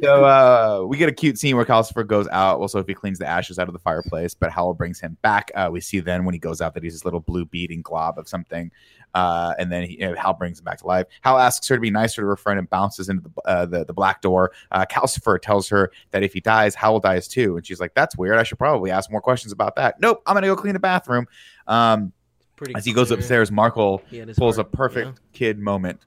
so 0.03 0.26
uh, 0.26 0.86
we 0.88 0.97
get 0.97 1.09
a 1.09 1.11
cute 1.11 1.38
scene 1.39 1.55
where 1.55 1.66
Calcifer 1.66 2.05
goes 2.05 2.28
out. 2.28 2.59
Well, 2.59 2.68
Sophie 2.68 2.93
cleans 2.93 3.18
the 3.20 3.28
ashes 3.28 3.57
out 3.57 3.68
of 3.68 3.74
the 3.74 3.80
fireplace, 3.80 4.34
but 4.36 4.51
Howl 4.51 4.74
brings 4.76 4.99
him 4.99 5.18
back. 5.24 5.51
Uh, 5.55 5.70
we 5.72 5.82
see 5.82 5.99
then 5.99 6.26
when 6.26 6.34
he 6.34 6.39
goes 6.39 6.61
out 6.61 6.74
that 6.76 6.84
he's 6.84 6.93
this 6.93 7.05
little 7.05 7.20
blue 7.20 7.45
beating 7.45 7.82
glob 7.82 8.18
of 8.20 8.28
something. 8.28 8.72
Uh, 9.14 9.53
and 9.59 9.72
then 9.72 9.84
he, 9.84 9.99
you 9.99 10.07
know, 10.09 10.16
Hal 10.16 10.34
brings 10.34 10.57
him 10.59 10.66
back 10.66 10.80
to 10.80 10.88
life. 10.88 11.05
Hal 11.22 11.38
asks 11.38 11.68
her 11.68 11.76
to 11.76 11.82
be 11.82 11.91
nicer 11.91 12.22
to 12.22 12.28
her 12.28 12.36
friend 12.36 12.57
and 12.59 12.70
bounces 12.70 13.09
into 13.09 13.24
the 13.30 13.41
uh, 13.49 13.66
the, 13.66 13.86
the 13.86 13.93
black 13.93 14.22
door. 14.22 14.51
Uh, 14.72 14.86
Calcifer 14.89 15.39
tells 15.41 15.70
her 15.70 15.91
that 16.11 16.24
if 16.24 16.34
he 16.34 16.39
dies, 16.39 16.74
Howl 16.76 16.99
dies 16.99 17.28
too. 17.28 17.55
And 17.57 17.66
she's 17.66 17.80
like, 17.80 17.93
"That's 17.93 18.18
weird. 18.18 18.38
I 18.39 18.43
should 18.43 18.57
probably 18.57 18.89
ask 18.91 19.11
more 19.11 19.22
questions 19.22 19.51
about 19.53 19.76
that." 19.76 19.99
Nope, 19.99 20.22
I'm 20.26 20.34
gonna 20.36 20.47
go 20.47 20.55
clean 20.55 20.74
the 20.74 20.80
bathroom. 20.80 21.28
Um, 21.68 22.11
Pretty 22.55 22.76
as 22.76 22.86
he 22.86 22.93
goes 22.93 23.07
clear. 23.07 23.20
upstairs, 23.20 23.51
Markl 23.51 24.01
He 24.09 24.18
had 24.18 24.28
his 24.28 24.38
pulls 24.38 24.57
a 24.57 24.64
perfect 24.64 25.05
you 25.07 25.11
know? 25.11 25.18
kid 25.34 25.59
moment 25.59 25.99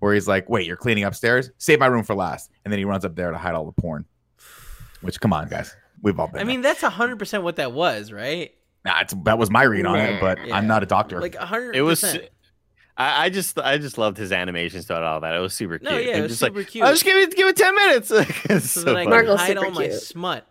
where 0.00 0.14
he's 0.14 0.28
like, 0.28 0.48
"Wait, 0.48 0.66
you're 0.66 0.76
cleaning 0.76 1.04
upstairs? 1.04 1.50
Save 1.58 1.80
my 1.80 1.86
room 1.86 2.04
for 2.04 2.14
last." 2.14 2.50
And 2.64 2.70
then 2.72 2.78
he 2.78 2.84
runs 2.84 3.04
up 3.04 3.14
there 3.16 3.30
to 3.30 3.38
hide 3.38 3.54
all 3.54 3.64
the 3.66 3.72
porn. 3.72 4.04
Which, 5.00 5.20
come 5.20 5.32
on, 5.32 5.48
guys, 5.48 5.74
we've 6.00 6.18
all 6.20 6.26
been. 6.28 6.36
I 6.36 6.38
there. 6.38 6.46
mean, 6.46 6.60
that's 6.60 6.80
hundred 6.82 7.18
percent 7.18 7.42
what 7.42 7.56
that 7.56 7.72
was, 7.72 8.12
right? 8.12 8.52
Nah, 8.84 9.00
it's, 9.00 9.14
that 9.24 9.38
was 9.38 9.50
my 9.50 9.62
read 9.62 9.86
on 9.86 9.98
it, 9.98 10.20
but 10.20 10.44
Yeah. 10.46 10.56
I'm 10.56 10.66
not 10.66 10.82
a 10.82 10.86
doctor. 10.86 11.20
Like 11.20 11.34
hundred. 11.36 11.76
It 11.76 11.82
was. 11.82 12.02
I, 12.96 13.24
I 13.24 13.28
just 13.30 13.58
I 13.58 13.78
just 13.78 13.96
loved 13.98 14.16
his 14.18 14.32
animations 14.32 14.86
throughout 14.86 15.02
all 15.02 15.20
that. 15.20 15.34
It 15.34 15.40
was 15.40 15.54
super 15.54 15.78
cute. 15.78 15.90
No, 15.90 15.96
yeah, 15.98 16.18
it 16.18 16.22
was 16.22 16.32
just 16.32 16.40
super 16.40 16.58
like, 16.58 16.68
cute. 16.68 16.84
Oh, 16.84 16.90
just 16.90 17.04
give 17.04 17.16
it 17.16 17.34
give 17.34 17.48
it 17.48 17.56
ten 17.56 17.74
minutes. 17.74 18.10
It's 18.50 18.70
so, 18.70 18.80
so 18.80 18.84
that 18.86 18.90
I 18.90 18.92
funny. 18.92 19.04
can 19.04 19.10
Margle's 19.10 19.40
hide 19.40 19.48
super 19.56 19.64
all 19.64 19.70
my 19.70 19.88
smut. 19.88 20.46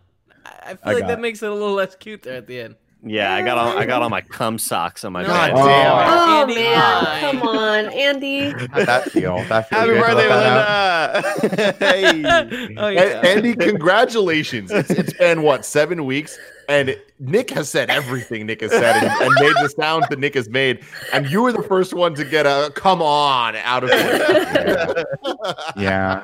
I 0.46 0.52
I 0.64 0.70
feel 0.70 0.78
I 0.84 0.94
like 0.94 1.08
that 1.08 1.20
it. 1.20 1.22
makes 1.22 1.44
it 1.44 1.50
a 1.50 1.54
little 1.54 1.74
less 1.74 1.96
cute 1.96 2.24
there 2.24 2.38
at 2.38 2.48
the 2.48 2.60
end. 2.62 2.76
Yeah, 3.04 3.34
I 3.34 3.42
got 3.42 3.58
all 3.58 3.78
I 3.78 3.86
got 3.86 4.04
all 4.04 4.10
my 4.10 4.22
cum 4.22 4.60
socks 4.60 5.04
on 5.04 5.14
my 5.14 5.24
No. 5.24 5.28
bed. 5.30 5.54
God 5.54 5.66
damn. 5.66 5.92
Oh 5.98 6.42
Andy, 6.42 6.54
oh, 6.54 6.56
man, 6.56 7.04
why? 7.04 7.20
come 7.22 7.42
on, 7.42 7.86
Andy. 7.94 8.50
How'd 8.50 8.86
that 8.86 9.12
feel? 9.12 9.44
That 9.46 9.70
feel 9.70 9.80
Happy 9.80 9.92
birthday, 9.92 10.30
Let 10.30 10.30
that 10.30 11.16
out? 11.16 11.42
Melinda! 11.42 11.76
hey. 11.80 12.76
oh, 12.78 12.88
yeah. 12.90 13.22
Andy, 13.26 13.56
congratulations. 13.56 14.70
It's, 14.72 14.92
it's 14.92 15.14
been 15.14 15.42
what 15.42 15.66
seven 15.66 16.06
weeks, 16.06 16.38
and 16.72 16.98
Nick 17.20 17.50
has 17.52 17.70
said 17.70 17.90
everything 17.90 18.46
Nick 18.46 18.62
has 18.62 18.72
said 18.72 18.96
and, 19.04 19.22
and 19.22 19.32
made 19.40 19.54
the 19.62 19.70
sounds 19.78 20.08
that 20.10 20.20
Nick 20.20 20.34
has 20.36 20.50
made, 20.50 20.84
and 21.14 21.30
you 21.30 21.42
were 21.42 21.52
the 21.52 21.64
first 21.64 21.94
one 21.94 22.14
to 22.16 22.26
get 22.26 22.46
a 22.46 22.72
"come 22.76 23.02
on" 23.02 23.56
out 23.58 23.84
of 23.84 23.90
it. 23.94 25.08
Yeah. 25.78 26.24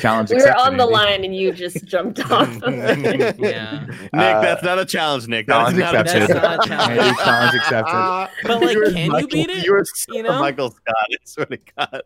Challenge 0.00 0.30
We 0.30 0.36
were 0.36 0.56
on 0.58 0.76
the 0.76 0.86
line 0.86 1.24
and 1.24 1.36
you 1.36 1.52
just 1.52 1.84
jumped 1.84 2.18
off. 2.32 2.48
yeah. 2.66 3.86
Nick, 3.86 4.10
Uh, 4.12 4.40
that's 4.40 4.62
not 4.64 4.80
a 4.80 4.84
challenge, 4.84 5.28
Nick. 5.28 5.46
That's 5.46 5.70
Challenge 5.72 5.78
not 5.78 5.94
a 5.94 6.00
accepted. 6.00 6.36
That's 6.36 6.42
not 6.42 6.64
a 6.64 6.68
challenge. 6.68 6.98
Andy, 7.00 7.16
challenge 7.22 7.54
accepted. 7.54 8.28
But 8.48 8.60
like, 8.62 8.74
You're 8.74 8.90
can 8.92 9.10
you 9.20 9.28
beat 9.28 9.50
it? 9.50 9.64
You're 9.64 9.84
so 9.84 10.14
You 10.16 10.22
know? 10.24 10.40
Michael 10.40 10.70
Scott. 10.72 10.94
I 11.12 11.16
swear 11.24 11.46
to 11.46 11.58
God. 11.78 12.02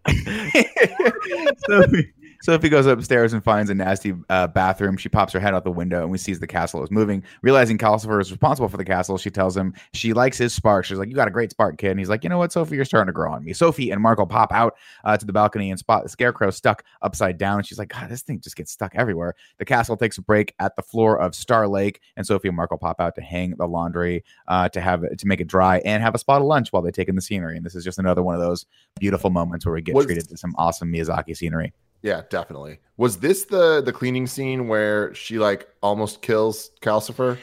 Sophie, 1.66 2.12
Sophie 2.43 2.68
goes 2.68 2.86
upstairs 2.86 3.32
and 3.32 3.43
finds 3.43 3.68
a 3.68 3.74
nasty 3.74 4.14
uh, 4.28 4.47
bathroom. 4.47 4.97
She 4.97 5.09
pops 5.09 5.32
her 5.32 5.41
head 5.41 5.55
out 5.55 5.64
the 5.64 5.72
window 5.72 6.03
and 6.03 6.11
we 6.11 6.18
sees 6.18 6.39
the 6.39 6.47
castle 6.47 6.82
is 6.84 6.91
moving. 6.91 7.24
Realizing 7.43 7.78
Calcifer 7.78 8.20
is 8.20 8.30
responsible 8.30 8.68
for 8.68 8.76
the 8.76 8.84
castle, 8.84 9.18
she 9.18 9.30
tells 9.30 9.57
him 9.57 9.74
she 9.93 10.12
likes 10.12 10.39
his 10.39 10.53
spark. 10.53 10.84
She's 10.84 10.99
like, 10.99 11.09
"You 11.09 11.14
got 11.14 11.28
a 11.28 11.32
great 11.32 11.51
spark, 11.51 11.78
kid." 11.78 11.91
And 11.91 11.99
he's 11.99 12.09
like, 12.09 12.22
"You 12.22 12.30
know 12.30 12.39
what, 12.39 12.53
Sophie, 12.53 12.76
you're 12.76 12.84
starting 12.84 13.09
to 13.09 13.12
grow 13.12 13.32
on 13.32 13.45
me." 13.45 13.53
Sophie 13.53 13.91
and 13.91 14.03
Markl 14.03 14.28
pop 14.28 14.53
out 14.53 14.76
uh, 15.05 15.16
to 15.16 15.26
the 15.26 15.32
balcony 15.32 15.70
and 15.70 15.78
spot 15.78 16.05
the 16.05 16.09
scarecrow 16.09 16.51
stuck 16.51 16.84
upside 17.03 17.39
down. 17.39 17.62
She's 17.64 17.78
like, 17.78 17.89
"God, 17.89 18.09
this 18.09 18.22
thing 18.22 18.41
just 18.41 18.57
gets 18.57 18.70
stuck 18.70 18.95
everywhere." 18.95 19.34
The 19.59 19.64
castle 19.64 19.97
takes 19.97 20.18
a 20.18 20.22
break 20.22 20.55
at 20.61 20.76
the 20.76 20.82
floor 20.82 21.20
of 21.20 21.34
Star 21.34 21.66
Lake, 21.66 22.01
and 22.16 22.26
Sophie 22.26 22.49
and 22.49 22.59
Markl 22.59 22.78
pop 22.80 23.01
out 23.01 23.16
to 23.16 23.20
hang 23.20 23.55
the 23.57 23.66
laundry, 23.66 24.24
uh, 24.47 24.68
to 24.68 24.80
have 24.80 25.01
to 25.01 25.26
make 25.26 25.41
it 25.41 25.49
dry, 25.49 25.78
and 25.84 26.03
have 26.03 26.14
a 26.14 26.18
spot 26.18 26.41
of 26.41 26.47
lunch 26.47 26.72
while 26.72 26.82
they 26.82 26.93
take 26.93 27.09
in 27.09 27.16
the 27.16 27.22
scenery. 27.22 27.57
And 27.57 27.66
this 27.66 27.74
is 27.74 27.84
just 27.84 27.99
another 27.99 28.22
one 28.22 28.34
of 28.34 28.41
those 28.41 28.64
beautiful 29.01 29.30
moments 29.30 29.66
where 29.66 29.74
we 29.74 29.82
get 29.82 29.97
treated 29.97 30.28
to 30.28 30.36
some 30.36 30.55
awesome 30.57 30.93
Miyazaki 30.93 31.36
scenery. 31.36 31.72
Yeah, 32.03 32.22
definitely. 32.30 32.78
Was 32.96 33.18
this 33.18 33.44
the 33.44 33.80
the 33.82 33.92
cleaning 33.92 34.26
scene 34.26 34.68
where 34.68 35.14
she 35.14 35.38
like 35.38 35.68
almost 35.82 36.22
kills 36.22 36.70
Calcifer? 36.80 37.38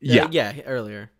Yeah. 0.00 0.24
Uh, 0.24 0.28
yeah. 0.30 0.60
Earlier. 0.66 1.10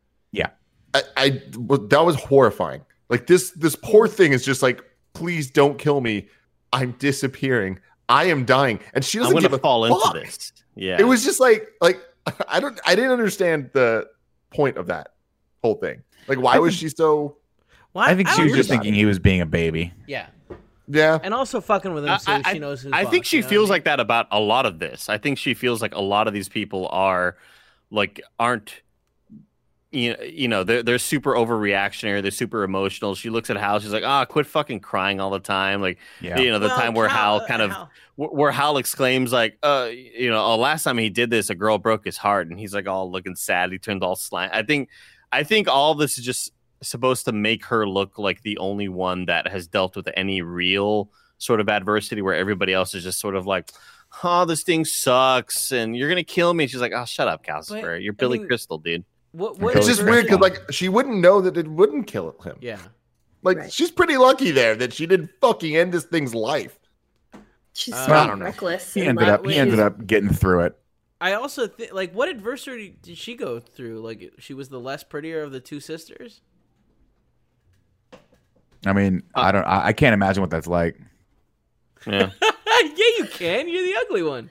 I, 0.94 1.02
I 1.16 1.28
w- 1.50 1.88
that 1.88 2.04
was 2.04 2.16
horrifying. 2.16 2.82
Like 3.08 3.26
this 3.26 3.50
this 3.50 3.76
poor 3.76 4.08
thing 4.08 4.32
is 4.32 4.44
just 4.44 4.62
like, 4.62 4.82
please 5.12 5.50
don't 5.50 5.78
kill 5.78 6.00
me. 6.00 6.28
I'm 6.72 6.92
disappearing. 6.92 7.80
I 8.08 8.24
am 8.24 8.44
dying, 8.44 8.80
and 8.94 9.04
she 9.04 9.18
doesn't 9.18 9.32
gonna 9.32 9.42
give 9.42 9.52
a 9.52 9.58
fall 9.58 9.86
fuck. 9.88 10.14
into 10.14 10.26
this. 10.26 10.52
Yeah. 10.76 10.96
It 10.98 11.04
was 11.04 11.24
just 11.24 11.40
like 11.40 11.68
like 11.80 12.00
I 12.48 12.60
don't 12.60 12.80
I 12.86 12.94
didn't 12.94 13.10
understand 13.10 13.70
the 13.72 14.08
point 14.50 14.76
of 14.76 14.86
that 14.86 15.08
whole 15.62 15.74
thing. 15.74 16.02
Like 16.28 16.38
why 16.38 16.54
I 16.54 16.58
was 16.58 16.74
she 16.74 16.88
so 16.88 17.36
Well, 17.92 18.04
I 18.04 18.14
think 18.14 18.28
she 18.28 18.44
was 18.44 18.52
just 18.52 18.68
about 18.70 18.82
thinking 18.82 18.94
he 18.94 19.04
was 19.04 19.18
being 19.18 19.40
a 19.40 19.46
baby. 19.46 19.92
Yeah, 20.06 20.26
yeah 20.87 21.18
and 21.22 21.32
also 21.32 21.61
fucking 21.61 21.95
with 21.95 22.05
him 22.05 22.11
I- 22.11 22.16
so 22.18 22.32
I- 22.45 22.53
she 22.53 22.59
knows 22.59 22.82
who's. 22.82 22.93
I 22.93 23.05
think 23.05 23.24
she 23.24 23.37
you 23.39 23.43
know 23.43 23.49
feels 23.49 23.62
I 23.70 23.72
mean? 23.72 23.76
like 23.76 23.85
that 23.85 24.01
about 24.01 24.26
a 24.30 24.41
lot 24.41 24.66
of 24.66 24.78
this. 24.78 25.09
I 25.09 25.18
think 25.18 25.39
she 25.39 25.55
feels 25.55 25.80
like 25.80 25.95
a 25.95 26.01
lot 26.03 26.26
of 26.28 26.35
these 26.35 26.49
people 26.49 26.89
are 26.89 27.37
like 27.91 28.20
aren't 28.39 28.82
you 29.91 30.16
know, 30.16 30.22
you 30.24 30.49
know 30.49 30.64
they're 30.64 30.82
they're 30.82 30.99
super 30.99 31.35
overreactionary. 31.35 32.20
They're 32.20 32.32
super 32.32 32.64
emotional. 32.64 33.14
She 33.14 33.30
looks 33.30 33.49
at 33.49 33.57
Hal. 33.57 33.78
She's 33.78 33.93
like, 33.93 34.03
"Ah, 34.05 34.24
quit 34.24 34.45
fucking 34.47 34.80
crying 34.80 35.20
all 35.20 35.30
the 35.30 35.39
time." 35.39 35.80
Like 35.80 35.99
Yeah. 36.20 36.39
you 36.41 36.51
know 36.51 36.59
the 36.59 36.66
Well, 36.66 36.76
time 36.76 36.95
where 36.95 37.07
Hal, 37.09 37.37
uh, 37.37 37.47
kind 37.47 37.62
of 37.62 37.70
Hal- 37.70 37.91
where 38.16 38.51
Hal 38.51 38.76
exclaims 38.78 39.32
like, 39.32 39.57
"Uh, 39.62 39.89
you 39.93 40.30
know, 40.30 40.45
oh, 40.45 40.57
last 40.57 40.82
time 40.82 40.99
he 40.99 41.11
did 41.11 41.30
this, 41.30 41.49
a 41.49 41.55
girl 41.55 41.78
broke 41.78 42.05
his 42.05 42.16
heart," 42.16 42.49
and 42.49 42.59
he's 42.59 42.74
like 42.74 42.89
all 42.89 43.09
looking 43.11 43.37
sad. 43.37 43.70
He 43.70 43.78
turned 43.78 44.03
all 44.03 44.16
slant. 44.16 44.53
I 44.53 44.64
think, 44.64 44.89
I 45.30 45.45
think 45.45 45.68
all 45.68 45.95
this 45.95 46.18
is 46.18 46.24
just 46.24 46.53
supposed 46.83 47.25
to 47.27 47.33
make 47.33 47.64
her 47.66 47.87
look 47.89 48.18
like 48.18 48.43
the 48.43 48.59
only 48.59 48.89
one 48.89 49.27
that 49.27 49.49
has 49.49 49.66
dealt 49.66 49.97
with 49.97 50.09
any 50.16 50.43
real 50.43 51.11
sort 51.39 51.61
of 51.61 51.68
adversity, 51.68 52.22
where 52.22 52.35
everybody 52.35 52.72
else 52.72 52.95
is 52.95 53.03
just 53.05 53.20
sort 53.20 53.37
of 53.37 53.47
like. 53.47 53.70
Oh, 54.22 54.45
this 54.45 54.62
thing 54.62 54.85
sucks, 54.85 55.72
and 55.72 55.97
you're 55.97 56.09
gonna 56.09 56.22
kill 56.22 56.55
me. 56.55 56.68
She's 56.68 56.81
like, 56.81 56.93
"Oh, 56.95 57.05
shut 57.05 57.27
up, 57.27 57.45
Calcifer. 57.45 58.01
You're 58.01 58.12
I 58.12 58.16
Billy 58.16 58.39
mean- 58.39 58.47
Crystal, 58.47 58.79
dude." 58.79 59.05
What, 59.33 59.53
It's 59.55 59.61
what 59.61 59.77
it's 59.77 59.87
just 59.89 60.05
weird 60.05 60.27
because 60.27 60.39
like 60.39 60.70
she 60.70 60.89
wouldn't 60.89 61.16
know 61.18 61.41
that 61.41 61.57
it 61.57 61.66
wouldn't 61.66 62.07
kill 62.07 62.31
him. 62.45 62.57
Yeah. 62.61 62.79
Like 63.43 63.59
Right. 63.59 63.72
she's 63.72 63.91
pretty 63.91 64.16
lucky 64.16 64.53
there 64.53 64.77
that 64.77 64.93
she 64.93 65.07
didn't 65.07 65.31
fucking 65.41 65.75
end 65.75 65.93
this 65.93 66.05
thing's 66.05 66.33
life. 66.33 66.79
She's 67.72 67.95
Uh, 67.95 68.07
I 68.09 68.27
don't 68.29 68.39
know. 68.39 68.45
reckless. 68.45 68.95
He 68.95 69.03
ended 69.03 69.27
like- 69.27 69.33
up 69.41 69.45
he 69.47 69.57
ended 69.57 69.81
up 69.81 70.07
getting 70.07 70.29
through 70.33 70.61
it. 70.66 70.79
I 71.20 71.33
also 71.33 71.66
think 71.66 71.93
like 71.93 72.12
what 72.12 72.29
adversity 72.29 72.97
did 73.03 73.18
she 73.18 73.35
go 73.35 73.59
through? 73.59 73.99
Like 74.01 74.35
she 74.39 74.55
was 74.55 74.68
the 74.68 74.79
less 74.79 75.03
prettier 75.03 75.43
of 75.43 75.51
the 75.51 75.59
two 75.61 75.81
sisters. 75.81 76.41
I 78.87 78.93
mean, 78.93 79.22
uh, 79.35 79.41
I 79.41 79.53
don't 79.53 79.64
I, 79.64 79.87
I 79.87 79.93
can't 79.93 80.14
imagine 80.14 80.41
what 80.41 80.51
that's 80.51 80.66
like. 80.66 80.99
Yeah. 82.07 82.30
yeah, 82.43 83.05
you 83.18 83.26
can. 83.30 83.68
You're 83.68 83.85
the 83.85 83.97
ugly 84.07 84.22
one. 84.22 84.51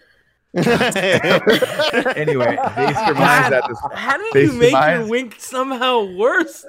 Anyway, 2.16 2.56
they 2.76 2.94
surmise 2.94 3.50
that 3.50 3.64
this 3.68 3.80
How 3.94 4.18
did 4.18 4.52
you 4.52 4.54
make 4.54 4.72
your 4.72 5.08
wink 5.08 5.36
somehow 5.40 6.04
worse? 6.16 6.60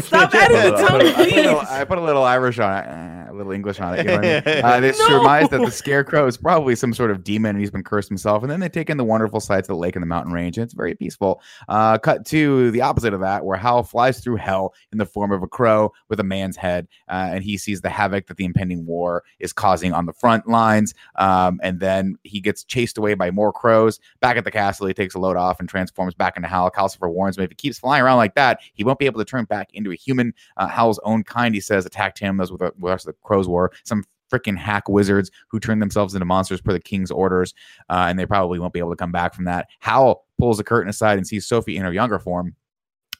Stop 0.00 0.34
adding 0.34 0.56
the 0.56 0.74
I 0.76 0.88
tongue, 0.88 1.00
put, 1.00 1.02
a, 1.02 1.14
I, 1.14 1.24
put 1.24 1.34
little- 1.34 1.60
I 1.60 1.84
put 1.84 1.98
a 1.98 2.00
little 2.00 2.24
Irish 2.24 2.58
on 2.58 2.76
it, 2.78 3.30
a 3.30 3.32
little 3.34 3.52
English 3.52 3.78
on 3.78 3.94
it. 3.94 3.98
You 3.98 4.04
know 4.04 4.14
what 4.16 4.24
I 4.24 4.54
mean? 4.54 4.64
uh, 4.64 4.80
they 4.80 4.92
surmise 4.92 5.48
that 5.50 5.60
the 5.60 5.70
scarecrow 5.70 6.26
is 6.26 6.36
probably 6.38 6.74
some 6.74 6.94
sort 6.94 7.10
of 7.10 7.22
demon 7.22 7.50
and 7.50 7.60
he's 7.60 7.70
been 7.70 7.84
cursed 7.84 8.08
himself. 8.08 8.42
And 8.42 8.50
then 8.50 8.60
they 8.60 8.68
take 8.70 8.88
in 8.88 8.96
the 8.96 9.04
wonderful 9.04 9.40
sights 9.40 9.68
of 9.68 9.74
the 9.74 9.80
lake 9.80 9.96
and 9.96 10.02
the 10.02 10.06
mountain 10.06 10.32
range, 10.32 10.56
and 10.56 10.64
it's 10.64 10.74
very 10.74 10.94
peaceful. 10.94 11.42
Uh, 11.68 11.98
cut 11.98 12.24
to 12.26 12.70
the 12.70 12.80
opposite 12.80 13.12
of 13.12 13.20
that, 13.20 13.44
where 13.44 13.56
Hal 13.58 13.82
flies 13.82 14.20
through 14.20 14.36
hell 14.36 14.72
in 14.92 14.98
the 14.98 15.06
form 15.06 15.30
of 15.30 15.42
a 15.42 15.46
crow 15.46 15.92
with 16.08 16.20
a 16.20 16.24
man's 16.24 16.56
head, 16.56 16.88
uh, 17.08 17.28
and 17.32 17.44
he 17.44 17.58
sees 17.58 17.82
the 17.82 17.90
havoc 17.90 18.28
that 18.28 18.38
the 18.38 18.44
impending 18.46 18.86
war 18.86 19.24
is 19.40 19.52
causing 19.52 19.92
on 19.92 20.06
the 20.06 20.12
front 20.14 20.48
lines. 20.48 20.94
Um, 21.16 21.60
and 21.62 21.80
then 21.80 22.16
he 22.22 22.40
gets 22.40 22.64
chased 22.64 22.96
away 22.96 23.09
by 23.14 23.30
more 23.30 23.52
crows. 23.52 23.98
Back 24.20 24.36
at 24.36 24.44
the 24.44 24.50
castle, 24.50 24.86
he 24.86 24.94
takes 24.94 25.14
a 25.14 25.18
load 25.18 25.36
off 25.36 25.60
and 25.60 25.68
transforms 25.68 26.14
back 26.14 26.36
into 26.36 26.48
Hal. 26.48 26.70
Calcifer 26.70 27.10
warns 27.10 27.36
him 27.38 27.44
if 27.44 27.50
he 27.50 27.54
keeps 27.56 27.78
flying 27.78 28.02
around 28.02 28.16
like 28.18 28.34
that, 28.34 28.60
he 28.74 28.84
won't 28.84 28.98
be 28.98 29.06
able 29.06 29.18
to 29.20 29.24
turn 29.24 29.44
back 29.44 29.68
into 29.72 29.90
a 29.92 29.96
human. 29.96 30.32
Uh, 30.56 30.66
Hal's 30.68 30.98
own 31.04 31.22
kind, 31.24 31.54
he 31.54 31.60
says, 31.60 31.86
attacked 31.86 32.18
him 32.18 32.40
as 32.40 32.50
with 32.50 32.60
the 32.60 32.72
with 32.78 33.02
the 33.04 33.12
crows 33.22 33.48
were. 33.48 33.70
Some 33.84 34.04
freaking 34.32 34.56
hack 34.56 34.88
wizards 34.88 35.28
who 35.48 35.58
turned 35.58 35.82
themselves 35.82 36.14
into 36.14 36.24
monsters 36.24 36.60
per 36.60 36.72
the 36.72 36.78
king's 36.78 37.10
orders, 37.10 37.52
uh, 37.88 38.06
and 38.08 38.16
they 38.18 38.26
probably 38.26 38.58
won't 38.60 38.72
be 38.72 38.78
able 38.78 38.90
to 38.90 38.96
come 38.96 39.10
back 39.10 39.34
from 39.34 39.44
that. 39.46 39.66
Hal 39.80 40.24
pulls 40.38 40.56
the 40.58 40.64
curtain 40.64 40.88
aside 40.88 41.18
and 41.18 41.26
sees 41.26 41.46
Sophie 41.46 41.76
in 41.76 41.82
her 41.84 41.92
younger 41.92 42.18
form. 42.20 42.54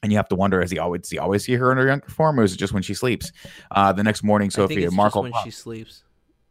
And 0.03 0.11
you 0.11 0.17
have 0.17 0.29
to 0.29 0.35
wonder: 0.35 0.61
Is 0.61 0.71
he 0.71 0.79
always 0.79 1.01
does 1.01 1.11
he 1.11 1.19
always 1.19 1.43
see 1.43 1.53
her 1.53 1.71
in 1.71 1.77
her 1.77 1.85
younger 1.85 2.07
form, 2.07 2.39
or 2.39 2.43
is 2.43 2.53
it 2.53 2.57
just 2.57 2.73
when 2.73 2.81
she 2.81 2.93
sleeps? 2.95 3.31
Uh, 3.69 3.91
the 3.91 4.03
next 4.03 4.23
morning, 4.23 4.49
Sophie 4.49 4.73
I 4.73 4.77
think 4.77 4.87
it's 4.87 4.95
Markl. 4.95 5.21
when 5.23 5.33
she 5.43 5.51
sleeps. 5.51 6.03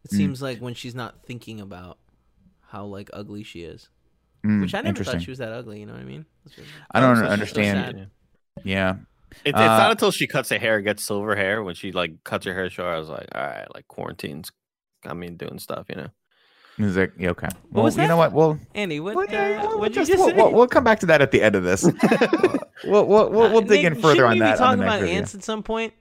It 0.05 0.11
Mm. 0.11 0.17
seems 0.17 0.41
like 0.41 0.59
when 0.59 0.73
she's 0.73 0.95
not 0.95 1.23
thinking 1.25 1.59
about 1.59 1.97
how 2.71 2.85
like 2.85 3.09
ugly 3.13 3.43
she 3.43 3.61
is. 3.63 3.89
Mm, 4.45 4.61
Which 4.61 4.73
I 4.73 4.79
never 4.79 4.89
interesting. 4.89 5.19
thought 5.19 5.23
she 5.25 5.31
was 5.31 5.37
that 5.39 5.51
ugly. 5.51 5.79
You 5.81 5.85
know 5.85 5.93
what 5.93 6.01
I 6.01 6.05
mean? 6.05 6.25
That's 6.45 6.57
what- 6.57 6.67
I 6.91 6.99
don't 6.99 7.17
so- 7.17 7.23
so 7.25 7.29
understand. 7.29 7.97
sad. 7.97 8.09
Yeah. 8.63 8.95
It's, 9.31 9.41
it's 9.45 9.57
Uh, 9.57 9.77
not 9.77 9.91
until 9.91 10.11
she 10.11 10.27
cuts 10.27 10.49
her 10.49 10.57
hair, 10.57 10.81
gets 10.81 11.03
silver 11.03 11.35
hair. 11.35 11.63
When 11.63 11.75
she 11.75 11.91
like 11.91 12.23
cuts 12.23 12.45
her 12.45 12.53
hair 12.53 12.69
short, 12.69 12.89
I 12.93 12.97
was 12.99 13.07
like, 13.09 13.27
all 13.33 13.41
right, 13.43 13.67
like 13.73 13.87
quarantines. 13.87 14.51
I 15.05 15.13
mean, 15.13 15.35
doing 15.37 15.57
stuff, 15.59 15.85
you 15.89 15.95
know. 15.95 16.07
He's 16.77 16.97
like, 16.97 17.13
yeah, 17.17 17.29
okay. 17.29 17.47
Well, 17.71 17.83
was 17.83 17.97
you 17.97 18.07
know 18.07 18.17
what? 18.17 18.33
We'll 18.33 18.57
Andy, 18.73 18.99
what? 18.99 19.15
Well, 19.15 19.25
yeah, 19.29 19.61
uh, 19.63 19.67
we'll, 19.67 19.79
what'd 19.79 19.93
just, 19.93 20.09
you 20.09 20.15
just 20.17 20.25
we'll, 20.35 20.35
we'll, 20.35 20.53
we'll 20.53 20.67
come 20.67 20.83
back 20.83 20.99
to 21.01 21.05
that 21.07 21.21
at 21.21 21.31
the 21.31 21.41
end 21.41 21.55
of 21.55 21.63
this. 21.63 21.83
we'll, 22.83 23.05
we'll, 23.05 23.29
we'll, 23.29 23.29
we'll 23.29 23.57
Uh, 23.57 23.61
dig 23.61 23.83
Nick, 23.83 23.85
in 23.85 23.95
further 24.01 24.15
shouldn't 24.15 24.25
on 24.27 24.33
we 24.33 24.39
that. 24.39 24.53
Be 24.53 24.57
talking 24.57 24.71
on 24.71 24.77
the 24.79 24.85
next 24.85 24.97
about 25.03 25.09
ants 25.09 25.35
at 25.35 25.43
some 25.43 25.63
point. 25.63 25.93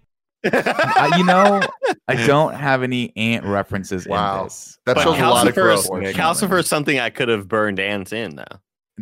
Uh, 0.45 1.11
you 1.19 1.25
know, 1.25 1.61
I 2.09 2.15
don't 2.27 2.55
have 2.55 2.83
any 2.83 3.13
ant 3.17 3.45
references 3.45 4.07
Wow. 4.07 4.39
in 4.39 4.45
this. 4.45 4.79
That 4.87 4.97
But 4.97 5.05
shows 5.05 5.19
a 5.19 5.29
lot 5.29 5.47
of 5.49 5.55
growth. 5.55 5.87
Calcifer 5.91 6.59
is 6.61 6.67
something 6.69 6.99
I 6.99 7.11
could 7.11 7.29
have 7.29 7.47
burned 7.49 7.79
ants 7.81 8.13
in, 8.13 8.37
though. 8.37 8.45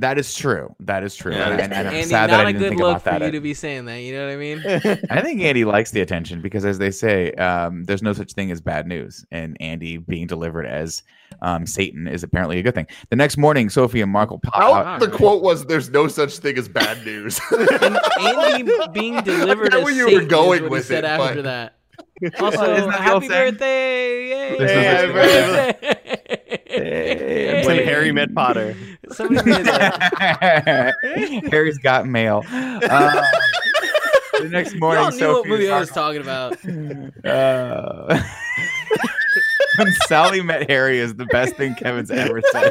That 0.00 0.18
is 0.18 0.34
true. 0.34 0.74
That 0.80 1.02
is 1.02 1.14
true. 1.16 1.32
Yeah. 1.32 1.50
And, 1.50 1.60
and 1.72 1.74
I'm 1.74 1.86
Andy, 1.94 2.02
sad 2.04 2.30
not 2.30 2.36
that 2.38 2.46
I 2.46 2.50
a 2.50 2.52
didn't 2.52 2.62
good 2.62 2.68
think 2.70 2.80
look 2.80 2.90
about 3.02 3.02
for 3.14 3.18
that. 3.20 3.26
you 3.26 3.32
to 3.32 3.40
be 3.40 3.54
saying 3.54 3.84
that. 3.86 3.96
You 4.00 4.12
know 4.14 4.26
what 4.26 4.32
I 4.32 4.36
mean? 4.36 5.06
I 5.10 5.20
think 5.22 5.40
Andy 5.42 5.64
likes 5.64 5.90
the 5.90 6.00
attention 6.00 6.40
because, 6.40 6.64
as 6.64 6.78
they 6.78 6.90
say, 6.90 7.32
um, 7.32 7.84
there's 7.84 8.02
no 8.02 8.12
such 8.12 8.32
thing 8.32 8.50
as 8.50 8.60
bad 8.60 8.86
news, 8.86 9.24
and 9.30 9.56
Andy 9.60 9.96
being 9.96 10.26
delivered 10.26 10.66
as 10.66 11.02
um, 11.42 11.66
Satan 11.66 12.06
is 12.06 12.22
apparently 12.22 12.58
a 12.58 12.62
good 12.62 12.74
thing. 12.74 12.86
The 13.10 13.16
next 13.16 13.36
morning, 13.36 13.68
Sophie 13.70 14.00
and 14.00 14.10
Markle 14.12 14.38
pop 14.38 14.54
How 14.54 14.72
out. 14.74 15.00
the 15.00 15.08
quote 15.10 15.42
was, 15.42 15.64
"There's 15.66 15.90
no 15.90 16.06
such 16.08 16.38
thing 16.38 16.56
as 16.58 16.68
bad 16.68 17.04
news." 17.04 17.40
and 17.82 17.98
Andy 18.20 18.70
being 18.92 19.20
delivered 19.22 19.74
I 19.74 19.78
get 19.78 19.78
as 19.80 19.84
where 19.84 19.92
you 19.94 20.04
were 20.04 20.10
Satan 20.10 20.22
is 20.24 20.28
going 20.30 20.62
what 20.62 20.68
he 20.68 20.68
with 20.70 20.86
said 20.86 21.04
it, 21.04 21.08
after 21.08 21.34
but- 21.36 21.44
that. 21.44 21.74
Isn't 22.20 22.40
Also, 22.42 22.66
that 22.90 23.00
happy 23.00 23.28
birthday! 23.28 24.28
Yay! 24.28 24.58
There's 24.58 24.70
no 24.72 24.80
Yeah, 24.80 25.00
such 25.00 25.14
Happy 25.14 25.72
thing. 25.72 25.94
birthday! 26.68 27.66
when 27.66 27.76
Harry 27.84 28.12
met 28.12 28.34
Potter. 28.34 28.76
Somebody 29.12 29.50
made 29.50 29.66
that. 29.66 30.94
Harry's 31.50 31.78
got 31.78 32.06
mail. 32.06 32.44
Um, 32.50 32.80
the 34.40 34.48
next 34.50 34.74
morning, 34.76 35.02
Y'all 35.02 35.10
knew 35.12 35.18
Sophie 35.18 35.50
what 35.50 35.58
movie 35.58 35.70
I 35.70 35.78
was 35.80 35.90
talking 35.90 36.20
about. 36.20 36.56
Uh, 37.24 38.22
when 39.78 39.92
Sally 40.06 40.40
met 40.42 40.68
Harry 40.70 40.98
is 40.98 41.14
the 41.16 41.26
best 41.26 41.56
thing 41.56 41.74
Kevin's 41.74 42.10
ever 42.10 42.40
said. 42.52 42.70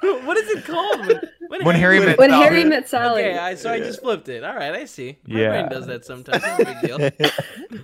what 0.00 0.36
is 0.36 0.48
it 0.50 0.64
called? 0.64 1.06
When, 1.48 1.64
When 1.64 1.76
Harry 1.76 2.00
met 2.00 2.18
When 2.18 2.30
Sally. 2.30 2.42
Harry 2.44 2.64
met 2.64 2.88
Sally. 2.88 3.22
Okay, 3.24 3.38
I, 3.38 3.54
so 3.54 3.70
I 3.72 3.78
just 3.78 4.00
flipped 4.00 4.28
it. 4.28 4.42
All 4.44 4.54
right, 4.54 4.74
I 4.74 4.84
see. 4.86 5.18
My 5.26 5.40
Yeah. 5.40 5.48
brain 5.50 5.68
does 5.68 5.86
that 5.86 6.04
sometimes. 6.04 6.42
No 6.42 6.56
big 6.64 6.80
deal. 6.80 7.28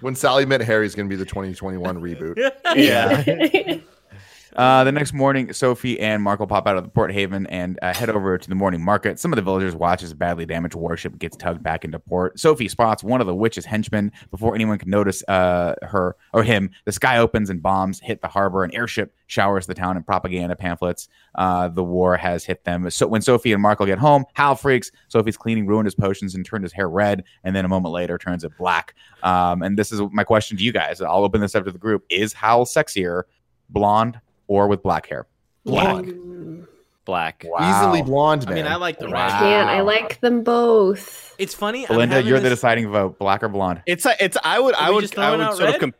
when 0.00 0.14
Sally 0.14 0.44
met 0.46 0.60
Harry 0.62 0.86
is 0.86 0.94
going 0.94 1.08
to 1.08 1.10
be 1.10 1.16
the 1.16 1.24
2021 1.26 1.98
reboot. 2.00 2.36
Yeah. 2.74 3.78
Uh, 4.54 4.84
the 4.84 4.92
next 4.92 5.14
morning, 5.14 5.50
Sophie 5.52 5.98
and 5.98 6.22
Markl 6.22 6.46
pop 6.46 6.66
out 6.66 6.76
of 6.76 6.84
the 6.84 6.90
Port 6.90 7.10
Haven 7.10 7.46
and 7.46 7.78
uh, 7.80 7.94
head 7.94 8.10
over 8.10 8.36
to 8.36 8.48
the 8.48 8.54
morning 8.54 8.84
market. 8.84 9.18
Some 9.18 9.32
of 9.32 9.36
the 9.36 9.42
villagers 9.42 9.74
watch 9.74 10.02
as 10.02 10.10
a 10.10 10.14
badly 10.14 10.44
damaged 10.44 10.74
warship 10.74 11.18
gets 11.18 11.36
tugged 11.36 11.62
back 11.62 11.84
into 11.84 11.98
port. 11.98 12.38
Sophie 12.38 12.68
spots 12.68 13.02
one 13.02 13.22
of 13.22 13.26
the 13.26 13.34
witch's 13.34 13.64
henchmen 13.64 14.12
before 14.30 14.54
anyone 14.54 14.76
can 14.78 14.90
notice 14.90 15.22
uh, 15.26 15.74
her 15.82 16.16
or 16.34 16.42
him. 16.42 16.70
The 16.84 16.92
sky 16.92 17.18
opens 17.18 17.48
and 17.48 17.62
bombs 17.62 17.98
hit 18.00 18.20
the 18.20 18.28
harbor. 18.28 18.62
An 18.62 18.74
airship 18.74 19.14
showers 19.26 19.66
the 19.66 19.74
town 19.74 19.96
in 19.96 20.02
propaganda 20.02 20.54
pamphlets. 20.54 21.08
Uh, 21.34 21.68
the 21.68 21.84
war 21.84 22.18
has 22.18 22.44
hit 22.44 22.64
them. 22.64 22.90
So 22.90 23.06
when 23.06 23.22
Sophie 23.22 23.54
and 23.54 23.64
Markl 23.64 23.86
get 23.86 23.98
home, 23.98 24.26
Hal 24.34 24.54
freaks. 24.54 24.90
Sophie's 25.08 25.38
cleaning 25.38 25.66
ruined 25.66 25.86
his 25.86 25.94
potions 25.94 26.34
and 26.34 26.44
turned 26.44 26.64
his 26.64 26.72
hair 26.74 26.90
red, 26.90 27.24
and 27.42 27.56
then 27.56 27.64
a 27.64 27.68
moment 27.68 27.94
later 27.94 28.18
turns 28.18 28.44
it 28.44 28.52
black. 28.58 28.94
Um, 29.22 29.62
and 29.62 29.78
this 29.78 29.92
is 29.92 30.02
my 30.12 30.24
question 30.24 30.58
to 30.58 30.62
you 30.62 30.72
guys. 30.72 31.00
I'll 31.00 31.24
open 31.24 31.40
this 31.40 31.54
up 31.54 31.64
to 31.64 31.72
the 31.72 31.78
group: 31.78 32.04
Is 32.10 32.34
Hal 32.34 32.66
sexier, 32.66 33.22
blonde? 33.70 34.20
Or 34.52 34.68
with 34.68 34.82
black 34.82 35.06
hair. 35.08 35.26
Black. 35.64 36.04
Black. 37.06 37.42
Easily 37.44 38.02
blonde, 38.02 38.42
I 38.46 38.50
man. 38.50 38.54
mean, 38.56 38.66
I 38.66 38.76
like 38.76 38.98
the 38.98 39.06
Wow. 39.08 39.12
red. 39.12 39.30
Can't. 39.38 39.68
I 39.70 39.80
like 39.80 40.20
them 40.20 40.44
both. 40.44 41.34
It's 41.38 41.54
funny. 41.54 41.84
I'm 41.88 41.94
Belinda, 41.94 42.22
you're 42.22 42.38
the 42.38 42.50
deciding 42.50 42.90
vote. 42.92 43.18
Black 43.18 43.42
or 43.42 43.48
blonde? 43.48 43.82
It's 43.86 44.04
a, 44.04 44.14
it's 44.22 44.36
I 44.44 44.60
would 44.60 44.74
Are 44.74 44.82
I 44.82 44.90
would 44.90 45.18
I 45.18 45.34
would 45.36 45.56
sort 45.56 45.60
red? 45.66 45.74
of 45.76 45.80
com- 45.80 45.94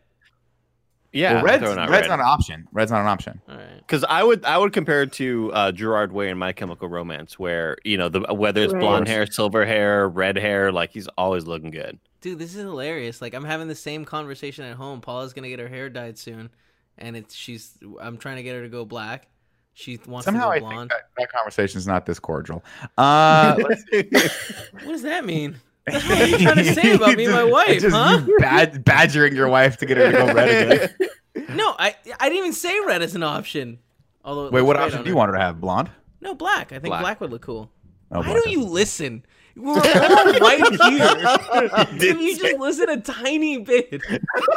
yeah 1.14 1.34
well, 1.34 1.44
red's, 1.44 1.64
out 1.64 1.76
red's 1.90 1.90
red. 1.90 2.08
not 2.08 2.20
an 2.20 2.26
option. 2.26 2.68
Red's 2.72 2.90
not 2.90 3.00
an 3.00 3.06
option. 3.06 3.40
All 3.48 3.56
right. 3.56 3.78
Because 3.78 4.04
I 4.04 4.22
would 4.22 4.44
I 4.44 4.58
would 4.58 4.72
compare 4.74 5.02
it 5.02 5.12
to 5.14 5.50
uh, 5.54 5.72
Gerard 5.72 6.12
Way 6.12 6.28
in 6.28 6.36
My 6.38 6.52
Chemical 6.52 6.88
Romance, 6.88 7.38
where 7.38 7.78
you 7.84 7.96
know 7.96 8.08
the 8.10 8.20
whether 8.34 8.62
it's 8.62 8.72
Right. 8.74 8.80
blonde 8.80 9.08
hair, 9.08 9.26
silver 9.26 9.64
hair, 9.64 10.08
red 10.08 10.36
hair, 10.36 10.70
like 10.72 10.90
he's 10.92 11.08
always 11.18 11.46
looking 11.46 11.70
good. 11.70 11.98
Dude, 12.20 12.38
this 12.38 12.54
is 12.54 12.60
hilarious. 12.60 13.20
Like 13.22 13.34
I'm 13.34 13.44
having 13.44 13.68
the 13.68 13.74
same 13.74 14.04
conversation 14.04 14.64
at 14.66 14.76
home. 14.76 15.00
Paula's 15.00 15.32
gonna 15.32 15.48
get 15.48 15.58
her 15.58 15.68
hair 15.68 15.88
dyed 15.90 16.16
soon, 16.16 16.50
and 16.98 17.16
it's 17.16 17.34
she's. 17.34 17.76
I'm 18.00 18.16
trying 18.18 18.36
to 18.36 18.42
get 18.42 18.54
her 18.56 18.62
to 18.62 18.68
go 18.68 18.84
black. 18.84 19.28
She 19.74 19.98
wants 20.06 20.26
Somehow 20.26 20.46
to 20.46 20.50
I 20.50 20.58
go 20.58 20.66
think 20.66 20.74
blonde. 20.74 20.90
that, 20.90 21.08
that 21.16 21.32
conversation 21.32 21.78
is 21.78 21.86
not 21.86 22.04
this 22.04 22.18
cordial. 22.18 22.62
Uh, 22.98 23.54
What 23.92 24.82
does 24.84 25.02
that 25.02 25.24
mean? 25.24 25.56
What 25.86 26.04
are 26.10 26.26
you 26.26 26.38
trying 26.38 26.56
to 26.56 26.74
say 26.74 26.92
about 26.94 27.16
me 27.16 27.24
and 27.24 27.32
my 27.34 27.44
wife, 27.50 27.80
Just 27.80 27.96
huh? 27.96 28.22
bad, 28.38 28.84
badgering 28.84 29.34
your 29.34 29.48
wife 29.48 29.78
to 29.78 29.86
get 29.86 29.96
her 29.96 30.12
to 30.12 30.18
go 30.18 30.32
red 30.34 30.72
again. 30.72 30.94
No, 31.56 31.74
I 31.78 31.96
I 32.20 32.28
didn't 32.28 32.38
even 32.38 32.52
say 32.52 32.78
red 32.80 33.00
as 33.02 33.14
an 33.14 33.22
option. 33.22 33.78
Although 34.24 34.50
Wait, 34.50 34.60
what 34.62 34.76
option 34.76 35.02
do 35.02 35.08
you 35.08 35.16
want 35.16 35.30
her 35.30 35.36
to 35.38 35.42
have? 35.42 35.60
Blonde? 35.60 35.90
No, 36.20 36.34
black. 36.34 36.72
I 36.72 36.78
think 36.78 36.84
black, 36.92 37.00
Black. 37.00 37.20
would 37.22 37.30
look 37.30 37.40
cool. 37.42 37.70
Oh, 38.10 38.20
Why 38.20 38.34
don't 38.34 38.50
you 38.50 38.62
listen? 38.64 39.24
We're 39.56 39.74
all 39.74 39.80
right 40.40 40.60
here. 40.82 41.86
Can 41.98 42.20
you 42.20 42.36
just 42.36 42.58
listen 42.58 42.88
a 42.88 43.00
tiny 43.00 43.58
bit? 43.58 44.00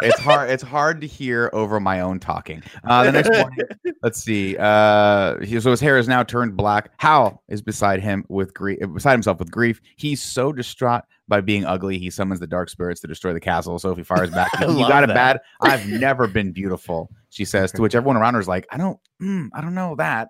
it's 0.02 0.20
hard. 0.20 0.50
It's 0.50 0.64
hard 0.64 1.02
to 1.02 1.08
hear 1.08 1.50
over 1.54 1.80
my 1.80 2.02
own 2.02 2.20
talking. 2.20 2.64
Uh, 2.84 3.04
the 3.04 3.12
next 3.12 3.30
one. 3.30 3.56
let's 4.04 4.24
see. 4.24 4.56
Uh, 4.58 5.40
he, 5.40 5.60
so 5.60 5.72
his 5.72 5.80
hair 5.80 5.98
is 5.98 6.08
now 6.08 6.24
turned 6.24 6.56
black. 6.56 6.92
Hal 6.98 7.44
is 7.48 7.62
beside 7.62 8.02
him 8.02 8.26
with 8.30 8.54
grief, 8.54 8.80
beside 8.94 9.14
himself 9.14 9.40
with 9.40 9.52
grief. 9.52 9.82
He's 9.98 10.22
so 10.22 10.52
distraught 10.52 11.04
by 11.28 11.42
being 11.42 11.66
ugly. 11.66 11.98
He 11.98 12.10
summons 12.10 12.40
the 12.40 12.48
dark 12.48 12.70
spirits 12.70 13.02
to 13.02 13.08
destroy 13.08 13.34
the 13.34 13.40
castle. 13.40 13.78
Sophie 13.80 14.04
fires 14.04 14.30
back. 14.30 14.52
You 14.62 14.68
got 14.88 15.04
it 15.04 15.08
that. 15.08 15.16
bad. 15.16 15.40
I've 15.62 15.88
never 15.88 16.28
been 16.28 16.52
beautiful. 16.52 17.10
She 17.30 17.46
says. 17.46 17.72
To 17.74 17.82
which 17.82 17.96
everyone 17.96 18.18
around 18.18 18.36
her 18.36 18.40
is 18.40 18.48
like, 18.48 18.68
I 18.70 18.78
don't. 18.78 19.00
Mm, 19.22 19.50
I 19.54 19.62
don't 19.62 19.76
know 19.76 19.96
that. 19.96 20.30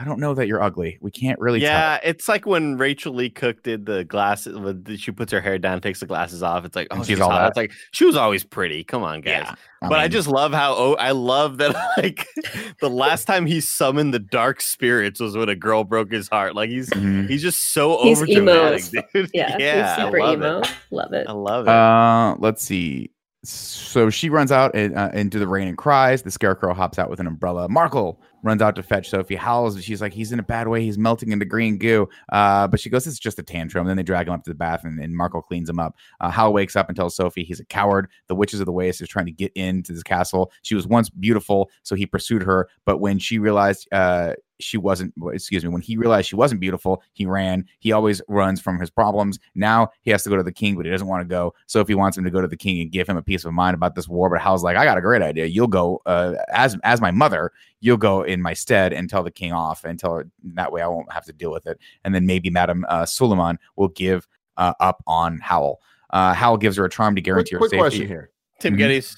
I 0.00 0.04
don't 0.04 0.18
know 0.18 0.32
that 0.32 0.48
you're 0.48 0.62
ugly. 0.62 0.96
We 1.02 1.10
can't 1.10 1.38
really 1.38 1.60
yeah, 1.60 1.98
it's 2.02 2.26
like 2.26 2.46
when 2.46 2.78
Rachael 2.78 3.12
Leigh 3.12 3.28
Cook 3.28 3.62
did 3.62 3.84
the 3.84 4.02
glasses. 4.04 4.56
When 4.58 4.82
she 4.96 5.12
puts 5.12 5.30
her 5.30 5.42
hair 5.42 5.58
down, 5.58 5.82
takes 5.82 6.00
the 6.00 6.06
glasses 6.06 6.42
off. 6.42 6.64
It's 6.64 6.74
like, 6.74 6.88
oh, 6.90 6.96
And 6.96 7.04
she's, 7.04 7.18
she's 7.18 7.20
all 7.20 7.30
hot. 7.30 7.40
that. 7.40 7.48
It's 7.48 7.56
like 7.58 7.72
she 7.90 8.06
was 8.06 8.16
always 8.16 8.42
pretty. 8.42 8.82
Come 8.82 9.02
on, 9.02 9.20
guys. 9.20 9.44
Yeah. 9.44 9.54
but 9.82 9.98
I 9.98 10.08
just 10.08 10.26
love 10.26 10.54
how 10.54 10.74
oh, 10.74 10.94
I 10.94 11.10
love 11.10 11.58
that 11.58 11.76
like 11.98 12.26
the 12.80 12.88
last 12.88 13.26
time 13.26 13.44
he 13.44 13.60
summoned 13.60 14.14
the 14.14 14.18
dark 14.18 14.62
spirits 14.62 15.20
was 15.20 15.36
when 15.36 15.50
a 15.50 15.54
girl 15.54 15.84
broke 15.84 16.10
his 16.10 16.28
heart. 16.28 16.54
Like 16.54 16.70
he's 16.70 16.88
mhm. 16.88 17.28
he's 17.28 17.42
just 17.42 17.74
so 17.74 18.02
He's 18.02 18.22
over 18.22 18.32
dramatic, 18.32 18.84
dude. 19.12 19.30
Yeah, 19.34 19.56
yeah, 19.58 19.96
he's 19.96 20.04
super 20.06 20.20
I 20.22 20.24
love 20.24 20.34
emo. 20.38 20.60
it. 20.60 20.74
Love 20.90 21.12
it. 21.12 21.26
I 21.28 21.32
love 21.32 21.66
it. 21.66 21.70
Uh, 21.70 22.36
let's 22.38 22.62
see. 22.62 23.10
So 23.44 24.10
she 24.10 24.30
runs 24.30 24.52
out 24.52 24.74
in, 24.74 24.96
uh, 24.96 25.10
into 25.14 25.38
the 25.38 25.46
rain 25.48 25.68
and 25.68 25.76
cries. 25.76 26.22
The 26.22 26.30
scarecrow 26.30 26.74
hops 26.74 26.98
out 26.98 27.10
with 27.10 27.20
an 27.20 27.26
umbrella. 27.26 27.68
Markl 27.68 28.16
runs 28.42 28.62
out 28.62 28.76
to 28.76 28.82
fetch 28.82 29.10
Sophie. 29.10 29.36
Howls. 29.36 29.82
She's 29.82 30.00
like, 30.00 30.12
he's 30.12 30.32
in 30.32 30.38
a 30.38 30.42
bad 30.42 30.68
way. 30.68 30.82
He's 30.82 30.98
melting 30.98 31.32
into 31.32 31.44
green 31.44 31.78
goo. 31.78 32.08
Uh, 32.30 32.66
but 32.66 32.80
she 32.80 32.90
goes, 32.90 33.06
it's 33.06 33.18
just 33.18 33.38
a 33.38 33.42
tantrum. 33.42 33.86
Then 33.86 33.96
they 33.96 34.02
drag 34.02 34.28
him 34.28 34.34
up 34.34 34.44
to 34.44 34.50
the 34.50 34.54
bath, 34.54 34.84
and, 34.84 34.98
and 34.98 35.18
cleans 35.46 35.68
him 35.68 35.78
up. 35.78 35.96
Uh, 36.20 36.30
Hal 36.30 36.52
wakes 36.52 36.76
up 36.76 36.88
and 36.88 36.96
tells 36.96 37.16
Sophie 37.16 37.44
he's 37.44 37.60
a 37.60 37.64
coward. 37.64 38.08
The 38.28 38.34
witches 38.34 38.60
of 38.60 38.66
the 38.66 38.72
Waste 38.72 39.00
is 39.00 39.08
trying 39.08 39.26
to 39.26 39.32
get 39.32 39.52
into 39.54 39.92
this 39.92 40.02
castle. 40.02 40.52
She 40.62 40.74
was 40.74 40.86
once 40.86 41.10
beautiful, 41.10 41.70
so 41.82 41.94
he 41.94 42.06
pursued 42.06 42.42
her. 42.42 42.68
But 42.84 42.98
when 42.98 43.18
she 43.18 43.38
realized 43.38 43.88
uh, 43.92 44.34
she 44.60 44.76
wasn't 44.76 45.12
excuse 45.32 45.64
me 45.64 45.70
when 45.70 45.82
he 45.82 45.96
realized 45.96 46.28
she 46.28 46.36
wasn't 46.36 46.60
beautiful 46.60 47.02
he 47.12 47.26
ran 47.26 47.64
he 47.78 47.92
always 47.92 48.20
runs 48.28 48.60
from 48.60 48.78
his 48.78 48.90
problems 48.90 49.38
now 49.54 49.88
he 50.02 50.10
has 50.10 50.22
to 50.22 50.30
go 50.30 50.36
to 50.36 50.42
the 50.42 50.52
king 50.52 50.76
but 50.76 50.84
he 50.84 50.90
doesn't 50.90 51.08
want 51.08 51.20
to 51.20 51.28
go 51.28 51.52
sophie 51.66 51.94
wants 51.94 52.16
him 52.16 52.24
to 52.24 52.30
go 52.30 52.40
to 52.40 52.48
the 52.48 52.56
king 52.56 52.80
and 52.80 52.92
give 52.92 53.08
him 53.08 53.16
a 53.16 53.22
peace 53.22 53.44
of 53.44 53.52
mind 53.52 53.74
about 53.74 53.94
this 53.94 54.08
war 54.08 54.28
but 54.30 54.40
hal's 54.40 54.62
like 54.62 54.76
i 54.76 54.84
got 54.84 54.98
a 54.98 55.02
great 55.02 55.22
idea 55.22 55.46
you'll 55.46 55.66
go 55.66 56.00
uh, 56.06 56.34
as 56.52 56.76
as 56.84 57.00
my 57.00 57.10
mother 57.10 57.52
you'll 57.80 57.96
go 57.96 58.22
in 58.22 58.40
my 58.42 58.52
stead 58.54 58.92
and 58.92 59.08
tell 59.10 59.22
the 59.22 59.30
king 59.30 59.52
off 59.52 59.84
and 59.84 59.98
tell 59.98 60.14
her 60.14 60.28
that 60.54 60.70
way 60.72 60.82
i 60.82 60.86
won't 60.86 61.10
have 61.12 61.24
to 61.24 61.32
deal 61.32 61.50
with 61.50 61.66
it 61.66 61.78
and 62.04 62.14
then 62.14 62.26
maybe 62.26 62.50
madam 62.50 62.84
uh, 62.88 63.02
suliman 63.02 63.56
will 63.76 63.88
give 63.88 64.26
uh, 64.56 64.74
up 64.80 65.02
on 65.06 65.38
howl 65.38 65.80
uh, 66.10 66.34
howl 66.34 66.56
gives 66.56 66.76
her 66.76 66.84
a 66.84 66.90
charm 66.90 67.14
to 67.14 67.20
Quick, 67.20 67.24
guarantee 67.24 67.54
her 67.54 67.58
quick 67.58 67.70
safety 67.70 67.78
question 67.80 68.06
here. 68.06 68.30
Tim 68.58 68.76
mhm. 68.76 68.80
Gettys. 68.80 69.16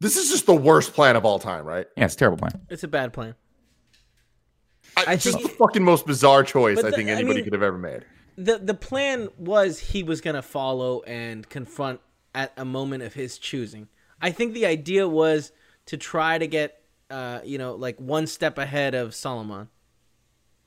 This 0.00 0.16
is 0.16 0.30
just 0.30 0.46
the 0.46 0.54
worst 0.54 0.92
plan 0.94 1.14
of 1.16 1.24
all 1.24 1.38
time, 1.38 1.64
right? 1.64 1.86
yeah 1.96 2.04
it's 2.06 2.14
a 2.14 2.18
terrible 2.18 2.38
plan 2.38 2.60
It's 2.70 2.82
a 2.84 2.88
bad 2.88 3.12
plan. 3.12 3.34
I, 4.96 5.04
I 5.12 5.16
just 5.16 5.38
think- 5.38 5.50
the 5.50 5.56
fucking 5.56 5.84
most 5.84 6.06
bizarre 6.06 6.42
choice 6.42 6.76
But 6.76 6.86
I 6.86 6.90
the- 6.90 6.96
think 6.96 7.08
I 7.08 7.12
anybody 7.12 7.36
mean- 7.36 7.44
could 7.44 7.52
have 7.52 7.62
ever 7.62 7.78
made. 7.78 8.04
the 8.36 8.58
The 8.58 8.74
plan 8.74 9.28
was 9.38 9.78
he 9.78 10.02
was 10.02 10.20
gonna 10.20 10.42
follow 10.42 11.02
and 11.02 11.48
confront 11.48 12.00
at 12.34 12.52
a 12.56 12.64
moment 12.64 13.02
of 13.02 13.14
his 13.14 13.38
choosing. 13.38 13.88
I 14.20 14.30
think 14.30 14.54
the 14.54 14.66
idea 14.66 15.06
was 15.08 15.52
to 15.86 15.96
try 15.96 16.38
to 16.38 16.46
get, 16.46 16.82
uh, 17.10 17.40
you 17.44 17.58
know, 17.58 17.74
like 17.74 17.98
one 18.00 18.26
step 18.26 18.58
ahead 18.58 18.94
of 18.94 19.14
Solomon, 19.14 19.68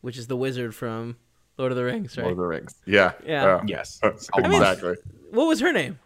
which 0.02 0.18
is 0.18 0.28
the 0.28 0.36
wizard 0.38 0.74
from 0.76 1.18
Lord 1.58 1.72
of 1.72 1.76
the 1.78 1.84
Rings, 1.84 2.16
right? 2.18 2.24
Lord 2.24 2.34
of 2.34 2.38
the 2.38 2.46
Rings. 2.48 2.76
Yeah. 2.86 3.14
Yeah. 3.26 3.62
yes 3.68 4.00
mean- 4.04 4.46
exactly. 4.46 4.96
What 5.32 5.46
was 5.48 5.60
her 5.60 5.72
name? 5.74 6.00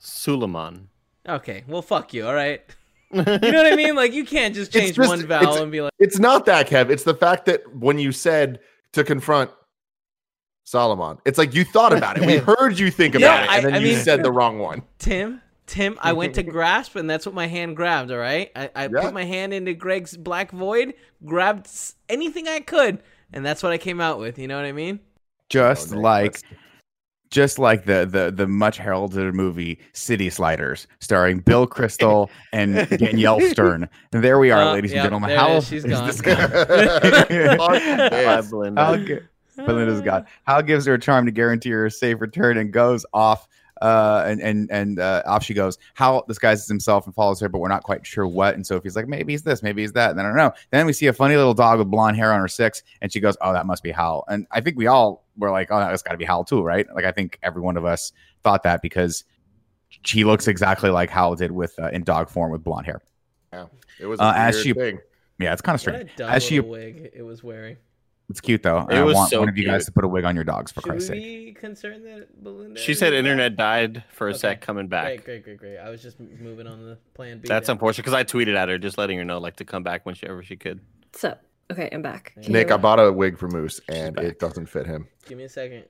Suliman. 0.00 0.86
Okay, 1.28 1.64
well, 1.68 1.82
fuck 1.82 2.14
you. 2.14 2.26
All 2.26 2.34
right. 2.34 2.62
You 3.12 3.24
know 3.24 3.32
what 3.64 3.66
I 3.66 3.74
mean? 3.74 3.96
Like 3.96 4.12
you 4.12 4.24
can't 4.24 4.54
just 4.54 4.72
change 4.72 4.94
just- 4.94 5.08
one 5.08 5.26
vowel 5.26 5.42
it's- 5.42 5.60
and 5.60 5.72
be 5.72 5.80
like, 5.80 5.92
It's 5.98 6.20
not 6.20 6.46
that, 6.46 6.68
Kev. 6.68 6.90
It's 6.90 7.02
the 7.02 7.14
fact 7.14 7.46
that 7.46 7.74
when 7.74 7.98
you 7.98 8.12
said 8.12 8.60
to 8.92 9.02
confront 9.02 9.50
Solomon. 10.62 11.18
It's 11.24 11.36
like 11.36 11.52
you 11.52 11.64
thought 11.64 11.92
about 11.92 12.18
it. 12.18 12.24
We 12.24 12.36
heard 12.54 12.78
you 12.78 12.88
think 12.90 13.16
about 13.16 13.22
Yeah, 13.22 13.44
it, 13.44 13.50
I- 13.50 13.56
and 13.56 13.64
then 13.66 13.74
I 13.74 13.78
you 13.78 13.94
mean- 13.96 13.98
said 14.04 14.22
the 14.22 14.30
wrong 14.30 14.60
one. 14.60 14.82
Tim, 15.00 15.42
Tim, 15.70 15.96
I 16.02 16.12
went 16.12 16.34
to 16.34 16.42
grasp, 16.56 16.96
and 16.96 17.08
that's 17.08 17.24
what 17.24 17.34
my 17.34 17.46
hand 17.46 17.76
grabbed. 17.76 18.10
All 18.10 18.18
right, 18.18 18.50
I, 18.56 18.70
I 18.74 18.82
Yeah. 18.92 19.02
put 19.02 19.14
my 19.14 19.24
hand 19.24 19.54
into 19.54 19.72
Greg's 19.72 20.16
black 20.16 20.50
void, 20.50 20.94
grabbed 21.24 21.68
anything 22.08 22.48
I 22.48 22.58
could, 22.60 22.98
and 23.32 23.46
that's 23.46 23.62
what 23.62 23.72
I 23.72 23.78
came 23.78 24.00
out 24.00 24.18
with. 24.18 24.36
You 24.38 24.48
know 24.48 24.56
what 24.56 24.64
I 24.64 24.72
mean? 24.72 24.98
Just 25.48 25.94
Oh, 25.94 25.98
like 25.98 26.32
that's- 26.40 26.58
just 27.30 27.60
like 27.60 27.84
the 27.84 28.04
the 28.10 28.32
the 28.34 28.48
much 28.48 28.76
heralded 28.78 29.32
movie 29.32 29.78
City 29.92 30.28
Sliders, 30.30 30.88
starring 30.98 31.38
Bill 31.38 31.64
Crystal 31.64 32.28
and 32.52 32.88
Danielle 32.98 33.40
Stern. 33.42 33.88
And 34.12 34.24
there 34.24 34.40
we 34.40 34.50
are, 34.50 34.62
Uh, 34.62 34.72
ladies 34.72 34.90
yep, 34.92 35.04
and 35.04 35.06
gentlemen. 35.06 35.28
there 35.30 35.38
it 35.38 35.40
How 35.40 35.56
is. 35.58 35.68
She's 35.68 35.84
is 35.84 36.20
gone. 36.20 36.50
this 37.30 38.50
Belinda. 38.50 39.20
Belinda's 39.56 40.00
gone. 40.00 40.26
Hal 40.46 40.62
gives 40.62 40.86
her 40.86 40.94
a 40.94 40.98
charm 40.98 41.26
to 41.26 41.32
guarantee 41.32 41.70
her 41.70 41.86
a 41.86 41.90
safe 41.90 42.20
return 42.20 42.56
and 42.58 42.72
goes 42.72 43.04
off. 43.12 43.46
Uh, 43.80 44.24
and 44.26 44.40
and 44.42 44.70
and 44.70 44.98
uh, 44.98 45.22
off 45.26 45.42
she 45.42 45.54
goes. 45.54 45.78
Hal 45.94 46.24
disguises 46.28 46.68
himself 46.68 47.06
and 47.06 47.14
follows 47.14 47.40
her, 47.40 47.48
but 47.48 47.58
we're 47.60 47.68
not 47.68 47.82
quite 47.82 48.06
sure 48.06 48.26
what. 48.26 48.54
And 48.54 48.66
Sophie's 48.66 48.94
like, 48.94 49.08
maybe 49.08 49.32
he's 49.32 49.42
this, 49.42 49.62
maybe 49.62 49.80
he's 49.82 49.92
that. 49.92 50.10
And 50.10 50.18
then 50.18 50.26
I 50.26 50.28
don't 50.28 50.36
know. 50.36 50.52
Then 50.70 50.84
we 50.86 50.92
see 50.92 51.06
a 51.06 51.12
funny 51.12 51.36
little 51.36 51.54
dog 51.54 51.78
with 51.78 51.90
blonde 51.90 52.16
hair 52.16 52.32
on 52.32 52.40
her 52.40 52.48
six, 52.48 52.82
and 53.00 53.10
she 53.12 53.20
goes, 53.20 53.36
"Oh, 53.40 53.52
that 53.54 53.64
must 53.66 53.82
be 53.82 53.90
Hal." 53.90 54.24
And 54.28 54.46
I 54.50 54.60
think 54.60 54.76
we 54.76 54.86
all 54.86 55.24
were 55.38 55.50
like, 55.50 55.68
"Oh, 55.70 55.78
that's 55.78 56.02
got 56.02 56.12
to 56.12 56.18
be 56.18 56.24
Hal 56.26 56.44
too, 56.44 56.62
right?" 56.62 56.86
Like 56.94 57.04
I 57.04 57.12
think 57.12 57.38
every 57.42 57.62
one 57.62 57.76
of 57.78 57.84
us 57.86 58.12
thought 58.42 58.62
that 58.64 58.82
because 58.82 59.24
she 60.04 60.24
looks 60.24 60.46
exactly 60.46 60.90
like 60.90 61.08
Hal 61.10 61.34
did 61.34 61.50
with 61.50 61.78
uh, 61.78 61.88
in 61.88 62.04
dog 62.04 62.28
form 62.28 62.52
with 62.52 62.62
blonde 62.62 62.86
hair. 62.86 63.00
Yeah, 63.52 63.66
it 63.98 64.06
was 64.06 64.20
a 64.20 64.24
Uh, 64.24 64.32
as 64.36 64.54
weird 64.56 64.64
she- 64.64 64.72
thing. 64.74 64.98
Yeah, 65.38 65.54
it's 65.54 65.62
kind 65.62 65.74
of 65.74 65.80
What 65.86 65.94
a 65.94 65.98
strange. 66.00 66.16
dumb 66.16 66.28
As 66.30 66.42
she, 66.42 66.60
wig 66.60 67.10
it 67.14 67.22
was 67.22 67.42
wearing. 67.42 67.78
It's 68.30 68.40
cute 68.40 68.62
though. 68.62 68.86
It 68.88 68.94
I 68.94 69.02
was 69.02 69.14
want 69.16 69.30
so 69.30 69.40
one 69.40 69.48
of 69.50 69.58
you 69.58 69.64
guys 69.66 69.84
to 69.86 69.92
put 69.92 70.04
a 70.04 70.08
wig 70.08 70.24
on 70.24 70.34
your 70.34 70.44
dogs 70.44 70.72
for 70.72 70.80
Should 70.80 70.90
Christ's 70.90 71.10
we 71.10 71.16
sake. 71.16 71.46
be 71.46 71.52
concerned 71.60 72.04
that 72.06 72.42
Belinda? 72.42 72.80
She 72.80 72.92
is 72.92 72.98
said 72.98 73.10
back? 73.10 73.18
internet 73.18 73.56
died 73.56 74.04
for 74.12 74.28
a 74.28 74.30
Okay. 74.30 74.38
sec, 74.38 74.60
coming 74.60 74.86
back. 74.88 75.06
Great, 75.06 75.24
great, 75.24 75.44
great, 75.44 75.58
great. 75.58 75.78
I 75.78 75.90
was 75.90 76.00
just 76.02 76.18
m- 76.20 76.38
moving 76.40 76.66
on 76.66 76.82
the 76.84 76.96
plan 77.14 77.40
B. 77.40 77.48
That's 77.48 77.66
there. 77.66 77.74
unfortunate 77.74 78.04
because 78.04 78.14
I 78.14 78.24
tweeted 78.24 78.54
at 78.56 78.68
her, 78.68 78.78
just 78.78 78.96
letting 78.96 79.18
her 79.18 79.24
know 79.24 79.38
like 79.38 79.56
to 79.56 79.64
come 79.64 79.82
back 79.82 80.06
whenever 80.06 80.42
she 80.42 80.56
could. 80.56 80.80
So, 81.14 81.36
okay, 81.72 81.88
I'm 81.92 82.02
back. 82.02 82.32
Can 82.42 82.52
Nick, 82.52 82.68
hear 82.68 82.74
I 82.74 82.78
bought 82.78 83.00
a 83.00 83.12
wig 83.12 83.36
for 83.36 83.48
Moose, 83.48 83.80
and 83.88 84.14
back. 84.16 84.24
it 84.24 84.38
doesn't 84.38 84.66
fit 84.66 84.86
him. 84.86 85.08
Give 85.26 85.36
me 85.36 85.44
a 85.44 85.48
second. 85.48 85.84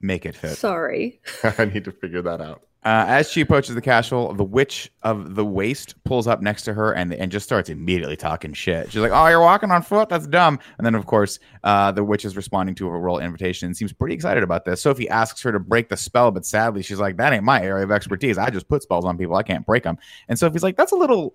Make 0.00 0.24
it 0.24 0.34
fit. 0.36 0.56
Sorry. 0.56 1.20
I 1.58 1.64
need 1.66 1.84
to 1.84 1.92
figure 1.92 2.22
that 2.22 2.40
out. 2.40 2.62
Uh, 2.82 3.04
as 3.08 3.30
she 3.30 3.42
approaches 3.42 3.74
the 3.74 3.80
castle, 3.82 4.32
the 4.32 4.42
witch 4.44 4.90
of 5.02 5.34
the 5.34 5.44
waste 5.44 5.94
pulls 6.04 6.26
up 6.26 6.40
next 6.40 6.62
to 6.62 6.72
her 6.72 6.92
and 6.94 7.12
and 7.12 7.30
just 7.30 7.44
starts 7.44 7.68
immediately 7.68 8.16
talking 8.16 8.54
shit. 8.54 8.90
She's 8.90 9.02
like, 9.02 9.12
"Oh, 9.12 9.26
you're 9.26 9.40
walking 9.40 9.70
on 9.70 9.82
foot? 9.82 10.08
That's 10.08 10.26
dumb." 10.26 10.58
And 10.78 10.86
then, 10.86 10.94
of 10.94 11.04
course, 11.04 11.38
uh, 11.62 11.92
the 11.92 12.02
witch 12.02 12.24
is 12.24 12.36
responding 12.36 12.74
to 12.76 12.88
her 12.88 12.98
royal 12.98 13.18
invitation 13.18 13.66
and 13.66 13.76
seems 13.76 13.92
pretty 13.92 14.14
excited 14.14 14.42
about 14.42 14.64
this. 14.64 14.80
Sophie 14.80 15.10
asks 15.10 15.42
her 15.42 15.52
to 15.52 15.58
break 15.60 15.90
the 15.90 15.96
spell, 15.98 16.30
but 16.30 16.46
sadly, 16.46 16.82
she's 16.82 16.98
like, 16.98 17.18
"That 17.18 17.34
ain't 17.34 17.44
my 17.44 17.60
area 17.62 17.84
of 17.84 17.90
expertise. 17.90 18.38
I 18.38 18.48
just 18.48 18.66
put 18.66 18.82
spells 18.82 19.04
on 19.04 19.18
people. 19.18 19.36
I 19.36 19.42
can't 19.42 19.66
break 19.66 19.82
them." 19.82 19.98
And 20.28 20.38
Sophie's 20.38 20.62
like, 20.62 20.76
"That's 20.78 20.92
a 20.92 20.96
little, 20.96 21.34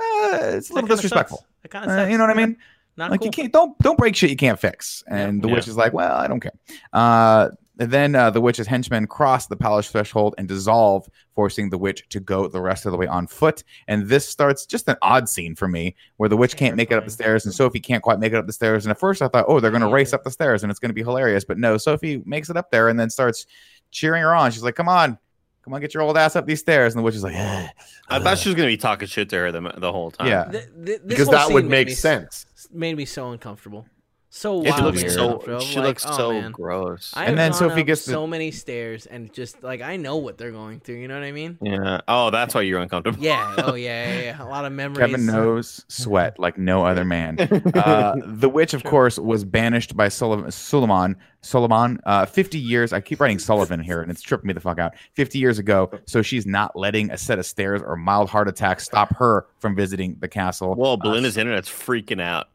uh, 0.00 0.38
it's 0.54 0.70
a 0.70 0.74
little 0.74 0.88
disrespectful. 0.88 1.44
That 1.62 1.68
kind 1.72 1.90
of 1.90 1.98
Uh, 1.98 2.06
you 2.10 2.16
know 2.16 2.26
what 2.26 2.34
I 2.34 2.40
mean? 2.46 2.56
Not 2.96 3.10
like 3.10 3.20
cool. 3.20 3.26
you 3.26 3.30
can't 3.32 3.52
don't 3.52 3.78
don't 3.80 3.98
break 3.98 4.16
shit 4.16 4.30
you 4.30 4.36
can't 4.36 4.58
fix 4.58 5.04
and 5.06 5.42
the 5.42 5.48
Yeah. 5.48 5.54
witch 5.56 5.68
is 5.68 5.76
like 5.76 5.92
well 5.92 6.16
i 6.16 6.26
don't 6.26 6.40
care 6.40 6.54
uh 6.94 7.50
and 7.78 7.90
then 7.90 8.14
uh, 8.14 8.30
the 8.30 8.40
witch's 8.40 8.66
henchmen 8.66 9.06
cross 9.06 9.46
the 9.46 9.56
palace 9.56 9.90
threshold 9.90 10.34
and 10.38 10.48
dissolve 10.48 11.08
forcing 11.34 11.70
the 11.70 11.78
witch 11.78 12.04
to 12.08 12.20
go 12.20 12.48
the 12.48 12.60
rest 12.60 12.86
of 12.86 12.92
the 12.92 12.98
way 12.98 13.06
on 13.06 13.26
foot 13.26 13.62
and 13.88 14.08
this 14.08 14.28
starts 14.28 14.66
just 14.66 14.88
an 14.88 14.96
odd 15.02 15.28
scene 15.28 15.54
for 15.54 15.68
me 15.68 15.94
where 16.16 16.28
the 16.28 16.36
witch 16.36 16.56
can't 16.56 16.76
make 16.76 16.90
it 16.90 16.96
up 16.96 17.04
the 17.04 17.10
stairs 17.10 17.44
and 17.44 17.54
sophie 17.54 17.80
can't 17.80 18.02
quite 18.02 18.18
make 18.18 18.32
it 18.32 18.36
up 18.36 18.46
the 18.46 18.52
stairs 18.52 18.84
and 18.84 18.90
at 18.90 18.98
first 18.98 19.22
i 19.22 19.28
thought 19.28 19.44
oh 19.48 19.60
they're 19.60 19.70
going 19.70 19.82
to 19.82 19.88
race 19.88 20.12
up 20.12 20.24
the 20.24 20.30
stairs 20.30 20.62
and 20.62 20.70
it's 20.70 20.80
going 20.80 20.90
to 20.90 20.94
be 20.94 21.02
hilarious 21.02 21.44
but 21.44 21.58
no 21.58 21.76
sophie 21.76 22.22
makes 22.24 22.50
it 22.50 22.56
up 22.56 22.70
there 22.70 22.88
and 22.88 22.98
then 22.98 23.10
starts 23.10 23.46
cheering 23.90 24.22
her 24.22 24.34
on 24.34 24.50
she's 24.50 24.62
like 24.62 24.74
come 24.74 24.88
on 24.88 25.18
come 25.62 25.74
on 25.74 25.80
get 25.80 25.92
your 25.92 26.02
old 26.02 26.16
ass 26.16 26.36
up 26.36 26.46
these 26.46 26.60
stairs 26.60 26.94
and 26.94 27.00
the 27.00 27.04
witch 27.04 27.14
is 27.14 27.22
like 27.24 27.34
"Ugh, 27.36 27.70
I 28.08 28.20
thought 28.20 28.38
she 28.38 28.48
was 28.48 28.56
gonna 28.56 28.68
be 28.68 28.76
talking 28.76 29.08
shit 29.08 29.28
to 29.30 29.36
her 29.36 29.52
the, 29.52 29.60
the 29.76 29.90
whole 29.92 30.12
time. 30.12 30.28
Yeah. 30.28 30.44
Th- 30.44 30.64
th- 30.64 30.70
this 30.84 31.00
Because 31.04 31.28
that 31.28 31.50
would 31.50 31.66
make 31.66 31.88
me 31.88 31.94
sense. 31.94 32.46
Made 32.72 32.96
me 32.96 33.04
so 33.04 33.32
uncomfortable. 33.32 33.84
So 34.28 34.60
It 34.62 34.70
wildly 34.70 35.02
looks 35.02 35.14
so. 35.14 35.24
uncomfortable. 35.24 35.60
She 35.60 35.76
Like, 35.78 35.86
looks 35.86 36.04
oh, 36.06 36.16
so 36.16 36.32
man. 36.32 36.50
gross. 36.52 37.12
I 37.16 37.24
And 37.26 37.38
then 37.38 37.52
Sophie 37.54 37.80
up 37.82 37.86
gets 37.86 38.04
the- 38.04 38.12
so 38.12 38.26
many 38.26 38.50
stairs 38.50 39.06
and 39.06 39.32
just 39.32 39.62
like 39.62 39.80
I 39.80 39.96
know 39.96 40.16
what 40.16 40.36
they're 40.36 40.50
going 40.52 40.80
through. 40.80 40.96
You 40.96 41.08
know 41.08 41.14
what 41.14 41.24
I 41.24 41.32
mean? 41.32 41.56
yeah. 41.62 42.00
Oh, 42.06 42.30
that's 42.30 42.54
why 42.54 42.62
you're 42.62 42.80
uncomfortable. 42.80 43.22
Yeah. 43.22 43.54
Oh 43.66 43.74
yeah. 43.74 44.12
Yeah. 44.14 44.22
yeah. 44.22 44.42
A 44.42 44.44
lot 44.48 44.64
of 44.66 44.72
memories. 44.72 44.98
Kevin 45.10 45.26
knows 45.34 45.84
sweat 45.88 46.38
like 46.38 46.58
no 46.58 46.84
other 46.84 47.04
man. 47.04 47.38
Uh, 47.74 48.16
the 48.26 48.48
witch, 48.48 48.74
of 48.74 48.84
course, 48.84 49.18
was 49.18 49.44
banished 49.44 49.96
by 49.96 50.08
Sullivan, 50.08 50.46
Suliman. 50.50 51.14
Suliman, 51.42 51.98
uh, 52.06 52.26
50 52.26 52.58
years. 52.58 52.92
I 52.92 53.00
keep 53.00 53.20
writing 53.20 53.38
Sullivan 53.38 53.78
here, 53.78 54.02
and 54.02 54.10
it's 54.10 54.20
tripping 54.20 54.48
me 54.48 54.52
the 54.52 54.60
fuck 54.60 54.80
out. 54.80 54.94
50 55.14 55.38
years 55.38 55.60
ago, 55.60 55.88
so 56.06 56.20
she's 56.20 56.44
not 56.44 56.74
letting 56.74 57.10
a 57.12 57.16
set 57.16 57.38
of 57.38 57.46
stairs 57.46 57.82
or 57.84 57.94
mild 57.94 58.28
heart 58.28 58.48
attack 58.48 58.80
stop 58.80 59.14
her 59.16 59.46
from 59.60 59.76
visiting 59.76 60.16
the 60.18 60.26
castle. 60.26 60.74
Whoa, 60.74 60.94
Uh, 60.94 60.96
Belinda's 60.96 61.36
internet's 61.36 61.68
freaking 61.68 62.20
out. 62.20 62.48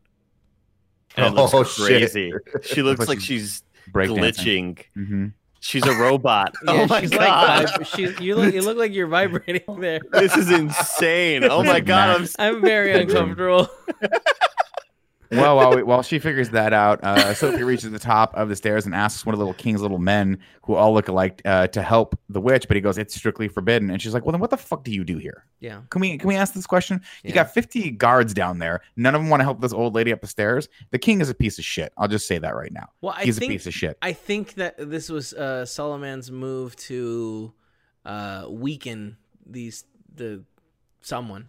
And 1.17 1.25
it 1.27 1.33
looks 1.33 1.53
Oh, 1.53 1.63
shit. 1.63 1.85
crazy. 2.13 2.33
She 2.63 2.81
looks 2.81 2.99
like 2.99 3.07
like 3.09 3.19
she's 3.19 3.63
she's 3.85 3.91
breakdancing. 3.93 4.17
glitching. 4.19 4.83
Mhm. 4.97 5.33
She's 5.63 5.85
a 5.85 5.93
robot. 5.93 6.53
Yeah, 6.65 6.71
oh 6.71 6.87
my 6.87 7.01
she's 7.01 7.11
god. 7.11 7.65
like 7.77 7.85
she's, 7.85 8.19
you 8.19 8.35
look 8.35 8.53
you 8.53 8.61
look 8.63 8.77
like 8.77 8.93
you're 8.93 9.05
vibrating 9.07 9.79
there. 9.79 9.99
this 10.11 10.35
is 10.35 10.49
insane. 10.49 11.43
Oh 11.43 11.63
my 11.63 11.79
god. 11.79 12.15
I'm 12.17 12.23
s- 12.23 12.35
I'm 12.39 12.61
very 12.61 12.93
uncomfortable. 12.99 13.69
Well, 15.31 15.55
while, 15.55 15.75
we, 15.75 15.83
while 15.83 16.01
she 16.03 16.19
figures 16.19 16.49
that 16.49 16.73
out, 16.73 17.01
uh, 17.03 17.33
Sophie 17.33 17.63
reaches 17.63 17.89
the 17.89 17.99
top 17.99 18.33
of 18.35 18.49
the 18.49 18.55
stairs 18.55 18.85
and 18.85 18.93
asks 18.93 19.25
one 19.25 19.33
of 19.33 19.39
the 19.39 19.45
little 19.45 19.57
king's 19.57 19.81
little 19.81 19.97
men, 19.97 20.39
who 20.63 20.75
all 20.75 20.93
look 20.93 21.07
alike, 21.07 21.41
uh, 21.45 21.67
to 21.67 21.81
help 21.81 22.19
the 22.27 22.41
witch. 22.41 22.67
But 22.67 22.75
he 22.75 22.81
goes, 22.81 22.97
"It's 22.97 23.15
strictly 23.15 23.47
forbidden." 23.47 23.89
And 23.89 24.01
she's 24.01 24.13
like, 24.13 24.25
"Well, 24.25 24.33
then 24.33 24.41
what 24.41 24.49
the 24.49 24.57
fuck 24.57 24.83
do 24.83 24.91
you 24.91 25.03
do 25.05 25.17
here?" 25.17 25.45
Yeah. 25.61 25.81
Can 25.89 26.01
we 26.01 26.17
can 26.17 26.27
we 26.27 26.35
ask 26.35 26.53
this 26.53 26.67
question? 26.67 27.01
You 27.23 27.29
Yeah. 27.29 27.35
got 27.35 27.53
50 27.53 27.91
guards 27.91 28.33
down 28.33 28.59
there. 28.59 28.81
None 28.97 29.15
of 29.15 29.21
them 29.21 29.29
want 29.29 29.39
to 29.39 29.45
help 29.45 29.61
this 29.61 29.71
old 29.73 29.95
lady 29.95 30.11
up 30.11 30.19
the 30.21 30.27
stairs. 30.27 30.67
The 30.91 30.99
king 30.99 31.21
is 31.21 31.29
a 31.29 31.33
piece 31.33 31.57
of 31.57 31.63
shit. 31.65 31.93
I'll 31.97 32.07
just 32.09 32.27
say 32.27 32.37
that 32.37 32.55
right 32.55 32.71
now. 32.73 32.89
Well, 33.01 33.13
I 33.17 33.23
He's 33.23 33.39
think 33.39 33.51
a 33.51 33.55
piece 33.55 33.67
of 33.67 33.73
shit. 33.73 33.97
I 34.01 34.11
think 34.13 34.55
that 34.55 34.75
this 34.77 35.09
was 35.09 35.33
uh, 35.33 35.65
Solomon's 35.65 36.29
move 36.29 36.75
to 36.77 37.53
uh, 38.05 38.47
weaken 38.49 39.15
these 39.45 39.85
the 40.13 40.43
someone. 41.01 41.47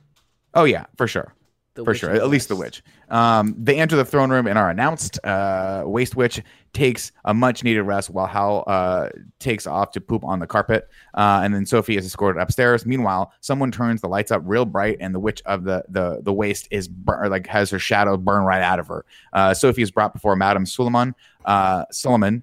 Oh 0.55 0.65
yeah, 0.65 0.87
for 0.97 1.09
sure. 1.09 1.35
The 1.75 1.85
for 1.85 1.93
Witch 1.93 2.01
sure. 2.01 2.11
At 2.11 2.29
least 2.29 2.49
the 2.49 2.57
witch. 2.57 2.83
Um, 3.09 3.55
they 3.59 3.79
enter 3.79 3.97
the 3.97 4.05
throne 4.05 4.31
room 4.31 4.47
and 4.47 4.59
are 4.59 4.69
announced. 4.69 5.19
Uh, 5.25 5.85
Waste 5.87 6.17
Witch 6.17 6.43
takes 6.75 7.13
a 7.25 7.33
much 7.33 7.65
needed 7.65 7.83
rest 7.83 8.11
while 8.11 8.27
Hal 8.27 8.65
uh, 8.67 9.09
takes 9.39 9.67
off 9.67 9.91
to 9.93 10.01
poop 10.01 10.23
on 10.25 10.39
the 10.39 10.47
carpet. 10.47 10.89
Uh, 11.15 11.41
and 11.43 11.55
then 11.55 11.65
Sophie 11.65 11.97
is 11.97 12.05
escorted 12.05 12.41
upstairs. 12.43 12.85
Meanwhile, 12.85 13.33
someone 13.41 13.71
turns 13.73 14.03
the 14.03 14.09
lights 14.09 14.31
up 14.31 14.43
real 14.45 14.67
bright, 14.67 14.99
and 15.01 15.15
the 15.15 15.21
witch 15.21 15.43
of 15.47 15.65
the 15.65 15.83
the 15.89 16.21
the 16.23 16.33
waste 16.33 16.69
is 16.71 16.89
bur- 16.89 17.29
like 17.29 17.47
has 17.47 17.71
her 17.71 17.79
shadow 17.79 18.17
burn 18.19 18.45
right 18.45 18.63
out 18.63 18.79
of 18.79 18.89
her. 18.89 19.05
Uh, 19.33 19.55
Sophie 19.55 19.83
is 19.83 19.91
brought 19.91 20.13
before 20.13 20.37
Madame 20.37 20.65
Suliman. 20.65 21.15
Uh, 21.45 21.85
Solomon. 21.91 22.43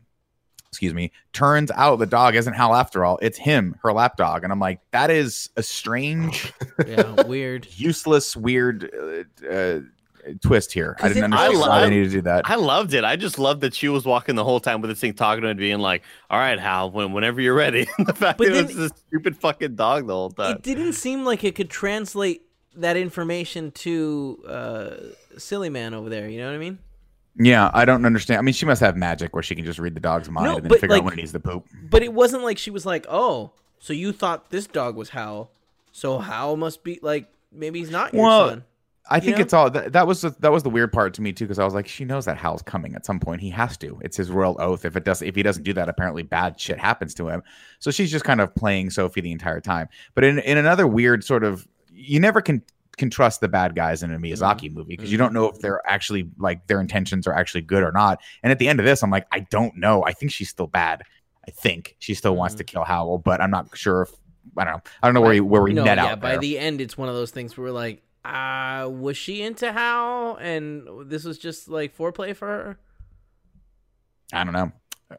Excuse 0.72 0.94
me. 0.94 1.12
Turns 1.34 1.72
out 1.72 1.98
the 1.98 2.06
dog 2.06 2.36
isn't 2.36 2.54
Hal 2.54 2.76
after 2.76 3.04
all. 3.04 3.18
It's 3.24 3.38
him, 3.40 3.76
her 3.82 3.92
lap 3.92 4.18
dog. 4.18 4.44
And 4.44 4.54
I'm 4.54 4.60
like, 4.60 4.80
that 4.92 5.10
is 5.10 5.50
a 5.58 5.64
strange 5.64 6.54
Yeah, 6.86 7.24
weird. 7.24 7.68
useless, 7.76 8.38
weird 8.38 8.88
uh, 9.44 9.48
uh, 9.52 9.80
twist 10.42 10.72
here. 10.72 10.96
I 11.02 11.08
didn't 11.08 11.34
it- 11.34 11.38
understand 11.38 11.58
I 11.64 11.68
why 11.68 11.82
they 11.82 11.90
needed 11.90 12.06
to 12.12 12.18
do 12.18 12.22
that. 12.22 12.48
I 12.48 12.54
loved 12.56 12.94
it. 12.94 13.04
I 13.04 13.16
just 13.16 13.40
loved 13.40 13.62
that 13.62 13.74
she 13.74 13.90
was 13.90 14.06
walking 14.06 14.36
the 14.36 14.44
whole 14.44 14.60
time 14.60 14.80
with 14.82 14.92
this 14.92 15.00
thing 15.00 15.14
talking 15.16 15.42
to 15.42 15.50
him, 15.50 15.58
being 15.58 15.80
like, 15.80 16.04
"All 16.30 16.38
right, 16.38 16.60
Hal, 16.60 16.92
when, 16.92 17.14
whenever 17.14 17.42
you're 17.42 17.56
ready." 17.56 17.88
the 17.98 18.14
fact 18.14 18.38
But 18.38 18.50
that 18.50 18.56
it 18.56 18.62
was 18.68 18.68
then- 18.76 18.78
this 18.84 18.92
stupid 19.08 19.38
fucking 19.38 19.76
dog 19.76 20.06
the 20.06 20.14
whole 20.14 20.30
time. 20.30 20.58
It 20.58 20.62
didn't 20.62 20.94
seem 20.94 21.26
like 21.26 21.44
it 21.44 21.56
could 21.56 21.72
translate 21.72 22.44
that 22.76 22.96
information 22.96 23.72
to 23.72 24.44
uh, 24.48 24.90
silly 25.40 25.70
man 25.72 25.96
over 25.96 26.10
there. 26.10 26.30
You 26.30 26.38
know 26.42 26.46
what 26.46 26.56
I 26.56 26.60
mean? 26.60 26.78
Yeah, 27.40 27.72
I 27.74 27.86
don't 27.86 28.06
understand. 28.06 28.40
I 28.40 28.42
mean, 28.42 28.54
she 28.54 28.66
must 28.66 28.82
have 28.82 28.96
magic 28.98 29.34
where 29.34 29.42
she 29.44 29.56
can 29.56 29.66
just 29.66 29.80
read 29.80 29.96
the 29.96 30.00
dog's 30.00 30.30
mind 30.30 30.46
No, 30.46 30.56
and 30.58 30.66
then 30.66 30.72
figure 30.72 30.90
like- 30.90 31.00
out 31.00 31.06
when 31.06 31.14
it 31.14 31.18
needs 31.18 31.32
to 31.32 31.40
poop. 31.40 31.66
But 31.90 32.04
it 32.04 32.14
wasn't 32.14 32.44
like 32.44 32.58
she 32.58 32.70
was 32.72 32.86
like, 32.86 33.06
"Oh, 33.10 33.52
so 33.80 33.94
you 33.94 34.12
thought 34.12 34.50
this 34.52 34.68
dog 34.68 34.96
was 34.96 35.10
Hal, 35.10 35.50
so 35.92 36.20
Hal 36.20 36.58
must 36.58 36.84
be 36.84 37.00
like 37.02 37.28
maybe 37.52 37.80
he's 37.80 37.90
not 37.92 38.14
your 38.14 38.24
Well, 38.24 38.50
son." 38.50 38.64
I 39.12 39.20
think 39.20 39.38
know? 39.38 39.42
it's 39.42 39.54
all 39.54 39.72
that, 39.72 39.94
that 39.94 40.06
was 40.06 40.22
the, 40.22 40.30
that 40.40 40.52
was 40.52 40.62
the 40.62 40.70
weird 40.70 40.94
part 40.94 41.16
to 41.16 41.22
me 41.24 41.34
too 41.34 41.46
because 41.46 41.58
I 41.58 41.66
was 41.66 41.74
like, 41.74 41.88
she 41.88 42.06
knows 42.06 42.26
that 42.26 42.38
Hal's 42.38 42.62
coming 42.62 42.94
at 42.94 43.08
some 43.08 43.20
point. 43.20 43.42
He 43.42 43.50
has 43.50 43.76
to. 43.78 43.98
It's 44.04 44.16
his 44.16 44.30
royal 44.30 44.56
oath. 44.60 44.86
If 44.86 44.96
it 44.96 45.04
does, 45.04 45.24
if 45.24 45.34
he 45.36 45.42
doesn't 45.42 45.64
do 45.64 45.74
that, 45.74 45.90
apparently 45.90 46.22
bad 46.22 46.60
shit 46.60 46.78
happens 46.78 47.16
to 47.16 47.28
him. 47.28 47.42
So 47.80 47.90
she's 47.90 48.12
just 48.12 48.24
kind 48.24 48.40
of 48.40 48.54
playing 48.54 48.92
Sophie 48.92 49.22
the 49.22 49.32
entire 49.32 49.62
time. 49.62 49.90
But 50.14 50.26
in 50.26 50.38
in 50.40 50.60
another 50.60 50.86
weird 50.86 51.24
sort 51.24 51.44
of, 51.44 51.68
you 51.92 52.20
never 52.20 52.40
can 52.40 52.62
can 53.00 53.10
trust 53.10 53.42
the 53.42 53.48
bad 53.48 53.76
guys 53.76 54.04
in 54.04 54.14
a 54.14 54.20
Miyazaki 54.20 54.72
movie 54.72 54.96
because 54.96 55.12
you 55.12 55.18
don't 55.18 55.34
know 55.34 55.46
if 55.46 55.60
they're 55.60 55.82
actually 55.90 56.30
like 56.38 56.68
their 56.68 56.80
intentions 56.80 57.26
are 57.26 57.34
actually 57.34 57.62
good 57.62 57.82
or 57.82 57.92
not. 57.92 58.22
And 58.44 58.52
at 58.52 58.60
the 58.60 58.68
end 58.68 58.80
of 58.80 58.86
this, 58.86 59.02
I'm 59.02 59.10
like, 59.10 59.26
I 59.32 59.40
don't 59.40 59.76
know. 59.78 60.04
I 60.06 60.14
think 60.14 60.32
she's 60.32 60.50
still 60.50 60.68
bad. 60.68 61.02
I 61.48 61.52
think 61.52 61.96
she 61.98 62.14
still 62.14 62.36
wants 62.36 62.54
Mhm. 62.54 62.60
to 62.60 62.64
kill 62.66 62.84
Howl, 62.84 63.18
but 63.18 63.42
I'm 63.42 63.50
not 63.50 63.76
sure 63.76 64.04
if 64.04 64.12
I 64.58 64.66
don't 64.66 64.74
know. 64.76 64.82
I 65.02 65.08
don't 65.08 65.14
know 65.14 65.22
where 65.22 65.32
we, 65.32 65.40
where 65.40 65.62
we 65.62 65.74
no, 65.74 65.84
net 65.84 65.98
yeah. 65.98 66.06
out. 66.08 66.20
By 66.22 66.32
there. 66.32 66.40
the 66.40 66.60
end, 66.60 66.82
it's 66.82 66.98
one 66.98 67.10
of 67.10 67.16
those 67.16 67.32
things 67.32 67.58
where 67.58 67.66
we're 67.68 67.72
like, 67.74 68.04
uh, 68.26 68.90
was 68.92 69.16
she 69.18 69.42
into 69.42 69.72
Howl, 69.72 70.36
and 70.38 71.10
this 71.10 71.24
was 71.24 71.38
just 71.38 71.68
like 71.70 71.96
foreplay 71.96 72.36
for 72.36 72.48
her? 72.48 72.80
I 74.34 74.44
don't 74.44 74.54
know. 74.54 74.72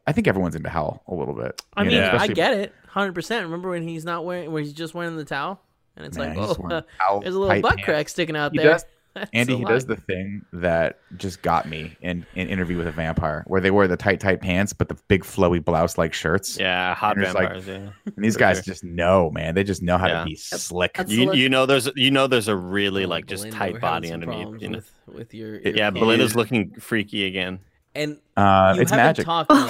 I 0.06 0.12
think 0.12 0.28
everyone's 0.28 0.54
into 0.54 0.68
Howl 0.70 1.02
a 1.08 1.14
little 1.14 1.34
bit. 1.34 1.60
I 1.76 1.82
mean, 1.82 1.92
know, 1.92 2.16
I 2.18 2.28
get 2.28 2.54
it, 2.54 2.72
hundred 2.88 3.14
percent. 3.14 3.44
Remember 3.44 3.70
when 3.70 3.82
he's 3.82 4.04
not 4.04 4.24
wearing, 4.24 4.52
where 4.52 4.62
he's 4.62 4.72
just 4.72 4.94
wearing 4.94 5.16
the 5.16 5.24
towel, 5.24 5.60
and 6.04 6.06
it's 6.06 6.18
Man, 6.18 6.30
like, 6.30 6.38
oh, 6.38 6.46
just 6.48 6.58
wearing 6.60 6.84
Howl 6.98 7.20
there's 7.20 7.34
a 7.34 7.38
little 7.38 7.60
butt 7.62 7.76
pants. 7.76 7.84
crack 7.84 8.08
sticking 8.08 8.36
out 8.36 8.52
He 8.52 8.58
there. 8.58 8.72
does- 8.72 8.84
Andy, 9.32 9.56
he 9.56 9.64
lot. 9.64 9.70
does 9.72 9.86
the 9.86 9.96
thing 9.96 10.44
that 10.52 11.00
just 11.16 11.42
got 11.42 11.66
me 11.68 11.96
in 12.00 12.24
in 12.36 12.48
interview 12.48 12.76
with 12.78 12.86
a 12.86 12.92
vampire, 12.92 13.42
where 13.48 13.60
they 13.60 13.72
wear 13.72 13.88
the 13.88 13.96
tight, 13.96 14.20
tight 14.20 14.40
pants, 14.40 14.72
but 14.72 14.88
the 14.88 14.94
big 15.08 15.24
flowy 15.24 15.62
blouse 15.64 15.98
like 15.98 16.12
shirts. 16.14 16.56
Yeah, 16.60 16.94
hot 16.94 17.16
And 17.16 17.24
it's 17.26 17.34
like- 17.34 17.48
vampires. 17.54 17.66
yeah. 17.66 17.90
And 18.14 18.24
these 18.24 18.36
guys 18.36 18.58
sure. 18.58 18.72
just 18.72 18.84
know, 18.84 19.28
man. 19.32 19.56
They 19.56 19.64
just 19.64 19.82
know 19.82 19.98
how 19.98 20.06
Yeah. 20.06 20.20
to 20.20 20.24
be 20.26 20.36
slick. 20.36 20.94
That's- 20.96 21.12
You, 21.12 21.32
you 21.34 21.48
know 21.48 21.66
there's 21.66 21.88
you 21.96 22.12
know 22.12 22.28
there's 22.28 22.46
a 22.46 22.54
really 22.54 23.04
Oh, 23.04 23.08
like 23.08 23.26
just 23.26 23.42
Belinda, 23.42 23.58
tight 23.58 23.80
body 23.80 24.12
underneath. 24.12 24.36
problems 24.42 24.62
You 24.62 24.68
know? 24.68 24.76
with, 24.76 24.92
with 25.16 25.34
your, 25.34 25.54
your 25.60 25.74
yeah, 25.74 25.90
pants. 25.90 25.98
Belinda's 26.00 26.36
looking 26.36 26.74
freaky 26.78 27.26
again. 27.26 27.58
and 27.96 28.16
Uh, 28.36 28.74
you 28.76 28.82
it's 28.82 28.92
haven't 28.92 29.06
magic. 29.06 29.24
talked 29.26 29.50
Oh 29.52 29.66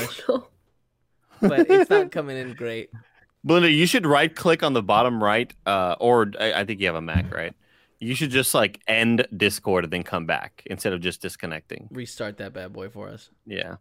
much, 1.40 1.50
but 1.50 1.70
it's 1.70 1.88
not 1.88 2.10
coming 2.10 2.36
in 2.36 2.52
great. 2.52 2.90
Belinda, 3.44 3.70
you 3.70 3.86
should 3.86 4.06
right 4.06 4.34
click 4.34 4.62
on 4.62 4.72
the 4.72 4.82
bottom 4.82 5.22
right, 5.22 5.52
uh, 5.66 5.96
or 5.98 6.32
I, 6.38 6.52
I 6.52 6.64
think 6.64 6.80
you 6.80 6.86
have 6.86 6.96
a 6.96 7.00
Mac, 7.00 7.32
right? 7.34 7.54
You 7.98 8.14
should 8.14 8.30
just 8.30 8.54
like 8.54 8.80
end 8.86 9.26
Discord 9.36 9.84
and 9.84 9.92
then 9.92 10.02
come 10.02 10.26
back 10.26 10.62
instead 10.66 10.92
of 10.92 11.00
just 11.00 11.22
disconnecting. 11.22 11.88
Restart 11.90 12.38
that 12.38 12.52
bad 12.52 12.72
boy 12.72 12.88
for 12.88 13.08
us. 13.08 13.30
Yeah. 13.46 13.76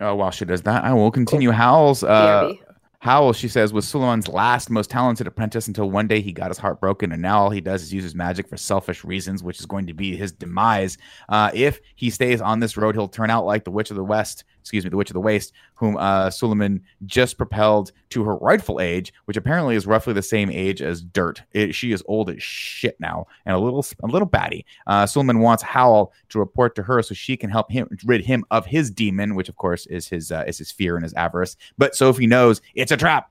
Oh, 0.00 0.14
while 0.14 0.30
she 0.30 0.44
does 0.44 0.62
that, 0.62 0.84
I 0.84 0.92
will 0.94 1.10
continue 1.10 1.50
Howl's. 1.50 2.02
Uh, 2.02 2.44
BRB. 2.44 2.58
Howl, 3.00 3.32
she 3.32 3.46
says, 3.46 3.72
was 3.72 3.86
Suliman's 3.86 4.26
last 4.26 4.70
most 4.70 4.90
talented 4.90 5.28
apprentice 5.28 5.68
until 5.68 5.88
one 5.88 6.08
day 6.08 6.20
he 6.20 6.32
got 6.32 6.48
his 6.48 6.58
heart 6.58 6.80
broken, 6.80 7.12
and 7.12 7.22
now 7.22 7.38
all 7.38 7.50
he 7.50 7.60
does 7.60 7.82
is 7.82 7.94
use 7.94 8.02
his 8.02 8.14
magic 8.14 8.48
for 8.48 8.56
selfish 8.56 9.04
reasons, 9.04 9.40
which 9.40 9.60
is 9.60 9.66
going 9.66 9.86
to 9.86 9.94
be 9.94 10.16
his 10.16 10.32
demise. 10.32 10.98
Uh, 11.28 11.50
if 11.54 11.80
he 11.94 12.10
stays 12.10 12.40
on 12.40 12.58
this 12.58 12.76
road, 12.76 12.96
he'll 12.96 13.06
turn 13.06 13.30
out 13.30 13.46
like 13.46 13.62
the 13.62 13.70
Witch 13.70 13.90
of 13.90 13.96
the 13.96 14.04
West, 14.04 14.42
excuse 14.68 14.84
me, 14.84 14.90
the 14.90 14.98
Witch 14.98 15.08
of 15.08 15.14
the 15.14 15.20
Waste, 15.20 15.54
whom 15.76 15.96
uh, 15.96 16.26
Suliman 16.26 16.82
just 17.06 17.38
propelled 17.38 17.90
to 18.10 18.22
her 18.22 18.36
rightful 18.36 18.80
age, 18.82 19.14
which 19.24 19.38
apparently 19.38 19.76
is 19.76 19.86
roughly 19.86 20.12
the 20.12 20.20
same 20.20 20.50
age 20.50 20.82
as 20.82 21.00
Dirt. 21.00 21.40
It, 21.54 21.74
she 21.74 21.90
is 21.90 22.02
old 22.06 22.28
as 22.28 22.42
shit 22.42 23.00
now 23.00 23.26
and 23.46 23.56
a 23.56 23.58
little 23.58 23.84
a 24.02 24.06
little 24.06 24.26
batty. 24.26 24.66
Uh, 24.86 25.04
Suliman 25.04 25.40
wants 25.40 25.62
Howl 25.62 26.12
to 26.28 26.38
report 26.38 26.74
to 26.74 26.82
her 26.82 27.02
so 27.02 27.14
she 27.14 27.34
can 27.34 27.48
help 27.48 27.72
him 27.72 27.88
rid 28.04 28.22
him 28.22 28.44
of 28.50 28.66
his 28.66 28.90
demon, 28.90 29.34
which 29.34 29.48
of 29.48 29.56
course 29.56 29.86
is 29.86 30.06
his 30.06 30.30
uh, 30.30 30.44
is 30.46 30.58
his 30.58 30.70
fear 30.70 30.96
and 30.96 31.04
his 31.04 31.14
avarice. 31.14 31.56
But 31.78 31.94
Sophie 31.94 32.26
knows 32.26 32.60
it's 32.74 32.92
a 32.92 32.96
trap. 32.98 33.30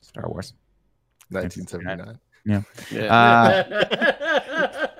Star 0.00 0.28
Wars. 0.28 0.52
1979. 1.30 2.18
Yeah. 2.44 2.62
Uh, 3.08 4.86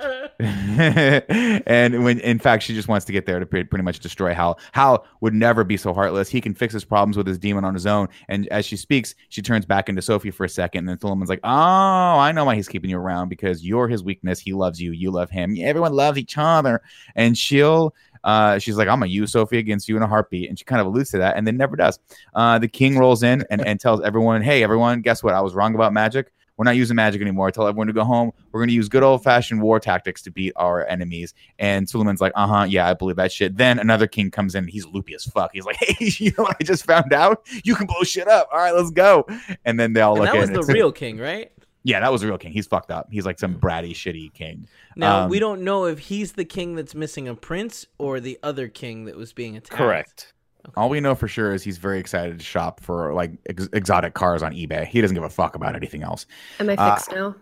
and 1.67 2.05
when 2.05 2.19
in 2.21 2.39
fact 2.39 2.63
she 2.63 2.75
just 2.75 2.89
wants 2.89 3.05
to 3.07 3.13
get 3.13 3.27
there 3.27 3.39
to 3.39 3.47
pretty, 3.47 3.83
much 3.83 4.01
destroy 4.01 4.35
Hal. 4.35 4.59
Hal 4.73 5.07
would 5.21 5.35
never 5.35 5.65
be 5.65 5.77
so 5.77 5.93
heartless. 5.93 6.29
He 6.29 6.41
can 6.41 6.55
fix 6.55 6.73
his 6.73 6.85
problems 6.85 7.17
with 7.17 7.27
his 7.27 7.39
demon 7.39 7.65
on 7.65 7.75
his 7.75 7.87
own. 7.87 8.09
And 8.29 8.49
as 8.49 8.65
she 8.65 8.77
speaks, 8.77 9.15
she 9.29 9.43
turns 9.43 9.65
back 9.65 9.89
into 9.89 10.03
Sophie 10.03 10.31
for 10.31 10.45
a 10.45 10.49
second. 10.49 10.81
And 10.81 10.89
then 10.89 10.99
Philemon's 10.99 11.29
like, 11.29 11.41
"Oh, 11.45 11.49
I 11.49 12.33
know 12.33 12.45
why 12.45 12.57
he's 12.57 12.69
keeping 12.69 12.91
you 12.91 12.99
around 12.99 13.29
because 13.29 13.65
you're 13.65 13.89
his 13.89 14.03
weakness. 14.03 14.41
He 14.41 14.53
loves 14.53 14.81
you. 14.81 14.93
You 14.93 15.11
love 15.11 15.31
him. 15.31 15.57
Everyone 15.61 15.93
loves 15.93 16.19
each 16.19 16.37
other." 16.37 16.83
And 17.15 17.37
she'll. 17.37 17.95
Uh, 18.25 18.59
she's 18.59 18.77
like, 18.77 18.87
I'm 18.87 19.01
gonna 19.01 19.11
use 19.11 19.33
Sophie 19.33 19.59
against 19.59 19.89
you 19.89 19.97
in 19.97 20.03
a 20.03 20.07
heartbeat, 20.07 20.49
and 20.49 20.57
she 20.57 20.65
kind 20.65 20.81
of 20.81 20.87
alludes 20.87 21.11
to 21.11 21.19
that, 21.19 21.37
and 21.37 21.45
then 21.45 21.57
never 21.57 21.75
does. 21.75 21.99
Uh, 22.35 22.57
the 22.59 22.69
king 22.69 22.97
rolls 22.97 23.25
in 23.25 23.45
and, 23.51 23.67
and 23.67 23.81
tells 23.81 24.01
everyone, 24.03 24.43
"Hey, 24.43 24.63
everyone, 24.63 25.01
guess 25.01 25.25
what? 25.25 25.35
I 25.35 25.41
was 25.41 25.55
wrong 25.55 25.75
about 25.75 25.93
magic. 25.93 26.33
We're 26.57 26.65
not 26.65 26.77
using 26.77 26.97
magic 26.97 27.21
anymore. 27.23 27.49
I 27.49 27.51
Tell 27.51 27.67
everyone 27.67 27.87
to 27.89 27.93
go 27.93 28.05
home. 28.05 28.31
We're 28.53 28.61
going 28.61 28.69
to 28.69 28.75
use 28.75 28.89
good 28.89 29.03
old 29.03 29.23
fashioned 29.25 29.63
war 29.63 29.81
tactics 29.81 30.23
to 30.23 30.31
beat 30.31 30.53
our 30.57 30.87
enemies. 30.87 31.35
And 31.59 31.87
Suliman's 31.87 32.21
like, 32.21 32.33
uh 32.37 32.47
huh, 32.47 32.65
yeah, 32.69 32.89
I 32.89 32.95
believe 32.95 33.17
that 33.17 33.33
shit. 33.33 33.57
Then 33.57 33.79
another 33.79 34.07
king 34.07 34.31
comes 34.31 34.55
in. 34.55 34.69
He's 34.69 34.87
loopy 34.87 35.15
as 35.15 35.25
fuck. 35.25 35.51
He's 35.55 35.65
like, 35.65 35.77
hey, 35.81 35.95
you 36.19 36.33
know 36.37 36.45
what 36.45 36.57
I 36.61 36.65
just 36.65 36.85
found 36.85 37.13
out? 37.13 37.47
You 37.65 37.75
can 37.75 37.87
blow 37.87 38.03
shit 38.03 38.29
up. 38.29 38.49
All 38.53 38.59
right, 38.59 38.75
let's 38.75 38.91
go. 38.91 39.27
And 39.65 39.81
then 39.81 39.93
they 39.95 40.01
all 40.03 40.15
And 40.15 40.25
look 40.25 40.33
that 40.33 40.39
was 40.41 40.51
it. 40.51 40.67
the 40.67 40.73
real 40.73 40.93
king, 40.93 41.19
right? 41.19 41.51
Yeah, 41.85 41.99
that 41.99 42.13
was 42.13 42.21
the 42.21 42.29
real 42.29 42.39
king. 42.39 42.53
He's 42.53 42.67
fucked 42.69 42.93
up. 42.93 43.09
He's 43.11 43.27
like 43.27 43.41
some 43.41 43.57
bratty, 43.59 43.91
shitty 43.91 44.33
king. 44.35 44.69
Now 44.95 45.25
Um, 45.25 45.31
we 45.31 45.41
don't 45.41 45.63
know 45.63 45.87
if 45.87 45.99
he's 45.99 46.33
the 46.33 46.45
king 46.45 46.77
that's 46.77 46.95
missing 46.95 47.27
a 47.27 47.35
prince 47.35 47.87
or 47.99 48.21
the 48.21 48.39
other 48.43 48.69
king 48.69 49.07
that 49.07 49.17
was 49.17 49.33
being 49.33 49.57
attacked. 49.57 49.77
Correct. 49.79 50.32
All 50.77 50.89
we 50.89 51.01
know 51.01 51.15
for 51.15 51.29
sure 51.29 51.53
is 51.53 51.63
he's 51.63 51.79
very 51.79 51.99
excited 51.99 52.39
to 52.39 52.45
shop 52.45 52.81
for 52.81 53.13
like 53.15 53.33
ex- 53.49 53.69
exotic 53.73 54.15
cars 54.15 54.43
on 54.43 54.53
eBay. 54.53 54.87
He 54.87 55.01
doesn't 55.01 55.15
give 55.15 55.25
a 55.25 55.29
fuck 55.31 55.55
about 55.57 55.75
anything 55.77 56.03
else. 56.03 56.27
Am 56.61 56.71
I 56.71 56.75
Uh, 56.77 56.95
fixed 56.95 57.11
now? 57.13 57.35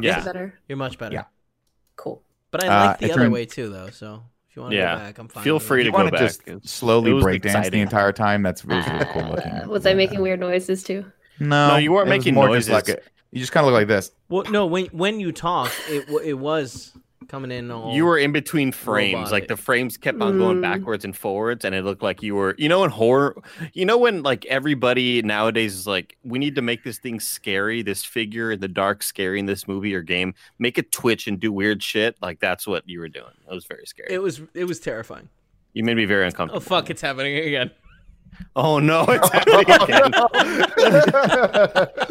Yeah. 0.00 0.24
better? 0.24 0.58
You're 0.68 0.78
much 0.78 0.98
better. 0.98 1.14
Yeah. 1.14 1.24
Cool. 1.96 2.22
But 2.50 2.64
I 2.64 2.66
Uh, 2.66 2.86
like 2.88 2.98
the 2.98 3.04
other 3.12 3.14
turned- 3.22 3.32
way 3.32 3.44
too, 3.46 3.68
though. 3.68 3.90
So 3.90 4.22
if 4.48 4.56
you 4.56 4.62
want 4.62 4.72
to 4.72 4.78
Yeah. 4.78 4.94
go 4.94 5.00
back, 5.00 5.18
I'm 5.18 5.28
fine. 5.28 5.44
Feel 5.44 5.58
free 5.60 5.82
to 5.82 5.86
You 5.86 5.92
go 5.92 5.98
want 5.98 6.08
to 6.08 6.12
back. 6.12 6.20
just 6.46 6.68
slowly 6.68 7.10
it 7.10 7.14
was 7.14 7.22
break 7.24 7.42
dance 7.42 7.68
the 7.70 7.80
entire 7.80 8.12
time. 8.12 8.42
That's 8.42 8.64
really, 8.64 8.82
really 8.90 9.04
cool 9.12 9.22
looking. 9.22 9.52
Uh, 9.52 9.64
was 9.68 9.84
I 9.86 9.94
making 9.94 10.20
weird 10.20 10.40
noises 10.40 10.82
too? 10.82 11.04
No, 11.38 11.68
No, 11.68 11.76
you 11.76 11.92
weren't 11.92 12.08
making 12.08 12.34
more 12.34 12.46
just 12.54 12.68
noises. 12.68 12.88
Like 12.88 12.98
a, 12.98 13.00
you 13.32 13.40
just 13.40 13.52
kind 13.52 13.66
of 13.66 13.72
look 13.72 13.78
like 13.78 13.88
this. 13.88 14.10
Well, 14.28 14.44
no, 14.50 14.66
when 14.66 14.86
when 14.86 15.20
you 15.20 15.32
talk, 15.32 15.70
it 15.88 16.08
it 16.24 16.34
was 16.34 16.92
coming 17.28 17.50
in 17.50 17.70
all. 17.70 17.94
You 17.94 18.04
were 18.04 18.18
in 18.18 18.32
between 18.32 18.72
frames. 18.72 19.14
robotic. 19.14 19.32
Like 19.32 19.48
the 19.48 19.56
frames 19.56 19.96
kept 19.96 20.20
on 20.20 20.38
going 20.38 20.58
Mm. 20.58 20.62
backwards 20.62 21.04
and 21.04 21.16
forwards, 21.16 21.64
and 21.64 21.74
it 21.74 21.82
looked 21.84 22.02
like 22.02 22.22
you 22.22 22.34
were, 22.34 22.54
you 22.58 22.68
know, 22.68 22.84
in 22.84 22.90
horror. 22.90 23.36
You 23.72 23.84
know, 23.86 23.98
when 23.98 24.22
like 24.22 24.44
everybody 24.46 25.22
nowadays 25.22 25.74
is 25.74 25.86
like, 25.86 26.16
we 26.24 26.38
need 26.38 26.54
to 26.56 26.62
make 26.62 26.84
this 26.84 26.98
thing 26.98 27.20
scary, 27.20 27.82
this 27.82 28.04
figure 28.04 28.52
in 28.52 28.60
the 28.60 28.68
dark, 28.68 29.02
scary 29.02 29.38
in 29.38 29.46
this 29.46 29.66
movie 29.68 29.94
or 29.94 30.02
game, 30.02 30.34
make 30.58 30.78
it 30.78 30.92
twitch 30.92 31.26
and 31.26 31.38
do 31.40 31.52
weird 31.52 31.82
shit. 31.82 32.16
Like 32.22 32.40
that's 32.40 32.66
what 32.66 32.88
you 32.88 33.00
were 33.00 33.08
doing. 33.08 33.32
It 33.50 33.54
was 33.54 33.64
very 33.64 33.86
scary. 33.86 34.08
It 34.12 34.22
was 34.22 34.40
it 34.54 34.64
was 34.64 34.80
terrifying. 34.80 35.28
you 35.72 35.82
made 35.84 35.96
me 35.96 36.04
very 36.04 36.24
uncomfortable. 36.26 36.58
Oh 36.58 36.60
fuck! 36.60 36.90
It's 36.90 37.00
happening 37.02 37.36
again. 37.36 37.70
Oh 38.56 38.78
no, 38.80 39.04
it's 39.08 39.28
happening 39.32 39.70
again. 39.70 40.12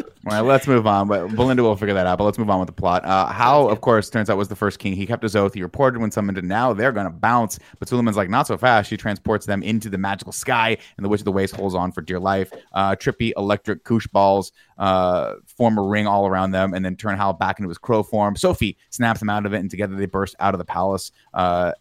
Right, 0.26 0.40
let's 0.40 0.66
move 0.66 0.86
on. 0.86 1.06
But 1.06 1.34
Belinda 1.36 1.62
will 1.62 1.76
figure 1.76 1.92
that 1.94 2.06
out. 2.06 2.16
But 2.16 2.24
let's 2.24 2.38
move 2.38 2.48
on 2.48 2.58
with 2.58 2.66
the 2.66 2.72
plot. 2.72 3.04
Uh, 3.04 3.26
Hal, 3.26 3.68
of 3.68 3.82
course, 3.82 4.08
turns 4.08 4.30
out 4.30 4.38
was 4.38 4.48
the 4.48 4.56
first 4.56 4.78
king. 4.78 4.94
He 4.94 5.06
kept 5.06 5.22
his 5.22 5.36
oath. 5.36 5.52
He 5.52 5.62
reported 5.62 6.00
when 6.00 6.10
summoned, 6.10 6.38
and 6.38 6.48
now 6.48 6.72
they're 6.72 6.92
going 6.92 7.04
to 7.04 7.12
bounce. 7.12 7.58
But 7.78 7.88
Suliman's 7.88 8.16
like, 8.16 8.30
not 8.30 8.46
so 8.46 8.56
fast. 8.56 8.88
She 8.88 8.96
transports 8.96 9.44
them 9.44 9.62
into 9.62 9.90
the 9.90 9.98
magical 9.98 10.32
sky, 10.32 10.78
and 10.96 11.04
the 11.04 11.10
Witch 11.10 11.20
of 11.20 11.26
the 11.26 11.32
Waste 11.32 11.54
holds 11.54 11.74
on 11.74 11.92
for 11.92 12.00
dear 12.00 12.18
life. 12.18 12.50
Uh, 12.72 12.96
trippy 12.96 13.32
electric 13.36 13.84
koosh 13.84 14.06
balls 14.06 14.52
uh, 14.78 15.34
form 15.46 15.76
a 15.76 15.82
ring 15.82 16.06
all 16.06 16.26
around 16.26 16.52
them, 16.52 16.72
and 16.72 16.82
then 16.82 16.96
turn 16.96 17.16
Hal 17.18 17.34
back 17.34 17.58
into 17.58 17.68
his 17.68 17.78
crow 17.78 18.02
form. 18.02 18.34
Sophie 18.34 18.78
snaps 18.88 19.20
him 19.20 19.28
out 19.28 19.44
of 19.44 19.52
it, 19.52 19.58
and 19.58 19.70
together 19.70 19.94
they 19.94 20.06
burst 20.06 20.36
out 20.40 20.54
of 20.54 20.58
the 20.58 20.64
palace. 20.64 21.12
Uh, 21.34 21.72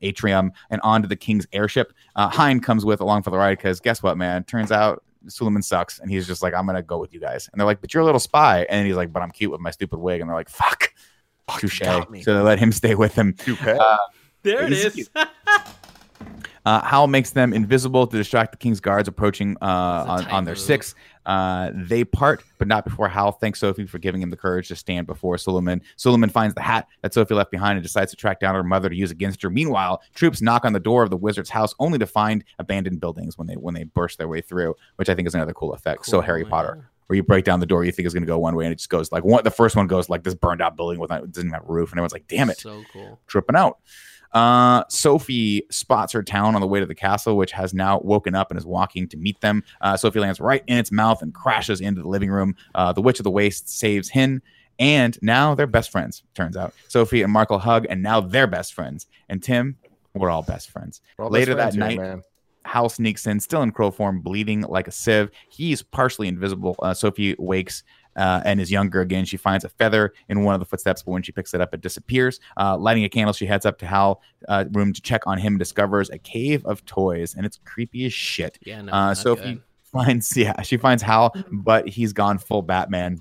atrium 0.00 0.50
and 0.70 0.80
onto 0.82 1.06
the 1.06 1.16
king's 1.16 1.46
airship. 1.52 1.92
Uh, 2.16 2.28
Hind 2.28 2.62
comes 2.62 2.84
with 2.84 3.00
along 3.00 3.22
for 3.22 3.30
the 3.30 3.38
ride 3.38 3.58
because 3.58 3.80
guess 3.80 4.02
what, 4.02 4.16
man? 4.16 4.44
Turns 4.44 4.72
out 4.72 5.04
Suliman 5.26 5.62
sucks, 5.64 5.98
and 5.98 6.10
he's 6.10 6.26
just 6.26 6.42
like, 6.42 6.54
I'm 6.54 6.66
gonna 6.66 6.82
go 6.82 6.98
with 6.98 7.12
you 7.12 7.20
guys. 7.20 7.48
And 7.52 7.60
they're 7.60 7.66
like, 7.66 7.80
but 7.80 7.92
you're 7.94 8.02
a 8.02 8.06
little 8.06 8.20
spy, 8.20 8.66
and 8.68 8.86
he's 8.86 8.96
like, 8.96 9.12
but 9.12 9.22
I'm 9.22 9.30
cute 9.30 9.50
with 9.50 9.60
my 9.60 9.70
stupid 9.70 9.98
wig, 9.98 10.20
and 10.20 10.28
they're 10.28 10.36
like, 10.36 10.48
fuck, 10.48 10.92
touche. 11.58 11.80
So 11.80 12.34
they 12.34 12.40
let 12.40 12.58
him 12.58 12.72
stay 12.72 12.94
with 12.94 13.14
them. 13.14 13.34
Toupee. 13.34 13.78
There 14.42 14.64
it 14.64 14.72
is. 14.72 14.94
He's 14.94 15.08
is. 15.08 15.10
Uh, 16.64 16.80
Hal 16.82 17.08
makes 17.08 17.30
them 17.30 17.52
invisible 17.52 18.06
to 18.06 18.16
distract 18.16 18.52
the 18.52 18.56
king's 18.56 18.80
guards 18.80 19.08
approaching 19.08 19.56
uh, 19.60 20.04
on, 20.08 20.26
on 20.28 20.44
their 20.44 20.54
move. 20.54 20.60
six. 20.60 20.94
Uh, 21.24 21.70
they 21.74 22.04
part, 22.04 22.42
but 22.58 22.66
not 22.66 22.84
before 22.84 23.08
Hal 23.08 23.32
thanks 23.32 23.60
Sophie 23.60 23.86
for 23.86 23.98
giving 23.98 24.20
him 24.20 24.30
the 24.30 24.36
courage 24.36 24.68
to 24.68 24.76
stand 24.76 25.06
before 25.06 25.36
Suliman. 25.36 25.80
Suliman 25.96 26.30
finds 26.30 26.54
the 26.54 26.62
hat 26.62 26.88
that 27.02 27.14
Sophie 27.14 27.34
left 27.34 27.50
behind 27.50 27.76
and 27.76 27.82
decides 27.82 28.10
to 28.10 28.16
track 28.16 28.40
down 28.40 28.54
her 28.54 28.62
mother 28.62 28.88
to 28.88 28.96
use 28.96 29.10
against 29.10 29.42
her. 29.42 29.50
Meanwhile, 29.50 30.02
troops 30.14 30.42
knock 30.42 30.64
on 30.64 30.72
the 30.72 30.80
door 30.80 31.02
of 31.02 31.10
the 31.10 31.16
wizard's 31.16 31.50
house 31.50 31.74
only 31.78 31.98
to 31.98 32.06
find 32.06 32.44
abandoned 32.58 33.00
buildings 33.00 33.38
when 33.38 33.46
they 33.46 33.54
when 33.54 33.74
they 33.74 33.84
burst 33.84 34.18
their 34.18 34.28
way 34.28 34.40
through, 34.40 34.74
which 34.96 35.08
I 35.08 35.14
think 35.14 35.28
is 35.28 35.34
another 35.34 35.52
cool 35.52 35.72
effect. 35.74 36.06
so 36.06 36.20
Harry 36.20 36.42
yeah. 36.42 36.48
Potter, 36.48 36.90
where 37.06 37.16
you 37.16 37.22
break 37.22 37.44
down 37.44 37.60
the 37.60 37.66
door, 37.66 37.84
you 37.84 37.92
think 37.92 38.06
it's 38.06 38.14
going 38.14 38.24
to 38.24 38.26
go 38.26 38.38
one 38.38 38.56
way, 38.56 38.64
and 38.64 38.72
it 38.72 38.76
just 38.76 38.90
goes 38.90 39.12
like 39.12 39.24
one. 39.24 39.44
The 39.44 39.50
first 39.50 39.76
one 39.76 39.86
goes 39.86 40.08
like 40.08 40.24
this 40.24 40.34
burned 40.34 40.60
out 40.60 40.76
building 40.76 40.98
with 40.98 41.10
it 41.10 41.32
doesn't 41.32 41.50
have 41.50 41.68
a 41.68 41.72
roof, 41.72 41.90
and 41.90 41.98
everyone's 41.98 42.12
like, 42.12 42.26
"Damn 42.26 42.50
it!" 42.50 42.58
So 42.58 42.82
cool. 42.92 43.20
tripping 43.26 43.56
out. 43.56 43.78
Uh, 44.32 44.84
Sophie 44.88 45.66
spots 45.70 46.12
her 46.12 46.22
town 46.22 46.54
on 46.54 46.60
the 46.60 46.66
way 46.66 46.80
to 46.80 46.86
the 46.86 46.94
castle, 46.94 47.36
which 47.36 47.52
has 47.52 47.74
now 47.74 48.00
woken 48.00 48.34
up 48.34 48.50
and 48.50 48.58
is 48.58 48.66
walking 48.66 49.08
to 49.08 49.16
meet 49.16 49.40
them. 49.40 49.62
Uh, 49.80 49.96
Sophie 49.96 50.20
lands 50.20 50.40
right 50.40 50.62
in 50.66 50.78
its 50.78 50.90
mouth 50.90 51.22
and 51.22 51.34
crashes 51.34 51.80
into 51.80 52.02
the 52.02 52.08
living 52.08 52.30
room. 52.30 52.54
Uh, 52.74 52.92
the 52.92 53.02
Witch 53.02 53.20
of 53.20 53.24
the 53.24 53.30
Waste 53.30 53.68
saves 53.68 54.08
Hin, 54.08 54.40
and 54.78 55.18
now 55.22 55.54
they're 55.54 55.66
best 55.66 55.90
friends. 55.90 56.22
Turns 56.34 56.56
out 56.56 56.74
Sophie 56.88 57.22
and 57.22 57.34
Markl 57.34 57.60
hug, 57.60 57.86
and 57.88 58.02
now 58.02 58.20
they're 58.20 58.46
best 58.46 58.74
friends. 58.74 59.06
And 59.28 59.42
Tim, 59.42 59.76
we're 60.14 60.30
all 60.30 60.42
best 60.42 60.70
friends. 60.70 61.00
All 61.18 61.26
best 61.26 61.32
Later 61.32 61.54
that 61.54 61.74
here, 61.74 61.80
night, 61.80 61.98
man. 61.98 62.22
Hal 62.64 62.88
sneaks 62.88 63.26
in, 63.26 63.40
still 63.40 63.62
in 63.62 63.72
crow 63.72 63.90
form, 63.90 64.20
bleeding 64.20 64.62
like 64.62 64.86
a 64.86 64.92
sieve. 64.92 65.30
He's 65.50 65.82
partially 65.82 66.28
invisible. 66.28 66.76
Uh, 66.80 66.94
Sophie 66.94 67.34
wakes 67.38 67.82
uh, 68.16 68.42
and 68.44 68.60
is 68.60 68.70
younger 68.70 69.00
again. 69.00 69.24
She 69.24 69.36
finds 69.36 69.64
a 69.64 69.68
feather 69.68 70.12
in 70.28 70.44
one 70.44 70.54
of 70.54 70.60
the 70.60 70.66
footsteps, 70.66 71.02
but 71.02 71.12
when 71.12 71.22
she 71.22 71.32
picks 71.32 71.54
it 71.54 71.60
up, 71.60 71.74
it 71.74 71.80
disappears. 71.80 72.40
Uh, 72.56 72.76
lighting 72.76 73.04
a 73.04 73.08
candle, 73.08 73.32
she 73.32 73.46
heads 73.46 73.66
up 73.66 73.78
to 73.78 73.86
Hal's 73.86 74.18
uh, 74.48 74.64
room 74.72 74.92
to 74.92 75.00
check 75.00 75.26
on 75.26 75.38
him 75.38 75.54
and 75.54 75.58
discovers 75.58 76.10
a 76.10 76.18
cave 76.18 76.64
of 76.66 76.84
toys, 76.84 77.34
and 77.34 77.46
it's 77.46 77.58
creepy 77.64 78.06
as 78.06 78.12
shit. 78.12 78.58
Yeah, 78.64 78.82
no. 78.82 78.92
Uh, 78.92 79.14
Sophie 79.14 79.54
good. 79.54 79.62
finds, 79.92 80.36
yeah, 80.36 80.60
she 80.62 80.76
finds 80.76 81.02
Hal, 81.02 81.34
but 81.50 81.88
he's 81.88 82.12
gone 82.12 82.38
full 82.38 82.62
Batman. 82.62 83.20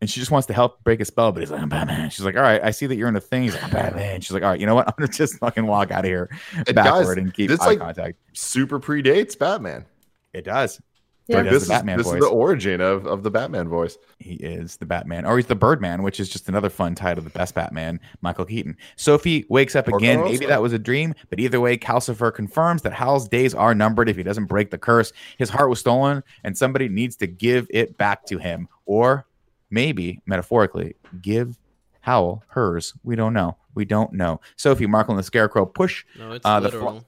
And 0.00 0.10
she 0.10 0.18
just 0.18 0.32
wants 0.32 0.48
to 0.48 0.52
help 0.52 0.82
break 0.82 1.00
a 1.00 1.04
spell, 1.04 1.30
but 1.30 1.42
he's 1.42 1.52
like, 1.52 1.62
I'm 1.62 1.68
Batman. 1.68 2.10
She's 2.10 2.24
like, 2.24 2.34
All 2.34 2.42
right, 2.42 2.60
I 2.60 2.72
see 2.72 2.86
that 2.86 2.96
you're 2.96 3.08
in 3.08 3.14
a 3.14 3.20
thing. 3.20 3.44
He's 3.44 3.54
like, 3.54 3.62
I'm 3.62 3.70
Batman. 3.70 4.20
She's 4.20 4.32
like, 4.32 4.42
All 4.42 4.48
right, 4.48 4.58
you 4.58 4.66
know 4.66 4.74
what? 4.74 4.88
I'm 4.88 4.94
gonna 4.98 5.12
just 5.12 5.38
fucking 5.38 5.64
walk 5.64 5.92
out 5.92 6.00
of 6.00 6.06
here 6.06 6.28
And 6.56 6.74
backward 6.74 7.14
guys, 7.14 7.16
and 7.18 7.32
keep 7.32 7.48
this, 7.48 7.60
eye 7.60 7.66
like, 7.66 7.78
contact. 7.78 8.18
Super 8.32 8.80
predates 8.80 9.38
Batman. 9.38 9.86
It 10.32 10.44
does. 10.44 10.80
Yeah. 11.28 11.36
Like, 11.36 11.50
this 11.50 11.52
the 11.68 11.74
is 11.74 11.78
Batman 11.78 11.98
this 11.98 12.06
voice. 12.06 12.14
is 12.16 12.20
the 12.20 12.30
origin 12.34 12.80
of, 12.80 13.06
of 13.06 13.22
the 13.22 13.30
Batman 13.30 13.68
voice. 13.68 13.96
He 14.18 14.34
is 14.34 14.76
the 14.76 14.86
Batman, 14.86 15.24
or 15.24 15.36
he's 15.36 15.46
the 15.46 15.54
Birdman, 15.54 16.02
which 16.02 16.18
is 16.18 16.28
just 16.28 16.48
another 16.48 16.68
fun 16.68 16.94
title, 16.96 17.22
the 17.22 17.30
best 17.30 17.54
Batman, 17.54 18.00
Michael 18.22 18.44
Keaton. 18.44 18.76
Sophie 18.96 19.46
wakes 19.48 19.76
up 19.76 19.86
Or 19.88 19.96
again. 19.98 20.16
Carl 20.18 20.28
Maybe 20.30 20.44
Rosa. 20.44 20.48
that 20.48 20.62
was 20.62 20.72
a 20.72 20.78
dream, 20.80 21.14
but 21.30 21.38
either 21.38 21.60
way, 21.60 21.76
Calcifer 21.78 22.34
confirms 22.34 22.82
that 22.82 22.92
Hal's 22.92 23.28
days 23.28 23.54
are 23.54 23.74
numbered 23.74 24.08
if 24.08 24.16
he 24.16 24.22
doesn't 24.24 24.46
break 24.46 24.70
the 24.70 24.78
curse. 24.78 25.12
His 25.38 25.48
heart 25.48 25.70
was 25.70 25.78
stolen, 25.80 26.24
and 26.42 26.58
somebody 26.58 26.88
needs 26.88 27.14
to 27.16 27.26
give 27.28 27.66
it 27.70 27.96
back 27.96 28.26
to 28.26 28.38
him, 28.38 28.68
or 28.84 29.24
maybe 29.70 30.20
metaphorically, 30.26 30.96
give 31.20 31.56
Howl 32.00 32.42
hers. 32.48 32.94
We 33.04 33.14
don't 33.14 33.32
know. 33.32 33.56
We 33.76 33.84
don't 33.84 34.12
know. 34.12 34.40
Sophie, 34.56 34.86
Markl, 34.88 35.10
and 35.10 35.18
the 35.18 35.22
Scarecrow 35.22 35.64
push 35.66 36.04
No, 36.18 36.32
it's 36.32 36.44
Uh, 36.44 36.58
the 36.58 36.64
literal. 36.68 37.06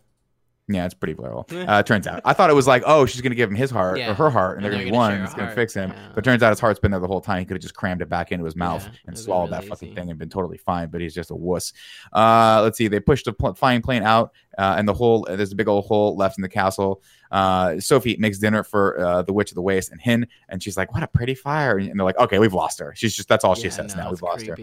Yeah, 0.69 0.85
it's 0.87 0.95
pretty. 0.95 1.15
Eh. 1.23 1.65
Uh, 1.69 1.83
turns 1.83 2.07
out, 2.07 2.21
I 2.25 2.33
thought 2.33 2.49
it 2.51 2.55
was 2.55 2.67
like, 2.67 2.83
oh, 2.87 3.05
she's 3.07 3.21
gonna 3.21 3.35
give 3.35 3.51
him 3.51 3.57
his 3.57 3.71
heart 3.71 3.99
Yeah. 3.99 4.11
or 4.11 4.15
her 4.15 4.31
heart, 4.31 4.57
and, 4.57 4.65
And 4.67 4.73
they're 4.73 4.81
gonna 4.81 4.91
be 4.91 4.97
one. 4.97 5.11
share 5.11 5.15
And 5.17 5.23
a 5.23 5.25
it's 5.27 5.35
gonna 5.35 5.47
heart. 5.47 5.55
fix 5.55 5.75
him. 5.75 5.91
Yeah. 5.91 6.09
But 6.15 6.25
turns 6.25 6.43
out 6.43 6.51
his 6.51 6.61
heart's 6.61 6.81
been 6.81 6.91
there 6.91 7.01
the 7.01 7.07
whole 7.07 7.21
time. 7.21 7.41
He 7.41 7.45
could 7.45 7.57
have 7.57 7.63
just 7.63 7.75
crammed 7.75 8.01
it 8.03 8.09
back 8.09 8.33
into 8.33 8.45
his 8.45 8.57
mouth 8.57 8.83
Yeah, 8.85 8.99
and 9.07 9.19
swallowed 9.19 9.51
really 9.51 9.63
that 9.63 9.69
fucking 9.69 9.89
easy. 9.89 9.95
thing 9.95 10.11
and 10.11 10.19
been 10.19 10.29
totally 10.31 10.59
fine. 10.59 10.89
But 10.89 11.01
he's 11.01 11.15
just 11.15 11.31
a 11.31 11.35
wuss. 11.35 11.73
Uh, 12.13 12.61
let's 12.63 12.79
see. 12.79 12.89
They 12.89 13.01
pushed 13.01 13.25
the 13.27 13.33
pl- 13.33 13.55
flying 13.55 13.83
plane 13.83 14.03
out, 14.03 14.33
uh, 14.59 14.75
and 14.79 14.89
the 14.89 14.95
hole. 14.95 15.27
There's 15.29 15.53
a 15.53 15.57
big 15.57 15.69
old 15.69 15.85
hole 15.87 16.17
left 16.17 16.39
in 16.39 16.43
the 16.43 16.49
castle. 16.49 17.03
Uh, 17.31 17.79
Sophie 17.81 18.17
makes 18.19 18.39
dinner 18.39 18.63
for 18.63 18.99
uh, 19.01 19.23
the 19.23 19.33
Witch 19.33 19.51
of 19.51 19.57
the 19.57 19.63
Waste 19.63 19.91
and 19.93 20.01
Hin, 20.01 20.27
and 20.49 20.63
she's 20.63 20.77
like, 20.77 20.93
"What 20.95 21.03
a 21.03 21.09
pretty 21.09 21.35
fire!" 21.35 21.79
And 21.79 21.99
they're 21.99 22.05
like, 22.05 22.19
"Okay, 22.19 22.39
we've 22.39 22.55
lost 22.55 22.79
her." 22.81 22.93
She's 22.97 23.15
just 23.15 23.29
that's 23.29 23.45
all 23.45 23.55
she 23.55 23.71
says 23.71 23.95
no, 23.97 24.05
now. 24.05 24.11
We've 24.11 24.23
lost 24.23 24.47
her. 24.47 24.57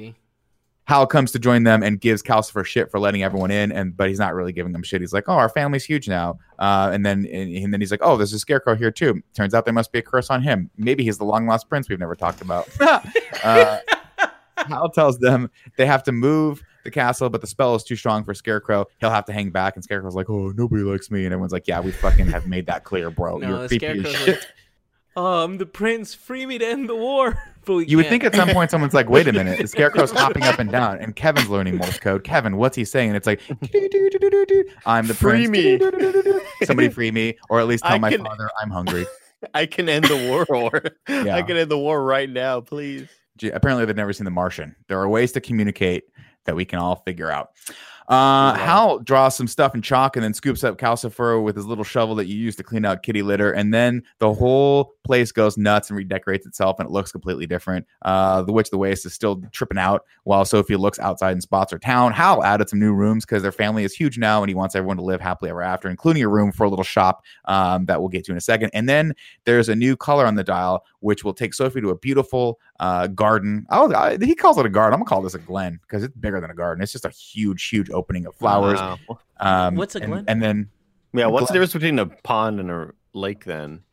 Hal 0.86 1.08
comes 1.08 1.32
to 1.32 1.40
join 1.40 1.64
them 1.64 1.84
and 1.84 2.02
gives 2.02 2.22
Calcifer 2.22 2.66
shit 2.66 2.90
for 2.90 3.00
letting 3.00 3.24
everyone 3.24 3.52
in, 3.52 3.72
and 3.72 3.96
but 3.96 4.10
he's 4.10 4.20
not 4.20 4.34
really 4.34 4.52
giving 4.52 4.74
them 4.74 4.84
shit. 4.84 5.02
He's 5.02 5.14
like, 5.14 5.26
"Oh, 5.28 5.34
our 5.34 5.50
family's 5.50 5.86
huge 5.86 6.10
now," 6.10 6.40
uh, 6.60 6.90
and 6.92 7.06
then 7.06 7.26
and, 7.32 7.56
and 7.56 7.74
then 7.74 7.80
he's 7.80 7.92
like, 7.92 8.02
"Oh, 8.04 8.18
there's 8.18 8.34
a 8.34 8.40
scarecrow 8.40 8.76
here 8.76 8.92
too." 8.92 9.22
Turns 9.34 9.54
out 9.54 9.66
there 9.66 9.74
must 9.74 9.92
be 9.92 10.00
a 10.00 10.02
curse 10.02 10.30
on 10.30 10.42
him. 10.42 10.70
Maybe 10.78 11.04
he's 11.04 11.18
the 11.18 11.24
long 11.24 11.46
lost 11.46 11.70
prince 11.70 11.88
we've 11.88 12.00
never 12.00 12.16
talked 12.16 12.42
about. 12.42 12.68
uh, 13.44 13.80
Hal 14.58 14.90
tells 14.90 15.20
them 15.20 15.50
they 15.78 15.86
have 15.86 16.04
to 16.04 16.12
move 16.12 16.64
the 16.84 16.92
castle, 16.92 17.30
but 17.30 17.42
the 17.42 17.48
spell 17.48 17.76
is 17.76 17.84
too 17.84 17.96
strong 17.96 18.24
for 18.24 18.34
Scarecrow. 18.34 18.86
He'll 19.00 19.12
have 19.12 19.26
to 19.26 19.34
hang 19.34 19.52
back, 19.52 19.76
and 19.76 19.84
Scarecrow's 19.84 20.16
like, 20.16 20.30
"Oh, 20.30 20.50
nobody 20.50 20.84
likes 20.84 21.12
me," 21.12 21.26
and 21.26 21.34
everyone's 21.34 21.54
like, 21.54 21.68
"Yeah, 21.68 21.80
we 21.80 21.92
fucking 21.92 22.28
have 22.28 22.48
made 22.48 22.66
that 22.66 22.84
clear, 22.84 23.10
bro. 23.10 23.38
No, 23.42 23.60
You're 23.60 23.68
creepy 23.68 23.86
as 23.86 24.12
shit." 24.12 24.28
like, 24.40 24.48
I'm 25.16 25.58
the 25.58 25.66
prince. 25.66 26.14
Free 26.14 26.46
me 26.46 26.58
to 26.58 26.66
end 26.68 26.90
the 26.90 26.96
war. 26.96 27.42
But 27.64 27.88
You 27.90 27.98
would 27.98 28.08
think 28.08 28.24
at 28.24 28.34
some 28.34 28.50
point 28.50 28.72
someone's 28.72 28.96
like, 28.96 29.08
wait 29.08 29.28
a 29.28 29.32
minute, 29.32 29.60
the 29.60 29.68
scarecrow's 29.68 30.10
hopping 30.10 30.42
up 30.42 30.58
and 30.58 30.72
down, 30.72 30.98
and 30.98 31.16
Kevin's 31.16 31.48
learning 31.48 31.78
Morse 31.78 32.00
code. 32.00 32.24
Kevin, 32.24 32.58
what's 32.58 32.76
he 32.76 32.84
saying? 32.84 33.10
And 33.10 33.16
it's 33.18 33.28
like, 33.28 33.40
I'm 34.88 35.06
the 35.06 35.14
Free 35.14 35.48
prince. 35.48 35.52
me. 35.52 36.66
Somebody 36.66 36.90
free 36.90 37.12
me, 37.12 37.38
or 37.50 37.60
at 37.60 37.68
least 37.68 37.84
tell 37.84 37.94
I 37.94 38.00
my 38.00 38.10
can- 38.10 38.24
father 38.24 38.50
I'm 38.60 38.72
hungry. 38.72 39.06
I 39.54 39.68
can 39.68 39.90
end 39.90 40.06
the 40.06 40.28
war, 40.28 40.46
or 40.50 40.82
Yeah. 41.08 41.36
I 41.36 41.44
can 41.44 41.56
end 41.56 41.70
the 41.70 41.78
war 41.78 42.04
right 42.04 42.30
now, 42.30 42.62
please. 42.62 43.08
Gee, 43.38 43.50
Apparently, 43.52 43.86
they've 43.86 43.96
never 43.96 44.14
seen 44.14 44.26
The 44.26 44.32
Martian. 44.32 44.76
There 44.88 45.00
are 45.00 45.08
ways 45.08 45.32
to 45.34 45.42
communicate 45.42 46.06
that 46.46 46.56
we 46.56 46.66
can 46.66 46.80
all 46.80 46.96
figure 46.98 47.30
out. 47.32 47.52
Uh, 48.12 48.54
Yeah. 48.58 48.66
Howl 48.66 49.00
draws 49.00 49.38
some 49.38 49.48
stuff 49.48 49.74
in 49.74 49.82
chalk 49.82 50.18
and 50.18 50.24
then 50.24 50.34
scoops 50.34 50.66
up 50.66 50.78
Calcifer 50.78 51.42
with 51.42 51.56
his 51.56 51.66
little 51.66 51.86
shovel 51.86 52.14
that 52.16 52.26
you 52.28 52.36
use 52.38 52.58
to 52.58 52.64
clean 52.64 52.84
out 52.84 53.04
kitty 53.04 53.22
litter. 53.22 53.54
And 53.54 53.74
then 53.74 54.04
the 54.20 54.34
whole 54.34 54.96
place 55.06 55.32
goes 55.32 55.58
nuts 55.58 55.90
and 55.90 55.98
redecorates 55.98 56.46
itself 56.46 56.78
and 56.80 56.88
it 56.90 56.92
looks 56.92 57.12
completely 57.14 57.48
different. 57.48 57.88
Uh, 58.02 58.42
the 58.42 58.52
Witch 58.52 58.68
of 58.68 58.72
the 58.72 58.78
Waste 58.80 59.06
is 59.06 59.14
still 59.14 59.42
tripping 59.54 59.78
out 59.78 60.04
while 60.26 60.44
Sophie 60.44 60.76
looks 60.76 61.00
outside 61.00 61.32
and 61.32 61.42
spots 61.42 61.72
her 61.72 61.80
town. 61.80 62.12
Howl 62.12 62.44
added 62.44 62.68
some 62.68 62.80
new 62.80 62.94
rooms 62.94 63.26
because 63.26 63.44
their 63.44 63.52
family 63.54 63.86
is 63.86 63.94
huge 63.94 64.18
now 64.18 64.44
and 64.44 64.50
he 64.50 64.56
wants 64.56 64.76
everyone 64.76 64.98
to 64.98 65.04
live 65.04 65.22
happily 65.22 65.50
ever 65.50 65.62
after, 65.62 65.90
including 65.90 66.22
a 66.22 66.28
room 66.28 66.52
for 66.52 66.66
a 66.66 66.70
little 66.70 66.84
shop 66.84 67.24
um, 67.46 67.86
that 67.86 68.02
we'll 68.02 68.10
get 68.10 68.26
to 68.26 68.32
in 68.34 68.38
a 68.38 68.42
second. 68.42 68.72
And 68.74 68.90
then 68.90 69.16
there's 69.46 69.70
a 69.70 69.76
new 69.76 69.96
color 69.96 70.26
on 70.26 70.36
the 70.36 70.44
dial, 70.44 70.84
which 71.00 71.24
will 71.24 71.34
take 71.34 71.54
Sophie 71.54 71.80
to 71.80 71.90
a 71.92 71.98
beautiful 71.98 72.60
uh, 72.82 73.08
garden. 73.08 73.66
Oh, 73.70 73.94
I, 73.94 74.18
he 74.20 74.36
calls 74.36 74.58
it 74.58 74.66
a 74.66 74.70
garden. 74.70 74.94
I'm 74.96 75.00
gonna 75.00 75.08
call 75.10 75.22
this 75.22 75.36
a 75.36 75.40
glen 75.40 75.80
because 75.84 76.04
it's 76.04 76.16
bigger 76.18 76.42
than 76.42 76.50
a 76.52 76.54
garden. 76.56 76.84
It's 76.84 76.92
just 76.92 77.06
a 77.06 77.10
huge, 77.12 77.64
huge 77.70 77.90
opening 77.92 78.26
of 78.26 78.36
flowers. 78.36 78.80
Wow. 78.80 78.98
Um, 79.40 79.76
What's 79.76 79.96
a 79.96 80.00
glen? 80.02 80.26
And, 80.28 80.42
then 80.42 80.70
Yeah, 81.14 81.28
what's 81.28 81.48
the 81.48 81.54
difference 81.54 81.74
between 81.74 81.98
a 82.00 82.08
pond 82.08 82.60
and 82.60 82.70
a 82.70 82.92
lake 83.14 83.46
then? 83.46 83.84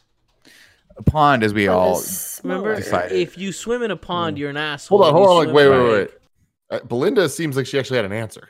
a 0.97 1.03
pond, 1.03 1.45
as 1.45 1.55
we 1.55 1.69
all. 1.69 2.03
Remember, 2.43 2.75
decided. 2.75 3.13
if 3.13 3.39
you 3.39 3.53
swim 3.53 3.83
in 3.85 3.93
a 3.93 3.97
pond, 3.97 4.37
you're 4.37 4.51
an 4.51 4.57
asshole. 4.57 4.99
Hold 5.01 5.09
on, 5.09 5.15
hold 5.15 5.29
on. 5.31 5.37
Like, 5.37 5.45
swim 5.45 5.55
wait, 5.55 5.69
wait, 5.69 5.93
wait. 5.93 6.11
Uh, 6.71 6.85
Belinda 6.87 7.29
seems 7.29 7.57
like 7.57 7.67
she 7.67 7.79
actually 7.79 7.97
had 7.97 8.05
an 8.05 8.13
answer. 8.13 8.49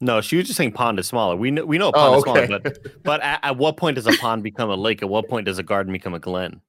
No, 0.00 0.20
she 0.20 0.36
was 0.36 0.46
just 0.46 0.56
saying 0.56 0.72
pond 0.72 0.98
is 0.98 1.06
smaller. 1.08 1.36
We 1.36 1.50
know 1.50 1.64
we 1.66 1.76
know 1.78 1.88
a 1.88 1.92
pond 1.92 2.14
Oh, 2.14 2.18
is 2.18 2.22
smaller, 2.22 2.40
okay. 2.42 2.58
but 2.62 3.02
but 3.02 3.20
at, 3.22 3.40
at 3.42 3.56
what 3.58 3.76
point 3.76 3.96
does 3.96 4.06
a 4.06 4.12
pond 4.18 4.42
become 4.42 4.70
a 4.70 4.76
lake? 4.76 5.02
At 5.02 5.08
what 5.08 5.28
point 5.28 5.46
does 5.46 5.58
a 5.58 5.62
garden 5.62 5.92
become 5.92 6.14
a 6.14 6.18
glen? 6.20 6.60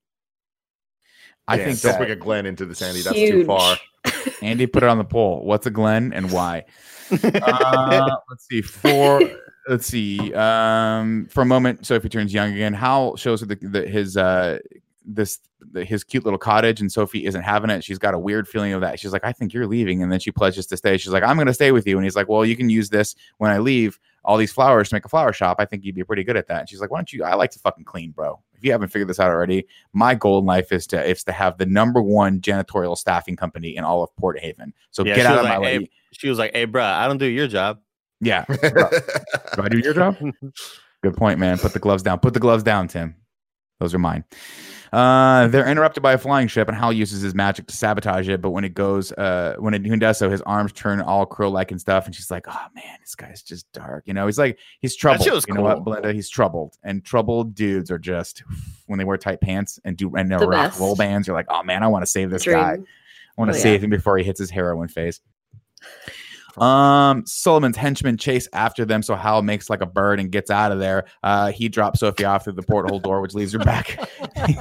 I 1.52 1.58
Yeah, 1.58 1.66
think 1.66 1.82
don't 1.82 1.97
bring 1.97 2.12
a 2.12 2.16
Glenn 2.16 2.45
into 2.45 2.66
this, 2.66 2.82
Andy. 2.82 3.02
That's 3.02 3.16
too 3.16 3.45
far. 3.45 3.78
Andy 4.41 4.68
put 4.68 4.84
it 4.84 4.89
on 4.89 4.97
the 4.97 5.04
poll. 5.04 5.43
What's 5.43 5.68
a 5.68 5.72
glen 5.72 6.14
and 6.14 6.32
why? 6.32 6.66
uh, 7.24 8.10
let's 8.30 8.47
see. 8.47 8.62
For 8.62 9.22
let's 9.68 9.86
see. 9.86 10.34
Um, 10.34 11.28
for 11.30 11.41
a 11.41 11.45
moment, 11.45 11.86
Sophie 11.86 12.10
turns 12.10 12.34
young 12.34 12.54
again. 12.54 12.74
Howl 12.74 13.16
shows 13.18 13.41
her 13.41 13.45
the, 13.47 13.56
the, 13.56 13.88
his 13.88 14.18
uh 14.18 14.60
this 15.06 15.39
the, 15.72 15.84
his 15.84 16.04
cute 16.04 16.24
little 16.24 16.39
cottage, 16.39 16.82
and 16.82 16.91
Sophie 16.91 17.26
isn't 17.26 17.41
having 17.41 17.70
it. 17.70 17.84
She's 17.84 17.99
got 17.99 18.14
a 18.14 18.20
weird 18.20 18.47
feeling 18.47 18.74
of 18.74 18.82
that. 18.82 18.99
She's 18.99 19.14
like, 19.14 19.24
"I 19.24 19.32
think 19.32 19.54
you're 19.54 19.68
leaving," 19.68 20.02
and 20.02 20.12
then 20.12 20.20
she 20.20 20.32
pledges 20.32 20.66
to 20.68 20.78
stay. 20.78 20.97
She's 20.97 21.12
like, 21.12 21.24
"I'm 21.24 21.36
going 21.36 21.47
to 21.47 21.54
stay 21.54 21.72
with 21.72 21.86
you," 21.88 21.97
and 21.97 22.06
he's 22.06 22.16
like, 22.16 22.30
"Well, 22.30 22.45
you 22.45 22.56
can 22.56 22.70
use 22.70 22.89
this 22.89 23.16
when 23.38 23.52
I 23.52 23.58
leave." 23.60 23.99
All 24.24 24.38
these 24.38 24.52
flowers 24.52 24.90
to 24.90 24.96
make 24.96 25.06
a 25.06 25.10
flower 25.10 25.34
shop. 25.34 25.58
I 25.60 25.66
think 25.66 25.84
you'd 25.84 25.96
be 25.96 26.04
pretty 26.04 26.24
good 26.24 26.38
at 26.38 26.48
that. 26.48 26.60
And 26.62 26.70
she's 26.70 26.80
like, 26.80 26.92
"Why 26.92 27.00
don't 27.00 27.12
you? 27.12 27.24
I 27.24 27.34
like 27.36 27.52
to 27.52 27.60
fucking 27.60 27.86
clean, 27.86 28.12
bro. 28.12 28.40
If 28.54 28.64
you 28.64 28.72
haven't 28.72 28.90
figured 28.90 29.10
this 29.10 29.20
out 29.20 29.30
already, 29.32 29.66
my 29.94 30.14
goal 30.14 30.38
in 30.40 30.46
life 30.46 30.72
is 30.72 30.86
to 30.88 31.04
is 31.04 31.24
to 31.24 31.32
have 31.32 31.58
the 31.58 31.66
number 31.66 32.02
one 32.02 32.40
janitorial 32.40 32.96
staffing 32.98 33.36
company 33.36 33.76
in 33.76 33.84
all 33.84 34.04
of 34.04 34.16
Port 34.18 34.40
Haven. 34.40 34.74
So 34.92 35.04
Yeah, 35.04 35.16
get 35.16 35.26
out 35.26 35.32
was 35.38 35.40
of 35.40 35.46
my 35.50 35.58
like, 35.58 35.62
way. 35.64 35.80
"Hey, 35.80 35.90
She 36.12 36.30
was 36.30 36.38
like, 36.38 36.54
"Hey, 36.54 36.66
bro, 36.66 36.84
I 36.84 37.08
don't 37.08 37.18
do 37.18 37.26
your 37.26 37.48
job." 37.48 37.80
Yeah. 38.24 38.46
Do 38.50 39.64
I 39.64 39.68
do 39.70 39.80
your 39.80 39.96
job? 39.96 40.16
Good 41.02 41.18
point, 41.18 41.40
man. 41.40 41.58
Put 41.58 41.74
the 41.74 41.80
gloves 41.80 42.04
down. 42.04 42.20
Put 42.20 42.36
the 42.36 42.40
gloves 42.40 42.62
down, 42.62 42.88
Tim. 42.88 43.16
Those 43.82 43.94
are 43.96 44.00
mine. 44.00 44.24
Uh, 44.94 45.48
they're 45.48 45.68
interrupted 45.68 46.04
by 46.04 46.14
a 46.14 46.18
flying 46.18 46.48
ship, 46.48 46.68
and 46.68 46.78
Howl 46.78 46.94
uses 46.94 47.22
his 47.22 47.34
magic 47.34 47.66
to 47.68 47.76
sabotage 47.76 48.28
it. 48.30 48.42
But 48.42 48.52
when 48.52 48.64
it 48.64 48.74
goes, 48.74 49.12
uh, 49.14 49.56
when 49.58 49.74
it 49.74 49.82
when 49.84 49.98
does 50.00 50.20
so, 50.20 50.30
his 50.30 50.42
arms 50.44 50.72
turn 50.74 51.02
all 51.02 51.26
crow-like 51.26 51.72
and 51.72 51.80
stuff. 51.82 52.06
And 52.06 52.14
she's 52.14 52.30
like, 52.30 52.46
"Oh 52.48 52.66
man, 52.76 52.98
this 53.00 53.16
guy's 53.16 53.42
just 53.42 53.72
dark." 53.72 54.04
You 54.06 54.14
know, 54.14 54.26
he's 54.28 54.38
like, 54.38 54.60
he's 54.82 54.96
troubled. 54.96 55.24
shit 55.24 55.34
was 55.34 55.46
you 55.48 55.54
know 55.56 55.62
what, 55.62 55.76
cool. 55.76 55.84
Belinda? 55.86 56.14
He's 56.14 56.30
troubled, 56.30 56.78
and 56.84 57.04
troubled 57.04 57.56
dudes 57.56 57.90
are 57.90 57.98
just 57.98 58.44
when 58.86 59.00
they 59.00 59.06
wear 59.06 59.18
tight 59.18 59.42
pants 59.42 59.80
and 59.86 59.96
do 59.98 60.14
and 60.16 60.30
The 60.30 60.38
rock 60.40 60.72
best. 60.72 60.80
roll 60.80 60.96
bands. 60.96 61.26
You're 61.26 61.38
like, 61.38 61.48
"Oh 61.50 61.64
man, 61.64 61.82
I 61.84 61.88
want 61.88 62.04
to 62.04 62.08
save 62.12 62.30
this 62.30 62.44
Dream. 62.44 62.58
guy. 62.58 62.74
I 62.74 62.78
want 63.38 63.50
to 63.50 63.56
Oh, 63.56 63.58
yeah. 63.58 63.64
save 63.64 63.84
him 63.84 63.90
before 63.90 64.18
he 64.18 64.24
hits 64.26 64.40
his 64.40 64.52
heroin 64.52 64.90
phase." 64.90 65.22
Um, 66.58 67.24
Suliman's 67.24 67.78
henchmen 67.78 68.18
chase 68.18 68.47
after 68.54 68.86
them, 68.86 69.04
so 69.04 69.16
Howl 69.16 69.41
makes 69.41 69.70
like 69.70 69.82
a 69.82 69.86
bird 69.86 70.20
and 70.20 70.32
gets 70.32 70.49
out 70.49 70.72
of 70.72 70.80
there. 70.80 71.06
Uh, 71.24 71.52
he 71.52 71.70
drops 71.70 71.99
Sophie 71.99 72.26
off 72.26 72.43
through 72.43 72.54
the 72.54 72.64
porthole 72.64 72.99
door, 72.99 73.22
which 73.22 73.34
leaves 73.34 73.54
her 73.54 73.60
back. 73.60 73.88
Thanks 74.36 74.60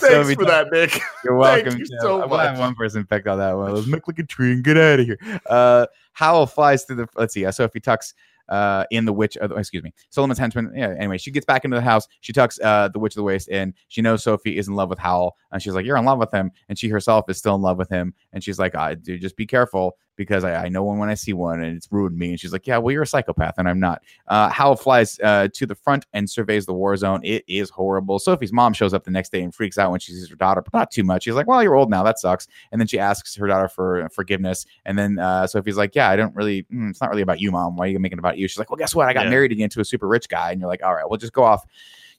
Sophie 0.00 0.34
for 0.34 0.44
that, 0.44 0.68
Nick. 0.72 1.00
You're 1.24 1.36
welcome. 1.36 1.78
you 1.78 1.86
so 2.00 2.22
I'm 2.22 2.28
glad 2.28 2.58
one 2.58 2.74
person 2.74 3.04
picked 3.04 3.26
on 3.26 3.38
that 3.38 3.52
one. 3.52 3.74
Let's 3.74 3.86
make 3.86 4.06
like 4.08 4.18
a 4.18 4.24
tree 4.24 4.52
and 4.52 4.64
get 4.64 4.76
out 4.76 5.00
of 5.00 5.06
here. 5.06 5.18
Uh, 5.48 5.86
Howl 6.14 6.46
flies 6.46 6.84
through 6.84 6.96
the. 6.96 7.08
Let's 7.14 7.34
see. 7.34 7.46
Uh, 7.46 7.52
Sophie 7.52 7.80
tucks 7.80 8.14
uh, 8.52 8.84
in 8.90 9.06
the 9.06 9.12
witch. 9.12 9.36
Uh, 9.40 9.48
excuse 9.56 9.82
me. 9.82 9.92
Suliman's 10.10 10.38
henchman. 10.38 10.70
Yeah. 10.76 10.94
Anyway, 10.98 11.18
she 11.18 11.30
gets 11.30 11.46
back 11.46 11.64
into 11.64 11.74
the 11.74 11.80
house. 11.82 12.06
She 12.20 12.32
tucks 12.32 12.60
uh, 12.60 12.88
the 12.88 12.98
witch 12.98 13.14
of 13.14 13.16
the 13.16 13.22
waste 13.22 13.48
in. 13.48 13.74
She 13.88 14.02
knows 14.02 14.22
Sophie 14.22 14.58
is 14.58 14.68
in 14.68 14.74
love 14.74 14.90
with 14.90 14.98
Howl, 14.98 15.36
and 15.50 15.62
she's 15.62 15.72
like, 15.74 15.86
"You're 15.86 15.96
in 15.96 16.04
love 16.04 16.18
with 16.18 16.32
him," 16.32 16.52
and 16.68 16.78
she 16.78 16.88
herself 16.88 17.24
is 17.28 17.38
still 17.38 17.54
in 17.54 17.62
love 17.62 17.78
with 17.78 17.88
him. 17.88 18.14
And 18.32 18.44
she's 18.44 18.58
like, 18.58 18.74
"I 18.74 18.94
do. 18.94 19.18
Just 19.18 19.36
be 19.36 19.46
careful." 19.46 19.96
Because 20.22 20.44
I, 20.44 20.64
I 20.64 20.68
know 20.68 20.82
one 20.84 20.98
when 20.98 21.08
I 21.08 21.14
see 21.14 21.32
one, 21.32 21.62
and 21.62 21.76
it's 21.76 21.88
ruined 21.90 22.16
me. 22.16 22.30
And 22.30 22.40
she's 22.40 22.52
like, 22.52 22.66
"Yeah, 22.66 22.78
well, 22.78 22.92
you're 22.92 23.02
a 23.02 23.06
psychopath, 23.06 23.54
and 23.58 23.68
I'm 23.68 23.80
not." 23.80 24.02
Uh, 24.28 24.48
Howl 24.48 24.76
flies 24.76 25.18
uh, 25.20 25.48
to 25.52 25.66
the 25.66 25.74
front 25.74 26.06
and 26.12 26.30
surveys 26.30 26.66
the 26.66 26.72
war 26.72 26.96
zone. 26.96 27.20
It 27.24 27.44
is 27.48 27.70
horrible. 27.70 28.18
Sophie's 28.18 28.52
mom 28.52 28.72
shows 28.72 28.94
up 28.94 29.04
the 29.04 29.10
next 29.10 29.32
day 29.32 29.42
and 29.42 29.54
freaks 29.54 29.78
out 29.78 29.90
when 29.90 30.00
she 30.00 30.12
sees 30.12 30.28
her 30.28 30.36
daughter, 30.36 30.62
but 30.62 30.72
not 30.72 30.90
too 30.90 31.04
much. 31.04 31.24
She's 31.24 31.34
like, 31.34 31.46
"Well, 31.46 31.62
you're 31.62 31.74
old 31.74 31.90
now. 31.90 32.02
That 32.02 32.18
sucks." 32.18 32.46
And 32.70 32.80
then 32.80 32.86
she 32.86 32.98
asks 32.98 33.34
her 33.36 33.46
daughter 33.46 33.68
for 33.68 34.08
forgiveness. 34.10 34.64
And 34.84 34.98
then 34.98 35.18
uh, 35.18 35.46
Sophie's 35.46 35.76
like, 35.76 35.94
"Yeah, 35.94 36.08
I 36.10 36.16
don't 36.16 36.34
really. 36.36 36.62
Mm, 36.72 36.90
it's 36.90 37.00
not 37.00 37.10
really 37.10 37.22
about 37.22 37.40
you, 37.40 37.50
mom. 37.50 37.76
Why 37.76 37.86
are 37.86 37.88
you 37.88 37.98
making 37.98 38.18
it 38.18 38.20
about 38.20 38.38
you?" 38.38 38.48
She's 38.48 38.58
like, 38.58 38.70
"Well, 38.70 38.78
guess 38.78 38.94
what? 38.94 39.08
I 39.08 39.12
got 39.12 39.24
Yeah. 39.24 39.30
married 39.30 39.52
again 39.52 39.68
to 39.70 39.80
a 39.80 39.84
super 39.84 40.06
rich 40.08 40.28
guy." 40.28 40.52
And 40.52 40.60
you're 40.60 40.68
like, 40.68 40.84
"All 40.84 40.94
right, 40.94 41.08
well, 41.08 41.18
just 41.18 41.32
go 41.32 41.42
off." 41.42 41.64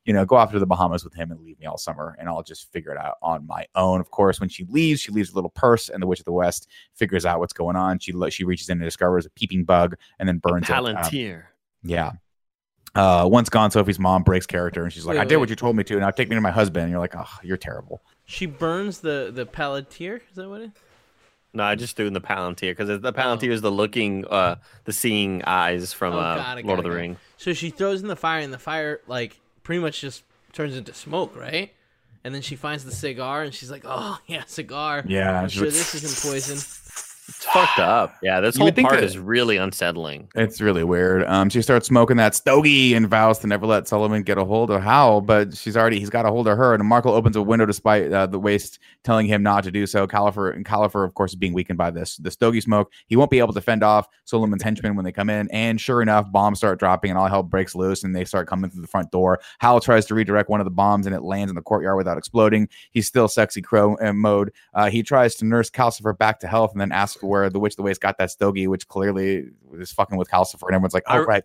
You 0.05 0.13
know, 0.13 0.25
go 0.25 0.35
off 0.35 0.51
to 0.51 0.59
the 0.59 0.65
Bahamas 0.65 1.03
with 1.03 1.13
him 1.13 1.31
and 1.31 1.39
leave 1.41 1.57
me 1.59 1.65
all 1.65 1.77
summer, 1.77 2.15
and 2.19 2.27
I'll 2.27 2.43
just 2.43 2.71
figure 2.73 2.91
it 2.91 2.97
out 2.97 3.15
on 3.21 3.47
my 3.47 3.65
own. 3.75 4.01
Of 4.01 4.11
course, 4.11 4.39
when 4.39 4.49
she 4.49 4.65
leaves, 4.65 4.99
she 5.01 5.11
leaves 5.11 5.31
a 5.31 5.35
little 5.35 5.49
purse, 5.49 5.87
and 5.89 6.01
the 6.03 6.07
Witch 6.07 6.19
of 6.19 6.25
the 6.25 6.33
Waste 6.33 6.67
figures 6.93 7.25
out 7.25 7.39
what's 7.39 7.53
going 7.53 7.75
on. 7.77 7.99
She 7.99 8.11
lo- 8.11 8.29
she 8.29 8.43
reaches 8.43 8.67
in 8.69 8.79
and 8.79 8.83
discovers 8.85 9.25
a 9.25 9.29
peeping 9.29 9.63
bug, 9.63 9.95
and 10.19 10.27
then 10.27 10.39
burns 10.39 10.69
it. 10.69 10.75
Um, 10.75 10.85
Palantir. 10.85 11.43
yeah. 11.83 12.11
Uh, 12.95 13.27
once 13.31 13.49
gone, 13.49 13.71
Sophie's 13.71 13.97
mom 13.97 14.21
breaks 14.21 14.45
character 14.45 14.83
and 14.83 14.93
she's 14.93 15.03
like, 15.03 15.15
Wait, 15.17 15.21
I 15.21 15.25
did 15.25 15.37
what 15.37 15.49
you 15.49 15.55
told 15.55 15.75
me 15.75 15.83
to. 15.85 15.95
And 15.95 16.01
now 16.01 16.11
take 16.11 16.29
me 16.29 16.35
to 16.35 16.41
my 16.41 16.51
husband. 16.51 16.83
And 16.83 16.91
you're 16.91 16.99
like, 16.99 17.15
oh, 17.17 17.25
you're 17.41 17.57
terrible. 17.57 18.03
She 18.25 18.45
burns 18.45 18.99
the 18.99 19.31
the 19.33 19.47
Palantir. 19.47 20.17
Is 20.29 20.35
that 20.35 20.47
what 20.47 20.61
it? 20.61 20.71
No, 21.55 21.63
I 21.63 21.73
just 21.73 21.95
threw 21.95 22.05
in 22.05 22.13
the 22.13 22.21
Palantir 22.21 22.69
because 22.77 23.01
the 23.01 23.11
Palantir 23.11 23.49
Oh. 23.49 23.53
is 23.53 23.61
the 23.61 23.71
looking, 23.71 24.25
uh, 24.25 24.57
the 24.85 24.93
seeing 24.93 25.43
eyes 25.43 25.91
from 25.91 26.13
Oh, 26.13 26.19
uh, 26.19 26.55
it, 26.59 26.65
Lord 26.65 26.77
got 26.77 26.85
of 26.85 26.91
the 26.91 26.91
it. 26.91 27.01
Ring. 27.01 27.17
So 27.37 27.53
she 27.53 27.71
throws 27.71 28.03
in 28.03 28.07
the 28.09 28.15
fire, 28.15 28.41
and 28.41 28.53
the 28.53 28.59
fire 28.59 29.01
like 29.07 29.39
pretty 29.63 29.81
much 29.81 30.01
just 30.01 30.23
turns 30.51 30.75
into 30.75 30.93
smoke, 30.93 31.35
right? 31.35 31.71
And 32.23 32.33
then 32.33 32.41
she 32.41 32.55
finds 32.55 32.85
the 32.85 32.91
cigar 32.91 33.43
and 33.43 33.53
she's 33.53 33.71
like, 33.71 33.83
"Oh 33.85 34.17
yeah, 34.27 34.43
cigar. 34.45 35.03
Yeah, 35.07 35.41
I'm 35.41 35.49
sure 35.49 35.65
this 35.65 35.95
isn't 35.95 36.29
poison." 36.31 36.57
It's 37.27 37.45
fucked 37.45 37.79
up. 37.79 38.15
Yeah, 38.23 38.39
this 38.39 38.55
You 38.57 38.63
whole 38.63 38.71
part 38.71 38.93
that- 38.95 39.03
is 39.03 39.17
really 39.17 39.57
unsettling. 39.57 40.29
It's 40.35 40.61
really 40.61 40.83
weird. 40.83 41.25
Um, 41.25 41.49
she 41.49 41.61
starts 41.61 41.87
smoking 41.87 42.17
that 42.17 42.35
stogie 42.35 42.93
and 42.93 43.07
vows 43.07 43.39
to 43.39 43.47
never 43.47 43.65
let 43.65 43.83
Suliman 43.85 44.23
get 44.23 44.37
a 44.37 44.45
hold 44.45 44.69
of 44.71 44.81
Howl, 44.81 45.19
but 45.21 45.55
she's 45.55 45.75
already 45.75 45.99
he's 45.99 46.09
got 46.09 46.25
a 46.25 46.29
hold 46.29 46.47
of 46.47 46.57
her. 46.57 46.73
And 46.73 46.83
Markl 46.83 47.07
opens 47.07 47.35
a 47.35 47.41
window 47.41 47.65
despite 47.65 48.11
uh, 48.11 48.27
the 48.27 48.39
waste 48.39 48.79
telling 49.03 49.25
him 49.27 49.43
not 49.43 49.63
to 49.65 49.71
do 49.71 49.85
so. 49.85 50.07
Calcifer 50.07 50.53
and 50.55 50.65
Calcifer, 50.65 51.05
of 51.05 51.13
course, 51.15 51.31
is 51.31 51.35
being 51.35 51.53
weakened 51.53 51.77
by 51.77 51.91
this 51.91 52.17
the 52.17 52.31
stogie 52.31 52.61
smoke. 52.61 52.91
He 53.07 53.15
won't 53.15 53.29
be 53.31 53.39
able 53.39 53.53
to 53.53 53.61
fend 53.61 53.83
off 53.83 54.07
Suliman's 54.25 54.63
henchmen 54.63 54.95
when 54.95 55.03
they 55.05 55.11
come 55.11 55.29
in. 55.29 55.49
And 55.51 55.79
sure 55.81 56.01
enough, 56.01 56.31
bombs 56.31 56.59
start 56.59 56.79
dropping 56.79 57.11
and 57.11 57.17
all 57.19 57.27
hell 57.27 57.43
breaks 57.43 57.75
loose 57.75 58.03
and 58.03 58.15
they 58.15 58.25
start 58.25 58.47
coming 58.47 58.69
through 58.69 58.81
the 58.81 58.87
front 58.87 59.11
door. 59.11 59.39
Howl 59.59 59.79
tries 59.81 60.05
to 60.07 60.15
redirect 60.15 60.49
one 60.49 60.61
of 60.61 60.65
the 60.65 60.71
bombs 60.71 61.05
and 61.05 61.15
it 61.15 61.21
lands 61.23 61.51
in 61.51 61.55
the 61.55 61.61
courtyard 61.61 61.97
without 61.97 62.17
exploding. 62.17 62.69
He's 62.91 63.07
still 63.07 63.27
sexy 63.27 63.61
crow 63.61 63.97
uh, 64.01 64.13
mode. 64.13 64.51
Uh, 64.73 64.89
he 64.89 65.03
tries 65.03 65.35
to 65.35 65.45
nurse 65.45 65.69
Calcifer 65.69 66.17
back 66.17 66.39
to 66.39 66.47
health 66.47 66.71
and 66.71 66.79
then 66.81 66.91
asks 66.91 67.12
where 67.21 67.49
the 67.49 67.59
witch 67.59 67.75
the 67.75 67.83
waste 67.83 68.01
got 68.01 68.17
that 68.17 68.31
stogie, 68.31 68.67
which 68.67 68.87
clearly 68.87 69.45
is 69.73 69.91
fucking 69.91 70.17
with 70.17 70.29
Calcifer. 70.29 70.67
And 70.67 70.75
everyone's 70.75 70.93
like, 70.93 71.03
oh, 71.07 71.13
I- 71.13 71.19
right. 71.19 71.43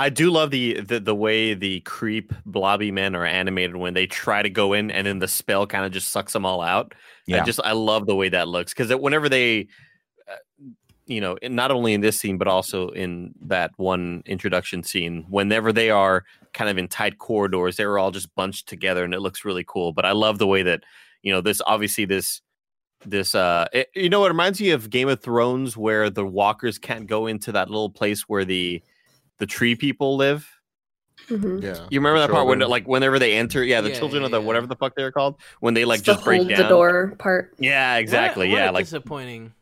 I 0.00 0.10
do 0.10 0.30
love 0.30 0.52
the, 0.52 0.80
the 0.80 1.00
the 1.00 1.14
way 1.14 1.54
the 1.54 1.80
creep 1.80 2.32
blobby 2.46 2.92
men 2.92 3.16
are 3.16 3.26
animated 3.26 3.74
when 3.76 3.94
they 3.94 4.06
try 4.06 4.42
to 4.42 4.48
go 4.48 4.72
in 4.72 4.92
and 4.92 5.04
then 5.04 5.18
the 5.18 5.26
spell 5.26 5.66
kind 5.66 5.84
of 5.84 5.90
just 5.90 6.10
sucks 6.12 6.32
them 6.32 6.46
all 6.46 6.62
out. 6.62 6.94
Yeah. 7.26 7.42
I 7.42 7.44
just 7.44 7.60
I 7.64 7.72
love 7.72 8.06
the 8.06 8.14
way 8.14 8.28
that 8.28 8.46
looks 8.46 8.72
because 8.72 8.94
whenever 8.94 9.28
they, 9.28 9.66
uh, 10.30 10.36
you 11.06 11.20
know, 11.20 11.36
not 11.42 11.72
only 11.72 11.94
in 11.94 12.00
this 12.00 12.16
scene 12.20 12.38
but 12.38 12.46
also 12.46 12.90
in 12.90 13.34
that 13.46 13.72
one 13.76 14.22
introduction 14.24 14.84
scene, 14.84 15.26
whenever 15.28 15.72
they 15.72 15.90
are 15.90 16.24
kind 16.54 16.70
of 16.70 16.78
in 16.78 16.86
tight 16.86 17.18
corridors, 17.18 17.76
they're 17.76 17.98
all 17.98 18.12
just 18.12 18.32
bunched 18.36 18.68
together 18.68 19.02
and 19.02 19.12
it 19.14 19.20
looks 19.20 19.44
really 19.44 19.64
cool. 19.66 19.92
But 19.92 20.04
I 20.04 20.12
love 20.12 20.38
the 20.38 20.46
way 20.46 20.62
that 20.62 20.84
you 21.22 21.32
know 21.32 21.40
this 21.40 21.60
obviously 21.66 22.04
this 22.04 22.40
this 23.04 23.34
uh 23.34 23.66
it, 23.72 23.88
you 23.94 24.08
know 24.08 24.24
it 24.24 24.28
reminds 24.28 24.60
me 24.60 24.70
of 24.70 24.90
Game 24.90 25.08
of 25.08 25.20
Thrones 25.20 25.76
where 25.76 26.10
the 26.10 26.24
walkers 26.24 26.78
can't 26.78 27.06
go 27.06 27.26
into 27.26 27.52
that 27.52 27.68
little 27.70 27.90
place 27.90 28.22
where 28.22 28.44
the 28.44 28.82
the 29.38 29.46
tree 29.46 29.74
people 29.76 30.16
live. 30.16 30.48
Mhm. 31.28 31.62
Yeah. 31.62 31.86
You 31.90 32.00
remember 32.00 32.18
that 32.20 32.30
part 32.30 32.46
when 32.46 32.58
like 32.60 32.86
whenever 32.86 33.18
they 33.18 33.34
enter, 33.36 33.62
yeah, 33.62 33.80
the 33.80 33.90
Yeah, 33.90 33.98
children 33.98 34.22
yeah, 34.22 34.26
of 34.26 34.30
the 34.32 34.40
yeah. 34.40 34.46
whatever 34.46 34.66
the 34.66 34.76
fuck 34.76 34.94
they're 34.96 35.12
called, 35.12 35.36
when 35.60 35.74
they 35.74 35.84
like 35.84 35.98
It's 35.98 36.06
the 36.06 36.12
just 36.14 36.24
break 36.24 36.48
down. 36.48 36.62
the 36.62 36.68
door 36.68 37.14
part. 37.18 37.54
Yeah, 37.58 37.96
exactly. 37.96 38.48
What 38.48 38.54
a- 38.54 38.60
what 38.60 38.64
yeah, 38.64 38.70
like 38.70 38.84
disappointing 38.86 39.52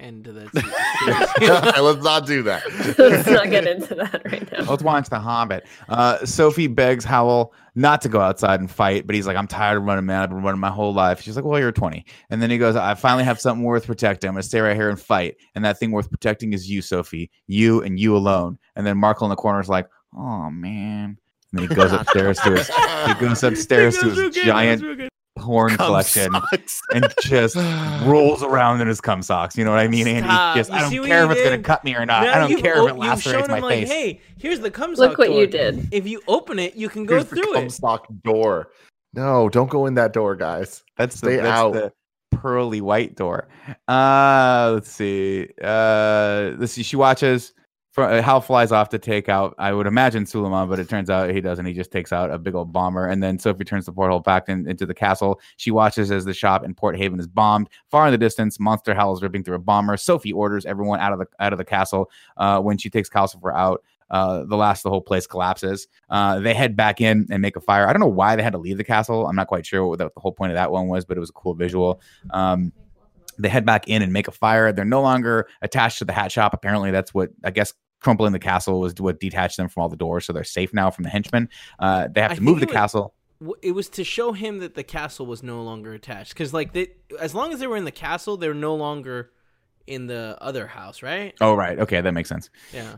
end 0.00 0.24
to 0.24 0.32
that. 0.32 0.54
Let's 1.82 2.02
not 2.04 2.26
do 2.26 2.42
that. 2.42 2.62
Let's 2.98 3.28
not 3.28 3.50
get 3.50 3.66
into 3.66 3.94
that 3.94 4.22
right 4.24 4.50
now. 4.52 4.64
Let's 4.70 4.82
watch 4.82 5.08
The 5.08 5.18
Hobbit. 5.18 5.66
Uh, 5.88 6.24
Sophie 6.24 6.66
begs 6.66 7.04
Howl 7.04 7.52
not 7.74 8.00
to 8.02 8.08
go 8.08 8.20
outside 8.20 8.60
and 8.60 8.70
fight, 8.70 9.06
but 9.06 9.14
he's 9.14 9.26
like, 9.26 9.36
I'm 9.36 9.46
tired 9.46 9.78
of 9.78 9.84
running, 9.84 10.06
man. 10.06 10.22
I've 10.22 10.30
been 10.30 10.42
running 10.42 10.60
my 10.60 10.70
whole 10.70 10.94
life. 10.94 11.20
She's 11.20 11.36
like, 11.36 11.44
Well, 11.44 11.58
you're 11.58 11.72
20. 11.72 12.04
And 12.30 12.42
then 12.42 12.50
he 12.50 12.58
goes, 12.58 12.76
I 12.76 12.94
finally 12.94 13.24
have 13.24 13.40
something 13.40 13.64
worth 13.64 13.86
protecting. 13.86 14.28
I'm 14.28 14.34
going 14.34 14.42
to 14.42 14.48
stay 14.48 14.60
right 14.60 14.76
here 14.76 14.90
and 14.90 15.00
fight. 15.00 15.36
And 15.54 15.64
that 15.64 15.78
thing 15.78 15.90
worth 15.90 16.10
protecting 16.10 16.52
is 16.52 16.70
you, 16.70 16.82
Sophie. 16.82 17.30
You 17.46 17.82
and 17.82 17.98
you 17.98 18.16
alone. 18.16 18.58
And 18.76 18.86
then 18.86 18.96
Markl 18.96 19.22
in 19.22 19.30
the 19.30 19.36
corner 19.36 19.60
is 19.60 19.68
like, 19.68 19.88
Oh, 20.16 20.50
man. 20.50 21.18
And 21.52 21.60
then 21.60 21.68
he 21.68 21.74
goes 21.74 21.92
upstairs 22.00 22.38
to 22.40 22.50
his 22.52 22.68
he 22.68 23.14
goes 23.14 23.42
upstairs 23.42 23.98
to 23.98 24.10
his 24.10 24.34
giant 24.34 25.10
porn 25.36 25.70
cum 25.76 25.86
collection 25.86 26.32
socks. 26.32 26.80
and 26.94 27.06
just 27.22 27.56
rolls 28.06 28.42
around 28.42 28.80
in 28.80 28.88
his 28.88 29.00
cum 29.00 29.22
socks. 29.22 29.56
You 29.56 29.64
know 29.64 29.70
what 29.70 29.80
I 29.80 29.88
mean? 29.88 30.06
And 30.06 30.24
Stop. 30.24 30.54
he 30.56 30.60
just, 30.60 30.70
You 30.70 30.76
I 30.76 30.80
don't 30.80 30.90
care 31.06 31.24
you 31.24 31.30
if 31.30 31.36
it's 31.36 31.44
gonna 31.50 31.62
cut 31.62 31.84
me 31.84 31.94
or 31.94 32.06
not. 32.06 32.22
Now 32.24 32.34
I 32.34 32.38
don't 32.40 32.50
you've 32.50 32.62
care 32.62 32.74
if 32.78 32.90
it 32.90 32.96
you've 32.96 32.96
lacerates 32.98 33.48
my 33.48 33.58
like, 33.60 33.80
face. 33.80 33.88
hey, 33.88 34.20
here's 34.38 34.60
the 34.60 34.70
cum 34.70 34.90
Look 34.94 35.10
sock 35.10 35.18
what 35.18 35.32
you 35.32 35.46
did. 35.46 35.88
If 35.92 36.06
you 36.06 36.22
open 36.28 36.58
it, 36.58 36.74
you 36.76 36.88
can 36.88 37.04
go 37.04 37.14
Here's 37.16 37.26
the 37.26 37.36
through 37.36 37.54
it. 37.56 37.60
Comstock 37.60 38.06
door. 38.22 38.70
No, 39.14 39.48
don't 39.48 39.70
go 39.70 39.86
in 39.86 39.94
that 39.94 40.12
door, 40.12 40.34
guys. 40.36 40.82
That's 40.96 41.16
Stay 41.16 41.36
the, 41.36 41.42
that's 41.42 41.58
out. 41.58 41.72
the 41.72 41.92
pearly 42.36 42.80
white 42.80 43.14
door. 43.14 43.48
Uh, 43.86 44.72
let's 44.74 44.90
see. 44.90 45.48
Uh, 45.62 46.52
let's 46.58 46.72
see. 46.72 46.82
She 46.82 46.96
watches. 46.96 47.52
Uh, 47.96 48.22
Howl 48.22 48.40
flies 48.40 48.72
off 48.72 48.88
to 48.90 48.98
take 48.98 49.28
out. 49.28 49.54
I 49.58 49.72
would 49.72 49.86
imagine 49.86 50.24
Suliman, 50.24 50.68
but 50.68 50.78
it 50.78 50.88
turns 50.88 51.10
out 51.10 51.30
he 51.30 51.40
doesn't. 51.40 51.64
He 51.64 51.72
just 51.72 51.92
takes 51.92 52.12
out 52.12 52.30
a 52.30 52.38
big 52.38 52.54
old 52.54 52.72
bomber, 52.72 53.06
and 53.06 53.22
then 53.22 53.38
Sophie 53.38 53.64
turns 53.64 53.86
the 53.86 53.92
porthole 53.92 54.20
back 54.20 54.48
in, 54.48 54.68
into 54.68 54.86
the 54.86 54.94
castle. 54.94 55.40
She 55.56 55.70
watches 55.70 56.10
as 56.10 56.24
the 56.24 56.34
shop 56.34 56.64
in 56.64 56.74
Port 56.74 56.96
Haven 56.96 57.20
is 57.20 57.28
bombed. 57.28 57.68
Far 57.90 58.06
in 58.06 58.12
the 58.12 58.18
distance, 58.18 58.58
Monster 58.58 58.94
Howl 58.94 59.14
is 59.14 59.22
ripping 59.22 59.44
through 59.44 59.56
a 59.56 59.60
bomber. 59.60 59.96
Sophie 59.96 60.32
orders 60.32 60.66
everyone 60.66 61.00
out 61.00 61.12
of 61.12 61.18
the 61.18 61.26
out 61.38 61.52
of 61.52 61.58
the 61.58 61.64
castle. 61.64 62.10
Uh, 62.36 62.60
when 62.60 62.78
she 62.78 62.90
takes 62.90 63.08
Calcifer 63.08 63.54
out, 63.54 63.82
uh, 64.10 64.44
the 64.44 64.56
last 64.56 64.82
the 64.82 64.90
whole 64.90 65.00
place 65.00 65.26
collapses. 65.26 65.88
Uh, 66.10 66.40
they 66.40 66.54
head 66.54 66.76
back 66.76 67.00
in 67.00 67.26
and 67.30 67.40
make 67.40 67.56
a 67.56 67.60
fire. 67.60 67.88
I 67.88 67.92
don't 67.92 68.00
know 68.00 68.06
why 68.06 68.36
they 68.36 68.42
had 68.42 68.52
to 68.52 68.58
leave 68.58 68.76
the 68.76 68.84
castle. 68.84 69.26
I'm 69.26 69.36
not 69.36 69.48
quite 69.48 69.66
sure 69.66 69.86
what 69.86 69.98
the, 69.98 70.10
the 70.14 70.20
whole 70.20 70.32
point 70.32 70.52
of 70.52 70.56
that 70.56 70.70
one 70.70 70.88
was, 70.88 71.04
but 71.04 71.16
it 71.16 71.20
was 71.20 71.30
a 71.30 71.34
cool 71.34 71.54
visual. 71.54 72.00
Um, 72.30 72.72
they 73.38 73.48
head 73.48 73.66
back 73.66 73.88
in 73.88 74.02
and 74.02 74.12
make 74.12 74.28
a 74.28 74.32
fire. 74.32 74.72
They're 74.72 74.84
no 74.84 75.02
longer 75.02 75.48
attached 75.62 75.98
to 75.98 76.04
the 76.04 76.12
hat 76.12 76.30
shop. 76.30 76.54
Apparently, 76.54 76.90
that's 76.90 77.12
what 77.12 77.30
I 77.42 77.50
guess 77.50 77.72
crumpling 78.04 78.32
the 78.32 78.38
castle 78.38 78.78
was 78.80 78.94
what 79.00 79.18
detached 79.18 79.56
them 79.56 79.68
from 79.68 79.82
all 79.82 79.88
the 79.88 79.96
doors, 79.96 80.26
so 80.26 80.32
they're 80.32 80.44
safe 80.44 80.72
now 80.72 80.90
from 80.90 81.02
the 81.02 81.10
henchmen. 81.10 81.48
Uh, 81.80 82.06
they 82.14 82.20
have 82.20 82.32
I 82.32 82.34
to 82.36 82.42
move 82.42 82.60
the 82.60 82.66
was- 82.66 82.72
castle. 82.72 83.14
It 83.62 83.72
was 83.72 83.88
to 83.90 84.04
show 84.04 84.32
him 84.32 84.60
that 84.60 84.74
the 84.74 84.84
castle 84.84 85.26
was 85.26 85.42
no 85.42 85.62
longer 85.62 85.92
attached. 85.92 86.32
Because, 86.32 86.54
like, 86.54 86.72
they, 86.72 86.88
as 87.20 87.34
long 87.34 87.52
as 87.52 87.58
they 87.58 87.66
were 87.66 87.76
in 87.76 87.84
the 87.84 87.90
castle, 87.90 88.36
they 88.36 88.48
were 88.48 88.54
no 88.54 88.74
longer 88.74 89.32
in 89.86 90.06
the 90.06 90.38
other 90.40 90.66
house, 90.66 91.02
right? 91.02 91.34
Oh, 91.42 91.54
right. 91.54 91.78
Okay, 91.78 92.00
that 92.00 92.12
makes 92.14 92.28
sense. 92.28 92.48
Yeah. 92.72 92.94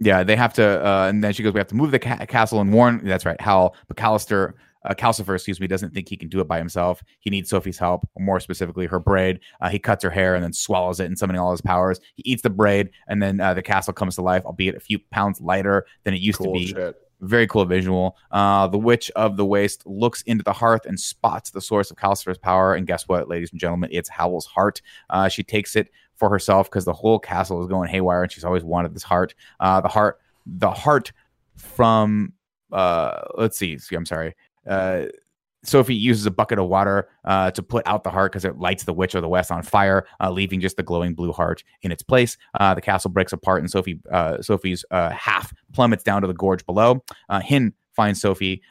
Yeah, 0.00 0.22
they 0.24 0.36
have 0.36 0.52
to, 0.54 0.86
uh, 0.86 1.06
and 1.08 1.24
then 1.24 1.32
she 1.32 1.42
goes, 1.42 1.54
"We 1.54 1.60
have 1.60 1.68
to 1.68 1.74
move 1.76 1.92
the 1.92 1.98
ca- 1.98 2.26
castle 2.26 2.60
and 2.60 2.70
warn." 2.74 3.00
That's 3.04 3.24
right. 3.24 3.40
Hal 3.40 3.74
McAllister, 3.90 4.52
uh, 4.86 4.94
Calcifer, 4.94 5.34
excuse 5.34 5.60
me, 5.60 5.66
doesn't 5.66 5.92
think 5.92 6.08
he 6.08 6.16
can 6.16 6.28
do 6.28 6.40
it 6.40 6.48
by 6.48 6.58
himself. 6.58 7.02
He 7.20 7.30
needs 7.30 7.50
Sophie's 7.50 7.78
help, 7.78 8.08
more 8.18 8.40
specifically, 8.40 8.86
her 8.86 8.98
braid. 8.98 9.40
Uh, 9.60 9.68
he 9.68 9.78
cuts 9.78 10.02
her 10.04 10.10
hair 10.10 10.34
and 10.34 10.42
then 10.42 10.52
swallows 10.52 11.00
it, 11.00 11.06
and 11.06 11.18
summoning 11.18 11.40
all 11.40 11.50
his 11.50 11.60
powers. 11.60 12.00
He 12.14 12.22
eats 12.24 12.42
the 12.42 12.50
braid, 12.50 12.90
and 13.08 13.22
then 13.22 13.40
uh, 13.40 13.54
the 13.54 13.62
castle 13.62 13.92
comes 13.92 14.14
to 14.16 14.22
life, 14.22 14.44
albeit 14.44 14.74
a 14.76 14.80
few 14.80 14.98
pounds 15.10 15.40
lighter 15.40 15.86
than 16.04 16.14
it 16.14 16.20
used 16.20 16.38
Cool 16.38 16.54
to 16.54 16.58
be. 16.58 16.66
shit. 16.68 16.96
Very 17.22 17.46
cool 17.46 17.64
visual. 17.64 18.14
Uh, 18.30 18.66
the 18.66 18.76
Witch 18.76 19.10
of 19.16 19.38
the 19.38 19.44
Waste 19.46 19.86
looks 19.86 20.20
into 20.22 20.44
the 20.44 20.52
hearth 20.52 20.84
and 20.84 21.00
spots 21.00 21.50
the 21.50 21.62
source 21.62 21.90
of 21.90 21.96
Calcifer's 21.96 22.36
power. 22.36 22.74
And 22.74 22.86
guess 22.86 23.08
what, 23.08 23.26
ladies 23.26 23.50
and 23.52 23.58
gentlemen? 23.58 23.88
It's 23.90 24.10
Howl's 24.10 24.44
heart. 24.44 24.82
Uh, 25.08 25.26
she 25.28 25.42
takes 25.42 25.76
it 25.76 25.88
for 26.16 26.28
herself 26.28 26.68
because 26.68 26.84
the 26.84 26.92
whole 26.92 27.18
castle 27.18 27.62
is 27.62 27.68
going 27.68 27.88
haywire, 27.88 28.22
and 28.22 28.30
she's 28.30 28.44
always 28.44 28.64
wanted 28.64 28.94
this 28.94 29.02
heart. 29.02 29.34
Uh, 29.60 29.80
the 29.80 29.88
heart, 29.88 30.20
the 30.44 30.70
heart 30.70 31.12
from. 31.56 32.34
Uh, 32.70 33.22
let's 33.38 33.56
see. 33.56 33.78
see, 33.78 33.96
I'm 33.96 34.04
sorry. 34.04 34.34
Uh, 34.66 35.06
Sophie 35.64 35.96
uses 35.96 36.26
a 36.26 36.30
bucket 36.30 36.58
of 36.58 36.68
water 36.68 37.08
uh, 37.24 37.50
to 37.50 37.62
put 37.62 37.86
out 37.86 38.04
the 38.04 38.10
heart 38.10 38.30
because 38.30 38.44
it 38.44 38.58
lights 38.58 38.84
the 38.84 38.92
Witch 38.92 39.14
of 39.14 39.22
the 39.22 39.28
Waste 39.28 39.50
on 39.50 39.62
fire, 39.62 40.06
uh, 40.20 40.30
leaving 40.30 40.60
just 40.60 40.76
the 40.76 40.82
glowing 40.82 41.14
blue 41.14 41.32
heart 41.32 41.64
in 41.82 41.90
its 41.90 42.02
place. 42.02 42.38
Uh, 42.58 42.74
the 42.74 42.80
castle 42.80 43.10
breaks 43.10 43.32
apart, 43.32 43.62
and 43.62 43.70
Sophie, 43.70 44.00
uh, 44.12 44.40
Sophie's 44.40 44.84
uh, 44.92 45.10
half 45.10 45.52
plummets 45.72 46.04
down 46.04 46.22
to 46.22 46.28
the 46.28 46.34
gorge 46.34 46.64
below. 46.66 47.02
Hin 47.42 47.72
finds 47.94 48.20
Sophie 48.20 48.62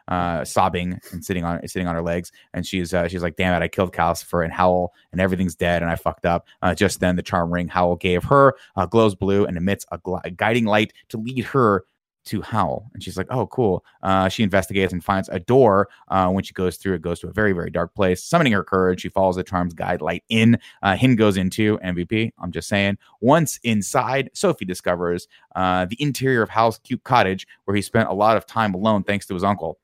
sobbing 0.44 1.00
and 1.12 1.26
sitting 1.26 1.44
on 1.44 1.68
sitting 1.68 1.88
on 1.88 1.96
her 1.96 2.02
legs, 2.02 2.32
and 2.54 2.66
she's 2.66 2.94
she's 3.10 3.24
like, 3.24 3.36
"Damn 3.36 3.62
it, 3.62 3.66
I 3.66 3.68
killed 3.68 3.92
Calcifer 3.92 4.44
and 4.44 4.54
Howl, 4.54 4.94
and 5.12 5.20
everything's 5.20 5.56
dead, 5.56 5.82
and 5.82 5.92
I 5.92 5.96
fucked 5.96 6.26
up." 6.26 6.48
Just 6.76 7.02
then, 7.02 7.18
the 7.18 7.24
charm 7.24 7.52
ring 7.52 7.68
Howl 7.68 7.98
gave 7.98 8.24
her 8.26 8.56
glows 8.90 9.16
blue 9.16 9.46
and 9.46 9.58
emits 9.58 9.86
a, 9.92 9.98
gl- 9.98 10.22
a 10.24 10.30
guiding 10.30 10.66
light 10.66 10.94
to 11.10 11.18
lead 11.18 11.44
her 11.46 11.84
to 12.26 12.42
Howl. 12.42 12.90
And 12.94 13.04
she's 13.04 13.18
like, 13.18 13.28
oh, 13.30 13.48
cool. 13.48 13.86
Uh, 14.04 14.30
she 14.30 14.44
investigates 14.44 14.92
and 14.94 15.04
finds 15.04 15.30
a 15.30 15.40
door. 15.40 15.90
Uh, 16.08 16.30
when 16.30 16.44
she 16.44 16.54
goes 16.54 16.78
through, 16.78 16.96
it 16.96 17.02
goes 17.02 17.20
to 17.20 17.28
a 17.28 17.32
very, 17.32 17.54
very 17.54 17.70
dark 17.70 17.94
place. 17.96 18.24
Summoning 18.24 18.54
her 18.54 18.64
courage, 18.64 19.02
she 19.02 19.10
follows 19.10 19.36
the 19.36 19.44
charm's 19.44 19.74
guide 19.74 20.02
light 20.02 20.24
in. 20.30 20.60
Uh, 20.82 20.96
Hin 20.96 21.16
goes 21.16 21.38
into 21.38 21.78
MVP. 21.80 22.32
I'm 22.40 22.52
just 22.52 22.68
saying. 22.68 22.98
Once 23.22 23.60
inside, 23.64 24.30
Sophie 24.34 24.66
discovers 24.66 25.28
uh, 25.56 25.86
the 25.86 25.98
interior 26.00 26.42
of 26.42 26.50
Howl's 26.50 26.80
cute 26.80 27.04
cottage, 27.04 27.48
where 27.66 27.76
he 27.76 27.82
spent 27.82 28.10
a 28.10 28.14
lot 28.14 28.38
of 28.38 28.46
time 28.46 28.74
alone 28.74 29.04
thanks 29.04 29.26
to 29.28 29.34
his 29.34 29.44
uncle. 29.44 29.80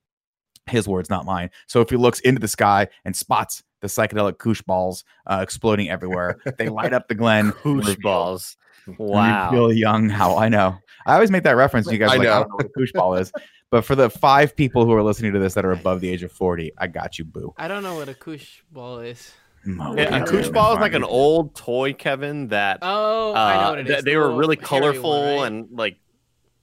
His 0.69 0.87
words, 0.87 1.09
not 1.09 1.25
mine. 1.25 1.49
Sophie 1.67 1.97
looks 1.97 2.19
into 2.19 2.39
the 2.39 2.47
sky 2.47 2.87
and 3.03 3.15
spots 3.15 3.63
the 3.81 3.87
psychedelic 3.87 4.37
koosh 4.37 4.61
balls 4.61 5.03
uh, 5.25 5.39
exploding 5.41 5.89
everywhere. 5.89 6.37
They 6.57 6.69
light 6.69 6.93
up 6.93 7.07
the 7.07 7.15
glen. 7.15 7.51
Koosh 7.63 7.95
balls. 8.01 8.55
And 8.87 8.97
Wow. 8.97 9.51
feel 9.51 9.71
young 9.73 10.09
how 10.09 10.37
I 10.37 10.49
know. 10.49 10.77
I 11.05 11.13
always 11.15 11.31
make 11.31 11.43
that 11.43 11.55
reference. 11.55 11.91
You 11.91 11.97
guys 11.97 12.09
I 12.11 12.15
are 12.15 12.17
like, 12.19 12.27
I 12.27 12.31
know. 12.31 12.39
don't 12.41 12.49
know 12.49 12.55
what 12.55 12.65
a 12.65 12.69
koosh 12.69 12.91
ball 12.93 13.15
is. 13.15 13.31
But 13.69 13.85
for 13.85 13.95
the 13.95 14.09
five 14.09 14.55
people 14.55 14.85
who 14.85 14.91
are 14.93 15.03
listening 15.03 15.31
to 15.33 15.39
this 15.39 15.53
that 15.53 15.63
are 15.65 15.71
above 15.71 16.01
the 16.01 16.09
age 16.09 16.23
of 16.23 16.31
40, 16.31 16.71
I 16.77 16.87
got 16.87 17.17
you, 17.17 17.25
boo. 17.25 17.53
I 17.57 17.67
don't 17.67 17.83
know 17.83 17.95
what 17.95 18.09
a 18.09 18.13
koosh 18.13 18.59
ball 18.71 18.99
is. 18.99 19.33
Mo, 19.63 19.95
Yeah, 19.95 20.09
yeah, 20.17 20.23
a 20.23 20.27
koosh 20.27 20.49
ball 20.49 20.73
is 20.73 20.79
like 20.79 20.93
an 20.93 21.03
old 21.03 21.55
toy, 21.55 21.93
Kevin. 21.93 22.47
That 22.49 22.79
Oh, 22.81 23.33
I 23.33 23.55
know 23.55 23.61
uh, 23.61 23.69
what 23.69 23.79
it 23.79 23.87
th- 23.87 24.03
they 24.03 24.11
The 24.13 24.17
were 24.17 24.35
really 24.35 24.55
colorful 24.57 25.11
one, 25.11 25.37
right? 25.37 25.45
and 25.47 25.67
like 25.71 25.97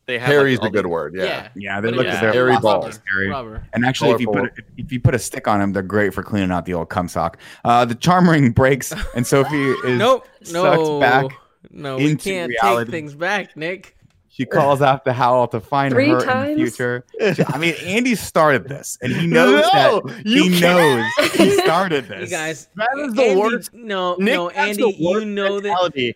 they 0.07 0.19
have 0.19 0.27
Harry's 0.29 0.59
like, 0.59 0.65
all 0.67 0.71
the 0.73 0.77
good 0.79 0.85
the- 0.85 0.89
word. 0.89 1.15
Yeah. 1.17 1.25
yeah. 1.25 1.49
Yeah, 1.55 1.81
they 1.81 1.89
But 1.91 1.97
look 1.97 2.07
it's 2.09 2.19
they're 2.21 2.33
hairy 2.33 2.57
balls. 2.59 2.99
hairy. 3.15 3.61
And 3.73 3.85
actually, 3.87 4.11
if 4.11 4.21
you 4.21 4.27
put 4.29 4.45
a, 4.47 4.51
if 4.77 4.91
you 4.91 5.01
put 5.01 5.15
a 5.15 5.19
stick 5.19 5.47
on 5.47 5.61
them, 5.61 5.73
they're 5.73 5.83
great 5.83 6.13
for 6.13 6.23
cleaning 6.23 6.51
out 6.51 6.65
the 6.67 6.75
old 6.75 6.89
cum 6.91 7.09
sock. 7.09 7.39
Uh, 7.65 7.85
the 7.85 7.95
charm 7.95 8.29
ring 8.29 8.51
breaks, 8.51 8.93
and 9.15 9.27
Sophie 9.27 9.71
is 9.85 9.99
Nope. 9.99 10.27
sucked 10.43 10.79
No. 10.81 10.99
back 11.01 11.27
no, 11.71 11.97
we 11.97 12.17
can't 12.17 12.49
reality. 12.51 12.85
take 12.85 12.91
things 12.91 13.15
back, 13.15 13.57
Nick. 13.57 13.95
She 14.31 14.45
calls 14.45 14.81
out 14.83 15.05
to 15.05 15.13
Howl 15.13 15.49
to 15.49 15.59
find 15.59 15.93
Three 15.93 16.11
her 16.11 16.45
in 16.45 16.57
the 16.59 16.65
future. 16.67 17.05
She- 17.35 17.43
I 17.45 17.59
mean, 17.59 17.75
Andy 17.85 18.15
started 18.15 18.69
this, 18.69 18.97
and 19.03 19.13
he 19.13 19.27
knows 19.27 19.65
No, 19.75 20.01
that 20.05 20.27
you 20.27 20.45
he 20.51 20.61
can't. 20.61 21.03
knows 21.19 21.33
he 21.33 21.51
started 21.59 22.05
this. 22.09 22.31
You 22.31 22.37
guys, 22.37 22.69
That 22.77 22.89
is 22.99 23.15
the 23.15 23.23
Andy, 23.23 23.41
worst. 23.41 23.75
No, 23.75 24.15
Nick, 24.17 24.35
no, 24.35 24.49
Andy, 24.51 24.83
the 24.83 24.93
you 24.97 25.25
know 25.25 25.59
that. 25.61 26.15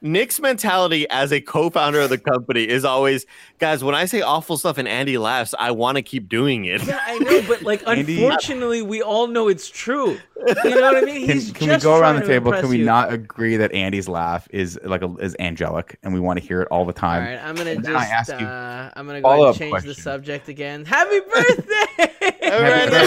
Mentality. 0.00 0.20
Nick's 0.20 0.40
mentality 0.40 1.08
as 1.10 1.32
a 1.32 1.40
co-founder 1.40 2.00
of 2.00 2.10
the 2.10 2.18
company 2.18 2.68
is 2.68 2.84
always, 2.84 3.26
guys. 3.58 3.84
When 3.84 3.94
I 3.94 4.04
say 4.06 4.20
awful 4.20 4.56
stuff 4.56 4.78
and 4.78 4.88
Andy 4.88 5.18
laughs, 5.18 5.54
I 5.58 5.70
want 5.70 5.96
to 5.96 6.02
keep 6.02 6.28
doing 6.28 6.64
it. 6.64 6.82
Yeah, 6.86 6.98
I 7.04 7.18
know, 7.18 7.42
but 7.48 7.62
like, 7.62 7.86
Andy- 7.86 8.24
unfortunately, 8.24 8.82
we 8.82 9.02
all 9.02 9.26
know 9.26 9.48
it's 9.48 9.68
true. 9.70 10.18
You 10.64 10.70
know 10.74 10.80
what 10.80 10.96
I 10.96 11.00
mean? 11.02 11.26
Can, 11.26 11.34
He's 11.36 11.52
can 11.52 11.68
we 11.68 11.74
just 11.74 11.84
go 11.84 11.98
around 11.98 12.16
the 12.20 12.26
table? 12.26 12.50
Can 12.52 12.68
we 12.70 12.78
you. 12.78 12.84
not 12.84 13.12
agree 13.12 13.56
that 13.58 13.72
Andy's 13.74 14.08
laugh 14.08 14.48
is 14.50 14.78
like 14.84 15.02
a, 15.02 15.14
is 15.16 15.36
angelic, 15.38 15.98
and 16.02 16.14
we 16.14 16.20
want 16.20 16.38
to 16.40 16.44
hear 16.44 16.62
it 16.62 16.68
all 16.70 16.86
the 16.86 16.92
time? 16.94 17.22
right, 17.24 17.38
I'm 17.44 17.54
gonna 17.54 17.72
And 17.72 17.84
just. 17.84 17.94
I 17.96 18.06
ask 18.06 18.30
you, 18.30 18.46
uh, 18.46 18.90
I'm 18.96 19.06
gonna 19.06 19.20
go 19.20 19.28
ahead 19.28 19.48
and 19.48 19.56
change 19.72 19.82
the 19.84 19.94
subject 19.94 20.48
again. 20.48 20.84
Happy 20.86 21.20
birthday! 21.20 22.30
Happy 22.40 22.40
birthday! 22.40 23.00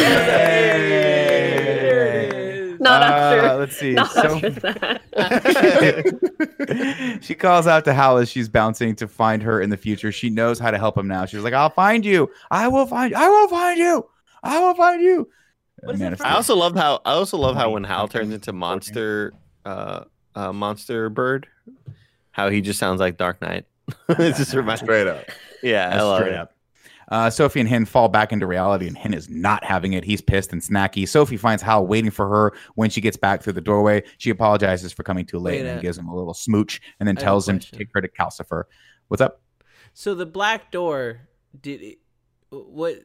Not 2.83 3.01
Uh, 3.01 3.05
after. 3.05 3.55
Let's 3.57 3.77
see. 3.77 3.93
Not 3.99 4.11
So- 4.11 4.35
after 4.35 4.49
that. 4.51 5.01
she 7.21 7.35
calls 7.35 7.67
out 7.67 7.85
to 7.85 7.93
Howl 7.93 8.17
as 8.17 8.29
she's 8.29 8.49
bouncing 8.49 8.95
to 8.97 9.07
find 9.07 9.41
her 9.43 9.61
in 9.61 9.69
the 9.69 9.77
future. 9.77 10.11
She 10.11 10.29
knows 10.29 10.59
how 10.59 10.71
to 10.71 10.77
help 10.77 10.97
him 10.97 11.07
now. 11.07 11.25
She's 11.25 11.41
like, 11.41 11.53
"I'll 11.53 11.69
find 11.69 12.05
you. 12.05 12.29
I 12.51 12.67
will 12.67 12.85
find. 12.85 13.11
You. 13.11 13.17
I 13.17 13.29
will 13.29 13.47
find 13.47 13.79
you. 13.79 14.05
I 14.43 14.59
will 14.59 14.75
find 14.75 15.01
you." 15.01 15.29
What 15.81 15.95
is 15.95 16.01
it 16.01 16.05
Manifest- 16.05 16.29
I 16.29 16.35
also 16.35 16.55
love 16.55 16.75
how 16.75 17.01
I 17.05 17.13
also 17.13 17.37
love 17.37 17.55
how 17.55 17.71
when 17.71 17.83
Howl 17.83 18.07
turns 18.07 18.33
into 18.33 18.53
monster, 18.53 19.33
uh, 19.65 20.03
uh, 20.35 20.53
monster 20.53 21.09
bird, 21.09 21.47
how 22.31 22.49
he 22.49 22.61
just 22.61 22.79
sounds 22.79 22.99
like 22.99 23.17
Dark 23.17 23.41
Knight. 23.41 23.65
it 24.09 24.35
just 24.35 24.53
reminds. 24.53 24.81
Straight 24.81 25.07
up. 25.07 25.25
Yeah, 25.61 25.89
I 25.91 26.01
love 26.01 26.19
straight 26.19 26.33
it. 26.33 26.39
up. 26.39 26.52
Uh, 27.13 27.29
Sophie 27.29 27.59
and 27.59 27.69
Hin 27.69 27.85
fall 27.85 28.09
back 28.09 28.31
into 28.33 28.47
reality, 28.47 28.87
and 28.87 28.97
Hin 28.97 29.13
is 29.13 29.29
not 29.29 29.63
having 29.63 29.93
it. 29.93 30.03
He's 30.03 30.19
pissed 30.19 30.51
and 30.51 30.59
snacky. 30.61 31.07
Sophie 31.07 31.37
finds 31.37 31.61
Howl 31.61 31.85
waiting 31.85 32.09
for 32.09 32.27
her 32.27 32.53
when 32.73 32.89
she 32.89 33.01
gets 33.01 33.17
back 33.17 33.43
through 33.43 33.53
the 33.53 33.61
doorway. 33.61 34.01
She 34.17 34.31
apologizes 34.31 34.91
for 34.91 35.03
coming 35.03 35.23
too 35.23 35.37
late 35.37 35.61
Wait, 35.61 35.67
and 35.69 35.77
uh, 35.77 35.81
gives 35.81 35.95
him 35.95 36.07
a 36.07 36.15
little 36.15 36.33
smooch 36.33 36.81
and 36.99 37.07
then 37.07 37.15
I 37.19 37.21
tells 37.21 37.47
him 37.47 37.59
to 37.59 37.71
take 37.71 37.89
her 37.93 38.01
to 38.01 38.07
Calcifer. 38.07 38.63
What's 39.09 39.21
up? 39.21 39.41
So 39.93 40.15
the 40.15 40.25
black 40.25 40.71
door, 40.71 41.21
did 41.61 41.81
it, 41.83 41.99
what? 42.49 42.95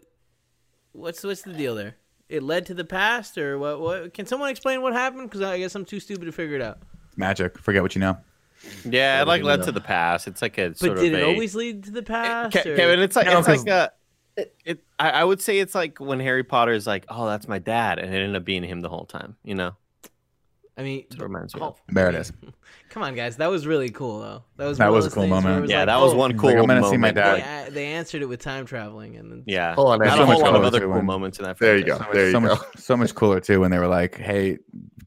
What's 0.93 1.22
what's 1.22 1.43
the 1.43 1.52
deal 1.52 1.74
there? 1.74 1.97
It 2.30 2.43
led 2.43 2.64
to 2.66 2.74
the 2.74 2.85
past, 2.86 3.36
or 3.36 3.59
what? 3.59 3.78
What? 3.78 4.14
Can 4.14 4.24
someone 4.24 4.48
explain 4.48 4.80
what 4.80 4.94
happened? 4.94 5.28
Because 5.28 5.43
I 5.43 5.59
guess 5.59 5.74
I'm 5.74 5.85
too 5.85 6.01
stupid 6.01 6.24
to 6.24 6.32
figure 6.32 6.56
it 6.56 6.62
out. 6.62 6.78
Magic. 7.16 7.59
Forget 7.59 7.82
what 7.82 7.94
you 7.94 8.01
know. 8.01 8.16
Yeah, 8.85 9.22
it 9.22 9.28
like 9.28 9.43
led 9.43 9.60
we 9.60 9.66
to 9.66 9.72
the 9.72 9.80
past. 9.80 10.26
It's 10.26 10.40
like 10.43 10.56
a 10.59 10.68
But 10.70 10.78
sort 10.78 10.97
did 10.98 11.12
of 11.14 11.20
it 11.20 11.22
a, 11.22 11.26
always 11.26 11.55
lead 11.55 11.85
to 11.85 11.90
the 11.90 12.02
past? 12.02 12.56
Ke- 12.56 12.66
or- 12.66 12.74
Kevin, 12.76 13.01
it's 13.01 13.14
like 13.14 13.26
No, 13.26 13.39
it's 13.39 13.47
'cause- 13.47 13.64
like 13.64 13.68
a. 13.68 13.93
It, 14.65 14.85
I, 14.98 15.10
I 15.10 15.24
would 15.24 15.40
say 15.40 15.59
it's 15.59 15.74
like 15.74 15.98
when 15.98 16.20
Harry 16.20 16.44
Potter 16.44 16.73
is 16.73 16.86
like, 16.86 17.05
"Oh, 17.09 17.27
that's 17.27 17.48
my 17.48 17.59
dad," 17.59 17.98
and 17.98 18.15
it 18.15 18.19
ended 18.19 18.36
up 18.36 18.44
being 18.44 18.62
him 18.62 18.81
the 18.81 18.89
whole 18.89 19.05
time. 19.05 19.36
You 19.44 19.55
know, 19.56 19.73
I 20.77 20.82
mean, 20.82 21.05
it 21.10 21.20
reminds 21.20 21.55
me 21.55 21.60
oh. 21.62 21.77
There 21.89 22.09
it 22.09 22.15
is. 22.15 22.32
Come 22.90 23.02
on, 23.02 23.15
guys, 23.15 23.36
that 23.36 23.48
was 23.51 23.66
really 23.66 23.90
cool 23.90 24.20
though. 24.20 24.44
That 24.56 24.66
was 24.66 24.78
That 24.78 24.90
was 24.93 25.06
a 25.06 25.10
cool 25.10 25.27
moment. 25.27 25.62
was 25.62 25.70
yeah, 25.70 25.78
like, 25.78 25.86
that 25.86 26.01
was 26.01 26.15
oh, 26.15 26.16
one 26.16 26.31
He's 26.31 26.40
cool. 26.40 26.51
like, 26.51 26.59
"I'm 26.59 26.66
gonna 26.66 26.89
see 26.89 26.97
my 26.97 27.10
dad." 27.10 27.69
They, 27.69 27.74
they 27.74 27.86
answered 27.86 28.23
it 28.23 28.27
with 28.27 28.40
time 28.40 28.65
traveling, 28.65 29.16
and 29.16 29.31
then 29.31 29.43
Yeah, 29.47 29.74
Hold 29.74 29.89
on, 29.93 29.98
There's 29.98 30.10
there's 30.12 30.20
a 30.20 30.23
so 30.23 30.27
whole 30.27 30.35
much 30.35 30.43
lot 30.43 30.48
of 30.48 30.55
cooler 30.60 30.66
other 30.66 30.81
cool 30.81 30.90
when- 30.90 31.05
moments 31.06 31.39
in 31.39 31.44
that. 31.44 31.59
There 31.59 31.77
you 31.77 31.85
franchise. 31.85 32.06
go. 32.06 32.12
There 32.12 32.27
you 32.27 32.32
so 32.32 32.40
go. 32.40 32.47
much, 32.47 32.59
so 32.77 32.97
much 32.97 33.15
cooler 33.15 33.40
too 33.40 33.60
when 33.60 33.70
they 33.70 33.78
were 33.78 33.89
like, 33.89 34.16
"Hey, 34.16 34.59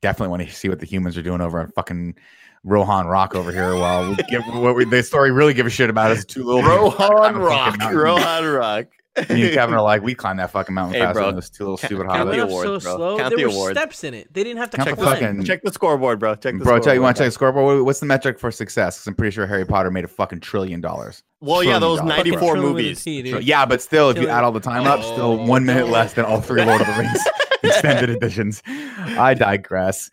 definitely 0.01 0.29
want 0.29 0.47
to 0.47 0.53
see 0.53 0.67
what 0.69 0.79
the 0.79 0.85
humans 0.85 1.17
are 1.17 1.23
doing 1.23 1.41
over 1.41 1.59
on 1.61 1.71
fucking 1.71 2.15
Rohan 2.63 3.07
Rock 3.07 3.33
over 3.35 3.51
here." 3.51 3.73
While 3.75 4.09
we 4.09 4.15
give 4.29 4.43
what 4.47 4.75
we, 4.75 4.85
the 4.85 5.01
story 5.03 5.31
really 5.31 5.53
give 5.53 5.65
a 5.65 5.69
shit 5.71 5.89
about 5.89 6.11
is 6.11 6.25
two 6.25 6.43
little 6.43 6.61
Rohan 6.63 7.37
Rock. 7.37 7.79
Rohan 7.91 8.45
Rock. 8.45 8.87
Me 9.29 9.43
and 9.45 9.53
Kevin 9.53 9.75
are 9.75 9.81
like, 9.81 10.01
we 10.03 10.15
climbed 10.15 10.39
that 10.39 10.51
fucking 10.51 10.73
mountain 10.73 10.93
Hey, 10.93 11.01
faster 11.01 11.13
bro, 11.19 11.25
than 11.27 11.35
those 11.35 11.49
two 11.49 11.63
little 11.65 11.77
count- 11.77 11.89
stupid 11.89 12.07
count 12.07 12.29
it 12.29 12.31
the 12.31 12.37
went 12.37 12.49
awards, 12.49 12.83
so 12.85 12.89
bro. 12.89 12.97
slow. 12.97 13.17
Count 13.17 13.29
there 13.29 13.37
the 13.37 13.43
were 13.45 13.51
awards. 13.53 13.77
steps 13.79 14.03
in 14.05 14.13
it. 14.13 14.33
They 14.33 14.43
didn't 14.43 14.59
have 14.59 14.69
to 14.69 14.77
Count 14.77 14.87
check 14.89 14.95
the 14.97 15.01
the, 15.01 15.07
climb. 15.11 15.19
fucking- 15.21 15.43
check 15.43 15.61
the 15.63 15.71
scoreboard, 15.73 16.19
bro. 16.19 16.35
Check 16.35 16.41
the 16.43 16.51
Bro, 16.59 16.63
scoreboard. 16.63 16.83
tell 16.83 16.93
you 16.93 17.01
want 17.01 17.17
to 17.17 17.23
check 17.23 17.27
the 17.27 17.31
scoreboard? 17.33 17.85
What's 17.85 17.99
the 17.99 18.05
metric 18.05 18.39
for 18.39 18.51
success? 18.51 18.95
Because 18.97 19.07
I'm 19.07 19.15
pretty 19.15 19.33
sure 19.35 19.45
Harry 19.45 19.65
Potter 19.65 19.91
made 19.91 20.05
a 20.05 20.07
fucking 20.07 20.39
trillion 20.39 20.79
dollars. 20.79 21.23
Well, 21.41 21.63
yeah, 21.63 21.79
those 21.79 21.99
dollars. 21.99 22.15
94 22.17 22.39
Fucking 22.39 22.61
movies. 22.61 23.03
T, 23.03 23.21
dude. 23.21 23.43
Yeah, 23.43 23.65
but 23.65 23.81
still, 23.81 24.09
if 24.11 24.17
you 24.17 24.29
add 24.29 24.43
all 24.43 24.51
the 24.53 24.59
time 24.59 24.85
up, 24.87 25.01
still 25.03 25.37
one 25.45 25.65
minute 25.65 25.87
no. 25.87 25.91
less 25.91 26.13
than 26.13 26.23
all 26.25 26.39
three 26.39 26.63
Lord 26.63 26.79
of 26.81 26.87
the 26.87 26.93
Rings 26.93 27.19
extended 27.63 28.09
editions. 28.11 28.61
I 28.67 29.33
digress. 29.33 30.09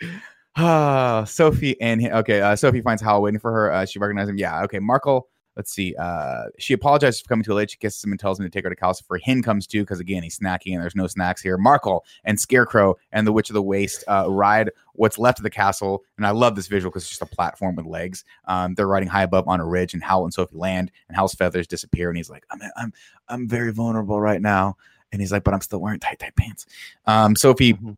Ah, 0.56 1.24
Sophie 1.28 1.80
and 1.80 2.04
okay, 2.10 2.40
uh, 2.40 2.56
Sophie 2.56 2.80
finds 2.80 3.00
Howl 3.02 3.22
waiting 3.22 3.38
for 3.38 3.52
her. 3.52 3.70
Uh, 3.72 3.84
she 3.86 3.98
recognizes 3.98 4.30
him. 4.30 4.38
Yeah, 4.38 4.62
okay. 4.64 4.80
Markl. 4.80 5.22
Let's 5.58 5.72
see. 5.72 5.92
Uh, 5.98 6.44
she 6.56 6.72
apologizes 6.72 7.20
for 7.20 7.28
coming 7.28 7.42
too 7.42 7.52
late. 7.52 7.72
She 7.72 7.78
kisses 7.78 8.02
him 8.04 8.12
and 8.12 8.20
tells 8.20 8.38
him 8.38 8.46
to 8.46 8.50
take 8.50 8.62
her 8.62 8.70
to 8.70 8.76
Calcifer. 8.76 9.18
Hin 9.20 9.42
comes 9.42 9.66
too 9.66 9.82
because 9.82 9.98
again 9.98 10.22
he's 10.22 10.38
snacking 10.38 10.72
and 10.72 10.80
there's 10.80 10.94
no 10.94 11.08
snacks 11.08 11.42
here. 11.42 11.58
Markl 11.58 12.02
and 12.22 12.38
Scarecrow 12.38 12.96
and 13.10 13.26
the 13.26 13.32
Witch 13.32 13.50
of 13.50 13.54
the 13.54 13.62
Waste 13.62 14.04
uh, 14.06 14.26
ride 14.30 14.70
what's 14.92 15.18
left 15.18 15.40
of 15.40 15.42
the 15.42 15.50
castle, 15.50 16.04
and 16.16 16.24
I 16.24 16.30
love 16.30 16.54
this 16.54 16.68
visual 16.68 16.90
because 16.92 17.02
it's 17.02 17.10
just 17.10 17.22
a 17.22 17.26
platform 17.26 17.74
with 17.74 17.86
legs. 17.86 18.24
Um, 18.44 18.74
they're 18.74 18.86
riding 18.86 19.08
high 19.08 19.24
above 19.24 19.48
on 19.48 19.58
a 19.58 19.66
ridge, 19.66 19.94
and 19.94 20.02
Howl 20.02 20.22
and 20.22 20.32
Sophie 20.32 20.56
land, 20.56 20.92
and 21.08 21.16
Howl's 21.16 21.34
feathers 21.34 21.66
disappear, 21.66 22.08
and 22.08 22.16
he's 22.16 22.30
like, 22.30 22.44
"I'm 22.52 22.60
I'm 22.76 22.92
I'm 23.28 23.48
very 23.48 23.72
vulnerable 23.72 24.20
right 24.20 24.40
now," 24.40 24.76
and 25.10 25.20
he's 25.20 25.32
like, 25.32 25.42
"But 25.42 25.54
I'm 25.54 25.60
still 25.60 25.80
wearing 25.80 25.98
tight 25.98 26.20
tight 26.20 26.36
pants." 26.36 26.66
Um, 27.06 27.34
Sophie 27.34 27.74
Mhm. 27.74 27.96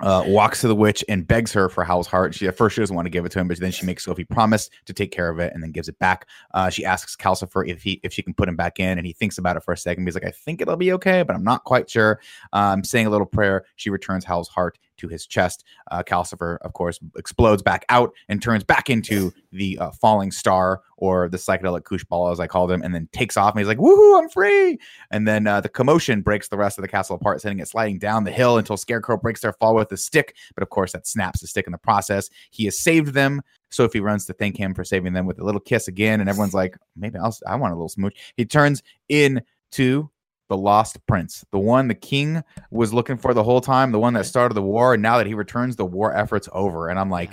Uh, 0.00 0.24
walks 0.26 0.60
to 0.62 0.68
the 0.68 0.74
witch 0.74 1.04
and 1.08 1.26
begs 1.26 1.52
her 1.52 1.68
for 1.68 1.84
Howl's 1.84 2.06
heart. 2.06 2.34
She 2.34 2.46
at 2.46 2.56
first 2.56 2.74
she 2.74 2.80
doesn't 2.80 2.96
want 2.96 3.06
to 3.06 3.10
give 3.10 3.24
it 3.24 3.32
to 3.32 3.38
him, 3.38 3.48
but 3.48 3.58
then 3.60 3.70
she 3.70 3.84
makes 3.86 4.04
Sophie 4.04 4.24
promise 4.24 4.70
to 4.86 4.92
take 4.92 5.10
care 5.10 5.28
of 5.28 5.38
it 5.38 5.52
and 5.52 5.62
then 5.62 5.72
gives 5.72 5.88
it 5.88 5.98
back. 5.98 6.26
Uh, 6.54 6.70
she 6.70 6.84
asks 6.84 7.16
Calcifer 7.16 7.68
if 7.68 7.82
he 7.82 8.00
if 8.02 8.12
she 8.12 8.22
can 8.22 8.34
put 8.34 8.48
him 8.48 8.56
back 8.56 8.80
in, 8.80 8.98
and 8.98 9.06
he 9.06 9.12
thinks 9.12 9.38
about 9.38 9.56
it 9.56 9.62
for 9.62 9.72
a 9.72 9.76
second. 9.76 10.06
He's 10.06 10.14
like, 10.14 10.24
I 10.24 10.30
think 10.30 10.60
it'll 10.60 10.76
be 10.76 10.92
okay, 10.92 11.22
but 11.22 11.36
I'm 11.36 11.44
not 11.44 11.64
quite 11.64 11.90
sure. 11.90 12.20
Um, 12.52 12.84
saying 12.84 13.06
a 13.06 13.10
little 13.10 13.26
prayer, 13.26 13.64
she 13.76 13.90
returns 13.90 14.24
Howl's 14.24 14.48
heart 14.48 14.78
to 15.00 15.08
his 15.08 15.26
chest. 15.26 15.64
Uh, 15.90 16.02
Calcifer, 16.02 16.58
of 16.62 16.72
course, 16.72 17.00
explodes 17.16 17.62
back 17.62 17.84
out 17.88 18.12
and 18.28 18.42
turns 18.42 18.64
back 18.64 18.90
into 18.90 19.32
the 19.52 19.78
uh, 19.78 19.90
falling 19.90 20.30
star 20.30 20.82
or 20.96 21.28
the 21.28 21.38
psychedelic 21.38 21.84
koosh 21.84 22.04
ball, 22.04 22.30
as 22.30 22.38
I 22.38 22.46
called 22.46 22.70
him, 22.70 22.82
and 22.82 22.94
then 22.94 23.08
takes 23.12 23.36
off. 23.36 23.54
And 23.54 23.60
he's 23.60 23.68
like, 23.68 23.78
"Woohoo, 23.78 24.18
I'm 24.18 24.28
free!" 24.28 24.78
And 25.10 25.26
then 25.26 25.46
uh, 25.46 25.60
the 25.60 25.68
commotion 25.68 26.20
breaks 26.20 26.48
the 26.48 26.56
rest 26.56 26.78
of 26.78 26.82
the 26.82 26.88
castle 26.88 27.16
apart, 27.16 27.40
sending 27.40 27.58
it 27.58 27.68
sliding 27.68 27.98
down 27.98 28.24
the 28.24 28.30
hill 28.30 28.58
until 28.58 28.76
Scarecrow 28.76 29.16
breaks 29.16 29.40
their 29.40 29.54
fall 29.54 29.74
with 29.74 29.90
a 29.92 29.96
stick. 29.96 30.36
But 30.54 30.62
of 30.62 30.70
course, 30.70 30.92
that 30.92 31.06
snaps 31.06 31.40
the 31.40 31.46
stick 31.46 31.66
in 31.66 31.72
the 31.72 31.78
process. 31.78 32.30
He 32.50 32.66
has 32.66 32.78
saved 32.78 33.14
them. 33.14 33.42
Sophie 33.70 34.00
runs 34.00 34.26
to 34.26 34.32
thank 34.32 34.56
him 34.56 34.74
for 34.74 34.84
saving 34.84 35.12
them 35.12 35.26
with 35.26 35.38
a 35.38 35.44
little 35.44 35.60
kiss 35.60 35.88
again, 35.88 36.20
and 36.20 36.28
everyone's 36.28 36.54
like, 36.54 36.76
"Maybe 36.96 37.18
I'll, 37.18 37.36
I 37.46 37.56
want 37.56 37.72
a 37.72 37.76
little 37.76 37.88
smooch." 37.88 38.16
He 38.36 38.44
turns 38.44 38.82
into 39.08 40.10
the 40.50 40.56
lost 40.56 40.98
prince, 41.06 41.44
the 41.52 41.58
one 41.58 41.88
the 41.88 41.94
king 41.94 42.42
was 42.70 42.92
looking 42.92 43.16
for 43.16 43.32
the 43.32 43.42
whole 43.44 43.60
time, 43.62 43.92
the 43.92 43.98
one 44.00 44.12
that 44.14 44.26
started 44.26 44.54
the 44.54 44.62
war. 44.62 44.92
And 44.94 45.02
now 45.02 45.16
that 45.16 45.26
he 45.26 45.32
returns, 45.34 45.76
the 45.76 45.86
war 45.86 46.14
effort's 46.14 46.48
over. 46.52 46.88
And 46.90 46.98
I'm 46.98 47.08
like, 47.08 47.30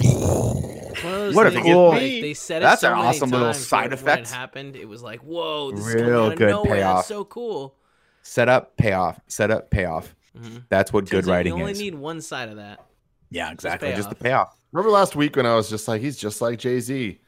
What 0.00 1.34
What 1.34 1.46
a 1.46 1.60
cool- 1.62 1.88
Like, 1.90 2.00
they 2.00 2.34
said 2.34 2.58
it 2.62 2.66
That's 2.66 2.82
so 2.82 2.92
an 2.92 2.98
awesome 2.98 3.30
little 3.30 3.52
side 3.54 3.92
effect. 3.92 4.06
When 4.06 4.18
it 4.20 4.28
happened, 4.28 4.76
it 4.76 4.86
was 4.88 5.02
like, 5.02 5.20
whoa, 5.20 5.72
this 5.72 5.84
Real 5.86 5.94
coming 5.96 6.14
out 6.32 6.36
good 6.36 6.50
nowhere. 6.50 6.74
payoff. 6.76 6.96
That's 6.98 7.08
so 7.08 7.24
cool. 7.24 7.74
set 8.22 8.48
up, 8.48 8.76
payoff, 8.76 9.18
set 9.26 9.50
up, 9.50 9.70
payoff. 9.70 10.14
Mhm. 10.38 10.64
That's 10.68 10.92
what 10.92 11.08
good 11.08 11.26
writing 11.26 11.28
out 11.28 11.32
writing 11.34 11.52
You 11.56 11.60
only 11.60 11.72
is. 11.72 11.78
need 11.80 11.94
one 11.94 12.20
side 12.20 12.48
of 12.48 12.56
that. 12.56 12.84
yeah, 13.30 13.50
exactly. 13.50 13.90
Just 13.92 14.08
the 14.10 14.14
payoff. 14.14 14.48
payoff. 14.48 14.58
Remember 14.72 14.90
last 14.90 15.14
week 15.16 15.36
when 15.36 15.46
I 15.46 15.54
was 15.54 15.70
just 15.70 15.86
like, 15.88 16.00
he's 16.02 16.16
just 16.16 16.40
like 16.40 16.58
Jay 16.58 16.80
Z. 16.80 17.18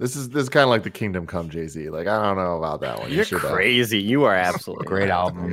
This 0.00 0.16
is 0.16 0.30
this 0.30 0.44
is 0.44 0.48
kind 0.48 0.64
of 0.64 0.70
like 0.70 0.82
the 0.82 0.90
Kingdom 0.90 1.26
Come 1.26 1.50
Jay 1.50 1.66
Z. 1.66 1.90
Like 1.90 2.06
I 2.06 2.22
don't 2.22 2.36
know 2.36 2.56
about 2.56 2.80
that 2.80 2.98
one. 2.98 3.10
You 3.10 3.16
You're 3.16 3.24
should, 3.26 3.44
uh, 3.44 3.52
crazy. 3.52 4.00
You 4.00 4.24
are 4.24 4.34
absolutely 4.34 4.86
Great 4.86 5.02
right. 5.02 5.10
album. 5.10 5.52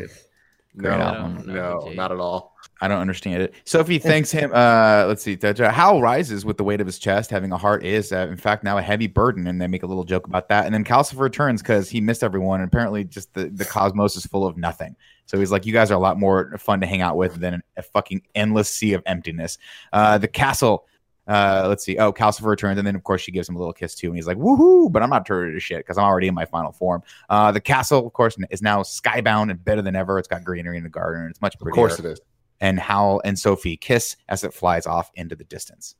No, 0.74 0.90
Great 0.90 1.02
album. 1.02 1.44
no, 1.48 1.82
Jay. 1.90 1.95
not 1.95 2.11
at 2.14 2.19
all. 2.19 2.56
I 2.80 2.88
don't 2.88 2.99
understand 3.02 3.41
it. 3.41 3.56
Sophie 3.65 3.98
thanks 3.99 4.32
him. 4.32 4.52
Uh, 4.53 5.06
let's 5.07 5.24
see. 5.24 5.34
that- 5.36 5.57
Howl 5.60 5.99
rises 6.02 6.45
with 6.45 6.57
the 6.57 6.64
weight 6.64 6.80
of 6.80 6.86
his 6.88 6.99
chest. 6.99 7.30
Having 7.32 7.52
a 7.52 7.57
heart 7.57 7.84
is, 7.84 8.11
uh, 8.14 8.28
in 8.30 8.38
fact, 8.38 8.64
now 8.64 8.78
a 8.78 8.82
heavy 8.82 9.07
burden, 9.07 9.48
and 9.48 9.60
they 9.60 9.65
make 9.68 9.82
a 9.84 9.88
little 9.88 10.03
joke 10.03 10.28
about 10.28 10.48
that. 10.49 10.65
And 10.65 10.74
then 10.74 10.84
Calcifer 10.86 11.19
returns 11.19 11.61
because 11.61 11.90
he 11.90 11.99
missed 11.99 12.24
everyone, 12.24 12.61
and 12.61 12.68
apparently, 12.68 13.03
just 13.03 13.34
the 13.34 13.45
the 13.49 13.65
cosmos 13.65 14.15
is 14.15 14.26
full 14.28 14.45
of 14.48 14.56
nothing. 14.56 14.95
So 15.26 15.38
he's 15.40 15.52
like, 15.52 15.65
"You 15.65 15.74
guys 15.74 15.91
are 15.91 15.95
a 15.95 15.99
lot 15.99 16.18
more 16.19 16.56
fun 16.57 16.80
to 16.80 16.86
hang 16.88 17.02
out 17.02 17.18
with 17.18 17.36
than 17.36 17.61
a 17.76 17.82
fucking 17.82 18.22
endless 18.34 18.69
sea 18.69 18.94
of 18.94 19.03
emptiness." 19.06 19.57
Uh, 19.91 20.18
the 20.19 20.28
castle. 20.30 20.86
Uh, 21.27 21.65
let's 21.67 21.83
see. 21.83 21.97
Oh, 21.97 22.13
Calcifer 22.13 22.45
returns, 22.45 22.77
and 22.77 22.87
then 22.87 22.95
of 22.95 23.03
course 23.03 23.21
she 23.21 23.31
gives 23.31 23.49
him 23.49 23.55
a 23.55 23.59
little 23.59 23.73
kiss 23.73 23.95
too, 23.95 24.07
and 24.07 24.15
he's 24.15 24.27
like, 24.27 24.37
"Woohoo!" 24.37 24.91
But 24.91 25.03
I'm 25.03 25.09
not 25.09 25.25
turned 25.25 25.53
to 25.53 25.59
shit 25.59 25.79
because 25.79 25.97
I'm 25.97 26.05
already 26.05 26.27
in 26.27 26.33
my 26.33 26.45
final 26.45 26.71
form. 26.71 27.03
Uh, 27.29 27.51
the 27.51 27.59
castle, 27.59 28.05
of 28.07 28.13
course, 28.13 28.37
is 28.49 28.61
now 28.61 28.81
skybound 28.83 29.51
and 29.51 29.63
better 29.63 29.81
than 29.81 29.95
ever. 29.95 30.17
It's 30.19 30.27
got 30.27 30.43
greenery 30.43 30.77
in 30.77 30.83
the 30.83 30.89
garden, 30.89 31.21
and 31.23 31.29
it's 31.29 31.41
much 31.41 31.57
prettier. 31.59 31.71
Of 31.71 31.75
course 31.75 31.99
it 31.99 32.05
is. 32.05 32.21
and 32.61 32.79
Howl 32.79 33.21
and 33.25 33.37
Sophie 33.37 33.77
kiss 33.77 34.15
as 34.29 34.43
it 34.43 34.53
flies 34.53 34.85
off 34.87 35.11
into 35.15 35.35
the 35.35 35.43
distance. 35.43 35.95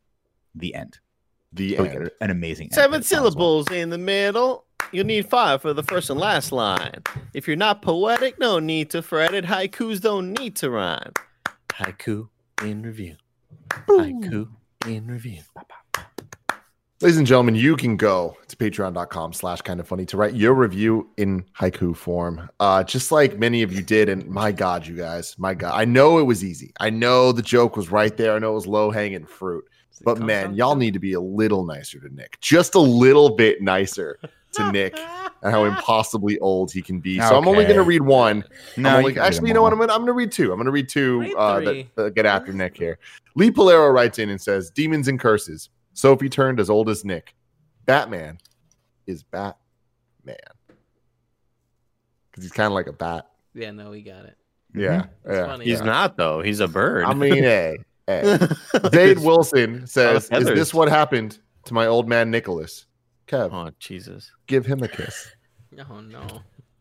The 0.56 0.74
end. 0.74 1.00
The 1.54 1.76
So 1.78 1.84
end. 1.84 2.10
an 2.22 2.30
amazing 2.32 2.70
Seven 2.72 2.92
the 2.92 2.98
well. 2.98 3.04
syllables 3.04 3.72
in 3.72 3.90
the 3.90 3.98
middle. 3.98 4.66
You 4.92 5.04
need 5.04 5.30
five 5.30 5.62
for 5.62 5.74
the 5.74 5.84
first 5.84 6.10
and 6.10 6.20
last 6.20 6.52
line. 6.54 7.04
If 7.34 7.46
you're 7.48 7.58
not 7.58 7.82
poetic, 7.82 8.40
no 8.40 8.60
need 8.60 8.90
to 8.92 9.02
fret 9.02 9.34
it. 9.34 9.44
Haikus 9.46 10.00
don't 10.02 10.32
need 10.34 10.56
to 10.58 10.70
rhyme. 10.70 11.12
Haiku 11.70 12.30
in 12.64 12.82
review. 12.84 13.18
Haiku 13.70 14.48
in 14.88 15.08
review. 15.08 15.42
Ladies 17.00 17.18
and 17.18 17.28
gentlemen, 17.28 17.54
you 17.54 17.76
can 17.76 17.96
go 17.96 18.36
to 18.48 18.56
patreon.com 18.56 19.32
slash 19.32 19.62
kind 19.62 19.80
of 19.80 19.88
funny 19.88 20.04
to 20.08 20.18
write 20.18 20.34
your 20.34 20.56
review 20.56 21.08
in 21.18 21.46
haiku 21.56 21.96
form. 21.96 22.50
Uh, 22.60 22.84
just 22.84 23.12
like 23.12 23.38
many 23.38 23.62
of 23.62 23.72
you 23.72 23.84
did. 23.84 24.10
And 24.10 24.28
my 24.28 24.52
God, 24.52 24.88
you 24.88 24.96
guys, 24.96 25.36
my 25.38 25.54
God. 25.54 25.80
I 25.80 25.86
know 25.86 26.18
it 26.18 26.24
was 26.24 26.44
easy. 26.44 26.74
I 26.80 26.90
know 26.90 27.32
the 27.32 27.44
joke 27.44 27.78
was 27.78 27.92
right 27.92 28.18
there. 28.18 28.36
I 28.36 28.40
know 28.40 28.54
it 28.54 28.56
was 28.56 28.66
low 28.66 28.90
hanging 28.90 29.28
fruit. 29.28 29.64
Does 29.98 30.02
it 30.02 30.06
But 30.06 30.20
man, 30.20 30.56
y'all 30.56 30.76
need 30.76 30.94
to 30.94 31.00
be 31.00 31.14
a 31.14 31.20
little 31.20 31.66
nicer 31.66 32.00
to 32.00 32.14
Nick. 32.14 32.40
Just 32.40 32.76
a 32.76 32.80
little 32.80 33.30
bit 33.36 33.62
nicer 33.62 34.20
to 34.54 34.72
Nick 34.72 34.98
and 35.42 35.52
how 35.52 35.66
impossibly 35.66 36.38
old 36.40 36.72
he 36.72 36.82
can 36.82 37.00
be. 37.00 37.20
So 37.20 37.38
I'm 37.38 37.48
only 37.48 37.64
going 37.64 37.78
to 37.78 37.84
read 37.84 38.02
one. 38.02 38.44
No, 38.76 38.90
I'm 38.90 38.94
you 38.94 39.00
only- 39.00 39.14
can 39.14 39.24
actually, 39.24 39.48
you 39.48 39.54
know 39.54 39.64
what? 39.64 39.74
I'm 39.74 39.80
gonna 39.80 39.94
I'm 39.94 40.02
gonna 40.02 40.14
read 40.14 40.32
two. 40.32 40.52
I'm 40.52 40.58
gonna 40.58 40.72
read 40.72 40.90
two 40.90 41.22
Read 41.22 41.36
uh, 41.36 41.60
that, 41.60 41.66
three. 41.66 41.90
that 41.96 42.16
get 42.16 42.26
after 42.26 42.54
Nick 42.54 42.78
here. 42.78 43.00
Lee 43.36 43.52
Polero 43.52 43.94
writes 43.94 44.20
in 44.20 44.30
and 44.30 44.40
says, 44.42 44.70
"Demons 44.70 45.08
and 45.08 45.20
curses." 45.20 45.70
Sophie 45.94 46.30
turned 46.30 46.60
as 46.60 46.70
old 46.70 46.90
as 46.90 47.04
Nick. 47.04 47.34
Batman 47.86 48.38
is 49.08 49.24
Batman 49.24 49.56
because 52.38 52.44
he's 52.44 52.52
kind 52.52 52.68
of 52.68 52.74
like 52.74 52.88
a 52.88 52.94
bat. 52.94 53.28
Yeah, 53.56 53.72
no, 53.72 53.90
we 53.90 54.04
got 54.04 54.26
it. 54.26 54.38
Yeah, 54.76 55.06
That's 55.24 55.38
yeah. 55.38 55.46
funny. 55.48 55.66
He's 55.66 55.80
yeah. 55.80 55.86
not 55.86 56.18
though. 56.18 56.42
He's 56.42 56.60
a 56.60 56.68
bird. 56.68 57.06
I 57.06 57.14
mean, 57.14 57.36
hey, 57.36 57.42
hey. 57.42 57.78
Dade 58.08 59.20
Wilson 59.20 59.86
says, 59.86 60.30
"Is 60.32 60.46
this 60.46 60.74
what 60.74 60.88
happened 60.90 61.40
to 61.66 61.74
my 61.74 61.86
old 61.88 62.08
man 62.08 62.32
Nicholas?" 62.32 62.86
Kev, 63.28 63.52
oh 63.54 63.72
Jesus! 63.80 64.32
give 64.48 64.66
him 64.66 64.82
a 64.84 64.88
kiss. 64.88 65.32
Oh 65.92 66.00
no. 66.00 66.26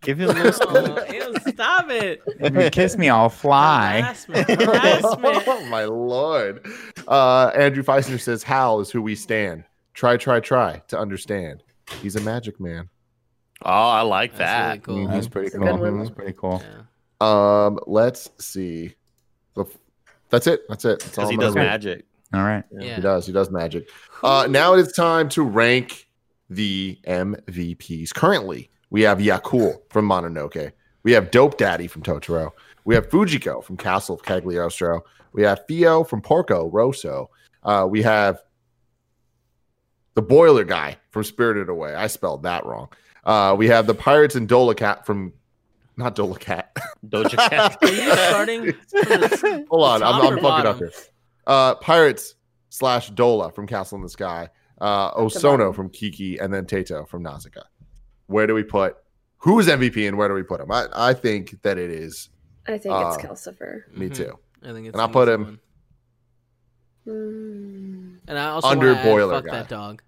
Give 0.00 0.18
him 0.18 0.28
this. 0.28 0.58
Oh, 0.62 1.04
ew, 1.12 1.34
stop 1.52 1.90
it. 1.90 2.22
If 2.40 2.54
you 2.54 2.70
kiss 2.70 2.96
me, 2.96 3.10
I'll 3.10 3.28
fly. 3.28 4.00
Harassment. 4.00 4.48
Harassment. 4.62 5.44
oh 5.48 5.66
my 5.68 5.84
lord. 5.84 6.64
Uh, 7.06 7.48
Andrew 7.54 7.82
Feisner 7.82 8.18
says, 8.18 8.42
"Howl 8.42 8.80
is 8.80 8.90
who 8.90 9.02
we 9.02 9.14
stand. 9.14 9.64
Try, 9.92 10.16
try, 10.16 10.40
try 10.40 10.80
to 10.88 10.98
understand. 10.98 11.62
He's 12.00 12.16
a 12.16 12.20
magic 12.22 12.58
man." 12.58 12.88
Oh, 13.62 13.70
I 13.70 14.00
like 14.02 14.34
That's 14.36 14.38
that. 14.38 14.86
really 14.88 15.00
cool. 15.02 15.08
Mhm. 15.08 15.12
That's 15.12 15.28
pretty 15.28 15.50
cool. 15.50 15.98
That's 15.98 16.10
pretty 16.10 16.32
cool. 16.32 16.62
Yeah. 16.64 17.66
Um, 17.66 17.78
let's 17.86 18.30
see. 18.38 18.94
Bef- 19.56 19.76
That's 20.30 20.46
it. 20.46 20.62
That's 20.68 20.84
it. 20.84 21.04
Because 21.04 21.30
he 21.30 21.36
does 21.36 21.54
read. 21.54 21.62
magic. 21.64 22.04
All 22.34 22.42
right. 22.42 22.64
Yeah. 22.72 22.96
He 22.96 23.02
does. 23.02 23.26
He 23.26 23.32
does 23.32 23.50
magic. 23.50 23.88
Uh, 24.22 24.46
now 24.50 24.74
it 24.74 24.80
is 24.80 24.92
time 24.92 25.28
to 25.30 25.42
rank 25.42 26.08
the 26.50 26.98
MVPs. 27.06 28.12
Currently, 28.12 28.70
we 28.90 29.02
have 29.02 29.18
Yakul 29.18 29.78
from 29.90 30.08
Mononoke. 30.08 30.72
We 31.02 31.12
have 31.12 31.30
Dope 31.30 31.56
Daddy 31.56 31.86
from 31.86 32.02
Totoro. 32.02 32.50
We 32.84 32.94
have 32.94 33.08
Fujiko 33.08 33.62
from 33.62 33.76
Castle 33.76 34.16
of 34.16 34.22
Cagliostro. 34.22 35.02
We 35.32 35.42
have 35.42 35.60
Theo 35.68 36.02
from 36.04 36.20
Porco 36.20 36.68
Rosso. 36.70 37.30
Uh, 37.62 37.86
we 37.88 38.02
have 38.02 38.40
the 40.14 40.22
Boiler 40.22 40.64
Guy 40.64 40.96
from 41.10 41.24
Spirited 41.24 41.68
Away. 41.68 41.94
I 41.94 42.06
spelled 42.06 42.42
that 42.44 42.64
wrong. 42.64 42.88
Uh, 43.24 43.54
we 43.56 43.66
have 43.68 43.86
the 43.86 43.94
Pirates 43.94 44.34
and 44.34 44.48
Dola 44.48 44.76
Cat 44.76 45.04
from, 45.04 45.32
not 45.96 46.14
Dola 46.16 46.38
Cat. 46.38 46.74
Doja 47.06 47.36
Cat. 47.50 47.78
Are 47.82 47.88
you 47.88 48.10
starting? 48.12 48.72
from 48.72 48.80
the- 48.90 49.66
Hold 49.70 49.84
on, 49.84 50.00
the 50.00 50.06
I'm, 50.06 50.14
I'm 50.14 50.20
fucking 50.28 50.42
bottom? 50.42 50.66
up 50.72 50.78
here. 50.78 50.92
Uh, 51.46 51.74
Pirates 51.76 52.34
slash 52.70 53.10
Dola 53.12 53.54
from 53.54 53.66
Castle 53.66 53.96
in 53.96 54.02
the 54.02 54.08
Sky, 54.08 54.48
uh, 54.80 55.12
Osono 55.14 55.74
from 55.74 55.88
Kiki, 55.90 56.38
and 56.38 56.52
then 56.52 56.66
Tato 56.66 57.04
from 57.06 57.22
Nausicaa. 57.22 57.62
Where 58.26 58.46
do 58.46 58.54
we 58.54 58.64
put 58.64 58.96
who's 59.38 59.68
MVP 59.68 60.06
and 60.08 60.18
where 60.18 60.28
do 60.28 60.34
we 60.34 60.42
put 60.42 60.60
him? 60.60 60.70
I, 60.72 60.86
I 60.92 61.14
think 61.14 61.62
that 61.62 61.78
it 61.78 61.90
is 61.90 62.28
I 62.66 62.78
think 62.78 62.94
Uh, 62.94 63.12
it's 63.14 63.24
Calcifer. 63.24 63.82
me 63.96 64.08
Mhm. 64.08 64.14
too. 64.16 64.38
I 64.64 64.72
think 64.72 64.86
it's 64.88 64.94
And 64.94 65.00
I'll 65.00 65.08
put 65.08 65.28
him- 65.28 65.44
one. 65.44 65.58
Mm. 67.06 68.18
And 68.26 68.38
I 68.38 68.46
also 68.48 68.68
Under 68.68 68.94
wanna 68.94 69.04
Boiler 69.04 69.34
fuck 69.36 69.44
Guy. 69.46 69.52
that 69.52 69.68
dog. 69.68 70.02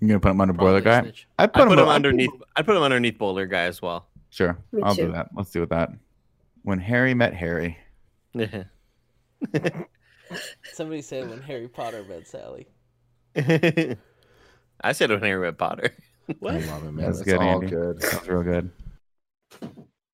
You 0.00 0.08
gonna 0.08 0.20
put 0.20 0.30
him 0.30 0.40
under 0.40 0.52
boiler 0.54 0.80
Probably 0.82 0.92
a 0.98 1.00
guy? 1.00 1.02
snitch. 1.02 1.26
I 1.38 1.44
I 1.44 1.46
put 1.48 1.62
him, 1.62 1.68
put 1.70 1.78
him 1.80 1.88
I'd 1.88 1.94
underneath. 1.96 2.30
I 2.54 2.62
put 2.62 2.76
him 2.76 2.82
underneath 2.82 3.18
Boulder 3.18 3.46
guy 3.46 3.62
as 3.62 3.80
well. 3.82 4.06
Sure, 4.30 4.58
Me 4.72 4.82
I'll 4.82 4.94
too. 4.94 5.06
do 5.06 5.12
that. 5.12 5.28
Let's 5.34 5.50
do 5.50 5.60
with 5.60 5.70
that. 5.70 5.90
When 6.62 6.78
Harry 6.78 7.14
met 7.14 7.34
Harry. 7.34 7.78
Somebody 10.72 11.02
said 11.02 11.28
when 11.28 11.40
Harry 11.42 11.68
Potter 11.68 12.04
met 12.04 12.26
Sally. 12.26 12.66
I 13.36 14.92
said 14.92 15.10
when 15.10 15.20
Harry 15.22 15.40
met 15.40 15.58
Potter. 15.58 15.90
What? 16.38 16.54
I 16.54 16.58
love 16.58 16.84
it, 16.84 16.92
man. 16.92 17.06
That's 17.06 17.20
It's 17.20 17.22
good, 17.22 17.40
all 17.40 17.42
Andy. 17.42 17.66
good. 17.66 18.00
That's 18.00 18.26
real 18.28 18.42
good. 18.42 18.70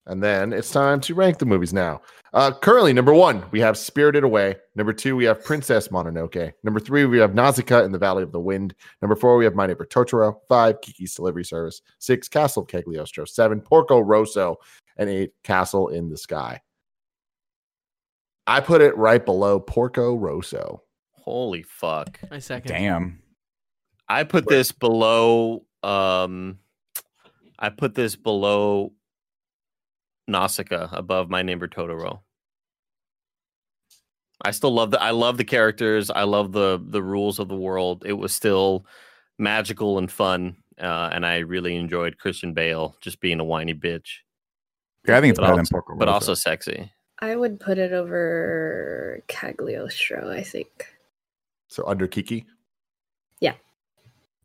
And 0.05 0.21
then 0.21 0.51
it's 0.51 0.71
time 0.71 0.99
to 1.01 1.15
rank 1.15 1.37
the 1.37 1.45
movies 1.45 1.71
now. 1.71 2.01
Uh, 2.33 2.51
currently, 2.51 2.91
number 2.91 3.13
one, 3.13 3.45
we 3.51 3.59
have 3.61 3.77
Spirited 3.77 4.23
Away. 4.23 4.55
Number 4.75 4.91
two, 4.91 5.15
we 5.15 5.23
have 5.23 5.43
Princess 5.43 5.87
Mononoke. 5.89 6.51
Number 6.63 6.79
three, 6.79 7.05
we 7.05 7.19
have 7.19 7.35
Nausicaa 7.35 7.83
in 7.83 7.91
the 7.91 7.97
Valley 7.97 8.23
of 8.23 8.31
the 8.31 8.39
Wind. 8.39 8.75
Number 9.01 9.15
four, 9.15 9.37
we 9.37 9.45
have 9.45 9.55
My 9.55 9.65
Neighbor 9.65 9.85
Totoro. 9.85 10.35
Five, 10.49 10.81
Kiki's 10.81 11.13
Delivery 11.13 11.45
Service. 11.45 11.81
Six, 11.99 12.27
Castle 12.27 12.63
of 12.63 12.67
Cagliostro. 12.67 13.25
Seven, 13.25 13.61
Porco 13.61 13.99
Rosso. 13.99 14.57
And 14.97 15.09
eight, 15.09 15.31
Castle 15.43 15.87
in 15.89 16.09
the 16.09 16.17
Sky. 16.17 16.59
I 18.45 18.59
put 18.59 18.81
it 18.81 18.97
right 18.97 19.23
below 19.23 19.59
Porco 19.59 20.15
Rosso. 20.15 20.83
Holy 21.11 21.63
fuck! 21.63 22.19
I 22.29 22.39
second. 22.39 22.69
Damn. 22.69 23.21
I 24.09 24.23
put 24.25 24.47
this 24.47 24.71
below. 24.73 25.65
Um, 25.81 26.59
I 27.57 27.69
put 27.69 27.95
this 27.95 28.15
below 28.17 28.91
Nausicaa, 30.27 30.89
above 30.93 31.29
my 31.29 31.41
neighbor 31.41 31.67
Totoro. 31.67 32.21
I 34.41 34.51
still 34.51 34.71
love 34.73 34.91
the. 34.91 35.01
I 35.01 35.11
love 35.11 35.37
the 35.37 35.43
characters. 35.45 36.09
I 36.09 36.23
love 36.23 36.51
the 36.51 36.81
the 36.85 37.01
rules 37.01 37.39
of 37.39 37.47
the 37.47 37.55
world. 37.55 38.03
It 38.05 38.13
was 38.13 38.33
still 38.33 38.85
magical 39.39 39.97
and 39.97 40.11
fun, 40.11 40.57
uh, 40.81 41.09
and 41.13 41.25
I 41.25 41.39
really 41.39 41.75
enjoyed 41.75 42.17
Christian 42.17 42.53
Bale 42.53 42.95
just 43.01 43.19
being 43.21 43.39
a 43.39 43.43
whiny 43.43 43.73
bitch, 43.73 44.17
Yeah, 45.07 45.17
I 45.17 45.21
think 45.21 45.31
it's 45.31 45.39
But 45.39 45.43
better 45.43 45.53
than 45.53 45.59
also- 45.61 45.71
Porco 45.73 45.95
but 45.97 46.07
also 46.09 46.33
sexy. 46.33 46.91
I 47.19 47.35
would 47.37 47.59
put 47.59 47.77
it 47.77 47.93
over 47.93 49.23
Cagliostro, 49.27 50.29
I 50.29 50.43
think. 50.43 50.87
So 51.69 51.85
under 51.87 52.05
Kiki? 52.07 52.45
Yeah. 53.39 53.53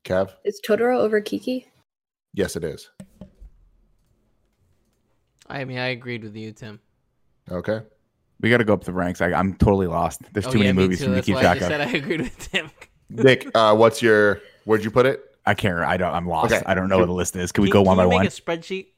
Kev? 0.04 0.32
Is 0.44 0.60
Totoro 0.66 0.98
over 0.98 1.20
Kiki? 1.20 1.66
Yes, 2.34 2.54
it 2.54 2.62
is. 2.62 2.88
I 5.48 5.64
mean, 5.64 5.78
I 5.78 5.88
agreed 5.88 6.22
with 6.24 6.36
you, 6.36 6.52
Tim. 6.52 6.80
Okay. 7.50 7.80
we 8.40 8.50
got 8.50 8.58
to 8.58 8.64
go 8.64 8.74
up 8.74 8.84
the 8.84 8.92
ranks. 8.92 9.20
I, 9.20 9.32
I'm 9.32 9.54
totally 9.54 9.86
lost. 9.86 10.22
There's 10.32 10.46
Oh, 10.46 10.52
too 10.52 10.58
yeah, 10.58 10.64
many 10.64 10.76
me 10.76 10.82
movies 10.84 10.98
too. 10.98 11.04
for 11.06 11.10
me 11.10 11.16
to 11.16 11.22
keep 11.22 11.34
why 11.36 11.40
I 11.40 11.42
track 11.44 11.58
just 11.58 11.70
of. 11.70 11.76
said 11.78 11.80
I 11.88 11.90
agreed 11.98 12.20
with 12.20 12.38
Tim. 12.38 12.70
Nick, 13.10 13.48
uh, 13.54 13.74
what's 13.74 14.02
your, 14.02 14.40
where'd 14.64 14.84
you 14.84 14.90
put 14.90 15.06
it? 15.06 15.24
I 15.46 15.54
can't. 15.54 15.78
I 15.78 15.96
don't. 15.96 16.12
I'm 16.12 16.26
lost. 16.28 16.52
Okay. 16.52 16.62
I 16.66 16.74
don't 16.74 16.90
know 16.90 16.98
what 16.98 17.06
the 17.06 17.12
list 17.12 17.34
is. 17.36 17.52
Can 17.52 17.62
we 17.62 17.68
Can- 17.68 17.72
go 17.72 17.82
one 17.82 17.96
by 17.96 18.02
you 18.02 18.10
one? 18.10 18.22
Make 18.22 18.28
a 18.30 18.34
spreadsheet. 18.34 18.88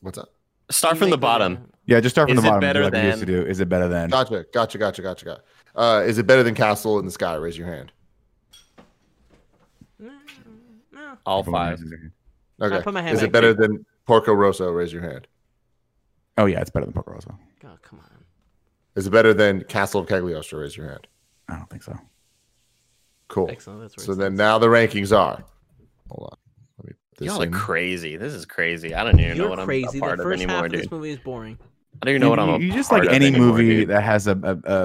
What's 0.00 0.18
up? 0.18 0.32
Start 0.72 0.98
from 0.98 1.10
the 1.10 1.16
make 1.16 1.20
bottom. 1.20 1.70
Yeah, 1.86 2.00
just 2.00 2.14
start 2.14 2.28
from 2.28 2.38
Is 2.38 2.42
the 2.42 2.48
it 2.48 2.50
bottom. 2.50 2.60
better 2.60 2.82
like 2.84 2.92
we 2.92 3.00
used 3.02 3.20
to 3.20 3.26
do. 3.26 3.42
Is 3.42 3.60
it 3.60 3.68
better 3.68 3.86
than? 3.88 4.10
Gotcha, 4.10 4.44
gotcha, 4.52 4.78
gotcha, 4.78 5.02
gotcha, 5.02 5.24
gotcha. 5.24 5.42
Uh, 5.76 6.02
is 6.04 6.18
it 6.18 6.26
better 6.26 6.42
than 6.42 6.54
Castle 6.54 6.98
in 6.98 7.04
the 7.04 7.10
Sky? 7.12 7.34
Raise 7.36 7.56
your 7.56 7.66
hand. 7.68 7.92
No. 9.98 10.10
All 11.26 11.42
five. 11.44 11.80
Okay. 12.62 12.82
put 12.82 12.94
my 12.94 13.02
hand 13.02 13.16
is 13.16 13.22
it 13.22 13.32
better 13.32 13.54
than 13.54 13.84
Porco 14.10 14.32
Rosso? 14.32 14.68
Raise 14.72 14.92
your 14.92 15.02
hand. 15.02 15.28
Oh 16.36 16.46
yeah, 16.46 16.60
it's 16.60 16.68
better 16.70 16.84
than 16.84 16.92
Porco 16.92 17.12
Rosso. 17.12 17.38
Oh, 17.64 17.78
come 17.80 18.00
on. 18.00 18.24
Is 18.96 19.06
it 19.06 19.10
better 19.10 19.32
than 19.32 19.62
Castle 19.64 20.00
of 20.00 20.08
Cagliostro? 20.08 20.58
Raise 20.62 20.76
your 20.76 20.88
hand. 20.88 21.06
I 21.48 21.54
don't 21.54 21.70
think 21.70 21.84
so. 21.84 21.96
Cool. 23.28 23.48
Excellent. 23.48 23.82
That's 23.82 24.04
So 24.04 24.16
then 24.16 24.34
now 24.34 24.58
the 24.58 24.66
rankings 24.66 25.16
are. 25.16 25.44
Hold 26.10 26.30
on. 26.32 26.38
Let 26.78 26.88
me 26.88 26.92
put 27.10 27.18
this 27.18 27.26
Y'all 27.28 27.40
are 27.40 27.46
crazy. 27.50 28.16
This 28.16 28.34
is 28.34 28.44
crazy. 28.44 28.96
I 28.96 29.04
don't 29.04 29.20
even 29.20 29.38
know 29.38 29.44
You're 29.44 29.50
what 29.50 29.60
I'm 29.60 29.66
crazy. 29.66 29.86
a 29.86 29.92
The 29.92 30.00
part 30.00 30.18
of 30.18 30.24
first 30.24 30.40
half 30.42 30.50
anymore, 30.50 30.66
of 30.66 30.72
this 30.72 30.90
movie 30.90 31.10
is 31.10 31.18
boring. 31.20 31.56
I 32.02 32.06
don't 32.06 32.14
even 32.16 32.22
know 32.22 32.30
what 32.30 32.40
I'm. 32.40 32.48
you, 32.48 32.54
a 32.54 32.58
you 32.58 32.72
just 32.72 32.90
part 32.90 33.04
like 33.06 33.14
any 33.14 33.26
anymore, 33.28 33.46
movie 33.48 33.76
dude. 33.76 33.88
that 33.90 34.02
has 34.02 34.26
a 34.26 34.32
a, 34.32 34.34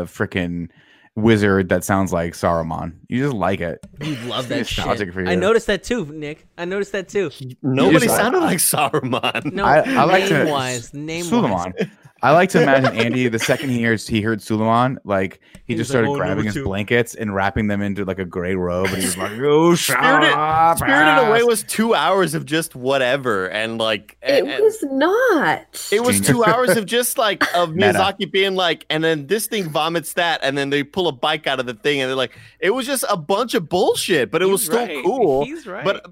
a 0.01 0.03
freaking 0.05 0.69
wizard 1.15 1.69
that 1.69 1.83
sounds 1.83 2.11
like 2.13 2.33
Saruman. 2.33 2.93
You 3.09 3.23
just 3.23 3.33
like 3.35 3.61
it. 3.61 3.79
You 4.01 4.15
love 4.27 4.47
that 4.49 4.67
shit. 4.67 4.77
nostalgic 4.85 5.13
for 5.13 5.25
I 5.27 5.35
noticed 5.35 5.67
that 5.67 5.83
too, 5.83 6.05
Nick. 6.07 6.45
I 6.57 6.65
noticed 6.65 6.91
that 6.91 7.07
too. 7.09 7.31
Nobody 7.61 8.07
sounded 8.07 8.39
like 8.41 8.57
Saruman. 8.57 9.53
No, 9.53 9.63
I- 9.65 9.79
I 9.79 10.03
like 10.03 10.27
to- 10.27 10.43
name 10.43 10.49
wise, 10.49 10.93
name 10.93 11.25
Suliman. 11.25 11.51
wise. 11.51 11.87
I 12.21 12.31
like 12.31 12.49
to 12.51 12.61
imagine 12.63 12.95
Andy 12.97 13.27
the 13.27 13.37
second 13.39 13.69
he 13.69 13.77
hears 13.77 14.07
he 14.07 14.21
heard 14.21 14.39
Suliman, 14.39 14.97
like 15.03 15.41
he, 15.65 15.73
He 15.73 15.75
just 15.75 15.89
was 15.89 15.95
like, 15.95 16.05
started 16.05 16.09
"Oh, 16.11 16.15
grabbing 16.15 16.45
his 16.45 16.53
two." 16.55 16.63
blankets 16.63 17.13
and 17.13 17.35
wrapping 17.35 17.67
them 17.67 17.81
into 17.81 18.05
like 18.05 18.19
a 18.19 18.25
gray 18.25 18.55
robe, 18.55 18.87
and 18.87 18.97
he 18.97 19.05
was 19.05 19.17
like, 19.17 19.31
"Oh, 19.41 19.75
shut 19.75 19.97
Spirited, 19.97 20.31
up, 20.33 20.77
Spirited 20.77 21.27
Away 21.27 21.43
was 21.43 21.63
two 21.63 21.93
hours 21.93 22.33
of 22.33 22.45
just 22.45 22.73
whatever, 22.73 23.47
and 23.47 23.77
like 23.77 24.17
It 24.23 24.45
and- 24.45 24.63
was 24.63 24.81
not. 24.83 25.87
It 25.91 26.01
was 26.03 26.15
Genius. 26.15 26.27
two 26.27 26.43
hours 26.45 26.77
of 26.77 26.85
just 26.85 27.17
like 27.17 27.43
of 27.53 27.69
Miyazaki 27.73 28.31
being 28.31 28.55
like, 28.55 28.85
and 28.89 29.03
then 29.03 29.27
this 29.27 29.47
thing 29.47 29.67
vomits 29.69 30.13
that, 30.13 30.39
and 30.41 30.57
then 30.57 30.69
they 30.69 30.83
pull 30.83 31.07
a 31.07 31.11
bike 31.11 31.47
out 31.47 31.59
of 31.59 31.65
the 31.65 31.73
thing, 31.75 31.99
and 32.01 32.09
they're 32.09 32.15
like, 32.15 32.35
it 32.59 32.69
was 32.71 32.85
just 32.87 33.03
a 33.09 33.17
bunch 33.17 33.53
of 33.53 33.67
bullshit, 33.69 34.31
but 34.31 34.41
it 34.41 34.45
was 34.45 34.61
He's 34.61 34.69
still 34.69 34.85
right. 34.87 35.03
cool. 35.03 35.45
He's 35.45 35.67
right. 35.67 35.83
But 35.83 36.05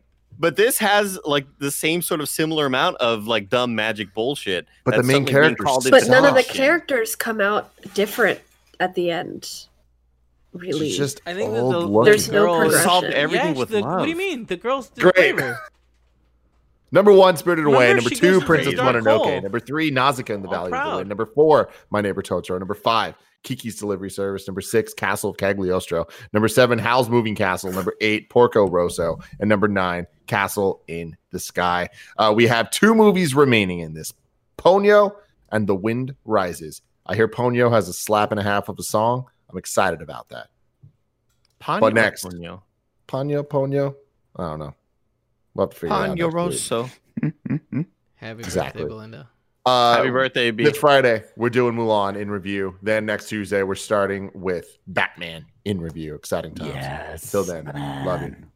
but 0.43 0.57
this 0.57 0.77
has 0.77 1.17
like 1.23 1.47
the 1.59 1.71
same 1.71 2.01
sort 2.01 2.19
of 2.19 2.27
similar 2.27 2.65
amount 2.65 2.97
of 2.97 3.27
like 3.27 3.47
dumb 3.47 3.73
magic 3.75 4.13
bullshit. 4.13 4.67
But 4.83 4.97
the 4.97 5.01
main 5.01 5.25
suddenly 5.25 5.31
characters 5.31 5.65
called 5.65 5.83
suck. 5.83 5.91
but 5.93 6.07
none 6.09 6.25
of 6.25 6.35
the 6.35 6.43
characters 6.43 7.15
come 7.15 7.39
out 7.39 7.71
different 7.93 8.41
at 8.81 8.93
the 8.93 9.09
end. 9.09 9.49
really. 10.51 10.89
She's 10.89 10.97
just 10.97 11.21
I 11.25 11.33
think 11.33 11.53
that 11.53 11.61
old 11.61 11.73
the, 11.73 11.79
looking. 11.79 12.11
There's 12.11 12.29
no 12.29 12.43
girl 12.45 12.59
progression. 12.59 12.83
solved 12.83 13.07
everything 13.07 13.47
Yes, 13.51 13.57
with 13.57 13.69
the, 13.69 13.79
love. 13.79 13.99
What 13.99 14.03
do 14.03 14.09
you 14.09 14.17
mean? 14.17 14.45
The 14.45 14.57
girls 14.57 14.89
did 14.89 15.01
Great. 15.03 15.15
favor. 15.15 15.57
Number 16.91 17.13
one, 17.13 17.37
Spirited 17.37 17.65
Away. 17.65 17.93
Number 17.93 18.09
two, 18.09 18.41
Princess 18.41 18.73
Dark 18.73 18.97
Mononoke. 18.97 19.23
Hole. 19.23 19.41
Number 19.41 19.61
three, 19.61 19.91
Nausicaa 19.91 20.33
in 20.33 20.41
the 20.41 20.49
All 20.49 20.67
Valley 20.69 20.73
of 20.73 20.89
the. 20.91 20.95
Wind. 20.97 21.07
Number 21.09 21.25
four, 21.25 21.69
My 21.89 22.01
Neighbor 22.01 22.21
Totoro. 22.21 22.59
Number 22.59 22.73
five, 22.75 23.15
Kiki's 23.43 23.75
Delivery 23.77 24.09
Service. 24.09 24.47
Number 24.47 24.61
six, 24.61 24.93
Castle 24.93 25.29
of 25.29 25.37
Cagliostro. 25.37 26.07
Number 26.31 26.47
seven, 26.47 26.79
Howl's 26.79 27.09
Moving 27.09 27.35
Castle. 27.35 27.71
Number 27.71 27.93
eight, 28.01 28.29
Porco 28.29 28.67
Rosso. 28.67 29.19
And 29.39 29.49
number 29.49 29.67
nine, 29.67 30.07
Castle 30.27 30.81
in 30.87 31.15
the 31.31 31.39
Sky. 31.39 31.89
Uh, 32.17 32.33
we 32.35 32.47
have 32.47 32.69
two 32.71 32.95
movies 32.95 33.35
remaining 33.35 33.79
in 33.79 33.93
this 33.93 34.13
Ponyo 34.57 35.15
and 35.51 35.67
The 35.67 35.75
Wind 35.75 36.15
Rises. 36.25 36.81
I 37.05 37.15
hear 37.15 37.27
Ponyo 37.27 37.69
has 37.71 37.89
a 37.89 37.93
slap 37.93 38.31
and 38.31 38.39
a 38.39 38.43
half 38.43 38.69
of 38.69 38.79
a 38.79 38.83
song. 38.83 39.25
I'm 39.49 39.57
excited 39.57 40.01
about 40.01 40.29
that. 40.29 40.47
Ponyo 41.61 41.79
But 41.81 41.93
next. 41.93 42.23
Ponyo. 42.25 42.61
Ponyo, 43.07 43.43
Ponyo? 43.43 43.95
I 44.37 44.43
don't 44.43 44.59
know. 44.59 44.73
We'll 45.53 45.67
have 45.67 45.73
to 45.73 45.79
figure 45.79 45.95
it 45.95 45.99
out. 45.99 46.17
Ponyo. 46.17 46.33
Rosso. 46.33 46.89
Happy 48.15 48.39
Exactly. 48.39 48.81
birthday, 48.83 48.87
Belinda. 48.95 49.29
Uh, 49.65 49.95
Happy 49.95 50.09
birthday, 50.09 50.51
B. 50.51 50.65
This 50.65 50.77
Friday, 50.77 51.23
we're 51.37 51.49
doing 51.49 51.75
Mulan 51.75 52.19
in 52.19 52.29
review. 52.29 52.75
Then 52.81 53.05
next 53.05 53.29
Tuesday, 53.29 53.63
we're 53.63 53.75
starting 53.75 54.29
with 54.33 54.77
Batman 54.87 55.45
in 55.63 55.79
review. 55.79 56.15
Exciting 56.15 56.53
times. 56.53 56.73
Yes. 56.73 57.31
Till 57.31 57.43
then, 57.45 57.65
love 58.05 58.21
you. 58.21 58.27
man. 58.29 58.51